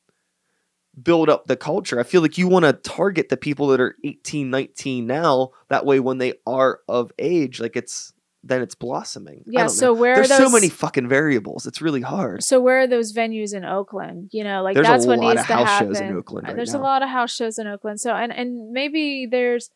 build 1.03 1.29
up 1.31 1.47
the 1.47 1.57
culture. 1.57 1.99
I 2.01 2.03
feel 2.03 2.23
like 2.23 2.37
you 2.39 2.49
want 2.49 2.65
to 2.65 2.73
target 2.73 3.29
the 3.29 3.37
people 3.37 3.69
that 3.69 3.81
are 3.81 3.95
18, 4.05 4.51
19 4.51 5.07
now. 5.07 5.51
That 5.69 5.87
way, 5.87 6.01
when 6.01 6.19
they 6.19 6.35
are 6.47 6.81
of 6.89 7.13
age, 7.19 7.61
like 7.61 7.77
it's 7.77 8.13
then 8.43 8.63
it's 8.63 8.75
blossoming. 8.75 9.41
I 9.41 9.51
yeah. 9.51 9.61
don't 9.61 9.69
So 9.69 9.87
know. 9.89 9.93
where 10.01 10.15
there's 10.15 10.31
are 10.31 10.39
those? 10.39 10.49
so 10.49 10.53
many 10.53 10.71
fucking 10.71 11.09
variables. 11.09 11.67
It's 11.67 11.83
really 11.83 12.01
hard. 12.01 12.43
So 12.43 12.59
where 12.59 12.81
are 12.81 12.87
those 12.87 13.13
venues 13.13 13.53
in 13.55 13.67
Oakland? 13.67 14.31
You 14.33 14.45
know, 14.45 14.63
like 14.63 14.75
There's 14.75 14.87
that's 14.87 15.05
a 15.05 15.09
what 15.09 15.19
lot 15.19 15.29
needs 15.31 15.41
of 15.43 15.47
to 15.49 15.53
house 15.55 15.69
happen. 15.69 15.89
shows 15.89 16.01
in 16.01 16.17
Oakland 16.17 16.47
right 16.47 16.57
there's 16.57 16.73
now. 16.73 16.81
a 16.81 16.83
lot 16.83 17.03
of 17.03 17.11
house 17.11 17.35
shows 17.35 17.59
in 17.59 17.67
Oakland. 17.67 18.01
So 18.01 18.15
and 18.15 18.33
and 18.33 18.71
maybe 18.73 19.27
there's 19.31 19.71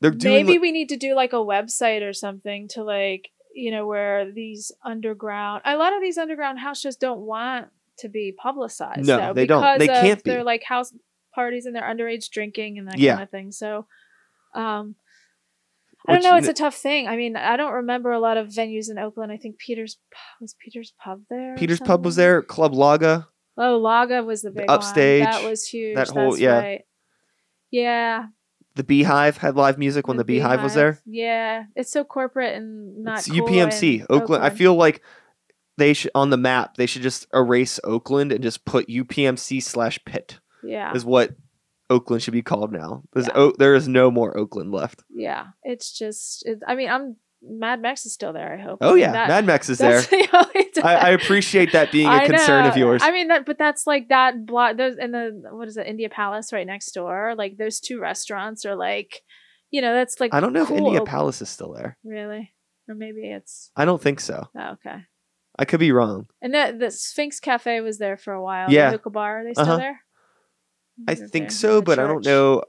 They're 0.00 0.10
doing 0.10 0.34
maybe 0.34 0.52
like- 0.52 0.60
we 0.62 0.72
need 0.72 0.88
to 0.90 0.96
do 0.96 1.14
like 1.14 1.32
a 1.32 1.36
website 1.36 2.02
or 2.06 2.12
something 2.12 2.68
to 2.68 2.82
like 2.84 3.30
you 3.54 3.70
know 3.70 3.86
where 3.86 4.30
these 4.30 4.72
underground 4.84 5.62
a 5.64 5.76
lot 5.76 5.94
of 5.94 6.02
these 6.02 6.18
underground 6.18 6.58
house 6.58 6.80
shows 6.80 6.96
don't 6.96 7.20
want 7.20 7.68
to 7.98 8.08
be 8.08 8.34
publicized 8.36 9.06
No, 9.06 9.16
though, 9.18 9.32
they 9.34 9.46
don't. 9.46 9.62
They 9.78 9.86
because 9.86 9.98
of 9.98 10.04
can't 10.04 10.24
be. 10.24 10.30
they're 10.30 10.44
like 10.44 10.62
house 10.64 10.92
parties 11.34 11.66
and 11.66 11.74
they're 11.74 11.82
underage 11.82 12.30
drinking 12.30 12.78
and 12.78 12.88
that 12.88 12.98
Yeah. 12.98 13.12
kind 13.14 13.22
of 13.24 13.30
thing 13.30 13.50
so 13.52 13.86
um 14.54 14.96
I 16.06 16.12
don't 16.12 16.22
know. 16.22 16.36
It's 16.36 16.48
a 16.48 16.52
tough 16.52 16.74
thing. 16.74 17.08
I 17.08 17.16
mean, 17.16 17.34
I 17.34 17.56
don't 17.56 17.72
remember 17.72 18.12
a 18.12 18.18
lot 18.20 18.36
of 18.36 18.48
venues 18.48 18.90
in 18.90 18.98
Oakland. 18.98 19.32
I 19.32 19.38
think 19.38 19.56
Peter's 19.56 19.96
was 20.38 20.54
Peter's 20.62 20.92
Pub 21.02 21.22
there. 21.30 21.54
Peter's 21.56 21.80
Pub 21.80 22.04
was 22.04 22.14
there. 22.16 22.42
Club 22.42 22.74
Laga. 22.74 23.26
Oh, 23.56 23.80
Laga 23.82 24.22
was 24.22 24.42
the 24.42 24.50
big 24.50 24.66
Upstage, 24.68 25.22
One. 25.24 25.30
That 25.32 25.48
was 25.48 25.64
huge. 25.66 25.96
that 25.96 26.10
whole- 26.10 26.32
That's 26.32 26.40
yeah. 26.42 26.58
right. 26.58 26.80
Yeah. 27.70 28.26
The 28.74 28.84
Beehive 28.84 29.38
had 29.38 29.56
live 29.56 29.78
music 29.78 30.06
when 30.06 30.16
the, 30.18 30.24
Beehive, 30.24 30.62
was 30.62 30.74
there. 30.74 31.00
Yeah, 31.06 31.64
it's 31.76 31.90
so 31.92 32.02
corporate 32.04 32.54
and 32.56 33.02
not. 33.04 33.20
It's 33.20 33.28
cool 33.30 33.46
UPMC. 33.48 34.00
in 34.00 34.06
Oakland. 34.10 34.42
I 34.44 34.50
feel 34.50 34.74
like 34.74 35.00
they 35.76 35.92
should 35.92 36.10
on 36.14 36.30
the 36.30 36.36
map. 36.36 36.76
They 36.76 36.86
should 36.86 37.02
just 37.02 37.26
erase 37.34 37.80
Oakland 37.84 38.32
and 38.32 38.42
just 38.42 38.64
put 38.64 38.88
UPMC 38.88 39.62
slash 39.62 39.98
Pitt 40.04 40.38
Yeah, 40.62 40.92
is 40.94 41.04
what 41.04 41.30
Oakland 41.90 42.22
should 42.22 42.32
be 42.32 42.42
called 42.42 42.72
now. 42.72 43.02
There's 43.12 43.26
Yeah. 43.26 43.32
o- 43.36 43.54
there 43.58 43.74
is 43.74 43.86
no 43.88 44.10
more 44.10 44.36
Oakland 44.36 44.72
left. 44.72 45.02
yeah. 45.14 45.46
It's 45.62 45.92
just. 45.96 46.46
It, 46.46 46.60
I 46.66 46.74
mean, 46.74 46.88
I'm 46.88 47.16
Mad 47.46 47.82
Max 47.82 48.06
is 48.06 48.14
still 48.14 48.32
there. 48.32 48.54
I 48.58 48.62
hope. 48.62 48.78
Oh 48.80 48.90
I 48.90 48.92
mean, 48.92 49.00
yeah, 49.00 49.12
that- 49.12 49.28
Mad 49.28 49.44
Max 49.46 49.68
is 49.68 49.76
there. 49.78 50.00
the 50.10 50.80
I, 50.84 50.94
I 50.96 51.10
appreciate 51.10 51.72
that 51.72 51.92
being 51.92 52.08
a 52.08 52.26
concern 52.26 52.66
of 52.66 52.76
yours. 52.76 53.02
I 53.04 53.12
mean 53.12 53.28
that, 53.28 53.44
but 53.46 53.58
that's 53.58 53.86
like 53.86 54.08
that 54.08 54.46
block. 54.46 54.76
There's 54.76 54.96
in 54.98 55.12
the 55.12 55.42
what 55.52 55.68
is 55.68 55.76
it, 55.76 55.86
India 55.86 56.08
Palace 56.08 56.52
right 56.52 56.66
next 56.66 56.92
door. 56.92 57.34
Like 57.36 57.56
those 57.58 57.80
two 57.80 58.00
restaurants 58.00 58.64
are 58.64 58.74
like, 58.74 59.20
you 59.70 59.82
know, 59.82 59.92
that's 59.94 60.20
like. 60.20 60.32
I 60.32 60.40
don't 60.40 60.52
know 60.54 60.62
if 60.62 60.70
India 60.70 61.02
Palace 61.02 61.42
is 61.42 61.48
still 61.50 61.72
there. 61.74 61.96
Really, 62.02 62.52
or 62.88 62.94
maybe 62.94 63.30
it's 63.30 63.70
I 63.76 63.84
don't 63.84 64.00
think 64.00 64.20
so. 64.20 64.48
oh, 64.58 64.70
okay. 64.72 65.02
I 65.58 65.64
could 65.64 65.80
be 65.80 65.92
wrong. 65.92 66.26
And 66.42 66.52
that 66.54 66.78
the 66.78 66.90
Sphinx 66.90 67.38
Cafe 67.40 67.80
was 67.80 67.98
there 67.98 68.16
for 68.16 68.32
a 68.32 68.42
while. 68.42 68.70
Yeah. 68.70 68.86
the 68.90 68.96
hookah 68.96 69.10
bar. 69.10 69.40
Are 69.40 69.44
they 69.44 69.52
still 69.54 69.64
Uh-huh. 69.64 69.76
there? 69.76 70.00
I 71.08 71.14
think 71.14 71.50
so, 71.50 71.82
but 71.82 71.98
I 71.98 72.06
don't 72.06 72.24
know. 72.24 72.62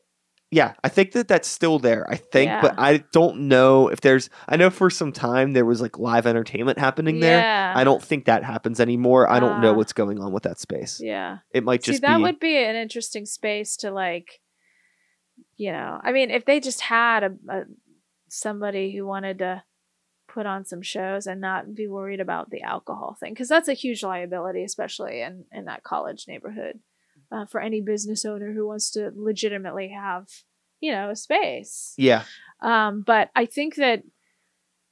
Yeah, 0.51 0.73
I 0.83 0.89
think 0.89 1.11
that 1.13 1.27
that's 1.27 1.47
still 1.47 1.79
there. 1.79 2.09
I 2.09 2.15
think, 2.15 2.49
but 2.61 2.75
I 2.77 3.03
don't 3.11 3.47
know 3.47 3.87
if 3.89 3.99
there's. 4.01 4.29
I 4.47 4.55
know 4.57 4.69
for 4.69 4.89
some 4.89 5.11
time 5.11 5.53
there 5.53 5.65
was 5.65 5.81
like 5.81 5.97
live 5.99 6.25
entertainment 6.25 6.79
happening 6.79 7.19
there. 7.19 7.39
Yeah. 7.39 7.73
I 7.75 7.83
don't 7.83 8.01
think 8.01 8.25
that 8.25 8.43
happens 8.43 8.79
anymore. 8.79 9.29
I 9.29 9.39
don't 9.39 9.59
know 9.61 9.71
Ah. 9.71 9.75
what's 9.75 9.91
going 9.93 10.19
on 10.19 10.31
with 10.31 10.43
that 10.43 10.59
space. 10.59 10.99
Yeah. 11.03 11.39
It 11.53 11.63
might 11.63 11.83
just 11.83 11.99
See, 12.01 12.07
that 12.07 12.17
be. 12.17 12.23
would 12.23 12.39
be 12.39 12.57
an 12.63 12.75
interesting 12.75 13.25
space 13.25 13.75
to 13.77 13.91
like, 13.91 14.39
you 15.57 15.71
know, 15.71 15.99
I 16.01 16.11
mean, 16.11 16.31
if 16.31 16.45
they 16.45 16.59
just 16.59 16.81
had 16.81 17.23
a, 17.23 17.31
a 17.49 17.61
somebody 18.29 18.95
who 18.95 19.05
wanted 19.05 19.39
to 19.39 19.63
put 20.35 20.45
on 20.45 20.65
some 20.65 20.81
shows 20.81 21.25
and 21.25 21.39
not 21.39 21.73
be 21.73 21.87
worried 21.87 22.19
about 22.19 22.49
the 22.49 22.61
alcohol 22.61 23.17
thing, 23.19 23.33
because 23.33 23.47
that's 23.47 23.69
a 23.69 23.73
huge 23.73 24.03
liability, 24.03 24.63
especially 24.63 25.21
in 25.21 25.45
in 25.51 25.65
that 25.65 25.83
college 25.83 26.25
neighborhood, 26.27 26.79
uh, 27.31 27.45
for 27.45 27.61
any 27.61 27.81
business 27.81 28.25
owner 28.25 28.53
who 28.53 28.67
wants 28.67 28.91
to 28.91 29.11
legitimately 29.15 29.87
have, 29.89 30.27
you 30.81 30.91
know, 30.91 31.09
a 31.09 31.15
space. 31.15 31.93
yeah, 31.97 32.23
Um, 32.61 33.01
but 33.01 33.31
I 33.35 33.45
think 33.45 33.75
that 33.75 34.03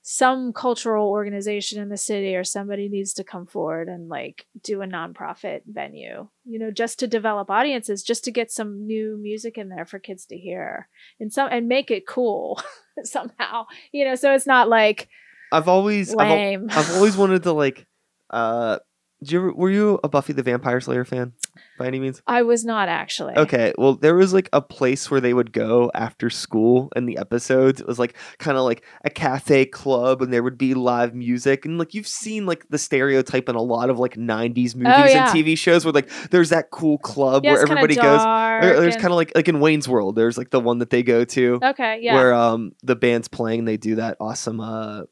some 0.06 0.52
cultural 0.52 1.07
organization 1.10 1.82
in 1.82 1.88
the 1.88 1.95
city 1.95 2.36
or 2.36 2.44
somebody 2.44 2.90
needs 2.90 3.14
to 3.14 3.24
come 3.24 3.45
forward 3.45 3.88
and 3.88 4.10
like 4.10 4.45
do 4.61 4.82
a 4.82 4.86
nonprofit 4.86 5.61
venue, 5.65 6.28
you 6.44 6.60
know, 6.60 6.72
just 6.72 6.99
to 6.99 7.07
develop 7.07 7.49
audiences, 7.49 8.03
just 8.03 8.26
to 8.26 8.32
get 8.32 8.52
some 8.52 8.86
new 8.86 9.18
music 9.22 9.57
in 9.57 9.70
there 9.70 9.86
for 9.86 9.99
kids 9.99 10.26
to 10.26 10.38
hear 10.38 10.90
and 11.22 11.32
some 11.32 11.48
and 11.49 11.70
make 11.70 11.90
it 11.90 12.06
cool 12.06 12.61
somehow, 13.03 13.65
you 13.94 14.03
know, 14.03 14.15
so 14.15 14.34
it's 14.34 14.48
not 14.48 14.68
like 14.68 15.07
I've 15.53 15.67
always. 15.67 16.13
I've. 16.15 16.65
I've 16.69 16.91
always 16.95 17.15
wanted 17.15 17.43
to 17.43 17.53
like. 17.53 17.85
uh 18.30 18.80
you 19.25 19.39
ever, 19.39 19.53
were 19.53 19.69
you 19.69 20.01
a 20.03 20.09
Buffy 20.09 20.34
the 20.34 20.43
Vampire 20.43 20.81
Slayer 20.81 21.05
fan 21.05 21.31
by 21.80 21.88
any 21.88 21.97
means? 21.97 22.21
I 22.27 22.41
was 22.41 22.65
not 22.65 22.89
actually. 22.89 23.38
Okay, 23.38 23.73
well, 23.77 23.95
there 23.95 24.15
was 24.15 24.34
like 24.34 24.49
a 24.51 24.61
place 24.61 25.09
where 25.09 25.21
they 25.21 25.34
would 25.34 25.53
go 25.53 25.89
after 25.95 26.30
school 26.30 26.89
in 26.93 27.05
the 27.05 27.17
episodes. 27.17 27.80
It 27.80 27.88
was 27.88 27.97
like 27.97 28.15
kind 28.39 28.57
of 28.57 28.65
like 28.65 28.84
a 29.05 29.09
cafe 29.09 29.65
club, 29.65 30.21
and 30.21 30.34
there 30.34 30.43
would 30.43 30.57
be 30.57 30.73
live 30.73 31.15
music. 31.15 31.63
And 31.65 31.77
like 31.77 31.93
you've 31.93 32.05
seen 32.07 32.45
like 32.45 32.67
the 32.69 32.77
stereotype 32.77 33.47
in 33.47 33.55
a 33.55 33.61
lot 33.61 33.89
of 33.89 33.97
like 33.97 34.15
'90s 34.15 34.75
movies 34.75 34.93
Oh, 34.93 35.05
yeah. 35.05 35.31
and 35.31 35.38
TV 35.45 35.57
shows, 35.57 35.85
where 35.85 35.93
like 35.93 36.09
there's 36.31 36.49
that 36.49 36.69
cool 36.71 36.97
club 36.97 37.45
Yeah, 37.45 37.53
where 37.53 37.61
everybody 37.61 37.95
goes. 37.95 38.21
There- 38.21 38.81
there's 38.81 38.95
and- 38.95 39.01
kind 39.01 39.13
of 39.13 39.15
like 39.15 39.31
like 39.35 39.47
in 39.47 39.61
Wayne's 39.61 39.88
World. 39.88 40.17
There's 40.17 40.38
like 40.38 40.49
the 40.49 40.59
one 40.59 40.80
that 40.80 40.89
they 40.89 41.01
go 41.03 41.23
to 41.23 41.59
Okay, 41.63 41.99
yeah. 42.01 42.15
where 42.15 42.34
um 42.34 42.73
the 42.84 42.97
band's 42.97 43.30
playing. 43.30 43.63
They 43.63 43.77
do 43.77 43.95
that 43.95 44.17
awesome 44.19 44.59
uh 44.59 45.03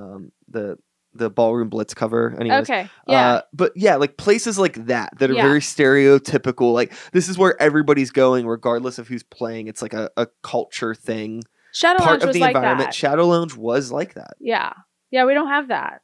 um 0.00 0.32
the 0.48 0.76
the 1.12 1.28
ballroom 1.28 1.68
blitz 1.68 1.92
cover. 1.92 2.36
Anyways, 2.38 2.62
okay. 2.62 2.88
Yeah. 3.08 3.28
uh, 3.32 3.42
but 3.52 3.72
yeah, 3.74 3.96
like 3.96 4.16
places 4.16 4.58
like 4.60 4.86
that 4.86 5.10
that 5.18 5.28
are 5.28 5.34
Yeah. 5.34 5.42
very 5.42 5.60
stereotypical. 5.60 6.72
Like 6.72 6.92
this 7.12 7.28
is 7.28 7.36
where 7.36 7.60
everybody's 7.60 8.10
going, 8.12 8.46
regardless 8.46 8.98
of 8.98 9.08
who's 9.08 9.24
playing. 9.24 9.66
It's 9.66 9.82
like 9.82 9.92
a, 9.92 10.08
a 10.16 10.28
culture 10.44 10.94
thing, 10.94 11.42
Shadow 11.72 11.98
part 11.98 12.10
Lounge 12.10 12.22
of 12.22 12.26
was 12.28 12.34
the 12.34 12.40
like 12.42 12.54
environment. 12.54 12.88
that. 12.90 12.94
Shadow 12.94 13.26
Lounge 13.26 13.56
was 13.56 13.90
like 13.90 14.14
that. 14.14 14.34
yeah. 14.38 14.72
Yeah, 15.10 15.24
we 15.24 15.34
don't 15.34 15.48
have 15.48 15.68
that. 15.68 16.02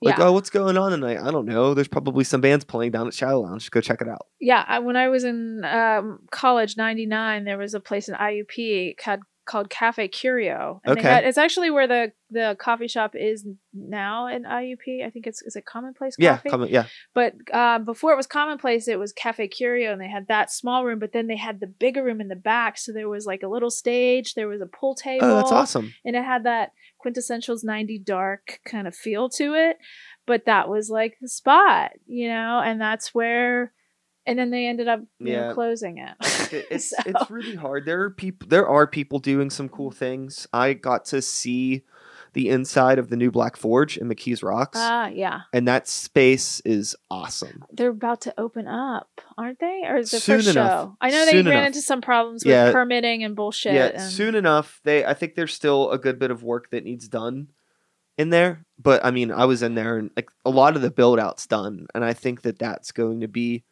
Like, 0.00 0.18
yeah. 0.18 0.26
oh, 0.26 0.32
what's 0.32 0.50
going 0.50 0.76
on 0.76 0.90
tonight? 0.92 1.18
I 1.20 1.30
don't 1.32 1.46
know. 1.46 1.74
There's 1.74 1.88
probably 1.88 2.24
some 2.24 2.40
bands 2.40 2.64
playing 2.64 2.92
down 2.92 3.06
at 3.08 3.14
Shadow 3.14 3.40
Lounge. 3.40 3.68
Go 3.70 3.80
check 3.80 4.00
it 4.02 4.08
out. 4.08 4.26
yeah 4.40 4.64
I, 4.68 4.78
when 4.80 4.96
i 4.96 5.08
was 5.08 5.24
in 5.24 5.64
um, 5.64 6.20
college 6.30 6.76
99 6.76 7.44
there 7.44 7.58
was 7.58 7.74
a 7.74 7.80
place 7.80 8.08
in 8.08 8.14
iup 8.14 8.96
called, 8.98 9.20
called 9.46 9.68
cafe 9.70 10.08
curio 10.08 10.80
and 10.84 10.96
they 10.96 11.00
Okay. 11.00 11.08
had- 11.08 11.24
it's 11.24 11.38
actually 11.38 11.70
where 11.70 11.86
the 11.86 12.12
the 12.30 12.56
coffee 12.58 12.88
shop 12.88 13.14
is 13.14 13.46
now 13.72 14.26
in 14.26 14.42
iup 14.44 15.04
i 15.06 15.10
think 15.10 15.26
it's 15.26 15.42
is 15.42 15.54
it 15.56 15.64
commonplace 15.66 16.16
Yeah, 16.18 16.36
coffee 16.38 16.48
come, 16.50 16.66
yeah. 16.66 16.86
but 17.14 17.34
um, 17.52 17.84
before 17.84 18.12
it 18.12 18.16
was 18.16 18.26
commonplace 18.26 18.88
it 18.88 18.98
was 18.98 19.12
cafe 19.12 19.46
curio 19.48 19.92
and 19.92 20.00
they 20.00 20.08
had 20.08 20.26
that 20.28 20.50
small 20.50 20.84
room 20.84 20.98
but 20.98 21.12
then 21.12 21.26
they 21.26 21.36
had 21.36 21.60
the 21.60 21.66
bigger 21.66 22.02
room 22.02 22.20
in 22.20 22.28
the 22.28 22.36
back 22.36 22.78
so 22.78 22.92
there 22.92 23.08
was 23.08 23.26
like 23.26 23.42
a 23.42 23.48
little 23.48 23.70
stage 23.70 24.34
there 24.34 24.48
was 24.48 24.60
a 24.62 24.66
pool 24.66 24.94
table 24.94 25.26
Oh, 25.26 25.36
that's 25.36 25.52
awesome. 25.52 25.92
and 26.04 26.16
it 26.16 26.24
had 26.24 26.44
that 26.44 26.72
quintessentials 27.04 27.62
90 27.64 27.98
dark 27.98 28.60
kind 28.64 28.86
of 28.88 28.94
feel 28.96 29.28
to 29.30 29.54
it 29.54 29.76
but 30.26 30.46
that 30.46 30.68
was 30.68 30.88
like 30.90 31.16
the 31.20 31.28
spot 31.28 31.92
you 32.06 32.28
know 32.28 32.60
and 32.64 32.80
that's 32.80 33.14
where 33.14 33.72
and 34.26 34.38
then 34.38 34.50
they 34.50 34.66
ended 34.66 34.88
up 34.88 35.00
Yeah. 35.20 35.48
know, 35.48 35.54
closing 35.54 35.98
it 35.98 36.14
It- 36.52 36.66
it's 36.70 36.90
So- 36.90 36.96
it's 37.06 37.30
really 37.30 37.54
hard. 37.56 37.84
There 37.86 38.02
are 38.02 38.10
people. 38.10 38.48
There 38.48 38.66
are 38.68 38.86
people 38.86 39.18
doing 39.18 39.50
some 39.50 39.68
cool 39.68 39.90
things. 39.90 40.46
I 40.52 40.72
got 40.74 41.04
to 41.06 41.20
see 41.22 41.84
the 42.32 42.48
inside 42.48 42.98
of 42.98 43.10
the 43.10 43.16
new 43.16 43.30
Black 43.30 43.56
Forge 43.56 43.96
in 43.96 44.08
McKees 44.08 44.42
Rocks, 44.42 44.76
ah 44.80 45.06
yeah 45.06 45.42
and 45.52 45.68
that 45.68 45.86
space 45.86 46.58
is 46.64 46.96
awesome. 47.08 47.62
they're 47.70 47.90
about 47.90 48.22
to 48.22 48.34
open 48.36 48.66
up 48.66 49.08
aren't 49.38 49.60
they 49.60 49.82
or 49.86 49.98
is 49.98 50.12
it 50.12 50.20
Soon 50.20 50.38
first 50.38 50.48
enough. 50.48 50.68
show 50.68 50.96
i 51.00 51.10
know 51.10 51.26
they 51.26 51.34
ran 51.36 51.46
enough. 51.46 51.66
into 51.68 51.80
some 51.80 52.00
problems 52.00 52.44
with 52.44 52.50
Yeah. 52.50 52.72
permitting 52.72 53.22
and 53.22 53.36
bullshit 53.36 53.74
yeah, 53.74 53.86
and, 53.94 54.10
soon 54.10 54.34
enough. 54.34 54.80
They, 54.82 55.04
I 55.04 55.14
think 55.14 55.36
there's 55.36 55.54
still 55.54 55.92
a 55.92 55.98
good 55.98 56.18
bit 56.18 56.32
of 56.32 56.42
work 56.42 56.70
that 56.70 56.82
needs 56.82 57.06
done 57.06 57.50
in 58.18 58.30
there. 58.30 58.64
But 58.80 59.04
I 59.04 59.12
mean, 59.12 59.30
I 59.30 59.44
was 59.44 59.62
in 59.62 59.76
there, 59.76 59.96
and 59.96 60.10
like 60.16 60.28
a 60.44 60.50
lot 60.50 60.74
of 60.74 60.82
the 60.82 60.90
build 60.90 61.20
out's 61.20 61.46
done, 61.46 61.86
and 61.94 62.04
I 62.04 62.14
think 62.14 62.42
that 62.42 62.58
that's 62.58 62.90
going 62.90 63.20
to 63.20 63.28
be 63.28 63.62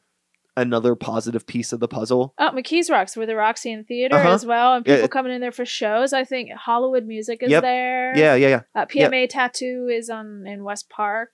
another 0.56 0.94
positive 0.94 1.46
piece 1.46 1.72
of 1.72 1.80
the 1.80 1.88
puzzle. 1.88 2.34
Oh, 2.38 2.50
McKees 2.54 2.90
Rocks 2.90 3.16
with 3.16 3.28
the 3.28 3.36
Roxy 3.36 3.82
Theater 3.82 4.16
Uh-huh. 4.16 4.30
as 4.34 4.44
well, 4.44 4.74
and 4.74 4.84
people 4.84 5.04
it- 5.04 5.10
coming 5.10 5.32
in 5.32 5.40
there 5.40 5.52
for 5.52 5.64
shows. 5.64 6.12
I 6.12 6.24
think 6.24 6.50
Hollywood 6.52 7.06
Music 7.06 7.42
is 7.42 7.50
Yep. 7.50 7.62
there. 7.62 8.16
Yeah, 8.16 8.34
yeah, 8.34 8.48
yeah. 8.48 8.60
Uh, 8.74 8.86
PMA 8.86 9.26
Tattoo 9.28 9.88
is 9.90 10.10
on 10.10 10.46
in 10.46 10.62
West 10.64 10.90
Park, 10.90 11.30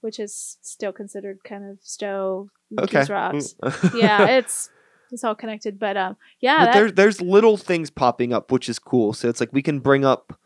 which 0.00 0.18
is 0.20 0.58
still 0.62 0.92
considered 0.92 1.38
kind 1.44 1.64
of 1.70 1.78
Stowe 1.82 2.50
Okay. 2.78 2.98
McKees 2.98 3.10
Rocks. 3.10 3.54
Mm. 3.62 3.94
yeah, 4.02 4.26
it's 4.28 4.70
it's 5.10 5.24
all 5.24 5.34
connected. 5.34 5.78
But 5.78 5.96
um, 5.96 6.16
yeah, 6.40 6.58
but 6.58 6.64
that, 6.66 6.74
there's 6.74 6.92
there's 6.92 7.20
little 7.22 7.56
things 7.56 7.88
popping 7.90 8.32
up, 8.34 8.52
which 8.52 8.68
is 8.68 8.78
cool. 8.78 9.14
So 9.14 9.28
it's 9.30 9.40
like 9.40 9.52
we 9.52 9.62
can 9.62 9.80
bring 9.80 10.04
up 10.04 10.38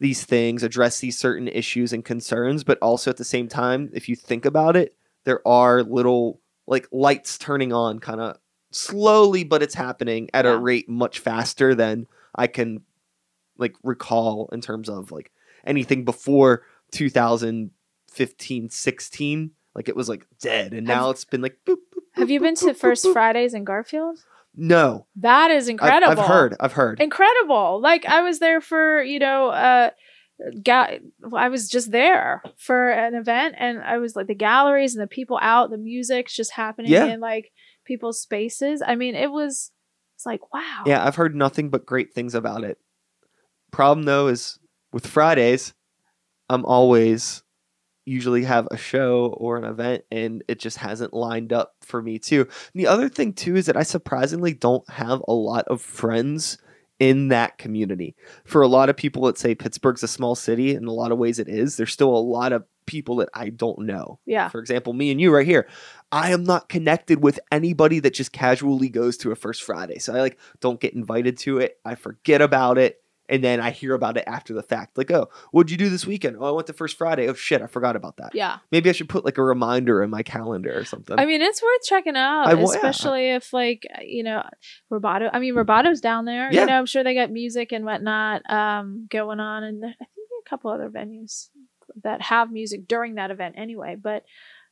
these 0.00 0.24
things, 0.24 0.62
address 0.62 1.00
these 1.00 1.18
certain 1.18 1.48
issues 1.48 1.92
and 1.92 2.04
concerns, 2.04 2.64
but 2.64 2.78
also 2.78 3.10
at 3.10 3.16
the 3.18 3.24
same 3.24 3.48
time, 3.48 3.90
if 3.92 4.08
you 4.08 4.14
think 4.16 4.46
about 4.46 4.76
it, 4.76 4.94
there 5.24 5.46
are 5.46 5.82
little 5.82 6.40
like 6.68 6.86
lights 6.92 7.38
turning 7.38 7.72
on 7.72 7.98
kind 7.98 8.20
of 8.20 8.36
slowly, 8.70 9.42
but 9.42 9.62
it's 9.62 9.74
happening 9.74 10.28
at 10.34 10.46
a 10.46 10.56
rate 10.56 10.88
much 10.88 11.18
faster 11.18 11.74
than 11.74 12.06
I 12.34 12.46
can 12.46 12.82
like 13.56 13.74
recall 13.82 14.48
in 14.52 14.60
terms 14.60 14.88
of 14.88 15.10
like 15.10 15.32
anything 15.64 16.04
before 16.04 16.62
2015 16.92 18.70
16 18.70 19.50
like 19.74 19.88
it 19.88 19.96
was 19.96 20.08
like 20.08 20.26
dead 20.40 20.72
and 20.72 20.86
Have- 20.88 20.96
now 20.96 21.10
it's 21.10 21.24
been 21.24 21.40
like 21.42 21.58
boop, 21.66 21.76
boop, 21.94 22.02
have 22.12 22.30
you 22.30 22.40
boop, 22.40 22.44
been 22.44 22.54
to 22.56 22.74
First. 22.74 23.06
Fridays 23.12 23.54
in 23.54 23.64
Garfield? 23.64 24.18
no 24.54 25.06
That 25.16 25.50
is 25.50 25.64
I've- 25.64 25.72
incredible. 25.72 26.12
I've, 26.22 26.28
heard 26.28 26.56
i've 26.60 26.72
heard 26.72 27.00
incredible. 27.00 27.80
Like 27.80 28.06
I 28.06 28.22
was 28.22 28.38
there 28.38 28.60
for 28.60 29.02
you 29.02 29.18
know, 29.18 29.48
uh, 29.48 29.90
ga- 30.62 30.98
I 31.34 31.48
was 31.48 31.68
just 31.68 31.90
there 31.90 32.42
for 32.56 32.90
an 32.90 33.14
event, 33.14 33.54
and 33.58 33.80
I 33.82 33.98
was 33.98 34.14
like 34.16 34.26
the 34.26 34.34
galleries 34.34 34.94
and 34.94 35.02
the 35.02 35.06
people 35.08 35.38
out, 35.42 35.70
the 35.70 35.78
music's 35.78 36.34
just 36.34 36.52
happening 36.52 36.90
Yeah. 36.92 37.06
in 37.06 37.20
like 37.20 37.50
people's 37.84 38.20
spaces. 38.20 38.82
I 38.84 38.94
mean, 38.94 39.14
it 39.14 39.30
was. 39.30 39.70
It's 40.16 40.26
like 40.26 40.52
wow. 40.52 40.82
Yeah, 40.84 41.04
I've 41.04 41.14
heard 41.16 41.34
nothing 41.36 41.70
but 41.70 41.86
great 41.86 42.12
things 42.12 42.34
about 42.34 42.64
it. 42.64 42.78
Problem 43.70 44.04
though 44.04 44.26
is 44.26 44.58
with 44.92 45.06
Fridays, 45.06 45.74
I'm 46.48 46.64
always 46.64 47.42
usually 48.04 48.42
have 48.44 48.66
a 48.70 48.76
show 48.76 49.34
or 49.36 49.58
an 49.58 49.64
event 49.64 50.02
and 50.10 50.42
it 50.48 50.58
just 50.58 50.78
hasn't 50.78 51.12
lined 51.12 51.52
up 51.52 51.74
for 51.82 52.00
me 52.02 52.18
too. 52.18 52.40
And 52.40 52.80
the 52.82 52.86
other 52.86 53.08
thing 53.08 53.32
too 53.34 53.54
is 53.54 53.66
that 53.66 53.76
I 53.76 53.82
surprisingly 53.82 54.54
don't 54.54 54.88
have 54.90 55.22
a 55.28 55.32
lot 55.34 55.66
of 55.68 55.82
friends 55.82 56.56
in 56.98 57.28
that 57.28 57.58
community. 57.58 58.16
For 58.44 58.62
a 58.62 58.68
lot 58.68 58.88
of 58.88 58.96
people 58.96 59.22
that 59.26 59.38
say 59.38 59.54
Pittsburgh's 59.54 60.02
a 60.02 60.08
small 60.08 60.34
city, 60.34 60.74
in 60.74 60.86
a 60.86 60.92
lot 60.92 61.12
of 61.12 61.18
ways 61.18 61.38
it 61.38 61.48
is, 61.48 61.76
there's 61.76 61.92
still 61.92 62.14
a 62.14 62.18
lot 62.18 62.52
of 62.52 62.64
people 62.86 63.16
that 63.16 63.28
I 63.34 63.50
don't 63.50 63.80
know. 63.80 64.18
Yeah. 64.26 64.48
For 64.48 64.58
example, 64.58 64.92
me 64.92 65.10
and 65.10 65.20
you 65.20 65.32
right 65.32 65.46
here. 65.46 65.68
I 66.10 66.32
am 66.32 66.42
not 66.42 66.68
connected 66.68 67.22
with 67.22 67.38
anybody 67.52 68.00
that 68.00 68.14
just 68.14 68.32
casually 68.32 68.88
goes 68.88 69.16
to 69.18 69.30
a 69.30 69.36
first 69.36 69.62
Friday. 69.62 69.98
So 69.98 70.14
I 70.14 70.20
like 70.20 70.38
don't 70.60 70.80
get 70.80 70.94
invited 70.94 71.36
to 71.38 71.58
it. 71.58 71.78
I 71.84 71.94
forget 71.94 72.40
about 72.40 72.78
it. 72.78 73.02
And 73.28 73.44
then 73.44 73.60
I 73.60 73.70
hear 73.70 73.94
about 73.94 74.16
it 74.16 74.24
after 74.26 74.54
the 74.54 74.62
fact. 74.62 74.96
Like, 74.96 75.10
oh, 75.10 75.28
what'd 75.50 75.70
you 75.70 75.76
do 75.76 75.88
this 75.90 76.06
weekend? 76.06 76.36
Oh, 76.38 76.46
I 76.46 76.50
went 76.50 76.66
to 76.68 76.72
first 76.72 76.96
Friday. 76.96 77.28
Oh 77.28 77.34
shit, 77.34 77.60
I 77.62 77.66
forgot 77.66 77.96
about 77.96 78.16
that. 78.16 78.34
Yeah. 78.34 78.58
Maybe 78.70 78.88
I 78.88 78.92
should 78.92 79.08
put 79.08 79.24
like 79.24 79.38
a 79.38 79.42
reminder 79.42 80.02
in 80.02 80.10
my 80.10 80.22
calendar 80.22 80.76
or 80.76 80.84
something. 80.84 81.18
I 81.18 81.26
mean, 81.26 81.42
it's 81.42 81.62
worth 81.62 81.82
checking 81.84 82.16
out, 82.16 82.46
I 82.46 82.54
yeah. 82.54 82.64
especially 82.64 83.30
if 83.30 83.52
like 83.52 83.86
you 84.02 84.22
know, 84.22 84.42
Roboto. 84.90 85.30
I 85.32 85.38
mean, 85.38 85.54
Roboto's 85.54 86.00
down 86.00 86.24
there. 86.24 86.52
Yeah. 86.52 86.62
You 86.62 86.66
know, 86.66 86.78
I'm 86.78 86.86
sure 86.86 87.04
they 87.04 87.14
got 87.14 87.30
music 87.30 87.72
and 87.72 87.84
whatnot 87.84 88.48
um, 88.50 89.06
going 89.10 89.40
on, 89.40 89.64
and 89.64 89.84
I 89.84 89.88
think 89.88 89.98
there 89.98 90.38
are 90.38 90.46
a 90.46 90.48
couple 90.48 90.70
other 90.70 90.88
venues 90.88 91.48
that 92.02 92.22
have 92.22 92.50
music 92.50 92.86
during 92.88 93.16
that 93.16 93.30
event 93.30 93.54
anyway. 93.58 93.96
But 94.00 94.24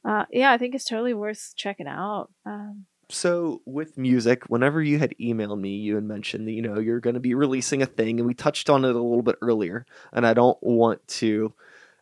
uh, 0.04 0.24
yeah, 0.30 0.52
I 0.52 0.58
think 0.58 0.74
it's 0.74 0.84
totally 0.84 1.14
worth 1.14 1.52
checking 1.56 1.88
out. 1.88 2.30
Um, 2.44 2.86
so 3.08 3.62
with 3.64 3.96
music, 3.96 4.44
whenever 4.48 4.82
you 4.82 4.98
had 4.98 5.14
emailed 5.20 5.60
me, 5.60 5.76
you 5.76 5.94
had 5.94 6.04
mentioned 6.04 6.46
that 6.48 6.52
you 6.52 6.62
know 6.62 6.78
you're 6.78 7.00
going 7.00 7.14
to 7.14 7.20
be 7.20 7.34
releasing 7.34 7.82
a 7.82 7.86
thing, 7.86 8.18
and 8.18 8.26
we 8.26 8.34
touched 8.34 8.68
on 8.68 8.84
it 8.84 8.94
a 8.94 9.00
little 9.00 9.22
bit 9.22 9.36
earlier. 9.42 9.86
And 10.12 10.26
I 10.26 10.34
don't 10.34 10.60
want 10.62 11.06
to 11.08 11.52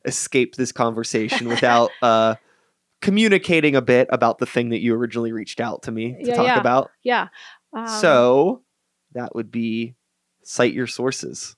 escape 0.05 0.56
this 0.56 0.72
conversation 0.72 1.48
without 1.48 1.90
uh, 2.02 2.36
communicating 3.01 3.76
a 3.76 3.82
bit 3.82 4.09
about 4.10 4.39
the 4.39 4.47
thing 4.47 4.70
that 4.70 4.81
you 4.81 4.94
originally 4.94 5.32
reached 5.32 5.60
out 5.60 5.82
to 5.82 5.93
me 5.93 6.16
to 6.22 6.28
Yeah, 6.28 6.35
talk 6.35 6.47
yeah. 6.47 6.59
about. 6.60 6.90
yeah. 7.02 7.28
Um, 7.72 7.86
so 7.89 8.62
that 9.12 9.35
would 9.35 9.51
be 9.51 9.94
cite 10.43 10.72
your 10.72 10.86
sources. 10.86 11.56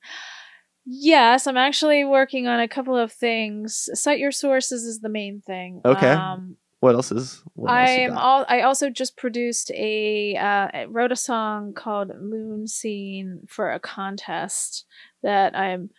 Yes, 0.84 1.46
I'm 1.46 1.56
actually 1.56 2.04
working 2.04 2.46
on 2.46 2.60
a 2.60 2.68
couple 2.68 2.96
of 2.96 3.12
things. 3.12 3.88
Cite 3.94 4.20
your 4.20 4.30
sources 4.30 4.84
is 4.84 5.00
the 5.00 5.08
main 5.08 5.40
thing. 5.40 5.80
Okay. 5.84 6.10
Um, 6.12 6.56
What 6.80 6.94
else 6.94 7.10
is? 7.10 7.42
What 7.54 7.70
I'm 7.70 8.16
all. 8.16 8.44
I 8.48 8.60
also 8.60 8.90
just 8.90 9.16
produced 9.16 9.70
a 9.72 10.36
uh, 10.36 10.86
wrote 10.88 11.12
a 11.12 11.16
song 11.16 11.72
called 11.72 12.10
"Moon 12.20 12.66
Scene" 12.66 13.40
for 13.48 13.72
a 13.72 13.80
contest 13.80 14.84
that 15.22 15.56
I'm 15.56 15.90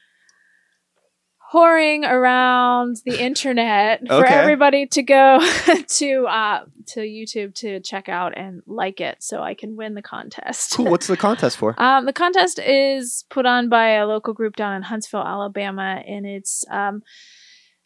whoring 1.52 2.10
around 2.10 2.98
the 3.06 3.22
internet 3.24 4.06
for 4.08 4.26
everybody 4.26 4.86
to 4.86 5.02
go 5.02 5.40
to 5.88 6.26
uh 6.28 6.66
to 6.86 7.00
YouTube 7.02 7.54
to 7.56 7.80
check 7.80 8.10
out 8.10 8.38
and 8.38 8.62
like 8.66 9.00
it 9.02 9.18
so 9.22 9.42
I 9.42 9.54
can 9.54 9.76
win 9.76 9.94
the 9.94 10.02
contest. 10.02 10.74
Cool. 10.76 10.92
What's 10.92 11.08
the 11.08 11.18
contest 11.18 11.58
for? 11.58 11.76
Um, 11.88 12.06
the 12.06 12.14
contest 12.14 12.60
is 12.60 13.24
put 13.30 13.46
on 13.46 13.70
by 13.70 13.92
a 13.92 14.06
local 14.06 14.34
group 14.34 14.56
down 14.56 14.74
in 14.76 14.82
Huntsville, 14.82 15.22
Alabama, 15.22 16.02
and 16.06 16.26
it's 16.26 16.66
um, 16.70 17.02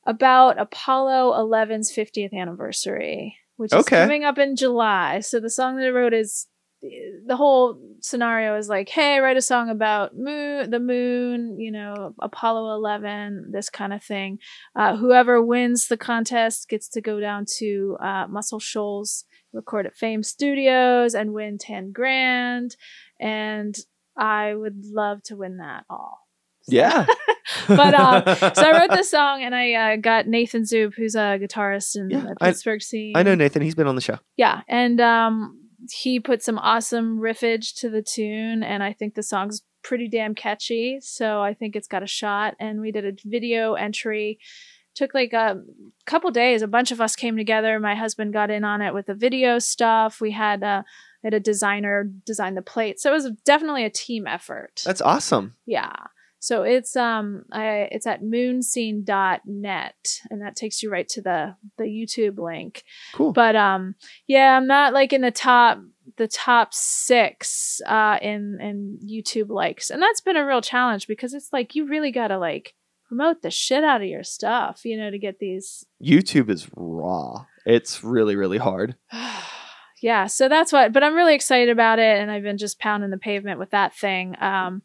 about 0.06 0.60
Apollo 0.60 1.34
11's 1.34 1.91
50th 1.91 2.34
anniversary, 2.34 3.38
which 3.57 3.73
is 3.73 3.86
coming 3.86 4.23
up 4.23 4.38
in 4.38 4.56
July. 4.56 5.19
So 5.19 5.40
the 5.40 5.49
song 5.49 5.78
that 5.78 5.86
I 5.86 5.90
wrote 5.90 6.14
is 6.14 6.48
the 6.82 7.36
whole 7.36 7.80
scenario 7.99 8.57
is 8.57 8.68
like, 8.68 8.90
hey, 8.90 9.19
write 9.19 9.38
a 9.38 9.41
song 9.41 9.69
about 9.69 10.18
moon, 10.18 10.69
the 10.72 10.80
moon, 10.80 11.60
you 11.60 11.72
know, 11.72 12.15
Apollo 12.19 12.73
11, 12.76 13.52
this 13.52 13.69
kind 13.69 13.94
of 13.94 14.03
thing. 14.03 14.40
Uh, 14.76 14.98
whoever 14.98 15.41
wins 15.44 15.88
the 15.88 15.98
contest 15.98 16.68
gets 16.69 16.90
to 16.90 17.02
go 17.02 17.19
down 17.19 17.45
to 17.57 17.98
uh, 18.02 18.26
Muscle 18.28 18.60
Shoals, 18.60 19.26
record 19.53 19.86
at 19.86 19.95
Fame 19.95 20.23
Studios, 20.23 21.14
and 21.14 21.34
win 21.34 21.60
10 21.60 21.91
grand. 21.91 22.76
And 23.19 23.76
I 24.18 24.56
would 24.56 24.86
love 24.86 25.22
to 25.23 25.36
win 25.36 25.57
that 25.57 25.86
all. 25.88 26.28
Yeah. 26.67 27.05
But, 27.67 27.93
uh, 27.95 28.53
So 28.53 28.61
I 28.63 28.79
wrote 28.79 28.91
this 28.91 29.09
song 29.11 29.43
and 29.43 29.53
I 29.53 29.73
uh, 29.73 29.95
got 29.97 30.27
Nathan 30.27 30.63
Zoop, 30.65 30.93
who's 30.95 31.15
a 31.15 31.38
guitarist 31.41 31.95
in 31.97 32.09
Yeah, 32.09 32.19
the 32.21 32.35
I- 32.39 32.49
Pittsburgh 32.51 32.81
scene. 32.81 33.13
I 33.15 33.23
know 33.23 33.35
Nathan. 33.35 33.61
He's 33.61 33.75
been 33.75 33.88
on 33.88 33.95
the 33.95 34.01
show. 34.01 34.19
Yeah, 34.38 34.61
and 34.69 35.01
um, 35.01 35.59
he 35.91 36.19
put 36.19 36.43
some 36.43 36.57
awesome 36.59 37.19
riffage 37.19 37.75
to 37.79 37.89
the 37.89 38.01
tune, 38.01 38.63
and 38.63 38.83
I 38.83 38.93
think 38.93 39.15
the 39.15 39.23
song's 39.23 39.63
pretty 39.83 40.07
damn 40.07 40.33
catchy. 40.35 40.99
So 41.01 41.41
I 41.41 41.53
think 41.53 41.75
it's 41.75 41.88
got 41.88 42.03
a 42.03 42.07
shot. 42.07 42.53
And 42.59 42.79
we 42.79 42.91
did 42.91 43.05
a 43.05 43.13
video 43.25 43.73
entry. 43.73 44.39
Took 44.95 45.13
like 45.13 45.33
a 45.33 45.61
couple 46.05 46.29
days. 46.31 46.61
A 46.61 46.67
bunch 46.67 46.91
of 46.91 47.01
us 47.01 47.15
came 47.15 47.35
together. 47.38 47.79
My 47.79 47.95
husband 47.95 48.33
got 48.33 48.51
in 48.51 48.63
on 48.63 48.81
it 48.81 48.93
with 48.93 49.07
the 49.07 49.15
video 49.15 49.57
stuff. 49.59 50.21
We 50.21 50.31
had 50.31 50.63
a 50.63 50.85
had 51.23 51.33
a 51.33 51.39
designer 51.39 52.09
design 52.25 52.55
the 52.55 52.61
plate. 52.61 52.99
So 52.99 53.09
it 53.11 53.13
was 53.13 53.31
definitely 53.45 53.83
a 53.83 53.89
team 53.89 54.25
effort. 54.27 54.81
That's 54.85 55.01
awesome. 55.01 55.55
Yeah. 55.65 55.91
So 56.41 56.63
it's 56.63 56.95
um 56.95 57.43
I 57.51 57.88
it's 57.91 58.07
at 58.07 58.23
moonscene.net 58.23 60.19
and 60.30 60.41
that 60.41 60.55
takes 60.55 60.81
you 60.81 60.91
right 60.91 61.07
to 61.09 61.22
the 61.22 61.55
the 61.77 61.84
YouTube 61.84 62.39
link. 62.39 62.84
Cool. 63.13 63.31
But 63.31 63.55
um 63.55 63.93
yeah, 64.26 64.57
I'm 64.57 64.65
not 64.65 64.91
like 64.91 65.13
in 65.13 65.22
the 65.22 65.30
top 65.30 65.80
the 66.18 66.27
top 66.27 66.73
6 66.73 67.81
uh 67.85 68.18
in 68.23 68.57
in 68.59 68.99
YouTube 69.05 69.49
likes. 69.49 69.91
And 69.91 70.01
that's 70.01 70.22
been 70.22 70.35
a 70.35 70.45
real 70.45 70.61
challenge 70.61 71.07
because 71.07 71.35
it's 71.35 71.53
like 71.53 71.76
you 71.76 71.88
really 71.88 72.11
got 72.11 72.30
to 72.30 72.39
like 72.39 72.73
promote 73.07 73.43
the 73.43 73.51
shit 73.51 73.84
out 73.84 74.01
of 74.01 74.07
your 74.07 74.23
stuff, 74.23 74.81
you 74.84 74.97
know, 74.97 75.11
to 75.11 75.19
get 75.19 75.38
these 75.38 75.85
YouTube 76.03 76.49
is 76.49 76.68
raw. 76.76 77.45
It's 77.68 78.03
really, 78.03 78.35
really 78.35 78.57
hard. 78.57 78.95
yeah, 80.01 80.26
so 80.26 80.49
that's 80.49 80.73
what 80.73 80.91
but 80.91 81.03
I'm 81.03 81.13
really 81.13 81.35
excited 81.35 81.69
about 81.69 81.99
it 81.99 82.19
and 82.19 82.31
I've 82.31 82.41
been 82.41 82.57
just 82.57 82.80
pounding 82.80 83.11
the 83.11 83.19
pavement 83.19 83.59
with 83.59 83.69
that 83.69 83.95
thing. 83.95 84.35
Um 84.41 84.81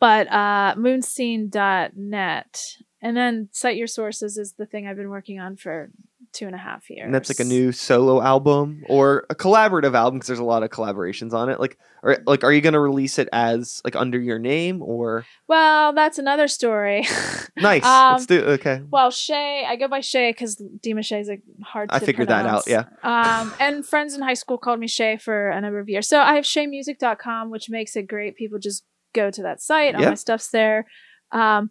but 0.00 0.28
uh 0.28 0.74
moonscene.net 0.76 2.76
and 3.00 3.16
then 3.16 3.48
cite 3.52 3.76
your 3.76 3.88
sources 3.88 4.38
is 4.38 4.54
the 4.54 4.66
thing 4.66 4.86
I've 4.86 4.96
been 4.96 5.10
working 5.10 5.40
on 5.40 5.56
for 5.56 5.90
two 6.32 6.46
and 6.46 6.54
a 6.54 6.58
half 6.58 6.88
years. 6.88 7.04
And 7.04 7.14
that's 7.14 7.28
like 7.28 7.40
a 7.40 7.48
new 7.48 7.72
solo 7.72 8.22
album 8.22 8.84
or 8.88 9.26
a 9.28 9.34
collaborative 9.34 9.94
album 9.94 10.18
because 10.18 10.28
there's 10.28 10.38
a 10.38 10.44
lot 10.44 10.62
of 10.62 10.70
collaborations 10.70 11.32
on 11.32 11.48
it. 11.48 11.60
Like, 11.60 11.78
or 12.02 12.18
like, 12.26 12.42
are 12.42 12.52
you 12.52 12.60
going 12.60 12.72
to 12.72 12.80
release 12.80 13.18
it 13.18 13.28
as 13.32 13.80
like 13.84 13.96
under 13.96 14.18
your 14.18 14.38
name 14.38 14.82
or 14.82 15.26
Well, 15.46 15.92
that's 15.92 16.18
another 16.18 16.48
story. 16.48 17.06
nice? 17.56 17.82
Um, 17.92 18.14
Let's 18.14 18.26
do 18.26 18.40
okay. 18.40 18.82
Well, 18.90 19.10
Shay, 19.10 19.66
I 19.68 19.76
go 19.76 19.88
by 19.88 20.00
Shay 20.00 20.30
because 20.30 20.56
Dima 20.56 21.00
is 21.00 21.28
like 21.28 21.42
hard 21.62 21.90
to 21.90 21.96
I 21.96 21.98
figured 21.98 22.28
that 22.28 22.46
out, 22.46 22.64
yeah 22.66 22.84
Um, 23.02 23.52
and 23.60 23.86
friends 23.86 24.14
in 24.14 24.22
high 24.22 24.34
school 24.34 24.56
called 24.56 24.80
me 24.80 24.86
Shay 24.86 25.18
for 25.18 25.50
a 25.50 25.60
number 25.60 25.78
of 25.78 25.88
years. 25.88 26.08
So 26.08 26.20
I 26.20 26.34
have 26.34 26.44
shaymusic.com, 26.44 27.50
which 27.50 27.68
makes 27.68 27.96
it 27.96 28.06
great. 28.06 28.36
People 28.36 28.58
just 28.58 28.84
go 29.12 29.30
to 29.30 29.42
that 29.42 29.60
site. 29.60 29.94
All 29.94 30.02
Yeah. 30.02 30.08
my 30.10 30.14
stuff's 30.14 30.48
there. 30.48 30.86
Um, 31.30 31.70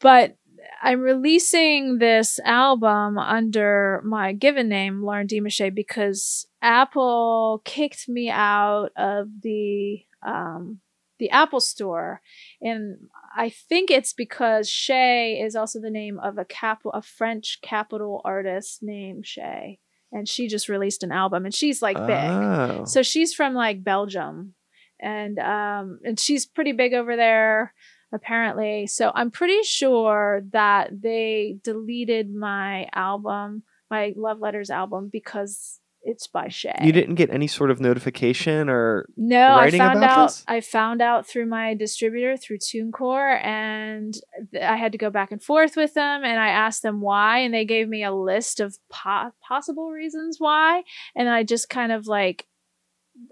but 0.00 0.36
I'm 0.82 1.00
releasing 1.00 1.98
this 1.98 2.38
album 2.44 3.18
under 3.18 4.02
my 4.04 4.32
given 4.32 4.68
name, 4.68 5.02
Lauren 5.02 5.26
Dimache, 5.26 5.74
because 5.74 6.46
Apple 6.62 7.62
kicked 7.64 8.08
me 8.08 8.30
out 8.30 8.90
of 8.96 9.28
the 9.42 10.04
um, 10.22 10.80
the 11.18 11.30
Apple 11.30 11.60
Store, 11.60 12.20
and 12.60 12.96
I 13.36 13.50
think 13.50 13.90
it's 13.90 14.12
because 14.12 14.68
Shay 14.68 15.40
is 15.40 15.54
also 15.54 15.80
the 15.80 15.90
name 15.90 16.18
of 16.18 16.38
a 16.38 16.44
cap 16.44 16.80
a 16.92 17.02
French 17.02 17.58
capital 17.62 18.20
artist 18.24 18.82
named 18.82 19.26
Shay, 19.26 19.78
and 20.12 20.28
she 20.28 20.48
just 20.48 20.68
released 20.68 21.02
an 21.02 21.12
album, 21.12 21.44
and 21.44 21.54
she's 21.54 21.82
like 21.82 21.96
big. 21.96 22.30
Oh. 22.30 22.84
So 22.86 23.02
she's 23.02 23.32
from 23.34 23.54
like 23.54 23.84
Belgium, 23.84 24.54
and 25.00 25.38
um, 25.38 25.98
and 26.04 26.18
she's 26.18 26.46
pretty 26.46 26.72
big 26.72 26.94
over 26.94 27.16
there 27.16 27.72
apparently. 28.12 28.86
So 28.86 29.10
I'm 29.14 29.30
pretty 29.30 29.62
sure 29.64 30.42
that 30.52 30.90
they 31.02 31.56
deleted 31.64 32.32
my 32.32 32.86
album, 32.94 33.64
my 33.90 34.14
Love 34.16 34.38
Letters 34.38 34.70
album, 34.70 35.08
because 35.12 35.80
it's 36.06 36.26
by 36.26 36.48
Shay. 36.48 36.74
you 36.82 36.92
didn't 36.92 37.14
get 37.14 37.30
any 37.30 37.46
sort 37.46 37.70
of 37.70 37.80
notification 37.80 38.68
or 38.68 39.08
No, 39.16 39.56
I 39.56 39.70
found 39.70 39.98
about 39.98 40.10
out. 40.18 40.26
this? 40.26 40.44
I 40.46 40.60
found 40.60 41.00
out 41.00 41.26
through 41.26 41.46
my 41.46 41.74
distributor 41.74 42.36
through 42.36 42.58
TuneCore, 42.58 43.42
and 43.42 44.14
th- 44.52 44.62
I 44.62 44.76
had 44.76 44.92
to 44.92 44.98
go 44.98 45.08
back 45.10 45.32
and 45.32 45.42
forth 45.42 45.76
with 45.76 45.94
them. 45.94 46.22
And 46.22 46.38
I 46.38 46.48
asked 46.48 46.82
them 46.82 47.00
why, 47.00 47.38
and 47.38 47.52
they 47.54 47.64
gave 47.64 47.88
me 47.88 48.04
a 48.04 48.12
list 48.12 48.60
of 48.60 48.76
po- 48.92 49.32
possible 49.42 49.90
reasons 49.90 50.36
why. 50.38 50.82
And 51.16 51.28
I 51.28 51.42
just 51.42 51.68
kind 51.70 51.90
of 51.90 52.06
like 52.06 52.46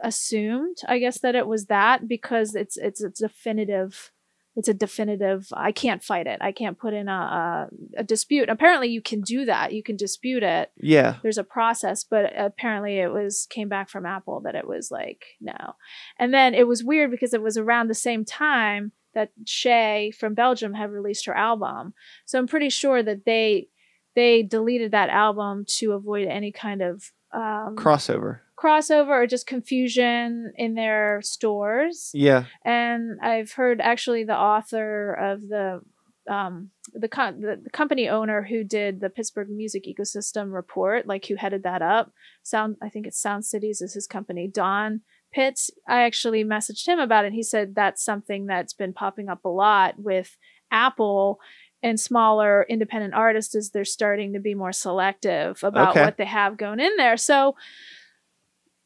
assumed, 0.03 0.79
I 0.89 0.99
guess, 0.99 1.21
that 1.21 1.35
it 1.35 1.47
was 1.47 1.67
that 1.67 2.09
because 2.09 2.55
it's 2.55 2.77
it's 2.77 3.03
it's 3.03 3.21
definitive. 3.21 4.13
It's 4.55 4.69
a 4.69 4.75
definitive. 4.75 5.49
I 5.55 5.73
can't 5.73 6.05
fight 6.05 6.27
it. 6.27 6.39
I 6.43 6.53
can't 6.53 6.79
put 6.79 6.93
in 6.93 7.09
a, 7.09 7.13
a 7.13 7.69
a 7.99 8.05
dispute. 8.05 8.49
Apparently, 8.49 8.89
you 8.89 9.01
can 9.01 9.23
do 9.23 9.47
that. 9.47 9.73
You 9.73 9.83
can 9.83 9.97
dispute 9.97 10.43
it 10.43 10.71
yeah. 10.77 11.17
there's 11.23 11.39
a 11.39 11.45
process 11.45 12.05
but 12.05 12.33
apparently 12.37 12.99
it 12.99 13.13
was 13.13 13.47
came 13.51 13.69
back 13.69 13.89
from 13.89 14.07
apple 14.07 14.41
that 14.41 14.55
it 14.55 14.67
was 14.67 14.91
like 14.91 15.25
no 15.41 15.75
and 16.19 16.33
then 16.35 16.55
it 16.55 16.67
was 16.67 16.85
weird 16.85 17.11
because 17.11 17.33
it 17.33 17.43
was 17.43 17.57
around 17.57 17.89
the 17.89 17.95
same 17.95 18.25
time 18.25 18.93
that 19.15 19.31
shay 19.47 20.13
from 20.19 20.35
belgium 20.35 20.75
had 20.75 20.91
released 20.91 21.27
her 21.27 21.37
album 21.37 21.95
so 22.25 22.39
i'm 22.39 22.47
pretty 22.47 22.69
sure 22.69 23.03
that 23.03 23.25
they 23.25 23.69
they 24.15 24.43
deleted 24.43 24.93
that 24.93 25.09
album 25.09 25.65
to 25.67 25.93
avoid 25.93 26.29
any 26.29 26.53
kind 26.53 26.83
of 26.83 27.13
um, 27.35 27.77
Crossover. 27.77 28.41
Crossover 28.63 29.09
or 29.09 29.27
just 29.27 29.47
confusion 29.47 30.53
in 30.57 30.75
their 30.75 31.21
stores 31.23 32.11
Yeah. 32.15 32.45
and 32.65 33.19
I've 33.21 33.53
heard 33.53 33.81
actually 33.81 34.25
the 34.25 34.37
author 34.37 35.13
of 35.15 35.49
the 35.49 35.81
um 36.29 36.71
the, 36.95 37.09
co- 37.09 37.33
the 37.33 37.61
the 37.65 37.71
company 37.71 38.09
owner 38.09 38.43
who 38.51 38.63
did 38.63 39.01
the 39.01 39.11
Pittsburgh 39.11 39.49
Music 39.51 39.85
Ecosystem 39.87 40.53
report, 40.53 41.07
like 41.07 41.27
who 41.27 41.35
headed 41.35 41.63
that 41.65 41.83
up. 41.83 42.13
Sound 42.45 42.77
I 42.81 42.89
think 42.91 43.07
it's 43.09 43.21
Sound 43.21 43.45
Cities 43.45 43.81
is 43.81 43.95
his 43.95 44.07
company. 44.07 44.47
Don 44.47 45.01
Pitts. 45.35 45.71
I 45.89 46.03
actually 46.03 46.45
messaged 46.45 46.87
him 46.87 47.01
about 47.01 47.25
it. 47.25 47.33
He 47.33 47.43
said 47.43 47.75
that's 47.75 48.05
something 48.05 48.47
that's 48.47 48.73
been 48.73 48.93
popping 48.93 49.29
up 49.29 49.45
a 49.45 49.49
lot 49.49 49.95
with 49.99 50.37
Apple 50.71 51.41
and 51.83 51.99
smaller 51.99 52.65
independent 52.69 53.15
artists 53.15 53.57
as 53.57 53.71
they're 53.71 53.85
starting 53.85 54.33
to 54.35 54.39
be 54.41 54.55
more 54.55 54.73
selective 54.73 55.59
about 55.65 55.91
Okay. 55.97 56.05
what 56.05 56.17
they 56.19 56.25
have 56.27 56.57
going 56.57 56.79
in 56.79 56.95
there. 56.97 57.17
So 57.17 57.57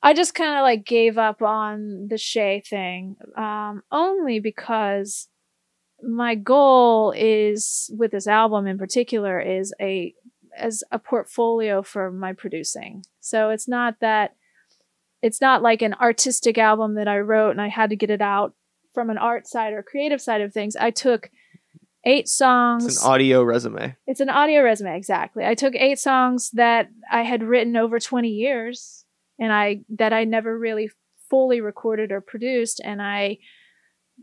I 0.02 0.14
just 0.14 0.34
kind 0.34 0.58
of 0.58 0.62
like 0.62 0.84
gave 0.84 1.18
up 1.18 1.42
on 1.42 2.08
the 2.08 2.18
Shay 2.18 2.62
thing, 2.68 3.16
um, 3.36 3.82
only 3.90 4.40
because 4.40 5.28
my 6.02 6.34
goal 6.34 7.12
is 7.16 7.90
with 7.96 8.12
this 8.12 8.26
album 8.26 8.66
in 8.66 8.78
particular 8.78 9.40
is 9.40 9.72
a 9.80 10.14
as 10.56 10.82
a 10.90 10.98
portfolio 10.98 11.82
for 11.82 12.10
my 12.10 12.32
producing. 12.32 13.04
So 13.20 13.50
it's 13.50 13.68
not 13.68 13.96
that 14.00 14.34
it's 15.22 15.40
not 15.40 15.62
like 15.62 15.82
an 15.82 15.94
artistic 15.94 16.58
album 16.58 16.94
that 16.94 17.08
I 17.08 17.18
wrote 17.18 17.50
and 17.50 17.60
I 17.60 17.68
had 17.68 17.90
to 17.90 17.96
get 17.96 18.10
it 18.10 18.20
out 18.20 18.54
from 18.94 19.10
an 19.10 19.18
art 19.18 19.46
side 19.46 19.72
or 19.72 19.82
creative 19.82 20.20
side 20.20 20.40
of 20.40 20.52
things. 20.52 20.76
I 20.76 20.90
took 20.90 21.30
eight 22.04 22.28
songs. 22.28 22.86
It's 22.86 23.02
an 23.02 23.10
audio 23.10 23.42
resume. 23.42 23.96
It's 24.06 24.20
an 24.20 24.30
audio 24.30 24.62
resume, 24.62 24.96
exactly. 24.96 25.44
I 25.44 25.54
took 25.54 25.74
eight 25.74 25.98
songs 25.98 26.50
that 26.52 26.88
I 27.10 27.22
had 27.22 27.42
written 27.42 27.76
over 27.76 27.98
20 27.98 28.28
years 28.28 29.05
and 29.38 29.52
I 29.52 29.80
that 29.90 30.12
I 30.12 30.24
never 30.24 30.58
really 30.58 30.90
fully 31.30 31.60
recorded 31.60 32.12
or 32.12 32.20
produced 32.20 32.80
and 32.84 33.02
I 33.02 33.38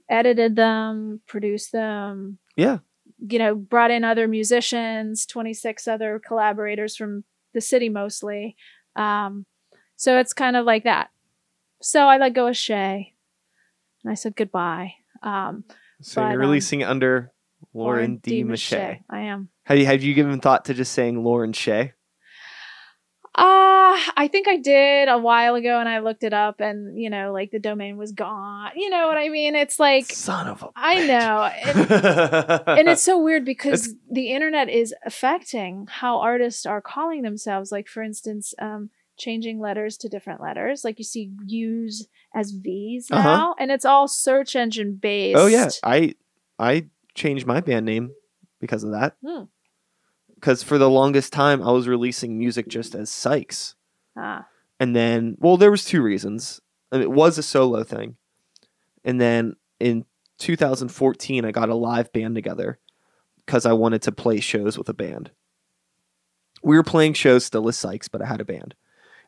edited 0.10 0.56
them, 0.56 1.22
produced 1.28 1.72
them, 1.72 2.40
Yeah. 2.56 2.80
you 3.20 3.40
know, 3.40 3.56
brought 3.56 3.92
in 3.92 4.04
other 4.04 4.28
musicians, 4.28 5.26
26 5.26 5.88
other 5.88 6.20
collaborators 6.26 6.96
from 6.96 7.24
the 7.54 7.62
city 7.62 7.90
mostly. 7.90 8.56
Um, 8.96 9.46
so 9.96 10.18
it's 10.18 10.34
kind 10.34 10.56
of 10.56 10.66
like 10.66 10.86
that. 10.86 11.10
So 11.82 12.02
I 12.08 12.18
let 12.18 12.34
go 12.34 12.48
of 12.48 12.58
Shay 12.58 13.14
and 14.04 14.12
I 14.12 14.16
said 14.16 14.36
goodbye. 14.36 14.94
Um, 15.22 15.64
So 16.02 16.22
But, 16.22 16.32
you're 16.32 16.42
um, 16.44 16.48
releasing 16.50 16.82
it 16.82 16.86
under 16.86 17.32
Lauren 17.74 18.18
D. 18.18 18.44
Mache. 18.44 18.74
I 19.10 19.20
am. 19.22 19.50
Have 19.64 19.78
you, 19.78 19.86
have 19.86 20.04
you 20.04 20.14
given 20.14 20.40
thought 20.40 20.66
to 20.66 20.74
just 20.74 20.92
saying 20.94 21.24
Lauren 21.24 21.54
Shay? 21.54 21.94
Uh, 23.36 23.98
I 24.16 24.30
think 24.32 24.48
I 24.48 24.58
did 24.58 25.08
a 25.10 25.18
while 25.18 25.56
ago 25.56 25.80
and 25.80 25.90
I 25.90 26.00
looked 26.00 26.24
it 26.24 26.34
up 26.34 26.60
and, 26.60 27.00
you 27.00 27.10
know, 27.10 27.32
like 27.34 27.50
the 27.52 27.60
domain 27.60 27.98
was 27.98 28.12
gone. 28.12 28.72
You 28.76 28.90
know 28.92 29.08
what 29.08 29.18
I 29.18 29.30
mean? 29.30 29.56
It's 29.56 29.80
like, 29.80 30.06
Son 30.12 30.48
of 30.48 30.62
a 30.62 30.70
I 30.76 30.96
bitch. 30.98 31.08
know. 31.08 31.44
And, 32.68 32.68
and 32.80 32.90
it's 32.90 33.02
so 33.02 33.18
weird 33.20 33.44
because 33.46 33.88
It's- 33.88 34.00
the 34.12 34.32
internet 34.32 34.70
is 34.70 34.94
affecting 35.06 35.88
how 35.90 36.20
artists 36.20 36.66
are 36.68 36.82
calling 36.82 37.24
themselves. 37.24 37.72
Like, 37.72 37.88
for 37.88 38.04
instance, 38.04 38.54
um, 38.60 38.92
changing 39.18 39.60
letters 39.60 39.98
to 39.98 40.10
different 40.10 40.42
letters. 40.42 40.84
Like 40.84 40.98
you 41.00 41.06
see 41.06 41.32
U's 41.48 42.08
as 42.36 42.52
V's 42.52 43.10
now, 43.12 43.18
Uh-huh. 43.20 43.54
and 43.60 43.72
it's 43.72 43.86
all 43.86 44.08
search 44.08 44.56
engine 44.56 44.96
based. 44.96 45.38
Oh 45.40 45.46
yeah, 45.48 45.70
I 45.84 46.16
I 46.58 46.88
changed 47.14 47.46
my 47.46 47.62
band 47.62 47.86
name 47.86 48.12
because 48.60 48.84
of 48.84 48.92
that. 48.92 49.16
Hmm. 49.26 49.44
Because 50.44 50.62
for 50.62 50.78
the 50.78 50.90
longest 50.90 51.32
time, 51.32 51.64
I 51.64 51.72
was 51.72 51.88
releasing 51.88 52.38
music 52.38 52.68
just 52.68 52.96
as 52.96 53.10
Sykes, 53.10 53.76
Ah, 54.18 54.46
and 54.78 54.94
then 54.94 55.38
well, 55.40 55.56
there 55.56 55.72
was 55.72 55.86
two 55.86 56.02
reasons. 56.02 56.60
I 56.92 56.98
mean, 56.98 57.04
it 57.04 57.12
was 57.12 57.38
a 57.38 57.44
solo 57.44 57.86
thing, 57.86 58.18
and 59.06 59.22
then 59.22 59.56
in 59.80 60.04
2014, 60.40 61.46
I 61.46 61.52
got 61.52 61.70
a 61.70 61.76
live 61.76 62.12
band 62.12 62.36
together 62.36 62.78
because 63.46 63.66
I 63.66 63.72
wanted 63.72 64.02
to 64.02 64.12
play 64.12 64.42
shows 64.42 64.78
with 64.78 64.90
a 64.90 64.94
band. 64.94 65.32
We 66.62 66.76
were 66.76 66.84
playing 66.84 67.14
shows 67.14 67.46
still 67.46 67.70
as 67.70 67.78
Sykes, 67.78 68.10
but 68.10 68.22
I 68.22 68.26
had 68.26 68.42
a 68.42 68.46
band, 68.46 68.76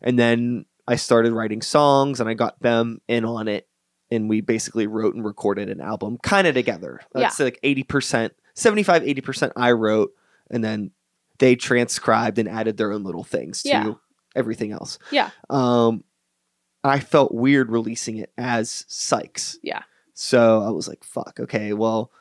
and 0.01 0.19
then 0.19 0.65
I 0.85 0.97
started 0.97 1.31
writing 1.31 1.61
songs, 1.61 2.19
and 2.19 2.27
I 2.27 2.33
got 2.33 2.61
them 2.61 2.99
in 3.07 3.23
on 3.23 3.47
it. 3.47 3.69
And 4.11 4.27
we 4.27 4.41
basically 4.41 4.85
wrote 4.85 5.15
and 5.15 5.23
recorded 5.23 5.69
an 5.69 5.79
album 5.79 6.17
kind 6.21 6.45
of 6.45 6.55
together. 6.55 6.99
That's 7.13 7.39
like 7.39 7.57
80%, 7.63 8.31
75, 8.53 9.01
80% 9.01 9.53
I 9.55 9.71
wrote, 9.71 10.11
and 10.51 10.61
then 10.61 10.91
they 11.39 11.55
transcribed 11.55 12.37
and 12.39 12.47
added 12.49 12.77
their 12.77 12.91
own 12.91 13.03
little 13.03 13.23
things 13.23 13.63
to 13.63 13.69
Yeah. 13.69 13.93
everything 14.35 14.71
else. 14.71 14.97
Yeah. 15.11 15.29
Um, 15.49 16.03
I 16.83 16.99
felt 16.99 17.33
weird 17.33 17.71
releasing 17.71 18.17
it 18.17 18.31
as 18.37 18.85
Sykes. 18.87 19.57
Yeah. 19.63 19.81
So 20.13 20.61
I 20.61 20.69
was 20.69 20.87
like, 20.87 21.03
fuck, 21.03 21.39
okay, 21.39 21.73
well, 21.73 22.11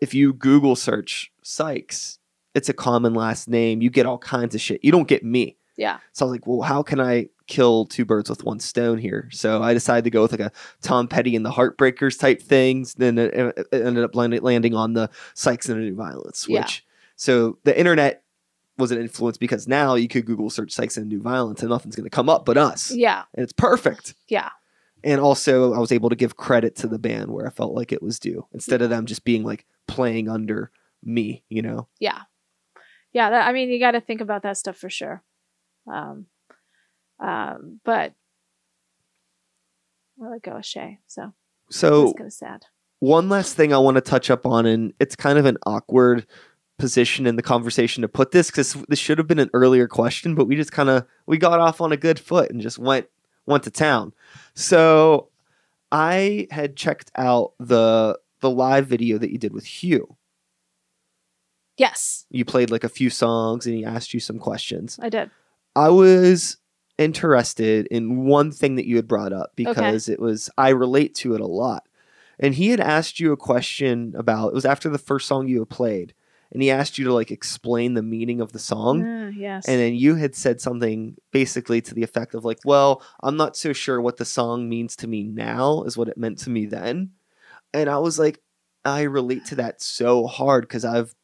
if 0.00 0.12
you 0.14 0.32
Google 0.32 0.76
search 0.76 1.32
Sykes, 1.42 2.18
it's 2.54 2.68
a 2.68 2.74
common 2.74 3.14
last 3.14 3.48
name. 3.48 3.80
You 3.82 3.90
get 3.90 4.06
all 4.06 4.18
kinds 4.18 4.54
of 4.54 4.60
shit. 4.60 4.84
You 4.84 4.92
don't 4.92 5.08
get 5.08 5.24
me. 5.24 5.56
yeah. 5.76 5.98
So 6.12 6.24
I 6.24 6.28
was 6.28 6.32
like, 6.32 6.46
well, 6.46 6.62
how 6.62 6.82
can 6.82 7.00
I 7.00 7.28
kill 7.46 7.84
two 7.86 8.04
birds 8.04 8.28
with 8.30 8.44
one 8.44 8.60
stone 8.60 8.96
here? 8.98 9.28
So 9.32 9.62
I 9.62 9.74
decided 9.74 10.04
to 10.04 10.10
go 10.10 10.22
with 10.22 10.32
like 10.32 10.40
a 10.40 10.52
Tom 10.82 11.06
Petty 11.08 11.34
and 11.36 11.44
the 11.44 11.50
Heartbreakers 11.50 12.18
type 12.18 12.40
things. 12.40 12.94
Then 12.94 13.18
it, 13.18 13.34
ended 13.72 14.04
up 14.04 14.14
landing, 14.14 14.40
landing 14.42 14.74
on 14.74 14.92
the 14.94 15.10
Sykes 15.34 15.68
and 15.68 15.78
the 15.78 15.84
New 15.84 15.94
Violence, 15.94 16.46
which 16.48 16.54
Yeah. 16.54 16.92
so 17.16 17.58
the 17.64 17.78
internet 17.78 18.22
was 18.78 18.90
an 18.90 19.00
influence 19.00 19.38
because 19.38 19.66
now 19.66 19.94
you 19.94 20.08
could 20.08 20.26
Google 20.26 20.50
search 20.50 20.72
Sykes 20.72 20.96
and 20.96 21.08
New 21.08 21.20
Violence 21.20 21.60
and 21.62 21.70
nothing's 21.70 21.96
going 21.96 22.04
to 22.04 22.10
come 22.10 22.28
up 22.28 22.44
but 22.44 22.56
us, 22.58 22.90
Yeah. 22.90 23.24
and 23.34 23.42
it's 23.42 23.52
perfect. 23.52 24.14
Yeah. 24.28 24.50
And 25.04 25.20
also, 25.20 25.72
I 25.72 25.78
was 25.78 25.92
able 25.92 26.08
to 26.10 26.16
give 26.16 26.36
credit 26.36 26.74
to 26.76 26.86
the 26.88 26.98
band 26.98 27.30
where 27.30 27.46
I 27.46 27.50
felt 27.50 27.74
like 27.74 27.92
it 27.92 28.02
was 28.02 28.18
due 28.18 28.46
instead 28.52 28.82
of 28.82 28.90
them 28.90 29.06
just 29.06 29.24
being 29.24 29.44
like 29.44 29.64
playing 29.86 30.28
under 30.28 30.70
me, 31.02 31.44
you 31.48 31.62
know? 31.62 31.86
Yeah. 32.00 32.22
Yeah. 33.12 33.30
That, 33.30 33.46
I 33.46 33.52
mean, 33.52 33.68
you 33.70 33.78
got 33.78 33.92
to 33.92 34.00
think 34.00 34.20
about 34.20 34.42
that 34.42 34.56
stuff 34.58 34.76
for 34.76 34.90
sure. 34.90 35.22
Um, 35.90 36.26
um, 37.20 37.80
but 37.84 38.14
I 40.22 40.28
let 40.28 40.42
go 40.42 40.52
of 40.56 40.64
Shay. 40.64 40.98
So 41.06 41.32
So 41.70 42.08
it's 42.08 42.18
kind 42.18 42.26
of 42.26 42.32
sad. 42.32 42.66
one 42.98 43.28
last 43.28 43.54
thing 43.54 43.72
I 43.72 43.78
want 43.78 43.96
to 43.96 44.00
touch 44.00 44.30
up 44.30 44.46
on, 44.46 44.66
and 44.66 44.92
it's 44.98 45.14
kind 45.16 45.38
of 45.38 45.44
an 45.46 45.58
awkward 45.66 46.26
position 46.78 47.26
in 47.26 47.36
the 47.36 47.42
conversation 47.42 48.02
to 48.02 48.08
put 48.08 48.32
this 48.32 48.50
because 48.50 48.74
this 48.88 48.98
should 48.98 49.18
have 49.18 49.26
been 49.26 49.38
an 49.38 49.50
earlier 49.54 49.88
question, 49.88 50.34
but 50.34 50.46
we 50.46 50.56
just 50.56 50.72
kind 50.72 50.88
of 50.88 51.06
we 51.26 51.38
got 51.38 51.60
off 51.60 51.80
on 51.80 51.92
a 51.92 51.96
good 51.96 52.18
foot 52.18 52.50
and 52.50 52.60
just 52.60 52.78
went 52.78 53.06
went 53.46 53.64
to 53.64 53.70
town. 53.70 54.12
So 54.54 55.28
I 55.90 56.46
had 56.50 56.76
checked 56.76 57.10
out 57.16 57.52
the 57.58 58.18
the 58.40 58.50
live 58.50 58.86
video 58.86 59.18
that 59.18 59.30
you 59.30 59.38
did 59.38 59.52
with 59.52 59.64
Hugh. 59.64 60.16
Yes, 61.78 62.24
You 62.30 62.44
played 62.46 62.70
like 62.70 62.84
a 62.84 62.88
few 62.88 63.10
songs 63.10 63.66
and 63.66 63.74
he 63.74 63.84
asked 63.84 64.14
you 64.14 64.20
some 64.20 64.38
questions. 64.38 64.98
I 65.00 65.10
did. 65.10 65.30
I 65.74 65.90
was 65.90 66.56
interested 66.96 67.86
in 67.88 68.24
one 68.24 68.50
thing 68.50 68.76
that 68.76 68.86
you 68.86 68.96
had 68.96 69.06
brought 69.06 69.34
up 69.34 69.52
because 69.56 70.08
it 70.08 70.18
was 70.18 70.48
I 70.56 70.70
relate 70.70 71.14
to 71.16 71.34
it 71.34 71.40
a 71.40 71.46
lot. 71.46 71.86
And 72.38 72.54
he 72.54 72.68
had 72.68 72.80
asked 72.80 73.20
you 73.20 73.32
a 73.32 73.36
question 73.36 74.14
about 74.16 74.48
it 74.48 74.54
was 74.54 74.64
after 74.64 74.88
the 74.88 74.98
first 74.98 75.26
song 75.28 75.48
you 75.48 75.58
had 75.60 75.68
played, 75.70 76.14
and 76.56 76.62
he 76.62 76.70
asked 76.70 76.96
you 76.96 77.04
to 77.04 77.12
like 77.12 77.30
explain 77.30 77.92
the 77.92 78.02
meaning 78.02 78.40
of 78.40 78.52
the 78.52 78.58
song. 78.58 79.04
Ah, 79.06 79.28
yes. 79.28 79.68
And 79.68 79.78
then 79.78 79.94
you 79.94 80.14
had 80.14 80.34
said 80.34 80.58
something 80.58 81.18
basically 81.30 81.82
to 81.82 81.92
the 81.92 82.02
effect 82.02 82.34
of 82.34 82.46
like, 82.46 82.60
"Well, 82.64 83.02
I'm 83.22 83.36
not 83.36 83.58
so 83.58 83.74
sure 83.74 84.00
what 84.00 84.16
the 84.16 84.24
song 84.24 84.66
means 84.66 84.96
to 84.96 85.06
me 85.06 85.22
now 85.22 85.82
is 85.82 85.98
what 85.98 86.08
it 86.08 86.16
meant 86.16 86.38
to 86.38 86.50
me 86.50 86.64
then." 86.64 87.10
And 87.74 87.90
I 87.90 87.98
was 87.98 88.18
like, 88.18 88.40
I 88.86 89.02
relate 89.02 89.44
to 89.48 89.54
that 89.56 89.82
so 89.82 90.26
hard 90.26 90.62
because 90.64 90.82
I've 90.82 91.14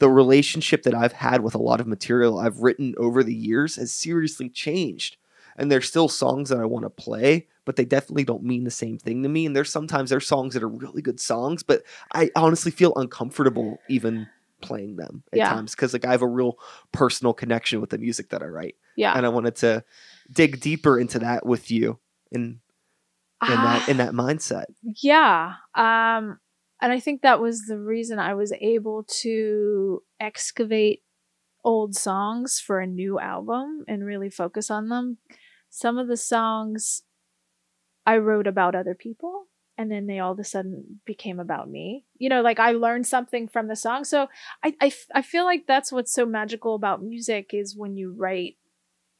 the 0.00 0.10
relationship 0.10 0.82
that 0.82 0.94
I've 0.94 1.12
had 1.12 1.42
with 1.42 1.54
a 1.54 1.62
lot 1.62 1.80
of 1.80 1.86
material 1.86 2.40
I've 2.40 2.58
written 2.58 2.96
over 2.98 3.22
the 3.22 3.32
years 3.32 3.76
has 3.76 3.92
seriously 3.92 4.48
changed. 4.48 5.18
And 5.56 5.70
there's 5.70 5.86
still 5.86 6.08
songs 6.08 6.48
that 6.48 6.58
I 6.58 6.64
want 6.64 6.84
to 6.84 6.90
play, 6.90 7.46
but 7.64 7.76
they 7.76 7.84
definitely 7.84 8.24
don't 8.24 8.42
mean 8.42 8.64
the 8.64 8.72
same 8.72 8.98
thing 8.98 9.22
to 9.22 9.28
me. 9.28 9.46
And 9.46 9.54
there's 9.54 9.70
sometimes 9.70 10.10
there's 10.10 10.26
songs 10.26 10.54
that 10.54 10.64
are 10.64 10.68
really 10.68 11.00
good 11.00 11.20
songs, 11.20 11.62
but 11.62 11.84
I 12.12 12.32
honestly 12.34 12.72
feel 12.72 12.92
uncomfortable 12.96 13.78
even 13.88 14.26
playing 14.64 14.96
them 14.96 15.22
at 15.32 15.38
Yeah. 15.38 15.50
times 15.50 15.72
because 15.72 15.92
like 15.92 16.04
I 16.04 16.10
have 16.12 16.22
a 16.22 16.26
real 16.26 16.58
personal 16.92 17.32
connection 17.34 17.80
with 17.80 17.90
the 17.90 17.98
music 17.98 18.30
that 18.30 18.42
I 18.42 18.46
write 18.46 18.76
yeah. 18.96 19.14
and 19.16 19.24
I 19.24 19.28
wanted 19.28 19.56
to 19.56 19.84
dig 20.32 20.60
deeper 20.60 20.98
into 20.98 21.18
that 21.20 21.44
with 21.46 21.70
you 21.70 21.98
in 22.30 22.60
in 23.42 23.56
that 23.56 23.88
in 23.88 24.00
Ah, 24.00 24.04
that 24.04 24.12
mindset. 24.14 24.64
Yeah. 24.82 25.54
Um 25.74 26.38
and 26.80 26.92
I 26.92 27.00
think 27.00 27.22
that 27.22 27.40
was 27.40 27.62
the 27.62 27.78
reason 27.78 28.18
I 28.18 28.34
was 28.34 28.52
able 28.60 29.04
to 29.22 30.02
excavate 30.20 31.02
old 31.64 31.94
songs 31.94 32.60
for 32.60 32.80
a 32.80 32.86
new 32.86 33.18
album 33.18 33.84
and 33.88 34.04
really 34.04 34.28
focus 34.30 34.70
on 34.70 34.88
them. 34.88 35.18
Some 35.70 35.96
of 35.98 36.08
the 36.08 36.16
songs 36.16 37.02
I 38.06 38.18
wrote 38.18 38.46
about 38.46 38.74
other 38.74 38.94
people 38.94 39.46
and 39.76 39.90
then 39.90 40.06
they 40.06 40.18
all 40.18 40.32
of 40.32 40.38
a 40.38 40.44
sudden 40.44 41.00
became 41.04 41.40
about 41.40 41.68
me. 41.68 42.04
You 42.16 42.28
know, 42.28 42.42
like 42.42 42.58
I 42.58 42.72
learned 42.72 43.06
something 43.06 43.48
from 43.48 43.68
the 43.68 43.76
song. 43.76 44.04
So 44.04 44.28
I 44.62 44.92
I 45.14 45.22
feel 45.22 45.44
like 45.44 45.64
that's 45.66 45.92
what's 45.92 46.12
so 46.12 46.26
magical 46.26 46.74
about 46.74 47.02
music 47.02 47.50
is 47.52 47.76
when 47.76 47.96
you 47.96 48.14
write 48.16 48.56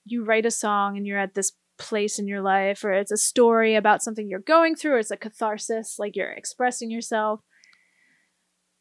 you 0.05 0.25
write 0.25 0.47
a 0.47 0.51
song 0.51 0.97
and 0.97 1.07
you're 1.07 1.19
at 1.19 1.35
this 1.35 1.53
place 1.77 2.19
in 2.19 2.29
your 2.29 2.41
life 2.41 2.85
or 2.85 2.93
it's 2.93 3.11
a 3.11 3.17
story 3.17 3.75
about 3.75 4.03
something 4.03 4.29
you're 4.29 4.39
going 4.39 4.77
through 4.77 4.93
or 4.93 4.99
it's 4.99 5.11
a 5.11 5.17
catharsis 5.17 5.99
like 5.99 6.15
you're 6.15 6.31
expressing 6.31 6.91
yourself 6.91 7.41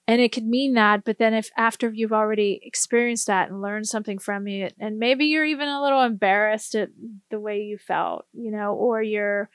and 0.07 0.21
it 0.21 0.31
could 0.31 0.45
mean 0.45 0.73
that 0.75 1.03
but 1.03 1.17
then 1.17 1.33
if 1.33 1.49
after 1.57 1.91
you've 1.91 2.13
already 2.13 2.59
experienced 2.63 3.25
that 3.27 3.49
and 3.49 3.61
learned 3.61 3.87
something 3.87 4.19
from 4.19 4.47
it 4.47 4.75
and 4.79 4.99
maybe 4.99 5.25
you're 5.25 5.45
even 5.45 5.67
a 5.67 5.81
little 5.81 6.03
embarrassed 6.03 6.75
at 6.75 6.89
the 7.31 7.39
way 7.39 7.61
you 7.61 7.79
felt 7.79 8.25
you 8.31 8.51
know 8.51 8.73
or 8.73 9.01
you're 9.01 9.49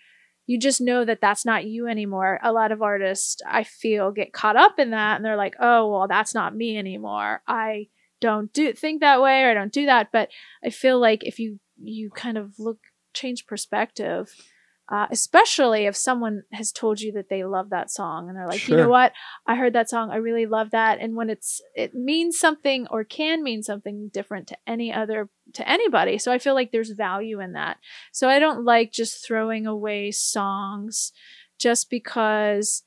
you 0.48 0.58
just 0.58 0.80
know 0.80 1.04
that 1.04 1.20
that's 1.20 1.44
not 1.44 1.66
you 1.66 1.86
anymore. 1.86 2.40
A 2.42 2.52
lot 2.52 2.72
of 2.72 2.80
artists 2.82 3.40
i 3.46 3.62
feel 3.62 4.10
get 4.10 4.32
caught 4.32 4.56
up 4.56 4.78
in 4.78 4.90
that 4.90 5.16
and 5.16 5.24
they're 5.24 5.36
like 5.36 5.54
oh 5.60 5.88
well 5.90 6.08
that's 6.08 6.34
not 6.34 6.56
me 6.56 6.76
anymore. 6.76 7.42
I 7.46 7.88
don't 8.20 8.52
do 8.52 8.72
think 8.72 9.00
that 9.00 9.22
way 9.22 9.42
or 9.44 9.50
i 9.50 9.54
don't 9.54 9.72
do 9.72 9.86
that. 9.86 10.08
But 10.10 10.30
i 10.64 10.70
feel 10.70 10.98
like 10.98 11.22
if 11.22 11.38
you 11.38 11.60
you 11.80 12.10
kind 12.10 12.36
of 12.38 12.58
look 12.58 12.78
change 13.14 13.46
perspective 13.46 14.34
uh, 14.90 15.06
especially 15.10 15.84
if 15.86 15.94
someone 15.96 16.42
has 16.52 16.72
told 16.72 17.00
you 17.00 17.12
that 17.12 17.28
they 17.28 17.44
love 17.44 17.70
that 17.70 17.90
song 17.90 18.28
and 18.28 18.36
they're 18.36 18.46
like 18.46 18.66
you 18.68 18.76
know 18.76 18.88
what? 18.88 19.12
I 19.46 19.54
heard 19.54 19.74
that 19.74 19.90
song. 19.90 20.10
I 20.10 20.16
really 20.16 20.46
love 20.46 20.70
that. 20.70 20.98
And 21.00 21.14
when 21.14 21.28
it's 21.30 21.60
it 21.74 21.94
means 21.94 22.38
something 22.38 22.86
or 22.90 23.04
can 23.04 23.42
mean 23.42 23.62
something 23.62 24.08
different 24.12 24.48
to 24.48 24.56
any 24.66 24.92
other 24.92 25.28
to 25.54 25.68
anybody. 25.68 26.18
So 26.18 26.32
i 26.32 26.38
feel 26.38 26.54
like 26.54 26.72
there's 26.72 26.90
value 26.90 27.40
in 27.40 27.52
that. 27.52 27.76
So 28.12 28.28
i 28.28 28.38
don't 28.38 28.64
like 28.64 28.92
just 28.92 29.26
throwing 29.26 29.66
away 29.66 30.10
songs 30.10 31.12
just 31.58 31.90
because 31.90 32.82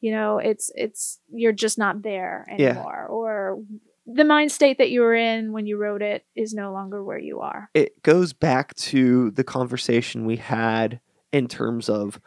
you 0.00 0.10
know 0.12 0.38
it's 0.38 0.70
it's 0.74 1.20
you're 1.32 1.52
just 1.52 1.78
not 1.78 2.02
there 2.02 2.46
Yeah. 2.58 2.70
anymore 2.70 3.06
or 3.06 3.58
the 4.06 4.24
mind 4.24 4.52
state 4.52 4.78
that 4.78 4.90
you 4.90 5.00
were 5.00 5.14
in 5.14 5.52
when 5.52 5.66
you 5.66 5.76
wrote 5.78 6.00
it 6.02 6.24
is 6.36 6.54
no 6.54 6.72
longer 6.72 7.02
where 7.02 7.18
you 7.18 7.40
are. 7.40 7.70
It 7.74 8.00
goes 8.02 8.32
back 8.32 8.72
to 8.76 9.32
the 9.32 9.42
conversation 9.42 10.26
we 10.26 10.36
had 10.36 11.00
in 11.32 11.48
terms 11.48 11.88
of 11.88 12.20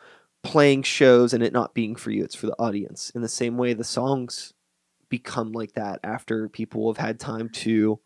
playing 0.44 0.84
shows 0.84 1.34
and 1.34 1.44
it 1.44 1.54
not 1.54 1.74
being 1.74 1.96
for 1.96 2.12
you, 2.12 2.24
it's 2.24 2.36
for 2.36 2.48
the 2.48 2.60
audience. 2.60 3.12
In 3.12 3.22
the 3.22 3.28
same 3.28 3.58
way 3.58 3.74
the 3.74 3.84
songs 3.84 4.54
become 5.10 5.52
like 5.52 5.74
that 5.74 6.00
after 6.04 6.48
people 6.48 6.92
have 6.92 7.04
had 7.04 7.20
time 7.20 7.50
to 7.50 8.00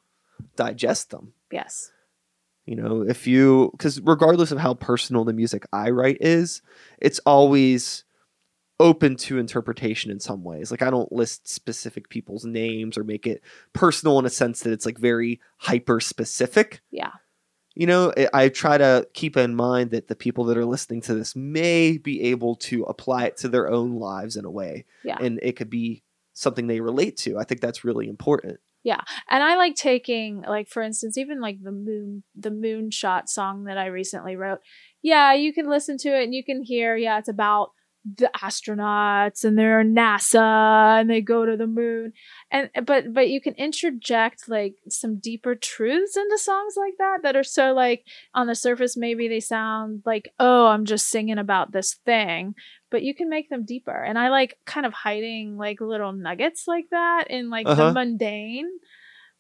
digest 0.56 1.12
them. 1.12 1.34
yes 1.52 1.92
You 2.66 2.76
know, 2.76 3.02
if 3.02 3.28
you, 3.28 3.70
because 3.74 4.00
regardless 4.02 4.52
of 4.52 4.60
how 4.60 4.74
personal 4.74 5.26
the 5.26 5.34
music 5.34 5.66
I 5.74 5.90
write 5.90 6.18
is, 6.22 6.62
it's 7.00 7.20
always 7.26 8.06
open 8.80 9.16
to 9.16 9.38
interpretation 9.38 10.12
in 10.12 10.20
some 10.20 10.44
ways. 10.44 10.72
Like, 10.72 10.82
I 10.82 10.90
don't 10.90 11.12
list 11.12 11.48
specific 11.48 12.10
people's 12.10 12.46
names 12.46 12.98
or 12.98 13.04
make 13.04 13.28
it 13.28 13.42
personal 13.74 14.18
in 14.20 14.26
a 14.26 14.30
sense 14.30 14.62
that 14.62 14.74
it's 14.74 14.86
like 14.86 14.98
very 14.98 15.40
hyper 15.58 16.00
specific. 16.00 16.82
yeah 16.90 17.12
You 17.76 17.88
know, 17.88 18.14
I- 18.16 18.30
I 18.34 18.50
try 18.50 18.78
to 18.78 19.08
keep 19.14 19.36
in 19.36 19.56
mind 19.56 19.92
that 19.92 20.08
the 20.08 20.16
people 20.16 20.44
that 20.46 20.58
are 20.58 20.66
listening 20.66 21.02
to 21.02 21.16
this 21.16 21.36
may 21.36 21.98
be 21.98 22.22
able 22.24 22.56
to 22.58 22.84
apply 22.84 23.26
it 23.26 23.38
to 23.38 23.48
their 23.48 23.70
own 23.70 23.96
lives 23.96 24.36
in 24.36 24.46
a 24.46 24.52
way. 24.52 24.86
Yeah. 25.04 25.18
And 25.20 25.40
it 25.42 25.54
could 25.56 25.70
be 25.70 26.04
something 26.34 26.68
they 26.68 26.82
relate 26.82 27.18
to. 27.18 27.38
I 27.38 27.44
think 27.44 27.62
that's 27.62 27.84
really 27.84 28.08
important. 28.08 28.60
Yeah. 28.84 29.00
And 29.30 29.42
i 29.42 29.56
like 29.56 29.76
taking 29.76 30.42
like 30.42 30.68
for 30.68 30.84
instance 30.84 31.18
even 31.18 31.40
like 31.40 31.64
the 31.64 31.72
moon 31.72 32.24
the 32.36 32.50
moonshot 32.52 33.30
song 33.30 33.64
that 33.64 33.78
i 33.78 33.86
recently 33.86 34.36
wrote 34.36 34.60
yeah 35.02 35.34
you 35.34 35.54
can 35.54 35.70
listen 35.70 35.98
to 36.00 36.10
it 36.10 36.24
and 36.26 36.34
you 36.34 36.44
can 36.44 36.64
hear 36.64 36.98
yeah 36.98 37.18
it's 37.18 37.30
about 37.30 37.70
the 38.06 38.30
astronauts 38.36 39.46
and 39.46 39.58
they're 39.58 39.84
nasa 39.84 41.00
and 41.00 41.10
they 41.10 41.22
go 41.22 41.46
to 41.46 41.56
the 41.56 41.68
moon. 41.68 42.12
And 42.52 42.70
but 42.86 43.14
but 43.14 43.30
you 43.30 43.40
can 43.40 43.54
interject 43.54 44.50
like 44.50 44.76
some 44.90 45.18
deeper 45.20 45.56
truths 45.56 46.18
into 46.18 46.38
songs 46.38 46.76
like 46.78 46.96
that 47.00 47.20
that 47.24 47.36
are 47.36 47.44
so 47.46 47.74
like 47.74 48.04
on 48.34 48.48
the 48.48 48.56
surface 48.56 48.98
maybe 48.98 49.28
they 49.30 49.40
sound 49.40 50.04
like 50.06 50.34
oh 50.40 50.68
i'm 50.68 50.84
just 50.86 51.08
singing 51.08 51.38
about 51.38 51.72
this 51.72 51.94
thing 52.06 52.56
but 52.92 53.04
you 53.04 53.16
can 53.16 53.30
make 53.30 53.50
them 53.50 53.64
deeper. 53.66 54.04
And 54.04 54.20
i 54.20 54.30
like 54.30 54.58
kind 54.66 54.86
of 54.86 54.94
hiding 54.94 55.58
like 55.58 55.80
little 55.82 56.12
nuggets 56.12 56.68
like 56.68 56.90
that 56.92 57.26
in 57.30 57.50
like 57.50 57.66
Uh-huh. 57.68 57.86
the 57.88 57.94
mundane. 57.94 58.70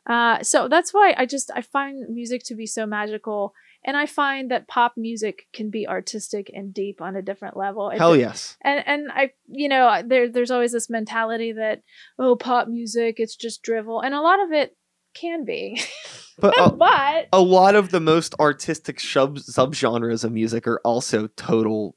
Uh 0.07 0.41
so 0.41 0.67
that's 0.67 0.93
why 0.93 1.13
i 1.17 1.25
just 1.25 1.51
i 1.55 1.61
find 1.61 2.07
music 2.09 2.43
to 2.45 2.55
be 2.55 2.65
so 2.65 2.85
magical 2.85 3.53
and 3.85 3.95
i 3.97 4.05
find 4.05 4.51
that 4.51 4.67
pop 4.67 4.93
music 4.97 5.47
can 5.53 5.69
be 5.69 5.87
artistic 5.87 6.49
and 6.53 6.73
deep 6.73 7.01
on 7.01 7.15
a 7.15 7.21
different 7.21 7.55
level 7.57 7.89
It 7.89 7.97
Hell 7.97 8.15
yes. 8.15 8.57
and 8.63 8.83
and 8.87 9.11
i 9.11 9.31
you 9.47 9.69
know 9.69 10.01
there 10.05 10.29
there's 10.29 10.51
always 10.51 10.71
this 10.71 10.89
mentality 10.89 11.51
that 11.53 11.81
oh 12.19 12.35
pop 12.35 12.67
music 12.67 13.15
it's 13.19 13.35
just 13.35 13.61
drivel 13.63 14.01
and 14.01 14.13
a 14.13 14.21
lot 14.21 14.41
of 14.43 14.51
it 14.51 14.75
can 15.13 15.45
be 15.45 15.81
But 16.39 16.59
uh, 16.59 16.71
but 16.71 17.27
a 17.31 17.39
lot 17.41 17.75
of 17.75 17.91
the 17.91 17.99
most 17.99 18.33
artistic 18.39 18.99
sub 18.99 19.37
subgenres 19.37 20.23
of 20.23 20.31
music 20.31 20.67
are 20.67 20.81
also 20.83 21.27
total 21.37 21.95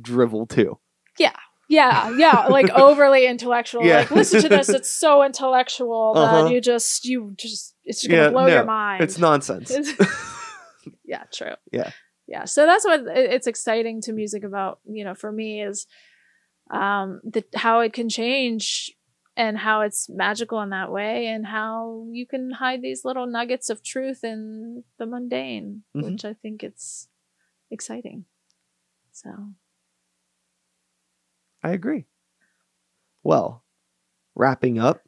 drivel 0.00 0.46
too. 0.46 0.78
yeah 1.18 1.32
yeah 1.70 2.10
yeah, 2.16 2.46
like 2.48 2.68
overly 2.74 3.26
intellectual 3.26 3.84
Yeah. 3.84 3.96
like 4.00 4.10
listen 4.10 4.42
to 4.42 4.48
this 4.50 4.68
it's 4.68 4.90
so 4.90 5.22
intellectual 5.30 6.12
that 6.14 6.20
Uh-huh. 6.20 6.48
you 6.50 6.60
just 6.60 7.04
you 7.06 7.32
just 7.38 7.74
it's 7.84 8.00
just 8.02 8.10
gonna 8.10 8.24
Yeah, 8.24 8.30
blow 8.30 8.46
no, 8.46 8.54
your 8.56 8.64
mind 8.64 9.02
It's 9.04 9.18
nonsense. 9.18 9.70
yeah 11.04 11.24
true 11.32 11.54
Yeah. 11.72 11.90
yeah 12.26 12.44
so 12.44 12.66
that's 12.66 12.84
what 12.84 13.00
it's 13.06 13.46
exciting 13.46 14.00
to 14.02 14.12
music 14.12 14.44
about 14.44 14.80
you 14.88 15.04
know 15.04 15.14
for 15.14 15.30
me 15.32 15.62
is 15.62 15.86
um 16.70 17.20
the 17.24 17.44
how 17.54 17.80
it 17.80 17.92
can 17.92 18.08
change 18.08 18.92
and 19.36 19.56
how 19.56 19.82
it's 19.82 20.08
magical 20.08 20.60
in 20.62 20.70
that 20.70 20.90
way 20.90 21.26
and 21.28 21.46
how 21.46 22.06
you 22.10 22.26
can 22.26 22.50
hide 22.50 22.82
these 22.82 23.04
little 23.04 23.26
nuggets 23.26 23.70
of 23.70 23.82
truth 23.82 24.24
in 24.24 24.82
the 24.98 25.06
mundane 25.06 25.82
Mhm. 25.96 26.12
which 26.12 26.24
i 26.24 26.34
think 26.34 26.62
it's 26.62 27.08
exciting 27.70 28.24
so 29.12 29.30
I 31.62 31.72
agree. 31.72 32.06
Well, 33.24 33.64
wrapping 34.36 34.78
up, 34.78 35.02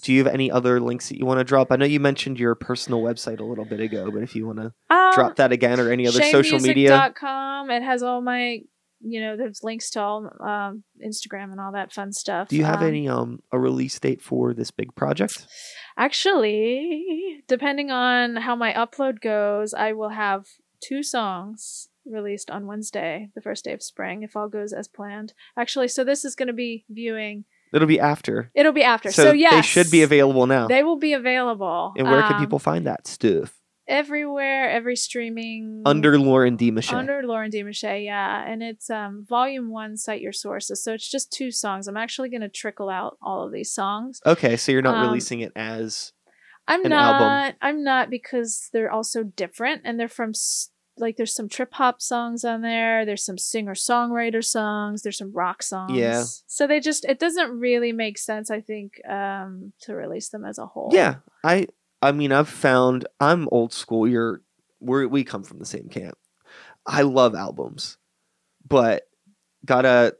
do 0.00 0.12
you 0.12 0.24
have 0.24 0.32
any 0.32 0.50
other 0.50 0.80
links 0.80 1.08
that 1.08 1.18
you 1.18 1.26
want 1.26 1.38
to 1.38 1.44
drop? 1.44 1.70
I 1.70 1.76
know 1.76 1.84
you 1.86 2.00
mentioned 2.00 2.38
your 2.38 2.54
personal 2.54 3.00
website 3.02 3.38
a 3.40 3.44
little 3.44 3.64
bit 3.64 3.80
ago, 3.80 4.10
but 4.10 4.22
if 4.22 4.34
you 4.34 4.46
want 4.46 4.58
to 4.58 4.72
um, 4.94 5.12
drop 5.14 5.36
that 5.36 5.52
again 5.52 5.78
or 5.80 5.90
any 5.92 6.06
other 6.06 6.20
social 6.22 6.58
media, 6.58 6.90
shaymusic.com. 6.90 7.70
It 7.70 7.82
has 7.82 8.02
all 8.02 8.20
my, 8.20 8.60
you 9.00 9.20
know, 9.20 9.36
there's 9.36 9.62
links 9.62 9.90
to 9.90 10.00
all 10.00 10.30
um, 10.40 10.82
Instagram 11.04 11.52
and 11.52 11.60
all 11.60 11.72
that 11.72 11.92
fun 11.92 12.12
stuff. 12.12 12.48
do 12.48 12.56
you 12.56 12.64
have 12.64 12.80
Um, 12.82 12.88
any 12.88 13.08
um 13.08 13.40
a 13.52 13.58
release 13.58 13.98
date 13.98 14.22
for 14.22 14.54
this 14.54 14.70
big 14.70 14.94
project? 14.94 15.46
Actually, 15.96 17.42
depending 17.48 17.90
on 17.90 18.36
how 18.36 18.54
my 18.56 18.72
upload 18.72 19.20
goes, 19.20 19.74
I 19.74 19.92
will 19.92 20.10
have 20.10 20.46
two 20.82 21.02
songs 21.02 21.88
released 22.06 22.50
on 22.50 22.66
Wednesday, 22.66 23.28
the 23.34 23.40
first 23.40 23.64
day 23.64 23.72
of 23.72 23.82
spring, 23.82 24.22
if 24.22 24.36
all 24.36 24.48
goes 24.48 24.72
as 24.72 24.88
planned. 24.88 25.32
Actually, 25.56 25.88
so 25.88 26.04
this 26.04 26.24
is 26.24 26.34
going 26.34 26.46
to 26.48 26.52
be 26.54 26.84
viewing 26.88 27.44
It'll 27.72 27.88
be 27.88 28.00
after. 28.00 28.50
It'll 28.54 28.72
be 28.72 28.82
after. 28.82 29.10
So, 29.12 29.24
So, 29.24 29.32
yes, 29.32 29.54
they 29.54 29.62
should 29.62 29.90
be 29.90 30.02
available 30.02 30.46
now. 30.46 30.66
They 30.68 30.82
will 30.82 30.98
be 30.98 31.12
available. 31.12 31.92
and 31.96 32.08
where 32.10 32.22
can 32.22 32.34
um, 32.34 32.38
people 32.40 32.58
find 32.58 32.86
that 32.86 33.06
stuff? 33.06 33.54
everywhere? 33.86 34.70
Every 34.70 34.94
streaming 34.96 35.82
Under 35.84 36.16
Lauren 36.18 36.56
Dimache. 36.56 36.92
under 36.92 37.22
Lauren 37.24 37.50
DeMache, 37.50 38.04
yeah, 38.04 38.44
and 38.46 38.62
it's 38.62 38.88
um 38.88 39.24
volume 39.28 39.70
one. 39.70 39.96
Cite 39.96 40.20
your 40.20 40.32
sources. 40.32 40.82
So 40.82 40.94
it's 40.94 41.10
just 41.10 41.32
two 41.32 41.50
songs. 41.50 41.88
I'm 41.88 41.96
actually 41.96 42.30
going 42.30 42.40
to 42.42 42.48
trickle 42.48 42.88
out 42.88 43.18
all 43.20 43.44
of 43.44 43.52
these 43.52 43.72
songs. 43.72 44.20
okay, 44.24 44.56
so 44.56 44.70
you're 44.72 44.82
not 44.82 44.96
um, 44.96 45.06
releasing 45.08 45.40
it 45.40 45.52
as 45.56 46.12
I'm 46.68 46.84
an 46.84 46.90
not. 46.90 47.20
album. 47.20 47.56
I'm 47.60 47.82
not 47.84 48.10
because 48.10 48.68
they're 48.72 48.92
also 48.92 49.24
different, 49.24 49.82
and 49.84 49.98
they're 49.98 50.08
from 50.08 50.30
s- 50.30 50.70
like 51.00 51.16
there's 51.16 51.34
some 51.34 51.48
trip 51.48 51.72
hop 51.74 52.00
songs 52.00 52.44
on 52.44 52.62
there. 52.62 53.04
There's 53.04 53.24
some 53.24 53.38
singer 53.38 53.74
songwriter 53.74 54.44
songs. 54.44 55.02
There's 55.02 55.18
some 55.18 55.32
rock 55.32 55.62
songs. 55.62 55.96
Yeah. 55.96 56.24
So 56.46 56.66
they 56.66 56.80
just 56.80 57.04
it 57.04 57.18
doesn't 57.18 57.58
really 57.58 57.92
make 57.92 58.18
sense. 58.18 58.50
I 58.50 58.60
think 58.60 59.00
um 59.08 59.72
to 59.82 59.94
release 59.94 60.28
them 60.28 60.44
as 60.44 60.58
a 60.58 60.66
whole. 60.66 60.90
Yeah, 60.92 61.16
I 61.44 61.68
I 62.02 62.12
mean 62.12 62.32
I've 62.32 62.48
found 62.48 63.06
I'm 63.18 63.48
old 63.50 63.72
school. 63.72 64.06
You're 64.06 64.42
we 64.80 65.06
we 65.06 65.24
come 65.24 65.42
from 65.42 65.58
the 65.58 65.66
same 65.66 65.88
camp. 65.88 66.16
I 66.86 67.02
love 67.02 67.34
albums, 67.34 67.98
but 68.66 69.08
gotta 69.64 70.16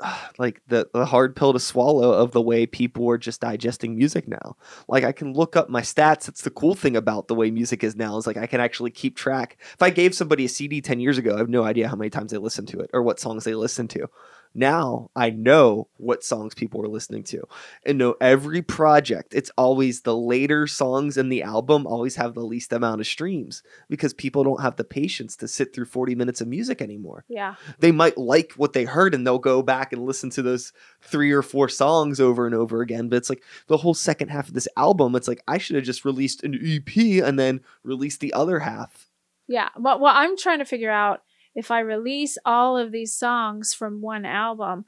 like 0.38 0.60
the 0.68 0.88
the 0.92 1.06
hard 1.06 1.36
pill 1.36 1.52
to 1.52 1.60
swallow 1.60 2.12
of 2.12 2.32
the 2.32 2.42
way 2.42 2.66
people 2.66 3.08
are 3.08 3.18
just 3.18 3.40
digesting 3.40 3.96
music 3.96 4.28
now. 4.28 4.56
Like 4.88 5.04
I 5.04 5.12
can 5.12 5.32
look 5.32 5.56
up 5.56 5.68
my 5.68 5.82
stats. 5.82 6.28
It's 6.28 6.42
the 6.42 6.50
cool 6.50 6.74
thing 6.74 6.96
about 6.96 7.28
the 7.28 7.34
way 7.34 7.50
music 7.50 7.82
is 7.82 7.96
now 7.96 8.16
is 8.16 8.26
like 8.26 8.36
I 8.36 8.46
can 8.46 8.60
actually 8.60 8.90
keep 8.90 9.16
track. 9.16 9.56
If 9.74 9.82
I 9.82 9.90
gave 9.90 10.14
somebody 10.14 10.44
a 10.44 10.48
CD 10.48 10.80
10 10.80 11.00
years 11.00 11.18
ago, 11.18 11.34
I 11.34 11.38
have 11.38 11.48
no 11.48 11.64
idea 11.64 11.88
how 11.88 11.96
many 11.96 12.10
times 12.10 12.32
they 12.32 12.38
listened 12.38 12.68
to 12.68 12.80
it 12.80 12.90
or 12.92 13.02
what 13.02 13.20
songs 13.20 13.44
they 13.44 13.54
listened 13.54 13.90
to. 13.90 14.08
Now 14.56 15.10
I 15.14 15.28
know 15.28 15.88
what 15.98 16.24
songs 16.24 16.54
people 16.54 16.82
are 16.82 16.88
listening 16.88 17.24
to 17.24 17.46
and 17.84 17.98
know 17.98 18.16
every 18.22 18.62
project. 18.62 19.34
It's 19.34 19.50
always 19.58 20.00
the 20.00 20.16
later 20.16 20.66
songs 20.66 21.18
in 21.18 21.28
the 21.28 21.42
album 21.42 21.86
always 21.86 22.16
have 22.16 22.32
the 22.32 22.40
least 22.40 22.72
amount 22.72 23.02
of 23.02 23.06
streams 23.06 23.62
because 23.90 24.14
people 24.14 24.44
don't 24.44 24.62
have 24.62 24.76
the 24.76 24.84
patience 24.84 25.36
to 25.36 25.48
sit 25.48 25.74
through 25.74 25.84
40 25.84 26.14
minutes 26.14 26.40
of 26.40 26.48
music 26.48 26.80
anymore. 26.80 27.26
Yeah. 27.28 27.56
They 27.80 27.92
might 27.92 28.16
like 28.16 28.52
what 28.52 28.72
they 28.72 28.84
heard 28.84 29.14
and 29.14 29.26
they'll 29.26 29.38
go 29.38 29.60
back 29.60 29.92
and 29.92 30.06
listen 30.06 30.30
to 30.30 30.42
those 30.42 30.72
three 31.02 31.32
or 31.32 31.42
four 31.42 31.68
songs 31.68 32.18
over 32.18 32.46
and 32.46 32.54
over 32.54 32.80
again. 32.80 33.10
But 33.10 33.16
it's 33.16 33.28
like 33.28 33.44
the 33.66 33.76
whole 33.76 33.92
second 33.92 34.28
half 34.28 34.48
of 34.48 34.54
this 34.54 34.68
album, 34.78 35.14
it's 35.16 35.28
like 35.28 35.42
I 35.46 35.58
should 35.58 35.76
have 35.76 35.84
just 35.84 36.06
released 36.06 36.42
an 36.44 36.58
EP 36.62 37.22
and 37.22 37.38
then 37.38 37.60
released 37.84 38.20
the 38.20 38.32
other 38.32 38.60
half. 38.60 39.10
Yeah. 39.48 39.68
Well, 39.78 40.00
well, 40.00 40.14
I'm 40.16 40.36
trying 40.36 40.60
to 40.60 40.64
figure 40.64 40.90
out 40.90 41.22
if 41.56 41.72
I 41.72 41.80
release 41.80 42.38
all 42.44 42.76
of 42.78 42.92
these 42.92 43.12
songs 43.16 43.74
from 43.74 44.00
one 44.00 44.24
album, 44.24 44.84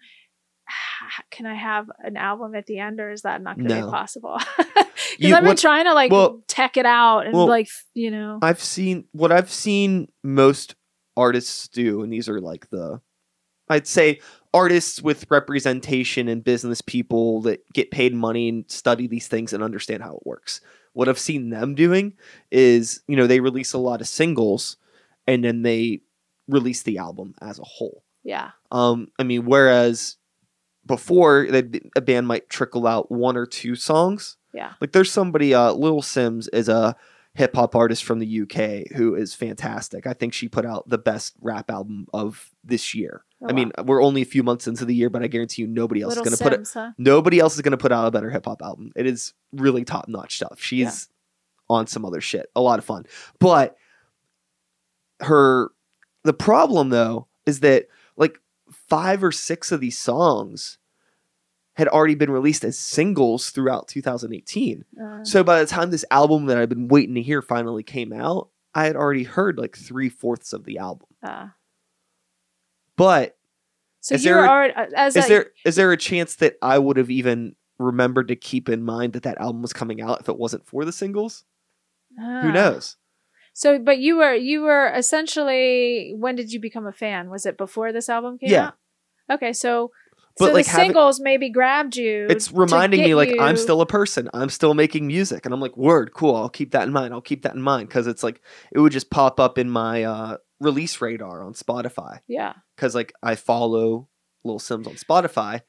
can 1.31 1.47
I 1.47 1.55
have 1.55 1.87
an 2.01 2.17
album 2.17 2.55
at 2.55 2.67
the 2.67 2.79
end, 2.79 3.01
or 3.01 3.11
is 3.11 3.23
that 3.23 3.43
not 3.43 3.57
going 3.57 3.69
to 3.69 3.81
No. 3.81 3.87
be 3.87 3.91
possible? 3.91 4.39
Because 5.19 5.33
I've 5.33 5.41
been 5.43 5.49
what- 5.49 5.59
trying 5.59 5.85
to 5.87 5.95
like 5.95 6.13
well- 6.13 6.43
tech 6.49 6.77
it 6.77 6.85
out 6.87 7.21
and 7.27 7.35
well, 7.35 7.49
like 7.49 7.69
you 7.95 8.11
know. 8.11 8.39
I've 8.43 8.63
seen 8.63 9.05
what 9.13 9.33
I've 9.33 9.51
seen 9.51 10.09
most 10.23 10.75
artists 11.17 11.67
do, 11.69 12.03
and 12.03 12.13
these 12.13 12.29
are 12.29 12.41
like 12.41 12.69
the 12.71 13.01
I'd 13.69 13.87
say 13.87 14.21
artists 14.55 15.01
with 15.03 15.27
representation 15.31 16.29
and 16.29 16.45
business 16.45 16.81
people 16.83 17.41
that 17.43 17.61
get 17.73 17.91
paid 17.91 18.13
money 18.15 18.49
and 18.49 18.71
study 18.71 19.07
these 19.07 19.29
things 19.29 19.53
and 19.53 19.63
understand 19.63 20.03
how 20.03 20.17
it 20.17 20.27
works. 20.27 20.61
What 20.93 21.09
I've 21.09 21.19
seen 21.19 21.51
them 21.51 21.75
doing 21.75 22.13
is, 22.51 23.01
you 23.09 23.17
know, 23.17 23.27
they 23.27 23.41
release 23.41 23.73
a 23.73 23.79
lot 23.79 24.01
of 24.01 24.09
singles 24.09 24.77
and 25.27 25.43
then 25.45 25.63
they 25.63 26.01
release 26.49 26.83
the 26.83 26.99
album 26.99 27.35
as 27.41 27.59
a 27.59 27.65
whole. 27.65 28.03
yeah. 28.25 28.51
Um, 28.71 29.09
I 29.19 29.23
mean, 29.23 29.45
whereas 29.45 30.17
before 30.87 31.47
a 31.97 32.01
band 32.01 32.27
might 32.27 32.49
trickle 32.49 32.87
out 32.87 33.13
one 33.13 33.37
or 33.37 33.47
two 33.47 33.77
songs. 33.77 34.37
Yeah. 34.55 34.73
Like 34.81 34.93
there's 34.93 35.13
somebody, 35.13 35.55
uh, 35.55 35.73
Lil 35.73 36.01
Simz 36.01 36.49
is 36.53 36.69
a 36.69 36.97
hip 37.35 37.55
hop 37.55 37.77
artist 37.77 38.03
from 38.05 38.19
the 38.19 38.41
UK 38.43 38.97
who 38.97 39.15
is 39.15 39.35
fantastic. 39.35 40.07
I 40.07 40.15
think 40.15 40.33
she 40.33 40.49
put 40.49 40.65
out 40.65 40.89
the 40.89 40.99
best 40.99 41.35
rap 41.41 41.71
album 41.71 42.07
of 42.13 42.51
this 42.65 42.95
year. 42.95 43.25
Oh, 43.43 43.49
I 43.49 43.53
mean, 43.53 43.71
we're 43.85 44.03
only 44.03 44.23
a 44.23 44.27
few 44.27 44.43
months 44.43 44.67
into 44.67 44.85
the 44.85 44.95
year, 44.95 45.11
but 45.11 45.23
I 45.23 45.29
guarantee 45.29 45.63
you 45.63 45.69
nobody 45.69 46.01
else 46.03 46.17
Little 46.17 46.33
is 46.33 46.41
going 46.41 46.51
to 46.51 46.57
put 46.57 46.61
it. 46.61 46.71
Huh? 46.73 46.93
Nobody 46.99 47.39
else 47.39 47.55
is 47.55 47.61
going 47.61 47.73
to 47.73 47.77
put 47.79 47.93
out 47.93 48.07
a 48.07 48.11
better 48.11 48.31
hip 48.31 48.47
hop 48.47 48.63
album. 48.63 48.91
It 48.97 49.07
is 49.07 49.35
really 49.53 49.85
top 49.85 50.09
notch 50.09 50.37
stuff. 50.37 50.59
She's 50.61 51.09
on 51.69 51.87
some 51.87 52.05
other 52.05 52.21
shit. 52.21 52.47
A 52.57 52.61
lot 52.61 52.79
of 52.79 52.85
fun. 52.85 53.05
But 53.39 53.77
her 55.21 55.71
the 56.29 56.35
problem 56.35 56.91
though 56.91 57.27
is 57.47 57.61
that 57.61 57.87
like 58.19 58.39
five 58.71 59.25
or 59.25 59.33
six 59.33 59.73
of 59.73 59.81
these 59.81 59.99
songs 59.99 60.77
had 61.77 61.89
already 61.89 62.15
been 62.15 62.31
released 62.31 62.65
as 62.65 62.77
singles 62.79 63.49
throughout 63.49 63.89
2018. 63.89 64.85
Uh, 65.03 65.25
So 65.25 65.43
by 65.43 65.59
the 65.61 65.65
time 65.67 65.91
this 65.91 66.05
album 66.11 66.45
that 66.47 66.59
I've 66.59 66.69
been 66.69 66.89
waiting 66.89 67.15
to 67.15 67.23
hear 67.23 67.41
finally 67.41 67.83
came 67.83 68.13
out, 68.13 68.51
I 68.75 68.85
had 68.85 68.95
already 68.97 69.23
heard 69.25 69.57
like 69.57 69.75
three 69.75 70.11
fourths 70.11 70.53
of 70.53 70.65
the 70.65 70.77
album. 70.77 71.07
uh, 71.23 71.49
But 72.97 73.39
so 74.01 74.17
Is 74.17 74.25
there 74.25 74.47
already 74.47 74.75
as 74.95 75.17
is 75.17 75.25
a, 75.25 75.29
there 75.29 75.47
is 75.65 75.77
there 75.77 75.93
a 75.93 75.97
chance 75.97 76.37
that 76.37 76.57
I 76.61 76.79
would 76.79 76.99
have 76.99 77.11
even 77.11 77.57
remembered 77.79 78.29
to 78.29 78.37
keep 78.37 78.69
in 78.69 78.83
mind 78.83 79.15
that 79.15 79.23
that 79.23 79.39
album 79.41 79.63
was 79.63 79.73
coming 79.73 80.03
out 80.03 80.21
if 80.21 80.29
it 80.29 80.37
wasn't 80.37 80.67
for 80.67 80.85
the 80.85 80.93
singles? 80.93 81.45
Who 82.17 82.23
Ah. 82.25 82.51
knows? 82.53 82.97
So, 83.61 83.77
but 83.81 83.99
you 83.99 84.19
were 84.19 84.35
you 84.35 84.63
were 84.63 84.87
essentially 84.95 86.15
when 86.17 86.37
did 86.37 86.53
you 86.53 86.61
become 86.61 86.87
a 86.87 86.93
fan? 86.93 87.29
Was 87.29 87.45
it 87.45 87.59
before 87.59 87.93
this 87.93 88.09
album 88.09 88.39
came 88.39 88.51
Yeah. 88.51 88.67
out? 88.69 88.75
Okay, 89.33 89.53
so 89.53 89.91
But, 90.39 90.47
so 90.47 90.53
like, 90.53 90.67
the 90.67 90.71
having- 90.71 90.85
singles 90.91 91.19
maybe 91.19 91.51
grabbed 91.51 91.97
you. 91.97 92.29
It's 92.31 92.53
reminding 92.53 93.01
me 93.01 93.17
like 93.17 93.35
I'm 93.41 93.57
still 93.57 93.81
a 93.81 93.87
person. 93.87 94.31
I'm 94.33 94.49
still 94.49 94.75
making 94.75 95.09
music, 95.09 95.45
and 95.45 95.53
I'm 95.53 95.61
like, 95.61 95.77
word, 95.77 96.13
cool. 96.15 96.37
I'll 96.37 96.49
keep 96.49 96.71
that 96.71 96.87
in 96.87 96.93
mind. 96.93 97.13
I'll 97.13 97.21
keep 97.21 97.43
that 97.43 97.57
in 97.57 97.61
mind 97.61 97.89
because 97.89 98.07
it's 98.07 98.23
like 98.23 98.41
it 98.71 98.79
would 98.79 98.93
just 98.93 99.11
pop 99.11 99.41
up 99.41 99.59
in 99.59 99.69
my 99.69 100.05
uh, 100.05 100.37
release 100.61 101.01
radar 101.01 101.43
on 101.43 101.55
Spotify 101.55 102.21
yeah 102.29 102.53
because 102.77 102.95
like 102.95 103.13
I 103.25 103.35
follow 103.35 104.09
Lil 104.45 104.61
Simz 104.61 104.87
on 104.87 104.95
Spotify. 104.95 105.63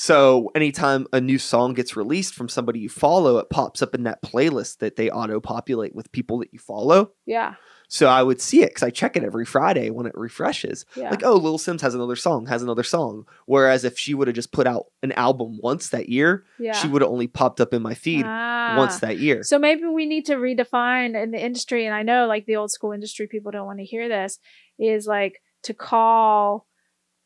So 0.00 0.52
anytime 0.54 1.08
a 1.12 1.20
new 1.20 1.38
song 1.38 1.74
gets 1.74 1.96
released 1.96 2.32
from 2.34 2.48
somebody 2.48 2.78
you 2.78 2.88
follow, 2.88 3.38
it 3.38 3.50
pops 3.50 3.82
up 3.82 3.96
in 3.96 4.04
that 4.04 4.22
playlist 4.22 4.78
that 4.78 4.94
they 4.94 5.10
auto 5.10 5.40
populate 5.40 5.92
with 5.92 6.12
people 6.12 6.38
that 6.38 6.52
you 6.52 6.60
follow. 6.60 7.10
yeah 7.26 7.54
So 7.88 8.06
I 8.06 8.22
would 8.22 8.40
see 8.40 8.62
it 8.62 8.68
because 8.70 8.84
I 8.84 8.90
check 8.90 9.16
it 9.16 9.24
every 9.24 9.44
Friday 9.44 9.90
when 9.90 10.06
it 10.06 10.12
refreshes. 10.14 10.86
yeah 10.94 11.10
Like, 11.10 11.24
oh, 11.24 11.34
Lil 11.34 11.58
Simz 11.58 11.80
has 11.80 11.96
another 11.96 12.14
song, 12.14 12.46
has 12.46 12.62
another 12.62 12.84
song. 12.84 13.24
Whereas 13.46 13.82
if 13.82 13.98
she 13.98 14.14
would 14.14 14.28
have 14.28 14.36
just 14.36 14.52
put 14.52 14.68
out 14.68 14.84
an 15.02 15.10
album 15.12 15.58
once 15.60 15.88
that 15.88 16.08
year, 16.08 16.44
yeah. 16.60 16.74
she 16.74 16.86
would 16.86 17.02
have 17.02 17.10
only 17.10 17.26
popped 17.26 17.60
up 17.60 17.74
in 17.74 17.82
my 17.82 17.94
feed 17.94 18.24
once 18.24 18.94
Ah. 18.94 18.98
that 19.00 19.18
year. 19.18 19.42
So 19.42 19.58
maybe 19.58 19.82
we 19.86 20.06
need 20.06 20.26
to 20.26 20.36
redefine 20.36 21.20
in 21.20 21.32
the 21.32 21.44
industry, 21.44 21.86
and 21.86 21.94
I 21.94 22.04
know 22.04 22.28
like 22.28 22.46
the 22.46 22.54
old 22.54 22.70
school 22.70 22.92
industry 22.92 23.26
people 23.26 23.50
don't 23.50 23.66
want 23.66 23.80
to 23.80 23.84
hear 23.84 24.08
this, 24.08 24.38
is 24.78 25.08
like 25.08 25.42
to 25.64 25.74
call 25.74 26.67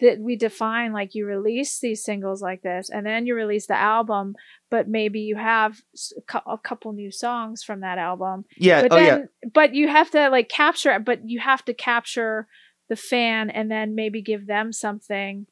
that 0.02 0.18
we 0.20 0.36
define 0.36 0.92
like 0.92 1.14
you 1.14 1.24
release 1.24 1.78
these 1.80 2.04
singles 2.04 2.42
like 2.42 2.60
this 2.60 2.90
and 2.90 3.06
then 3.06 3.24
you 3.26 3.34
release 3.34 3.66
the 3.66 3.76
album, 3.76 4.34
but 4.70 4.86
maybe 4.88 5.20
you 5.20 5.36
have 5.36 5.80
a 6.18 6.20
cou- 6.22 6.50
a 6.50 6.58
couple 6.58 6.92
new 6.92 7.10
songs 7.10 7.62
from 7.62 7.80
that 7.80 7.96
album. 7.98 8.44
yeah. 8.58 8.82
But 8.82 8.92
oh, 8.92 8.96
yeah. 8.98 9.14
then, 9.16 9.28
but 9.54 9.74
you 9.74 9.88
have 9.88 10.10
to 10.10 10.28
like 10.28 10.48
capture 10.50 10.90
it, 10.90 11.04
but 11.04 11.20
you 11.26 11.40
have 11.40 11.64
to 11.64 11.72
capture 11.72 12.46
the 12.90 12.96
fan 12.96 13.48
and 13.48 13.70
then 13.70 13.94
maybe 13.94 14.20
give 14.20 14.46
them 14.46 14.72
something 14.72 15.46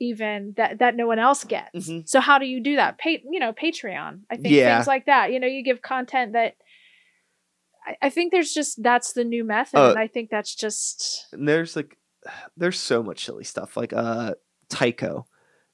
even 0.00 0.54
that 0.56 0.78
that 0.78 0.94
no 0.94 1.06
one 1.06 1.18
else 1.18 1.42
gets. 1.44 1.88
Mhm. 1.88 2.08
So 2.08 2.20
how 2.20 2.38
do 2.38 2.46
you 2.46 2.60
do 2.62 2.76
that? 2.76 2.98
Pa- 2.98 3.24
you 3.30 3.40
know, 3.40 3.52
Patreon. 3.52 4.20
I 4.30 4.36
think 4.36 4.54
Yeah. 4.54 4.76
things 4.76 4.86
like 4.86 5.06
that. 5.06 5.32
You 5.32 5.40
know, 5.40 5.46
you 5.48 5.64
give 5.64 5.82
content 5.82 6.34
that 6.34 6.54
I, 7.86 7.96
I 8.06 8.10
think 8.10 8.30
there's 8.32 8.52
just 8.52 8.82
that's 8.82 9.12
the 9.12 9.24
new 9.24 9.44
method, 9.44 9.78
Uh, 9.78 9.90
and 9.90 9.98
I 9.98 10.06
think 10.06 10.30
that's 10.30 10.54
just 10.54 11.26
And 11.32 11.48
there's 11.48 11.74
like, 11.76 11.96
there's 12.56 12.78
so 12.78 13.02
much 13.02 13.24
silly 13.24 13.44
stuff. 13.44 13.76
Like, 13.76 13.92
uh, 13.92 14.34
Tycho 14.68 15.26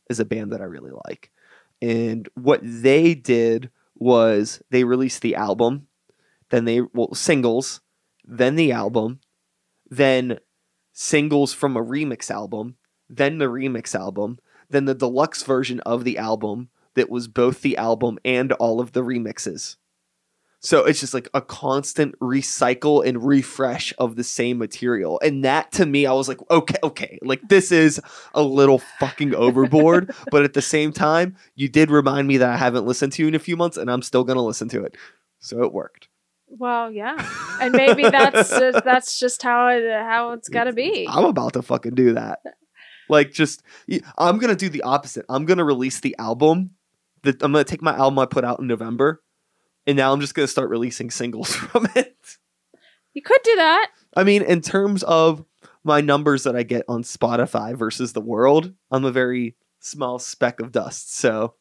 is 0.08 0.20
a 0.20 0.24
band 0.24 0.52
that 0.52 0.60
I 0.60 0.64
really 0.64 0.92
like. 1.06 1.30
And 1.82 2.28
what 2.34 2.60
they 2.62 3.14
did 3.14 3.70
was 3.94 4.62
they 4.70 4.84
released 4.84 5.22
the 5.22 5.34
album, 5.34 5.86
then 6.50 6.64
they, 6.64 6.80
well, 6.80 7.14
singles, 7.14 7.80
then 8.24 8.56
the 8.56 8.72
album, 8.72 9.20
then 9.90 10.38
singles 10.92 11.52
from 11.52 11.76
a 11.76 11.84
remix 11.84 12.30
album, 12.30 12.76
then 13.08 13.38
the 13.38 13.46
remix 13.46 13.94
album, 13.94 14.38
then 14.70 14.84
the 14.84 14.94
deluxe 14.94 15.42
version 15.42 15.80
of 15.80 16.04
the 16.04 16.18
album 16.18 16.68
that 16.94 17.10
was 17.10 17.28
both 17.28 17.60
the 17.60 17.76
album 17.76 18.18
and 18.24 18.52
all 18.52 18.80
of 18.80 18.92
the 18.92 19.02
remixes. 19.02 19.76
So 20.64 20.86
it's 20.86 20.98
just 20.98 21.12
like 21.12 21.28
a 21.34 21.42
constant 21.42 22.18
recycle 22.20 23.06
and 23.06 23.22
refresh 23.22 23.92
of 23.98 24.16
the 24.16 24.24
same 24.24 24.56
material. 24.56 25.20
And 25.22 25.44
that 25.44 25.72
to 25.72 25.84
me, 25.84 26.06
I 26.06 26.12
was 26.14 26.26
like, 26.26 26.38
okay, 26.50 26.76
okay, 26.82 27.18
like 27.20 27.46
this 27.48 27.70
is 27.70 28.00
a 28.32 28.42
little 28.42 28.78
fucking 28.98 29.34
overboard. 29.34 30.14
but 30.30 30.42
at 30.42 30.54
the 30.54 30.62
same 30.62 30.90
time, 30.90 31.36
you 31.54 31.68
did 31.68 31.90
remind 31.90 32.28
me 32.28 32.38
that 32.38 32.48
I 32.48 32.56
haven't 32.56 32.86
listened 32.86 33.12
to 33.12 33.22
you 33.22 33.28
in 33.28 33.34
a 33.34 33.38
few 33.38 33.58
months 33.58 33.76
and 33.76 33.90
I'm 33.90 34.00
still 34.00 34.24
going 34.24 34.38
to 34.38 34.42
listen 34.42 34.70
to 34.70 34.82
it. 34.82 34.96
So 35.38 35.62
it 35.62 35.72
worked. 35.74 36.08
well, 36.48 36.90
yeah, 36.90 37.16
and 37.60 37.72
maybe 37.72 38.04
that's 38.04 38.48
just, 38.48 38.84
that's 38.84 39.18
just 39.18 39.42
how 39.42 39.68
it 39.68 39.82
how 39.90 40.32
it's 40.32 40.48
got 40.48 40.64
to 40.64 40.72
be. 40.72 41.06
I'm 41.10 41.26
about 41.26 41.52
to 41.54 41.62
fucking 41.62 41.94
do 41.94 42.14
that. 42.14 42.38
Like 43.10 43.32
just 43.32 43.62
I'm 44.16 44.38
gonna 44.38 44.56
do 44.56 44.70
the 44.70 44.82
opposite. 44.82 45.26
I'm 45.28 45.44
gonna 45.44 45.64
release 45.64 46.00
the 46.00 46.16
album. 46.18 46.70
That 47.22 47.42
I'm 47.42 47.52
gonna 47.52 47.64
take 47.64 47.82
my 47.82 47.94
album 47.94 48.18
I 48.18 48.24
put 48.26 48.44
out 48.44 48.60
in 48.60 48.66
November, 48.66 49.22
and 49.86 49.96
now 49.96 50.12
I'm 50.12 50.20
just 50.20 50.34
gonna 50.34 50.48
start 50.48 50.70
releasing 50.70 51.10
singles 51.10 51.54
from 51.54 51.88
it. 51.94 52.16
You 53.12 53.22
could 53.22 53.40
do 53.44 53.54
that. 53.56 53.90
I 54.16 54.24
mean, 54.24 54.42
in 54.42 54.60
terms 54.60 55.02
of 55.04 55.44
my 55.84 56.00
numbers 56.00 56.44
that 56.44 56.56
I 56.56 56.62
get 56.62 56.84
on 56.88 57.02
Spotify 57.02 57.76
versus 57.76 58.12
the 58.12 58.20
world, 58.20 58.72
I'm 58.90 59.04
a 59.04 59.12
very 59.12 59.56
small 59.80 60.18
speck 60.18 60.60
of 60.60 60.72
dust. 60.72 61.14
So, 61.14 61.54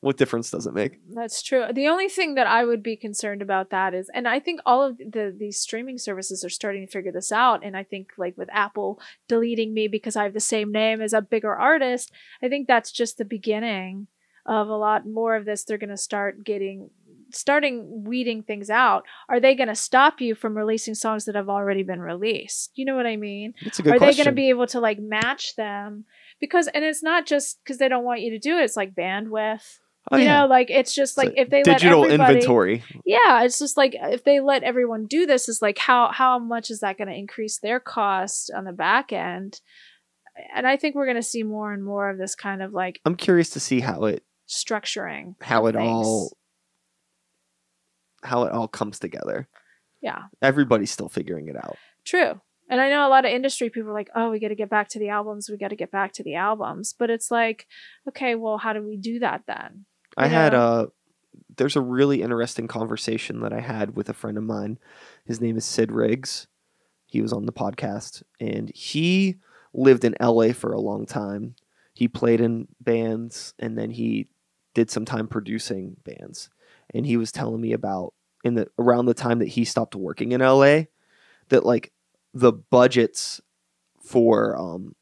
what 0.00 0.16
difference 0.16 0.50
does 0.50 0.66
it 0.66 0.74
make? 0.74 0.98
That's 1.14 1.42
true. 1.42 1.66
The 1.72 1.88
only 1.88 2.08
thing 2.08 2.34
that 2.34 2.46
I 2.46 2.64
would 2.64 2.82
be 2.82 2.96
concerned 2.96 3.42
about 3.42 3.70
that 3.70 3.94
is, 3.94 4.10
and 4.14 4.26
I 4.28 4.40
think 4.40 4.60
all 4.66 4.82
of 4.82 4.98
the 4.98 5.34
these 5.36 5.58
streaming 5.58 5.98
services 5.98 6.44
are 6.44 6.50
starting 6.50 6.86
to 6.86 6.90
figure 6.90 7.12
this 7.12 7.32
out. 7.32 7.64
And 7.64 7.76
I 7.76 7.82
think 7.82 8.10
like 8.16 8.36
with 8.36 8.48
Apple 8.52 9.00
deleting 9.28 9.74
me 9.74 9.88
because 9.88 10.16
I 10.16 10.24
have 10.24 10.34
the 10.34 10.40
same 10.40 10.72
name 10.72 11.00
as 11.00 11.12
a 11.12 11.22
bigger 11.22 11.54
artist, 11.54 12.12
I 12.42 12.48
think 12.48 12.66
that's 12.66 12.92
just 12.92 13.18
the 13.18 13.24
beginning 13.24 14.08
of 14.44 14.68
a 14.68 14.76
lot 14.76 15.06
more 15.06 15.34
of 15.34 15.44
this. 15.44 15.64
They're 15.64 15.78
going 15.78 15.90
to 15.90 15.96
start 15.96 16.44
getting 16.44 16.90
starting 17.32 18.04
weeding 18.04 18.42
things 18.42 18.70
out. 18.70 19.04
Are 19.28 19.40
they 19.40 19.54
going 19.54 19.68
to 19.68 19.74
stop 19.74 20.20
you 20.20 20.34
from 20.34 20.56
releasing 20.56 20.94
songs 20.94 21.24
that 21.24 21.34
have 21.34 21.48
already 21.48 21.82
been 21.82 22.00
released? 22.00 22.72
You 22.74 22.84
know 22.84 22.96
what 22.96 23.06
I 23.06 23.16
mean? 23.16 23.54
That's 23.64 23.78
a 23.78 23.82
good 23.82 23.94
are 23.94 23.98
they 23.98 24.14
going 24.14 24.26
to 24.26 24.32
be 24.32 24.50
able 24.50 24.66
to 24.68 24.80
like 24.80 24.98
match 24.98 25.56
them? 25.56 26.04
Because 26.40 26.68
and 26.68 26.84
it's 26.84 27.02
not 27.02 27.26
just 27.26 27.58
because 27.62 27.78
they 27.78 27.88
don't 27.88 28.04
want 28.04 28.20
you 28.20 28.30
to 28.30 28.38
do 28.38 28.58
it. 28.58 28.64
It's 28.64 28.76
like 28.76 28.94
bandwidth. 28.94 29.78
Oh, 30.10 30.18
you 30.18 30.24
yeah. 30.24 30.42
know, 30.42 30.46
like 30.46 30.70
it's 30.70 30.94
just 30.94 31.16
like 31.16 31.30
like 31.30 31.38
if 31.38 31.50
they 31.50 31.62
digital 31.62 32.02
let 32.02 32.12
everybody, 32.12 32.34
inventory. 32.34 32.84
yeah, 33.04 33.42
it's 33.42 33.58
just 33.58 33.76
like 33.76 33.96
if 33.98 34.22
they 34.22 34.38
let 34.38 34.62
everyone 34.62 35.06
do 35.06 35.26
this, 35.26 35.48
is 35.48 35.60
like 35.60 35.78
how 35.78 36.12
how 36.12 36.38
much 36.38 36.70
is 36.70 36.80
that 36.80 36.96
going 36.96 37.08
to 37.08 37.14
increase 37.14 37.58
their 37.58 37.80
cost 37.80 38.52
on 38.54 38.64
the 38.64 38.72
back 38.72 39.12
end? 39.12 39.60
And 40.54 40.66
I 40.66 40.76
think 40.76 40.94
we're 40.94 41.06
going 41.06 41.16
to 41.16 41.22
see 41.22 41.42
more 41.42 41.72
and 41.72 41.82
more 41.82 42.08
of 42.08 42.18
this 42.18 42.36
kind 42.36 42.62
of 42.62 42.72
like 42.72 43.00
I'm 43.04 43.16
curious 43.16 43.50
to 43.50 43.60
see 43.60 43.80
how 43.80 44.04
it 44.04 44.22
structuring. 44.48 45.34
how 45.40 45.66
it 45.66 45.74
things. 45.74 45.88
all 45.88 46.36
how 48.26 48.44
it 48.44 48.52
all 48.52 48.68
comes 48.68 48.98
together. 48.98 49.48
Yeah, 50.02 50.24
Everybody's 50.42 50.90
still 50.90 51.08
figuring 51.08 51.48
it 51.48 51.56
out. 51.56 51.76
true. 52.04 52.40
And 52.68 52.80
I 52.80 52.90
know 52.90 53.06
a 53.06 53.08
lot 53.08 53.24
of 53.24 53.30
industry 53.30 53.70
people 53.70 53.90
are 53.90 53.94
like, 53.94 54.10
"Oh, 54.16 54.30
we 54.30 54.40
got 54.40 54.48
to 54.48 54.56
get 54.56 54.68
back 54.68 54.88
to 54.88 54.98
the 54.98 55.08
albums. 55.08 55.48
We 55.48 55.56
got 55.56 55.68
to 55.68 55.76
get 55.76 55.92
back 55.92 56.12
to 56.14 56.24
the 56.24 56.34
albums." 56.34 56.92
But 56.98 57.10
it's 57.10 57.30
like, 57.30 57.66
okay, 58.08 58.34
well, 58.34 58.58
how 58.58 58.72
do 58.72 58.82
we 58.82 58.96
do 58.96 59.20
that 59.20 59.42
then? 59.46 59.84
I 60.16 60.24
You 60.26 60.32
had 60.32 60.52
a 60.54 60.58
uh, 60.58 60.86
there's 61.56 61.76
a 61.76 61.80
really 61.80 62.22
interesting 62.22 62.66
conversation 62.66 63.40
that 63.40 63.52
I 63.52 63.60
had 63.60 63.96
with 63.96 64.08
a 64.08 64.14
friend 64.14 64.36
of 64.36 64.44
mine. 64.44 64.78
His 65.24 65.40
name 65.40 65.56
is 65.56 65.64
Sid 65.64 65.92
Riggs. 65.92 66.48
He 67.06 67.22
was 67.22 67.32
on 67.32 67.46
the 67.46 67.52
podcast 67.52 68.22
and 68.40 68.70
he 68.74 69.36
lived 69.72 70.04
in 70.04 70.16
LA 70.20 70.52
for 70.52 70.72
a 70.72 70.80
long 70.80 71.06
time. 71.06 71.54
He 71.94 72.08
played 72.08 72.40
in 72.40 72.68
bands 72.80 73.54
and 73.58 73.78
then 73.78 73.90
he 73.90 74.28
did 74.74 74.90
some 74.90 75.04
time 75.04 75.28
producing 75.28 75.96
bands. 76.04 76.50
And 76.94 77.06
he 77.06 77.16
was 77.16 77.32
telling 77.32 77.60
me 77.60 77.72
about 77.72 78.14
in 78.44 78.54
the 78.54 78.68
around 78.78 79.06
the 79.06 79.14
time 79.14 79.38
that 79.40 79.48
he 79.48 79.64
stopped 79.64 79.94
working 79.94 80.32
in 80.32 80.40
LA 80.40 80.82
that 81.48 81.64
like 81.64 81.92
the 82.34 82.52
budgets 82.52 83.40
for 84.00 84.56
um 84.56 84.94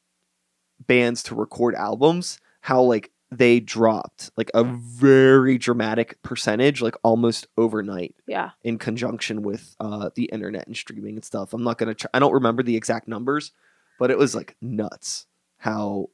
bands 0.87 1.23
to 1.25 1.35
record 1.35 1.75
albums 1.75 2.39
how 2.61 2.83
like 2.83 3.11
they 3.31 3.59
dropped 3.59 4.31
like 4.37 4.51
a 4.55 4.63
very 4.65 5.59
dramatic 5.59 6.21
percentage 6.23 6.81
like 6.81 6.95
almost 7.03 7.47
overnight 7.57 8.15
Yeah, 8.27 8.51
in 8.63 8.79
conjunction 8.79 9.43
with 9.43 9.75
uh 9.81 10.11
the 10.15 10.25
internet 10.27 10.67
and 10.67 10.77
streaming 10.77 11.17
and 11.17 11.25
stuff. 11.25 11.53
I'm 11.53 11.65
not 11.65 11.79
gonna 11.79 11.95
try 11.95 12.11
i 12.15 12.19
don't 12.19 12.33
remember 12.33 12.63
the 12.63 12.77
exact 12.77 13.09
numbers 13.09 13.53
but 13.99 14.11
it 14.11 14.19
was 14.19 14.35
like 14.35 14.57
nuts 14.61 15.27
how 15.59 16.11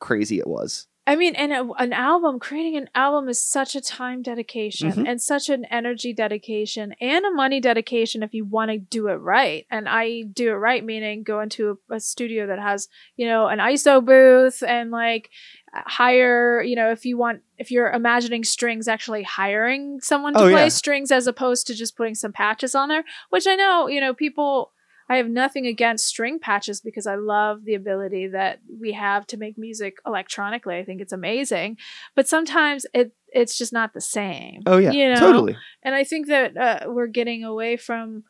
crazy 0.00 0.38
it 0.38 0.46
was 0.46 0.86
I 1.06 1.16
mean, 1.16 1.34
and 1.34 1.52
a, 1.52 1.68
an 1.78 1.92
album, 1.92 2.38
creating 2.38 2.76
an 2.78 2.88
album 2.94 3.28
is 3.28 3.42
such 3.42 3.76
a 3.76 3.80
time 3.82 4.22
dedication 4.22 4.90
Mhm. 4.90 5.06
and 5.06 5.20
such 5.20 5.50
an 5.50 5.66
energy 5.66 6.14
dedication 6.14 6.94
and 6.98 7.26
a 7.26 7.30
money 7.30 7.60
dedication 7.60 8.22
if 8.22 8.32
you 8.32 8.46
want 8.46 8.70
to 8.70 8.78
do 8.78 9.08
it 9.08 9.16
right. 9.16 9.66
And 9.70 9.86
I 9.86 10.22
do 10.22 10.48
it 10.48 10.54
right, 10.54 10.82
meaning 10.82 11.22
go 11.22 11.40
into 11.40 11.78
a, 11.90 11.96
a 11.96 12.00
studio 12.00 12.46
that 12.46 12.58
has, 12.58 12.88
you 13.16 13.26
know, 13.26 13.48
an 13.48 13.58
ISO 13.58 14.02
booth 14.02 14.62
and 14.66 14.90
like 14.90 15.28
hire, 15.74 16.62
you 16.62 16.76
know, 16.76 16.90
if 16.90 17.04
you 17.04 17.16
want, 17.18 17.42
if 17.58 17.70
you're 17.70 17.90
imagining 17.90 18.44
strings, 18.44 18.88
actually 18.88 19.24
hiring 19.24 20.00
someone 20.00 20.32
to 20.34 20.40
Oh, 20.40 20.48
play 20.50 20.62
yeah. 20.64 20.68
strings 20.68 21.10
as 21.12 21.26
opposed 21.26 21.66
to 21.66 21.74
just 21.74 21.96
putting 21.96 22.14
some 22.14 22.32
patches 22.32 22.74
on 22.74 22.88
there, 22.88 23.04
which 23.30 23.46
I 23.46 23.56
know, 23.56 23.88
you 23.88 24.00
know, 24.00 24.14
people. 24.14 24.70
I 25.08 25.16
have 25.16 25.28
nothing 25.28 25.66
against 25.66 26.06
string 26.06 26.38
patches 26.38 26.80
because 26.80 27.06
I 27.06 27.16
love 27.16 27.64
the 27.64 27.74
ability 27.74 28.28
that 28.28 28.60
we 28.80 28.92
have 28.92 29.26
to 29.28 29.36
make 29.36 29.58
music 29.58 29.98
electronically. 30.06 30.76
I 30.76 30.84
think 30.84 31.00
it's 31.00 31.12
amazing, 31.12 31.76
but 32.14 32.28
sometimes 32.28 32.86
it 32.94 33.12
it's 33.32 33.58
just 33.58 33.72
not 33.72 33.94
the 33.94 34.00
same. 34.00 34.62
oh 34.66 34.78
yeah 34.78 34.92
you 34.92 35.08
know? 35.08 35.20
totally 35.20 35.56
And 35.82 35.94
I 35.94 36.04
think 36.04 36.28
that 36.28 36.56
uh, 36.56 36.80
we're 36.86 37.08
getting 37.08 37.44
away 37.44 37.76
from 37.76 38.24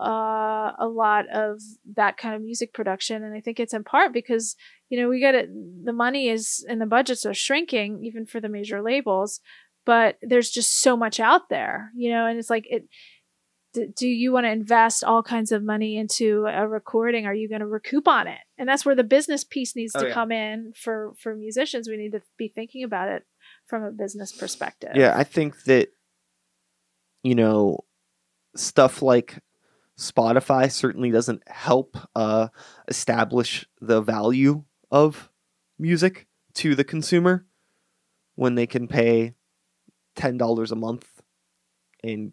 uh, 0.00 0.72
a 0.78 0.86
lot 0.86 1.28
of 1.28 1.60
that 1.96 2.16
kind 2.16 2.34
of 2.34 2.42
music 2.42 2.72
production, 2.72 3.22
and 3.22 3.34
I 3.34 3.40
think 3.40 3.60
it's 3.60 3.74
in 3.74 3.84
part 3.84 4.12
because 4.12 4.56
you 4.88 5.00
know 5.00 5.08
we 5.08 5.20
get 5.20 5.34
it. 5.34 5.48
The 5.84 5.92
money 5.92 6.28
is 6.28 6.64
and 6.68 6.80
the 6.80 6.86
budgets 6.86 7.26
are 7.26 7.34
shrinking 7.34 8.04
even 8.04 8.26
for 8.26 8.40
the 8.40 8.48
major 8.48 8.82
labels, 8.82 9.40
but 9.84 10.16
there's 10.22 10.50
just 10.50 10.80
so 10.80 10.96
much 10.96 11.20
out 11.20 11.48
there, 11.48 11.90
you 11.94 12.10
know, 12.10 12.26
and 12.26 12.38
it's 12.38 12.50
like 12.50 12.66
it 12.70 12.88
do 13.72 14.06
you 14.06 14.32
want 14.32 14.44
to 14.44 14.50
invest 14.50 15.02
all 15.02 15.22
kinds 15.22 15.50
of 15.52 15.62
money 15.62 15.96
into 15.96 16.46
a 16.46 16.66
recording? 16.68 17.26
Are 17.26 17.34
you 17.34 17.48
going 17.48 17.60
to 17.60 17.66
recoup 17.66 18.06
on 18.06 18.26
it? 18.26 18.38
And 18.58 18.68
that's 18.68 18.84
where 18.84 18.94
the 18.94 19.04
business 19.04 19.44
piece 19.44 19.74
needs 19.74 19.94
Oh, 19.96 20.00
to 20.02 20.08
yeah. 20.08 20.14
come 20.14 20.30
in 20.32 20.72
for 20.76 21.12
for 21.18 21.34
musicians. 21.34 21.88
We 21.88 21.96
need 21.96 22.12
to 22.12 22.22
be 22.36 22.48
thinking 22.48 22.84
about 22.84 23.08
it 23.08 23.24
from 23.66 23.82
a 23.82 23.90
business 23.90 24.32
perspective. 24.32 24.92
Yeah, 24.94 25.14
I 25.16 25.24
think 25.24 25.64
that 25.64 25.88
you 27.22 27.34
know 27.34 27.80
stuff 28.54 29.00
like 29.00 29.38
Spotify 29.98 30.70
certainly 30.70 31.10
doesn't 31.10 31.46
help 31.48 31.96
uh, 32.14 32.48
establish 32.88 33.66
the 33.80 34.00
value 34.00 34.64
of 34.90 35.30
music 35.78 36.26
to 36.54 36.74
the 36.74 36.84
consumer 36.84 37.46
when 38.34 38.54
they 38.54 38.66
can 38.66 38.88
pay 38.88 39.34
ten 40.16 40.36
dollars 40.36 40.70
a 40.72 40.76
month 40.76 41.06
and 42.04 42.32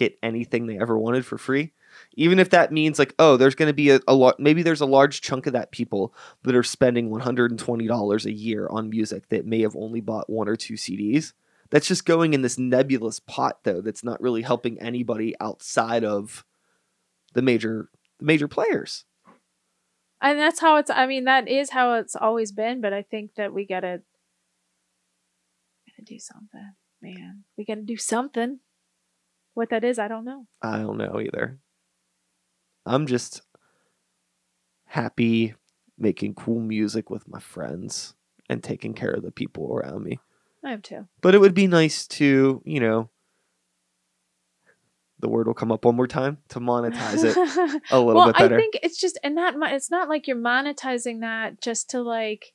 get 0.00 0.18
anything 0.22 0.66
they 0.66 0.80
ever 0.80 0.98
wanted 0.98 1.26
for 1.26 1.36
free. 1.36 1.72
Even 2.14 2.38
if 2.38 2.50
that 2.50 2.72
means 2.72 2.98
like, 2.98 3.14
oh, 3.18 3.36
there's 3.36 3.54
going 3.54 3.68
to 3.68 3.74
be 3.74 3.90
a, 3.90 4.00
a 4.08 4.14
lot, 4.14 4.40
maybe 4.40 4.62
there's 4.62 4.80
a 4.80 4.86
large 4.86 5.20
chunk 5.20 5.46
of 5.46 5.52
that 5.52 5.70
people 5.70 6.14
that 6.42 6.54
are 6.54 6.62
spending 6.62 7.10
$120 7.10 8.24
a 8.24 8.32
year 8.32 8.66
on 8.68 8.88
music 8.88 9.28
that 9.28 9.44
may 9.44 9.60
have 9.60 9.76
only 9.76 10.00
bought 10.00 10.30
one 10.30 10.48
or 10.48 10.56
two 10.56 10.74
CDs. 10.74 11.34
That's 11.68 11.86
just 11.86 12.06
going 12.06 12.32
in 12.32 12.42
this 12.42 12.58
nebulous 12.58 13.20
pot 13.20 13.60
though 13.62 13.80
that's 13.82 14.02
not 14.02 14.20
really 14.20 14.42
helping 14.42 14.80
anybody 14.80 15.34
outside 15.38 16.02
of 16.02 16.44
the 17.34 17.42
major 17.42 17.90
the 18.18 18.24
major 18.24 18.48
players. 18.48 19.04
and 20.20 20.38
that's 20.38 20.60
how 20.60 20.76
it's 20.76 20.90
i 20.90 21.06
mean 21.06 21.24
that 21.24 21.48
is 21.48 21.70
how 21.70 21.94
it's 21.94 22.16
always 22.16 22.52
been 22.52 22.80
but 22.80 22.92
i 22.92 23.02
think 23.02 23.34
that 23.36 23.54
we 23.54 23.64
gotta 23.64 24.02
gotta 25.86 26.04
do 26.04 26.18
something 26.18 26.72
man 27.00 27.44
we 27.56 27.64
gotta 27.64 27.82
do 27.82 27.96
something 27.96 28.58
what 29.54 29.70
that 29.70 29.84
is 29.84 29.98
i 29.98 30.08
don't 30.08 30.24
know 30.24 30.46
I 30.62 30.78
don't 30.78 30.98
know 30.98 31.20
either. 31.20 31.58
I'm 32.86 33.06
just 33.06 33.42
happy 34.84 35.54
making 35.98 36.34
cool 36.34 36.60
music 36.60 37.10
with 37.10 37.28
my 37.28 37.38
friends 37.38 38.14
and 38.48 38.62
taking 38.62 38.94
care 38.94 39.10
of 39.10 39.22
the 39.22 39.30
people 39.30 39.72
around 39.74 40.02
me. 40.02 40.18
i 40.64 40.70
have 40.70 40.82
too 40.82 41.06
But 41.20 41.34
it 41.34 41.38
would 41.38 41.54
be 41.54 41.66
nice 41.66 42.06
to, 42.08 42.62
you 42.64 42.80
know, 42.80 43.10
the 45.20 45.28
word 45.28 45.46
will 45.46 45.54
come 45.54 45.70
up 45.70 45.84
one 45.84 45.96
more 45.96 46.06
time 46.06 46.38
to 46.48 46.60
monetize 46.60 47.22
it 47.24 47.36
a 47.90 48.00
little 48.00 48.22
well, 48.22 48.26
bit 48.28 48.38
better. 48.38 48.56
I 48.56 48.58
think 48.58 48.78
it's 48.82 48.98
just, 48.98 49.18
and 49.22 49.36
that 49.36 49.54
it's 49.72 49.90
not 49.90 50.08
like 50.08 50.26
you're 50.26 50.36
monetizing 50.36 51.20
that 51.20 51.60
just 51.60 51.90
to 51.90 52.00
like, 52.00 52.54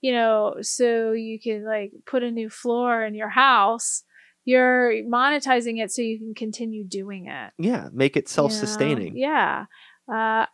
you 0.00 0.12
know, 0.12 0.56
so 0.60 1.12
you 1.12 1.38
can 1.38 1.64
like 1.64 1.92
put 2.06 2.24
a 2.24 2.30
new 2.30 2.50
floor 2.50 3.04
in 3.04 3.14
your 3.14 3.28
house. 3.28 4.02
You're 4.44 4.92
monetizing 5.04 5.82
it 5.82 5.92
so 5.92 6.02
you 6.02 6.18
can 6.18 6.34
continue 6.34 6.84
doing 6.84 7.26
it. 7.26 7.52
yeah, 7.58 7.88
make 7.92 8.16
it 8.16 8.20
you 8.20 8.22
know? 8.42 8.48
self-sustaining. 8.48 9.16
Yeah. 9.16 9.66
Uh, 10.12 10.46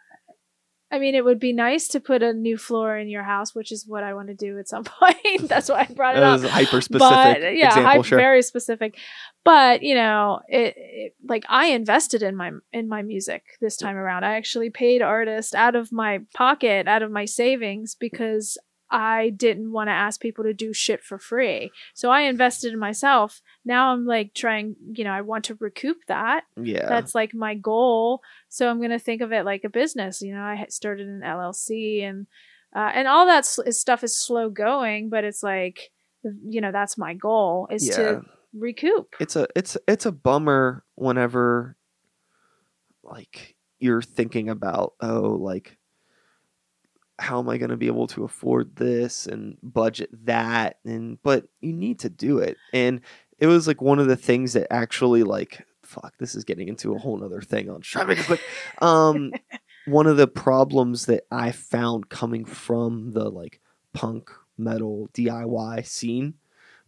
I 0.88 1.00
mean, 1.00 1.16
it 1.16 1.24
would 1.24 1.40
be 1.40 1.52
nice 1.52 1.88
to 1.88 2.00
put 2.00 2.22
a 2.22 2.32
new 2.32 2.56
floor 2.56 2.96
in 2.96 3.08
your 3.08 3.24
house, 3.24 3.54
which 3.54 3.72
is 3.72 3.86
what 3.88 4.04
I 4.04 4.14
want 4.14 4.28
to 4.28 4.34
do 4.34 4.56
at 4.58 4.68
some 4.68 4.84
point. 5.00 5.48
That's 5.48 5.68
why 5.68 5.86
I 5.88 5.92
brought 5.92 6.16
it 6.16 6.22
up 6.22 6.40
hyper 6.42 6.76
but 6.76 6.84
specific 6.84 7.58
yeah, 7.58 7.68
example, 7.68 7.90
hy- 7.90 8.02
sure. 8.02 8.18
very 8.18 8.42
specific. 8.42 8.96
But 9.44 9.82
you 9.82 9.96
know, 9.96 10.40
it, 10.48 10.74
it 10.76 11.14
like 11.28 11.44
I 11.48 11.66
invested 11.66 12.22
in 12.22 12.36
my 12.36 12.52
in 12.72 12.88
my 12.88 13.02
music 13.02 13.42
this 13.60 13.76
time 13.76 13.96
around. 13.96 14.24
I 14.24 14.36
actually 14.36 14.70
paid 14.70 15.02
artists 15.02 15.54
out 15.54 15.74
of 15.74 15.90
my 15.90 16.20
pocket, 16.34 16.86
out 16.86 17.02
of 17.02 17.10
my 17.10 17.24
savings, 17.24 17.96
because 17.98 18.56
I 18.90 19.30
didn't 19.30 19.72
want 19.72 19.88
to 19.88 19.92
ask 19.92 20.20
people 20.20 20.44
to 20.44 20.54
do 20.54 20.72
shit 20.72 21.02
for 21.02 21.18
free. 21.18 21.70
So 21.94 22.10
I 22.10 22.22
invested 22.22 22.72
in 22.72 22.78
myself. 22.78 23.42
Now 23.64 23.92
I'm 23.92 24.06
like 24.06 24.32
trying, 24.34 24.76
you 24.92 25.04
know, 25.04 25.10
I 25.10 25.22
want 25.22 25.44
to 25.46 25.56
recoup 25.60 25.98
that. 26.08 26.44
yeah. 26.60 26.86
That's 26.88 27.14
like 27.14 27.34
my 27.34 27.54
goal. 27.54 28.22
So 28.48 28.70
I'm 28.70 28.78
going 28.78 28.90
to 28.90 28.98
think 28.98 29.22
of 29.22 29.32
it 29.32 29.44
like 29.44 29.64
a 29.64 29.68
business. 29.68 30.22
You 30.22 30.34
know, 30.34 30.42
I 30.42 30.66
started 30.68 31.08
an 31.08 31.22
LLC 31.24 32.02
and 32.02 32.26
uh, 32.74 32.90
and 32.94 33.08
all 33.08 33.26
that 33.26 33.46
stuff 33.46 34.04
is 34.04 34.14
slow 34.14 34.50
going 34.50 35.08
but 35.08 35.24
it's 35.24 35.42
like 35.42 35.90
you 36.46 36.60
know 36.60 36.72
that's 36.72 36.98
my 36.98 37.14
goal 37.14 37.68
is 37.70 37.88
Yeah. 37.88 37.96
to 37.96 38.22
recoup 38.52 39.14
it's 39.20 39.36
a 39.36 39.46
it's 39.56 39.78
it's 39.88 40.04
a 40.04 40.12
bummer 40.12 40.84
whenever 40.96 41.76
like 43.02 43.54
you're 43.78 44.02
thinking 44.02 44.48
about 44.48 44.94
oh 45.00 45.38
like 45.40 45.78
how 47.18 47.38
am 47.38 47.48
i 47.48 47.56
going 47.56 47.70
to 47.70 47.76
be 47.76 47.86
able 47.86 48.06
to 48.06 48.24
afford 48.24 48.76
this 48.76 49.26
and 49.26 49.56
budget 49.62 50.10
that 50.26 50.78
and 50.84 51.18
but 51.22 51.46
you 51.60 51.72
need 51.72 51.98
to 51.98 52.08
do 52.08 52.38
it 52.38 52.56
and 52.72 53.00
it 53.38 53.46
was 53.46 53.66
like 53.66 53.80
one 53.80 53.98
of 53.98 54.06
the 54.06 54.16
things 54.16 54.52
that 54.52 54.72
actually 54.72 55.22
like 55.22 55.66
fuck 55.82 56.14
this 56.18 56.34
is 56.34 56.44
getting 56.44 56.68
into 56.68 56.94
a 56.94 56.98
whole 56.98 57.16
nother 57.16 57.40
thing 57.40 57.70
i'll 57.70 57.78
try 57.80 58.02
to 58.02 58.08
make 58.08 58.18
it 58.18 58.26
quick 58.26 58.42
um 58.82 59.32
one 59.86 60.06
of 60.06 60.16
the 60.16 60.26
problems 60.26 61.06
that 61.06 61.24
i 61.30 61.50
found 61.50 62.08
coming 62.08 62.44
from 62.44 63.12
the 63.12 63.30
like 63.30 63.60
punk 63.92 64.30
metal 64.58 65.08
diy 65.14 65.86
scene 65.86 66.34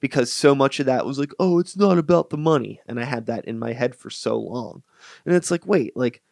because 0.01 0.33
so 0.33 0.55
much 0.55 0.79
of 0.81 0.87
that 0.87 1.07
was 1.07 1.19
like, 1.19 1.33
oh, 1.39 1.59
it's 1.59 1.77
not 1.77 1.99
about 1.99 2.31
the 2.31 2.37
money. 2.37 2.81
And 2.87 3.01
I 3.01 3.05
had 3.05 3.27
that 3.27 3.45
in 3.47 3.59
my 3.59 3.73
head 3.73 3.95
for 3.95 4.11
so 4.11 4.39
long. 4.39 4.83
And 5.25 5.35
it's 5.35 5.51
like, 5.51 5.67
wait, 5.67 5.97
like 5.97 6.23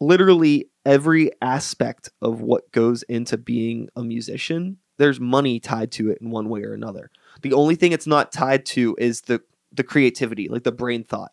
literally 0.00 0.70
every 0.84 1.30
aspect 1.42 2.10
of 2.22 2.40
what 2.40 2.70
goes 2.72 3.02
into 3.04 3.36
being 3.36 3.88
a 3.96 4.02
musician, 4.02 4.78
there's 4.98 5.20
money 5.20 5.60
tied 5.60 5.90
to 5.92 6.10
it 6.10 6.18
in 6.20 6.30
one 6.30 6.48
way 6.48 6.62
or 6.62 6.72
another. 6.72 7.10
The 7.42 7.52
only 7.52 7.74
thing 7.74 7.92
it's 7.92 8.06
not 8.06 8.32
tied 8.32 8.66
to 8.66 8.96
is 8.98 9.22
the 9.22 9.42
the 9.72 9.84
creativity, 9.84 10.48
like 10.48 10.64
the 10.64 10.72
brain 10.72 11.04
thought. 11.04 11.32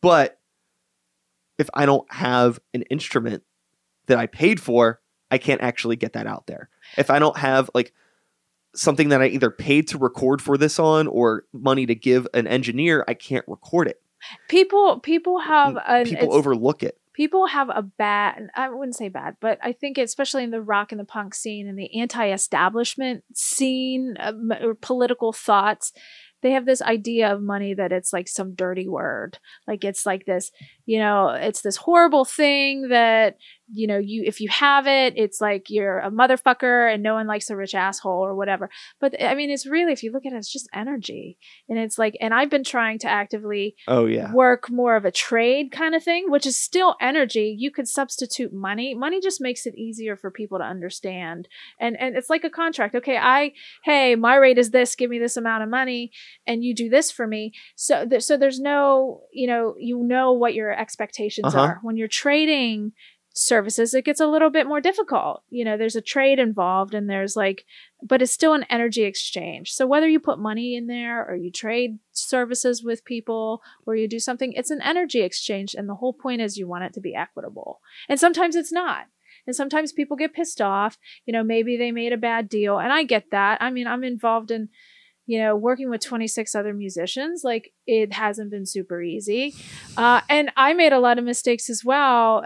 But 0.00 0.40
if 1.58 1.68
I 1.74 1.86
don't 1.86 2.10
have 2.12 2.58
an 2.72 2.82
instrument 2.82 3.44
that 4.06 4.18
I 4.18 4.26
paid 4.26 4.60
for, 4.60 5.00
I 5.30 5.38
can't 5.38 5.60
actually 5.60 5.96
get 5.96 6.14
that 6.14 6.26
out 6.26 6.46
there. 6.46 6.68
If 6.96 7.10
I 7.10 7.18
don't 7.18 7.36
have 7.36 7.70
like 7.74 7.92
something 8.74 9.10
that 9.10 9.22
I 9.22 9.26
either 9.26 9.50
paid 9.50 9.88
to 9.88 9.98
record 9.98 10.42
for 10.42 10.58
this 10.58 10.78
on 10.78 11.06
or 11.06 11.44
money 11.52 11.86
to 11.86 11.94
give 11.94 12.26
an 12.34 12.46
engineer, 12.46 13.04
I 13.06 13.14
can't 13.14 13.44
record 13.46 13.88
it. 13.88 14.02
people 14.48 14.98
people 15.00 15.38
have 15.38 15.74
mm, 15.74 15.82
an, 15.86 16.06
People 16.06 16.34
overlook 16.34 16.82
it. 16.82 16.98
People 17.14 17.46
have 17.46 17.68
a 17.68 17.82
bad 17.82 18.48
i 18.54 18.68
wouldn't 18.68 18.96
say 18.96 19.08
bad 19.08 19.36
but 19.40 19.58
i 19.62 19.72
think 19.72 19.98
especially 19.98 20.44
in 20.44 20.50
the 20.50 20.60
rock 20.60 20.92
and 20.92 21.00
the 21.00 21.04
punk 21.04 21.34
scene 21.34 21.68
and 21.68 21.78
the 21.78 21.98
anti-establishment 21.98 23.24
scene 23.34 24.14
um, 24.20 24.52
or 24.62 24.74
political 24.74 25.32
thoughts 25.32 25.92
they 26.44 26.52
have 26.52 26.66
this 26.66 26.82
idea 26.82 27.32
of 27.32 27.42
money 27.42 27.72
that 27.72 27.90
it's 27.90 28.12
like 28.12 28.28
some 28.28 28.54
dirty 28.54 28.86
word. 28.86 29.38
Like 29.66 29.82
it's 29.82 30.04
like 30.04 30.26
this 30.26 30.50
you 30.86 30.98
know 30.98 31.28
it's 31.28 31.62
this 31.62 31.76
horrible 31.76 32.24
thing 32.24 32.88
that 32.88 33.36
you 33.72 33.86
know 33.86 33.96
you 33.98 34.22
if 34.26 34.40
you 34.40 34.48
have 34.50 34.86
it 34.86 35.14
it's 35.16 35.40
like 35.40 35.70
you're 35.70 35.98
a 36.00 36.10
motherfucker 36.10 36.92
and 36.92 37.02
no 37.02 37.14
one 37.14 37.26
likes 37.26 37.48
a 37.48 37.56
rich 37.56 37.74
asshole 37.74 38.22
or 38.24 38.34
whatever 38.34 38.68
but 39.00 39.14
i 39.22 39.34
mean 39.34 39.50
it's 39.50 39.66
really 39.66 39.92
if 39.92 40.02
you 40.02 40.12
look 40.12 40.26
at 40.26 40.32
it 40.34 40.36
it's 40.36 40.52
just 40.52 40.68
energy 40.74 41.38
and 41.68 41.78
it's 41.78 41.98
like 41.98 42.14
and 42.20 42.34
i've 42.34 42.50
been 42.50 42.62
trying 42.64 42.98
to 42.98 43.08
actively 43.08 43.74
Oh 43.88 44.04
yeah. 44.04 44.32
work 44.32 44.70
more 44.70 44.96
of 44.96 45.04
a 45.06 45.10
trade 45.10 45.72
kind 45.72 45.94
of 45.94 46.02
thing, 46.02 46.30
which 46.30 46.46
is 46.46 46.56
still 46.56 46.96
energy. 47.00 47.54
You 47.58 47.70
could 47.70 47.88
substitute 47.88 48.52
money. 48.52 48.94
Money 48.94 49.20
just 49.20 49.40
makes 49.40 49.66
it 49.66 49.74
easier 49.76 50.16
for 50.16 50.30
people 50.30 50.58
to 50.58 50.64
understand. 50.64 51.48
And 51.80 51.98
and 51.98 52.16
it's 52.16 52.28
like 52.30 52.44
a 52.44 52.50
contract. 52.50 52.94
Okay, 52.94 53.16
I 53.16 53.52
hey, 53.84 54.14
my 54.16 54.36
rate 54.36 54.58
is 54.58 54.70
this, 54.70 54.94
give 54.94 55.10
me 55.10 55.18
this 55.18 55.36
amount 55.36 55.62
of 55.62 55.68
money 55.68 56.10
and 56.46 56.64
you 56.64 56.74
do 56.74 56.88
this 56.88 57.10
for 57.10 57.26
me. 57.26 57.52
So 57.76 58.06
th- 58.06 58.22
so 58.22 58.36
there's 58.36 58.60
no, 58.60 59.22
you 59.32 59.46
know, 59.46 59.74
you 59.78 60.02
know 60.02 60.32
what 60.32 60.54
your 60.54 60.73
expectations 60.78 61.54
Uh-huh. 61.54 61.60
are. 61.60 61.78
When 61.82 61.96
you're 61.96 62.08
trading 62.08 62.92
services, 63.36 63.94
it 63.94 64.04
gets 64.04 64.20
a 64.20 64.26
little 64.28 64.50
bit 64.50 64.66
more 64.66 64.80
difficult. 64.80 65.42
You 65.50 65.64
know, 65.64 65.76
there's 65.76 65.96
a 65.96 66.00
trade 66.00 66.38
involved 66.38 66.94
and 66.94 67.10
there's 67.10 67.34
like 67.36 67.64
but 68.06 68.20
it's 68.22 68.32
still 68.32 68.52
an 68.52 68.66
energy 68.68 69.02
exchange. 69.04 69.72
So 69.72 69.86
whether 69.86 70.06
you 70.06 70.20
put 70.20 70.38
money 70.38 70.76
in 70.76 70.86
there 70.86 71.26
or 71.26 71.34
you 71.34 71.50
trade 71.50 71.98
services 72.12 72.84
with 72.84 73.04
people 73.04 73.62
or 73.86 73.96
you 73.96 74.06
do 74.06 74.18
something, 74.18 74.52
it's 74.52 74.70
an 74.70 74.82
energy 74.82 75.22
exchange. 75.22 75.74
And 75.74 75.88
the 75.88 75.94
whole 75.94 76.12
point 76.12 76.42
is 76.42 76.58
you 76.58 76.68
want 76.68 76.84
it 76.84 76.92
to 76.94 77.00
be 77.00 77.14
equitable. 77.14 77.80
And 78.08 78.20
sometimes 78.20 78.56
it's 78.56 78.72
not. 78.72 79.06
And 79.46 79.56
sometimes 79.56 79.92
people 79.92 80.16
get 80.18 80.34
pissed 80.34 80.60
off. 80.60 80.98
You 81.24 81.32
know, 81.32 81.42
maybe 81.42 81.76
they 81.76 81.92
made 81.92 82.12
a 82.12 82.18
bad 82.18 82.48
deal. 82.48 82.78
And 82.78 82.92
I 82.92 83.04
get 83.04 83.30
that. 83.30 83.62
I 83.62 83.70
mean, 83.70 83.86
I'm 83.86 84.04
involved 84.04 84.50
in, 84.50 84.68
you 85.26 85.38
know, 85.38 85.56
working 85.56 85.90
with 85.90 86.02
26 86.02 86.54
other 86.54 86.74
musicians. 86.74 87.42
Like, 87.44 87.72
it 87.86 88.12
hasn't 88.12 88.50
been 88.50 88.66
super 88.66 89.02
easy. 89.02 89.54
Uh, 89.96 90.20
and 90.28 90.50
I 90.56 90.74
made 90.74 90.92
a 90.92 91.00
lot 91.00 91.18
of 91.18 91.24
mistakes 91.24 91.70
as 91.70 91.82
well 91.84 92.44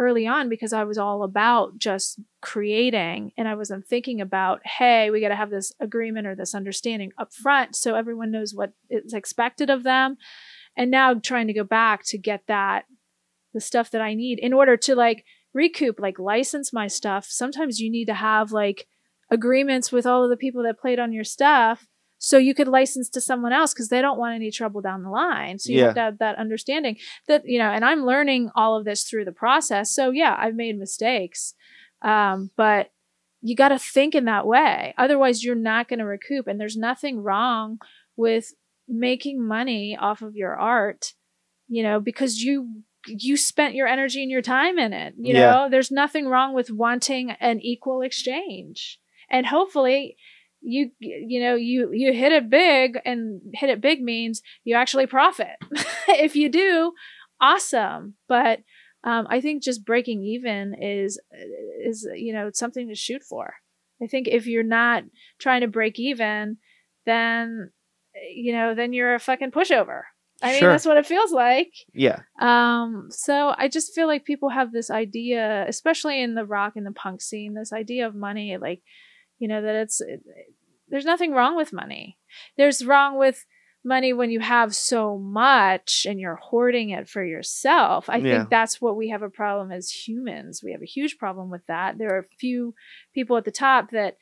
early 0.00 0.26
on 0.26 0.48
because 0.48 0.72
I 0.72 0.84
was 0.84 0.98
all 0.98 1.22
about 1.22 1.78
just 1.78 2.18
creating 2.40 3.32
and 3.36 3.46
I 3.46 3.54
wasn't 3.54 3.86
thinking 3.86 4.20
about, 4.20 4.60
hey, 4.64 5.10
we 5.10 5.20
got 5.20 5.28
to 5.28 5.36
have 5.36 5.50
this 5.50 5.72
agreement 5.78 6.26
or 6.26 6.34
this 6.34 6.54
understanding 6.54 7.12
up 7.18 7.32
front 7.32 7.76
so 7.76 7.94
everyone 7.94 8.30
knows 8.30 8.54
what 8.54 8.72
is 8.88 9.12
expected 9.12 9.68
of 9.68 9.82
them. 9.82 10.16
And 10.76 10.90
now 10.90 11.14
trying 11.14 11.48
to 11.48 11.52
go 11.52 11.64
back 11.64 12.04
to 12.06 12.18
get 12.18 12.44
that, 12.46 12.84
the 13.52 13.60
stuff 13.60 13.90
that 13.90 14.00
I 14.00 14.14
need 14.14 14.38
in 14.38 14.52
order 14.52 14.76
to 14.78 14.94
like 14.94 15.24
recoup, 15.52 16.00
like 16.00 16.18
license 16.18 16.72
my 16.72 16.86
stuff. 16.86 17.26
Sometimes 17.28 17.80
you 17.80 17.90
need 17.90 18.06
to 18.06 18.14
have 18.14 18.52
like 18.52 18.86
agreements 19.30 19.92
with 19.92 20.06
all 20.06 20.24
of 20.24 20.30
the 20.30 20.36
people 20.36 20.62
that 20.62 20.80
played 20.80 20.98
on 20.98 21.12
your 21.12 21.24
stuff 21.24 21.86
so 22.22 22.36
you 22.36 22.54
could 22.54 22.68
license 22.68 23.08
to 23.08 23.20
someone 23.20 23.52
else 23.52 23.72
because 23.72 23.88
they 23.88 24.02
don't 24.02 24.18
want 24.18 24.34
any 24.34 24.50
trouble 24.50 24.82
down 24.82 25.02
the 25.02 25.08
line. 25.08 25.58
So 25.58 25.72
you 25.72 25.78
Yeah. 25.78 25.86
have 25.86 25.94
to 25.94 26.00
have 26.00 26.18
that 26.18 26.36
understanding 26.36 26.98
that, 27.26 27.48
you 27.48 27.58
know, 27.58 27.70
and 27.70 27.82
I'm 27.82 28.04
learning 28.04 28.50
all 28.54 28.76
of 28.76 28.84
this 28.84 29.04
through 29.04 29.24
the 29.24 29.32
process. 29.32 29.90
So 29.90 30.10
yeah, 30.10 30.36
I've 30.38 30.54
made 30.54 30.78
mistakes. 30.78 31.54
Um, 32.02 32.50
but 32.56 32.92
you 33.40 33.56
got 33.56 33.70
to 33.70 33.78
think 33.78 34.14
in 34.14 34.26
that 34.26 34.46
way. 34.46 34.94
Otherwise, 34.98 35.42
you're 35.42 35.54
not 35.54 35.88
going 35.88 35.98
to 35.98 36.04
recoup. 36.04 36.46
And 36.46 36.60
there's 36.60 36.76
nothing 36.76 37.22
wrong 37.22 37.78
with 38.16 38.52
making 38.86 39.42
money 39.42 39.96
off 39.98 40.20
of 40.20 40.36
your 40.36 40.54
art, 40.54 41.14
you 41.68 41.82
know, 41.82 42.00
because 42.00 42.42
you 42.42 42.82
you 43.06 43.38
spent 43.38 43.74
your 43.74 43.86
energy 43.86 44.20
and 44.20 44.30
your 44.30 44.42
time 44.42 44.78
in 44.78 44.92
it. 44.92 45.14
You 45.16 45.32
Yeah. 45.36 45.52
know, 45.52 45.68
there's 45.70 45.90
nothing 45.90 46.26
wrong 46.26 46.52
with 46.52 46.70
wanting 46.70 47.30
an 47.30 47.60
equal 47.60 48.02
exchange. 48.02 49.00
And 49.30 49.46
hopefully 49.46 50.18
you 50.62 50.90
you 50.98 51.40
know 51.40 51.54
you 51.54 51.90
you 51.92 52.12
hit 52.12 52.32
it 52.32 52.50
big 52.50 52.98
and 53.04 53.40
hit 53.54 53.70
it 53.70 53.80
big 53.80 54.02
means 54.02 54.42
you 54.64 54.74
actually 54.74 55.06
profit. 55.06 55.56
if 56.08 56.36
you 56.36 56.48
do, 56.48 56.92
awesome. 57.40 58.14
But 58.28 58.60
um, 59.04 59.26
I 59.30 59.40
think 59.40 59.62
just 59.62 59.84
breaking 59.84 60.22
even 60.22 60.74
is 60.80 61.18
is 61.84 62.06
you 62.14 62.32
know 62.32 62.50
something 62.52 62.88
to 62.88 62.94
shoot 62.94 63.22
for. 63.22 63.54
I 64.02 64.06
think 64.06 64.28
if 64.28 64.46
you're 64.46 64.62
not 64.62 65.04
trying 65.38 65.60
to 65.62 65.68
break 65.68 65.98
even, 65.98 66.58
then 67.06 67.70
you 68.34 68.52
know 68.52 68.74
then 68.74 68.92
you're 68.92 69.14
a 69.14 69.20
fucking 69.20 69.50
pushover. 69.50 70.02
I 70.42 70.52
mean 70.52 70.62
that's 70.62 70.86
what 70.86 70.96
it 70.96 71.06
feels 71.06 71.32
like. 71.32 71.72
Yeah. 71.92 72.20
Um, 72.40 73.08
so 73.10 73.54
I 73.56 73.68
just 73.68 73.94
feel 73.94 74.06
like 74.06 74.24
people 74.24 74.48
have 74.48 74.72
this 74.72 74.90
idea, 74.90 75.66
especially 75.68 76.22
in 76.22 76.34
the 76.34 76.46
rock 76.46 76.74
and 76.76 76.86
the 76.86 76.92
punk 76.92 77.20
scene, 77.20 77.54
this 77.54 77.72
idea 77.74 78.06
of 78.06 78.14
money, 78.14 78.56
like, 78.56 78.80
you 79.40 79.48
know, 79.48 79.60
that 79.60 79.74
it's, 79.74 80.00
it, 80.00 80.22
there's 80.88 81.04
nothing 81.04 81.32
wrong 81.32 81.56
with 81.56 81.72
money. 81.72 82.16
There's 82.56 82.84
wrong 82.86 83.18
with 83.18 83.44
money 83.82 84.12
when 84.12 84.30
you 84.30 84.40
have 84.40 84.74
so 84.74 85.16
much 85.16 86.06
and 86.08 86.20
you're 86.20 86.36
hoarding 86.36 86.90
it 86.90 87.08
for 87.08 87.24
yourself. 87.24 88.08
I 88.10 88.18
Yeah. 88.18 88.38
think 88.38 88.50
that's 88.50 88.80
what 88.80 88.96
we 88.96 89.08
have 89.08 89.22
a 89.22 89.30
problem 89.30 89.72
as 89.72 89.90
humans. 89.90 90.62
We 90.62 90.72
have 90.72 90.82
a 90.82 90.86
huge 90.86 91.16
problem 91.18 91.50
with 91.50 91.66
that. 91.66 91.96
There 91.98 92.14
are 92.14 92.20
a 92.20 92.36
few 92.38 92.74
people 93.14 93.36
at 93.38 93.44
the 93.44 93.50
top 93.50 93.90
that 93.90 94.18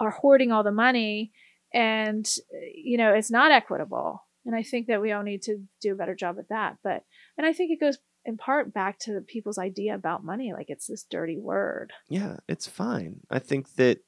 are 0.00 0.10
hoarding 0.10 0.50
all 0.52 0.64
the 0.64 0.72
money 0.72 1.32
and, 1.72 2.28
you 2.74 2.98
know, 2.98 3.14
it's 3.14 3.30
not 3.30 3.52
equitable. 3.52 4.24
And 4.44 4.56
I 4.56 4.62
think 4.62 4.86
that 4.86 5.00
we 5.00 5.12
all 5.12 5.22
need 5.22 5.42
to 5.42 5.58
do 5.80 5.92
a 5.92 5.96
better 5.96 6.14
job 6.14 6.36
at 6.38 6.48
that. 6.48 6.78
But 6.82 7.04
and 7.36 7.46
I 7.46 7.52
think 7.52 7.70
it 7.70 7.80
goes 7.80 7.98
in 8.24 8.36
part 8.36 8.74
back 8.74 8.98
to 9.00 9.20
people's 9.20 9.58
idea 9.58 9.94
about 9.94 10.24
money, 10.24 10.52
like 10.52 10.70
it's 10.70 10.86
this 10.86 11.04
dirty 11.04 11.38
word. 11.38 11.92
Yeah, 12.08 12.38
it's 12.48 12.66
fine. 12.66 13.20
I 13.30 13.38
think 13.38 13.74
that 13.74 13.98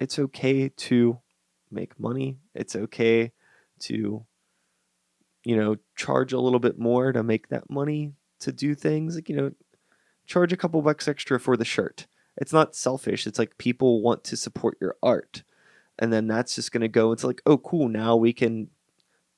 it's 0.00 0.18
okay 0.18 0.68
to 0.68 1.18
make 1.70 1.98
money. 1.98 2.38
It's 2.54 2.76
okay 2.76 3.32
to 3.80 4.26
you 5.46 5.56
know, 5.56 5.76
charge 5.94 6.32
a 6.32 6.40
little 6.40 6.58
bit 6.58 6.76
more 6.76 7.12
to 7.12 7.22
make 7.22 7.50
that 7.50 7.70
money 7.70 8.12
to 8.40 8.50
do 8.50 8.74
things. 8.74 9.14
Like, 9.14 9.28
you 9.28 9.36
know, 9.36 9.52
charge 10.26 10.52
a 10.52 10.56
couple 10.56 10.82
bucks 10.82 11.06
extra 11.06 11.38
for 11.38 11.56
the 11.56 11.64
shirt. 11.64 12.08
It's 12.36 12.52
not 12.52 12.74
selfish. 12.74 13.28
It's 13.28 13.38
like 13.38 13.56
people 13.56 14.02
want 14.02 14.24
to 14.24 14.36
support 14.36 14.76
your 14.80 14.96
art. 15.04 15.44
And 16.00 16.12
then 16.12 16.26
that's 16.26 16.56
just 16.56 16.72
going 16.72 16.80
to 16.80 16.88
go 16.88 17.12
into 17.12 17.28
like, 17.28 17.42
oh, 17.46 17.58
cool. 17.58 17.88
Now 17.88 18.16
we 18.16 18.32
can 18.32 18.70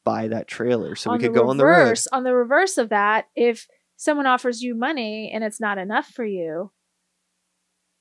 buy 0.02 0.28
that 0.28 0.48
trailer 0.48 0.96
so 0.96 1.12
we 1.12 1.18
could 1.18 1.34
go 1.34 1.50
on 1.50 1.58
the 1.58 1.66
road. 1.66 1.80
reverse, 1.80 2.06
on 2.06 2.24
the 2.24 2.32
reverse 2.32 2.78
of 2.78 2.88
that, 2.88 3.26
if 3.36 3.68
someone 3.96 4.26
offers 4.26 4.62
you 4.62 4.74
money 4.74 5.30
and 5.30 5.44
it's 5.44 5.60
not 5.60 5.76
enough 5.76 6.06
for 6.06 6.24
you, 6.24 6.72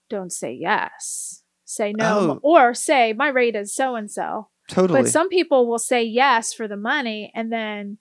don't 0.09 0.31
say 0.31 0.53
yes. 0.53 1.43
Say 1.69 1.91
no, 1.91 2.31
Oh. 2.31 2.39
or 2.43 2.73
say 2.73 3.11
my 3.11 3.27
rate 3.27 3.53
is 3.55 3.75
so 3.75 3.95
and 3.95 4.09
so. 4.09 4.47
Totally. 4.69 5.01
But 5.01 5.09
some 5.09 5.27
people 5.27 5.67
will 5.67 5.79
say 5.79 6.01
yes 6.03 6.53
for 6.53 6.65
the 6.65 6.77
money 6.77 7.29
and 7.35 7.51
then 7.51 7.97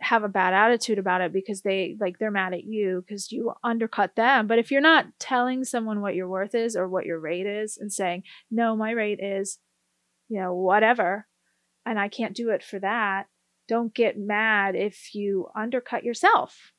have 0.00 0.24
a 0.24 0.28
bad 0.28 0.52
attitude 0.52 0.98
about 0.98 1.20
it 1.20 1.32
because 1.32 1.62
they 1.62 1.96
like 2.00 2.18
they're 2.18 2.30
mad 2.32 2.54
at 2.54 2.64
you 2.64 3.04
because 3.06 3.30
you 3.30 3.52
undercut 3.62 4.16
them. 4.16 4.48
But 4.48 4.58
if 4.58 4.70
you're 4.72 4.80
not 4.80 5.06
telling 5.20 5.62
someone 5.64 6.00
what 6.00 6.16
your 6.16 6.28
worth 6.28 6.56
is 6.56 6.74
or 6.76 6.88
what 6.88 7.06
your 7.06 7.20
rate 7.20 7.46
is 7.46 7.78
and 7.78 7.92
saying, 7.92 8.24
"No, 8.50 8.74
my 8.76 8.90
rate 8.90 9.20
is, 9.22 9.58
you 10.28 10.40
know, 10.40 10.54
whatever, 10.54 11.26
and 11.86 11.98
I 12.00 12.08
can't 12.08 12.34
do 12.34 12.50
it 12.50 12.62
for 12.64 12.80
that." 12.80 13.26
Don't 13.68 13.94
get 13.94 14.18
mad 14.18 14.74
if 14.74 15.14
you 15.14 15.48
undercut 15.54 16.02
yourself. 16.02 16.72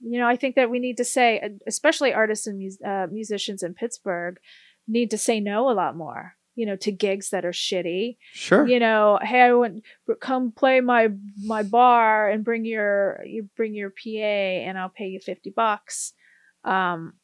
You 0.00 0.18
know, 0.18 0.26
I 0.26 0.36
think 0.36 0.56
that 0.56 0.70
we 0.70 0.78
need 0.78 0.96
to 0.96 1.04
say, 1.04 1.40
especially 1.66 2.12
artists 2.14 2.46
and 2.46 2.58
mus- 2.58 2.80
uh, 2.82 3.06
musicians 3.10 3.62
in 3.62 3.74
Pittsburgh, 3.74 4.38
need 4.92 5.10
to 5.10 5.18
say 5.18 5.40
no 5.40 5.70
a 5.70 5.74
lot 5.74 5.96
more. 5.96 6.34
You 6.54 6.66
know, 6.66 6.76
to 6.76 6.92
gigs 6.92 7.30
that 7.30 7.46
are 7.46 7.52
shitty 7.52 8.18
Sure. 8.32 8.66
you 8.68 8.78
know, 8.78 9.18
hey, 9.22 9.40
I 9.40 9.52
want 9.54 9.82
come 10.20 10.52
play 10.52 10.80
my 10.82 11.08
my 11.42 11.62
bar 11.62 12.28
and 12.28 12.44
bring 12.44 12.64
your 12.66 13.22
you 13.24 13.48
bring 13.56 13.74
your 13.74 13.90
PA 13.90 14.08
and 14.66 14.76
I'll 14.78 14.90
pay 14.90 15.06
you 15.08 15.18
fifty 15.20 15.50
bucks. 15.50 16.12
Um, 16.62 17.14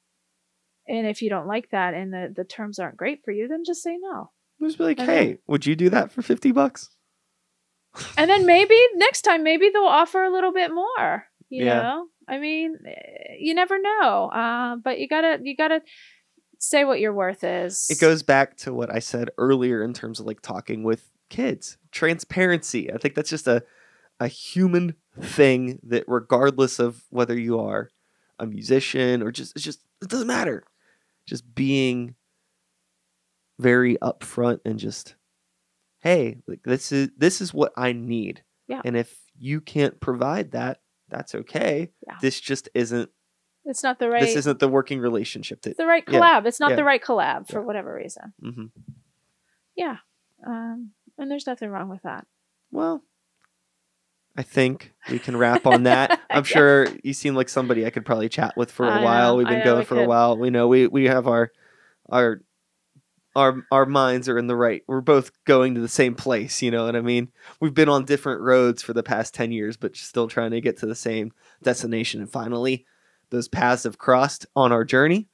and 0.88 1.06
if 1.06 1.20
you 1.20 1.28
don't 1.28 1.46
like 1.46 1.68
that 1.70 1.92
and 1.92 2.10
the 2.12 2.32
the 2.34 2.44
terms 2.44 2.78
aren't 2.78 2.96
great 2.96 3.20
for 3.24 3.30
you, 3.32 3.48
then 3.48 3.64
just 3.66 3.82
say 3.82 3.98
no. 4.00 4.30
Just 4.62 4.78
be 4.78 4.84
like, 4.84 4.98
Okay. 4.98 5.06
hey, 5.26 5.38
would 5.46 5.66
you 5.66 5.76
do 5.76 5.90
that 5.90 6.10
for 6.10 6.22
50 6.22 6.50
bucks? 6.50 6.90
And 8.16 8.28
then 8.28 8.44
maybe 8.46 8.74
next 8.94 9.22
time, 9.22 9.44
maybe 9.44 9.70
they'll 9.70 9.84
offer 9.84 10.24
a 10.24 10.32
little 10.32 10.52
bit 10.52 10.72
more. 10.74 11.26
You 11.50 11.64
Yeah. 11.64 11.74
know, 11.82 12.06
I 12.26 12.38
mean, 12.38 12.76
eh, 12.86 13.34
you 13.38 13.54
never 13.54 13.78
know. 13.80 14.30
Uh, 14.32 14.76
but 14.76 14.98
you 14.98 15.06
gotta 15.08 15.38
you 15.42 15.54
gotta 15.56 15.80
say 16.58 16.84
what 16.84 17.00
your 17.00 17.12
worth 17.12 17.44
is. 17.44 17.88
It 17.90 18.00
goes 18.00 18.22
back 18.22 18.56
to 18.58 18.74
what 18.74 18.92
I 18.94 18.98
said 18.98 19.30
earlier 19.38 19.82
in 19.82 19.94
terms 19.94 20.20
of 20.20 20.26
like 20.26 20.40
talking 20.42 20.82
with 20.82 21.10
kids. 21.28 21.78
Transparency. 21.92 22.92
I 22.92 22.98
think 22.98 23.14
that's 23.14 23.30
just 23.30 23.46
a 23.46 23.62
a 24.20 24.28
human 24.28 24.94
thing 25.20 25.78
that 25.84 26.04
regardless 26.08 26.80
of 26.80 27.04
whether 27.10 27.38
you 27.38 27.60
are 27.60 27.90
a 28.38 28.46
musician 28.46 29.22
or 29.22 29.30
just 29.30 29.54
it's 29.54 29.64
just 29.64 29.84
it 30.02 30.08
doesn't 30.08 30.26
matter. 30.26 30.64
Just 31.26 31.54
being 31.54 32.14
very 33.58 33.96
upfront 33.98 34.60
and 34.64 34.78
just 34.78 35.14
hey, 36.00 36.38
like 36.46 36.62
this 36.64 36.92
is 36.92 37.10
this 37.16 37.40
is 37.40 37.54
what 37.54 37.72
I 37.76 37.92
need. 37.92 38.42
Yeah. 38.66 38.82
And 38.84 38.96
if 38.96 39.18
you 39.38 39.60
can't 39.60 40.00
provide 40.00 40.52
that, 40.52 40.80
that's 41.08 41.34
okay. 41.34 41.90
Yeah. 42.06 42.16
This 42.20 42.40
just 42.40 42.68
isn't 42.74 43.10
It's 43.68 43.82
not 43.82 43.98
the 43.98 44.08
right. 44.08 44.22
this 44.22 44.34
isn't 44.34 44.58
the 44.60 44.68
working 44.68 44.98
relationship 44.98 45.60
that 45.62 45.76
the 45.76 45.86
right 45.86 46.02
yeah, 46.08 46.18
collab. 46.18 46.46
It's 46.46 46.58
not 46.58 46.70
yeah. 46.70 46.76
the 46.76 46.84
right 46.84 47.02
collab 47.02 47.48
for 47.48 47.60
Yeah. 47.60 47.66
whatever 47.66 47.94
reason. 47.94 48.32
Mhm. 48.42 48.70
Yeah. 49.76 49.98
Um, 50.46 50.92
and 51.18 51.30
there's 51.30 51.46
nothing 51.46 51.68
wrong 51.68 51.88
with 51.88 52.02
that. 52.02 52.26
Well, 52.72 53.02
I 54.36 54.42
think 54.42 54.92
we 55.10 55.18
can 55.18 55.36
wrap 55.36 55.66
on 55.66 55.82
that. 55.82 56.12
I'm 56.30 56.38
Yeah. 56.38 56.42
sure 56.42 56.86
you 57.02 57.12
seem 57.12 57.34
like 57.34 57.48
somebody 57.48 57.84
I 57.84 57.90
could 57.90 58.06
probably 58.06 58.28
chat 58.28 58.56
with 58.56 58.70
for 58.70 58.86
a 58.86 58.90
I 59.00 59.04
while. 59.04 59.32
know, 59.32 59.36
We've 59.36 59.46
been 59.48 59.58
know 59.58 59.64
going 59.64 59.78
we 59.80 59.84
for 59.84 60.00
a 60.02 60.06
while. 60.06 60.38
We 60.38 60.50
know 60.50 60.66
we 60.68 60.86
we 60.86 61.04
have 61.04 61.26
our 61.26 61.52
our 62.08 62.40
our 63.36 63.66
our 63.70 63.84
minds 63.84 64.28
are 64.30 64.38
in 64.38 64.46
the 64.46 64.56
right. 64.56 64.82
We're 64.86 65.02
both 65.02 65.30
going 65.44 65.74
to 65.74 65.80
the 65.82 65.88
same 65.88 66.14
place, 66.14 66.62
you 66.62 66.70
know 66.70 66.86
what 66.86 66.96
I 66.96 67.02
mean? 67.02 67.28
We've 67.60 67.74
been 67.74 67.88
on 67.90 68.06
different 68.06 68.40
roads 68.40 68.82
for 68.82 68.94
the 68.94 69.02
past 69.02 69.34
10 69.34 69.52
years 69.52 69.76
but 69.76 69.94
still 69.96 70.26
trying 70.28 70.52
to 70.52 70.60
get 70.62 70.78
to 70.78 70.86
the 70.86 70.94
same 70.94 71.32
destination 71.62 72.20
and 72.22 72.30
finally 72.32 72.86
those 73.30 73.48
paths 73.48 73.84
have 73.84 73.98
crossed 73.98 74.46
on 74.56 74.72
our 74.72 74.84
journey. 74.84 75.28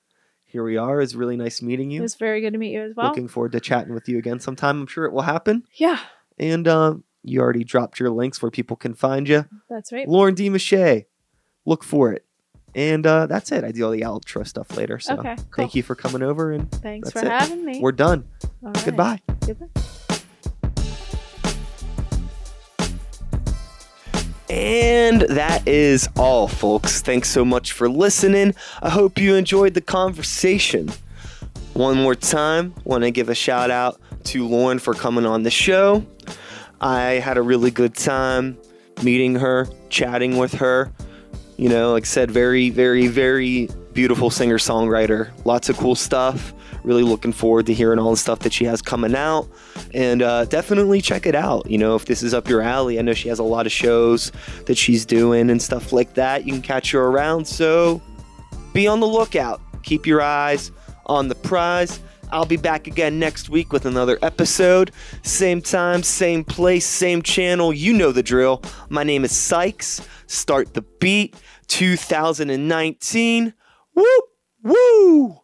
Here 0.45 0.63
we 0.63 0.77
are. 0.77 1.01
It's 1.01 1.15
really 1.15 1.37
nice 1.37 1.61
meeting 1.63 1.91
you. 1.91 1.99
It 2.01 2.03
was 2.03 2.15
very 2.15 2.41
good 2.41 2.53
to 2.53 2.59
meet 2.59 2.73
you 2.73 2.83
as 2.83 2.95
well. 2.95 3.09
Looking 3.09 3.27
forward 3.29 3.53
to 3.53 3.61
chatting 3.61 3.93
with 3.95 4.09
you 4.09 4.19
again 4.19 4.39
sometime. 4.41 4.81
I'm 4.83 4.87
sure 4.87 5.05
it 5.05 5.13
will 5.13 5.23
happen. 5.23 5.65
yeah, 5.75 5.99
And 6.39 6.69
uh, 6.69 6.95
you 7.25 7.41
already 7.41 7.65
dropped 7.65 7.99
your 7.99 8.11
links 8.11 8.41
where 8.41 8.51
people 8.53 8.77
can 8.77 8.95
find 8.95 9.29
you. 9.29 9.47
that's 9.69 9.93
right. 9.93 10.09
Lauren 10.09 10.35
D. 10.35 10.49
Mache. 10.51 11.07
Look 11.67 11.83
for 11.83 12.13
it. 12.13 12.25
And 12.77 13.07
uh, 13.07 13.27
that's 13.27 13.51
it. 13.53 13.65
I 13.65 13.71
do 13.73 13.85
all 13.85 13.91
the 13.93 14.03
outro 14.03 14.47
stuff 14.47 14.77
later. 14.77 14.99
So 14.99 15.17
okay, 15.19 15.37
cool. 15.37 15.45
thank 15.57 15.75
you 15.75 15.83
for 15.83 15.95
coming 15.95 16.23
over 16.23 16.53
and 16.53 16.71
Thanks 16.71 17.11
for 17.11 17.21
it. 17.21 17.25
having 17.29 17.65
me. 17.65 17.81
we're 17.81 17.93
done. 17.93 18.25
All 18.63 18.71
right. 18.73 18.85
Goodbye. 18.85 19.21
Goodbye. 19.47 19.94
And 24.51 25.23
that 25.23 25.67
is 25.67 26.09
all, 26.17 26.49
folks. 26.49 27.01
Thanks 27.01 27.31
so 27.31 27.45
much 27.45 27.73
for 27.73 27.89
listening. 27.89 28.55
I 28.83 28.91
hope 28.91 29.19
you 29.19 29.35
enjoyed 29.35 29.75
the 29.75 29.81
conversation. 29.81 30.91
One 31.73 31.97
more 31.97 32.15
time, 32.15 32.75
want 32.85 33.05
to 33.05 33.11
give 33.11 33.29
a 33.29 33.35
shout 33.35 33.71
out 33.71 34.01
to 34.25 34.47
Lauren 34.47 34.79
for 34.79 34.95
coming 34.95 35.27
on 35.27 35.43
the 35.43 35.51
show. 35.51 36.05
I 36.81 37.13
had 37.13 37.37
a 37.37 37.43
really 37.43 37.71
good 37.71 37.95
time 37.95 38.59
meeting 39.03 39.37
her, 39.37 39.67
chatting 39.89 40.37
with 40.37 40.53
her. 40.55 40.93
You 41.57 41.69
know, 41.69 41.93
like 41.93 42.05
I 42.05 42.07
said, 42.07 42.31
very, 42.31 42.71
very, 42.71 43.07
very 43.07 43.69
beautiful 43.93 44.31
singer 44.31 44.59
songwriter. 44.59 45.31
Lots 45.45 45.69
of 45.69 45.79
cool 45.79 45.95
stuff. 45.95 46.53
Really 46.85 47.03
looking 47.03 47.33
forward 47.33 47.67
to 47.67 47.75
hearing 47.75 47.99
all 47.99 48.11
the 48.11 48.17
stuff 48.17 48.41
that 48.41 48.53
she 48.53 48.65
has 48.67 48.83
coming 48.83 49.15
out. 49.15 49.49
And 49.93 50.23
uh, 50.23 50.45
definitely 50.45 51.01
check 51.01 51.27
it 51.27 51.35
out. 51.35 51.69
You 51.71 51.79
know, 51.79 51.95
if 51.97 52.05
this 52.05 52.23
is 52.23 52.35
up 52.35 52.49
your 52.49 52.61
alley, 52.61 52.99
I 52.99 53.03
know 53.03 53.15
she 53.15 53.29
has 53.31 53.39
a 53.39 53.45
lot 53.45 53.67
of 53.67 53.73
shows 53.73 54.31
that 54.67 54.77
she's 54.77 55.05
doing 55.05 55.51
and 55.51 55.61
stuff 55.61 55.93
like 55.93 56.15
that. 56.15 56.47
You 56.47 56.53
can 56.53 56.63
catch 56.63 56.91
her 56.93 57.03
around. 57.03 57.47
So 57.47 58.03
be 58.73 58.87
on 58.87 59.01
the 59.01 59.07
lookout. 59.07 59.61
Keep 59.83 60.07
your 60.07 60.21
eyes 60.21 60.73
on 61.07 61.29
the 61.29 61.35
prize. 61.35 62.01
I'll 62.31 62.47
be 62.47 62.57
back 62.57 62.87
again 62.87 63.19
next 63.19 63.49
week 63.49 63.73
with 63.73 63.87
another 63.87 64.19
episode. 64.23 64.91
Same 65.23 65.61
time, 65.61 66.03
same 66.03 66.45
place, 66.45 66.85
same 66.85 67.23
channel. 67.23 67.73
You 67.73 67.93
know 67.93 68.13
the 68.13 68.23
drill. 68.23 68.63
My 68.89 69.05
name 69.05 69.25
is 69.25 69.37
Sykes. 69.37 70.07
Start 70.27 70.75
the 70.75 70.83
beat 70.83 71.37
2019. 71.69 73.55
Woo! 73.95 74.05
Woo! 74.63 75.44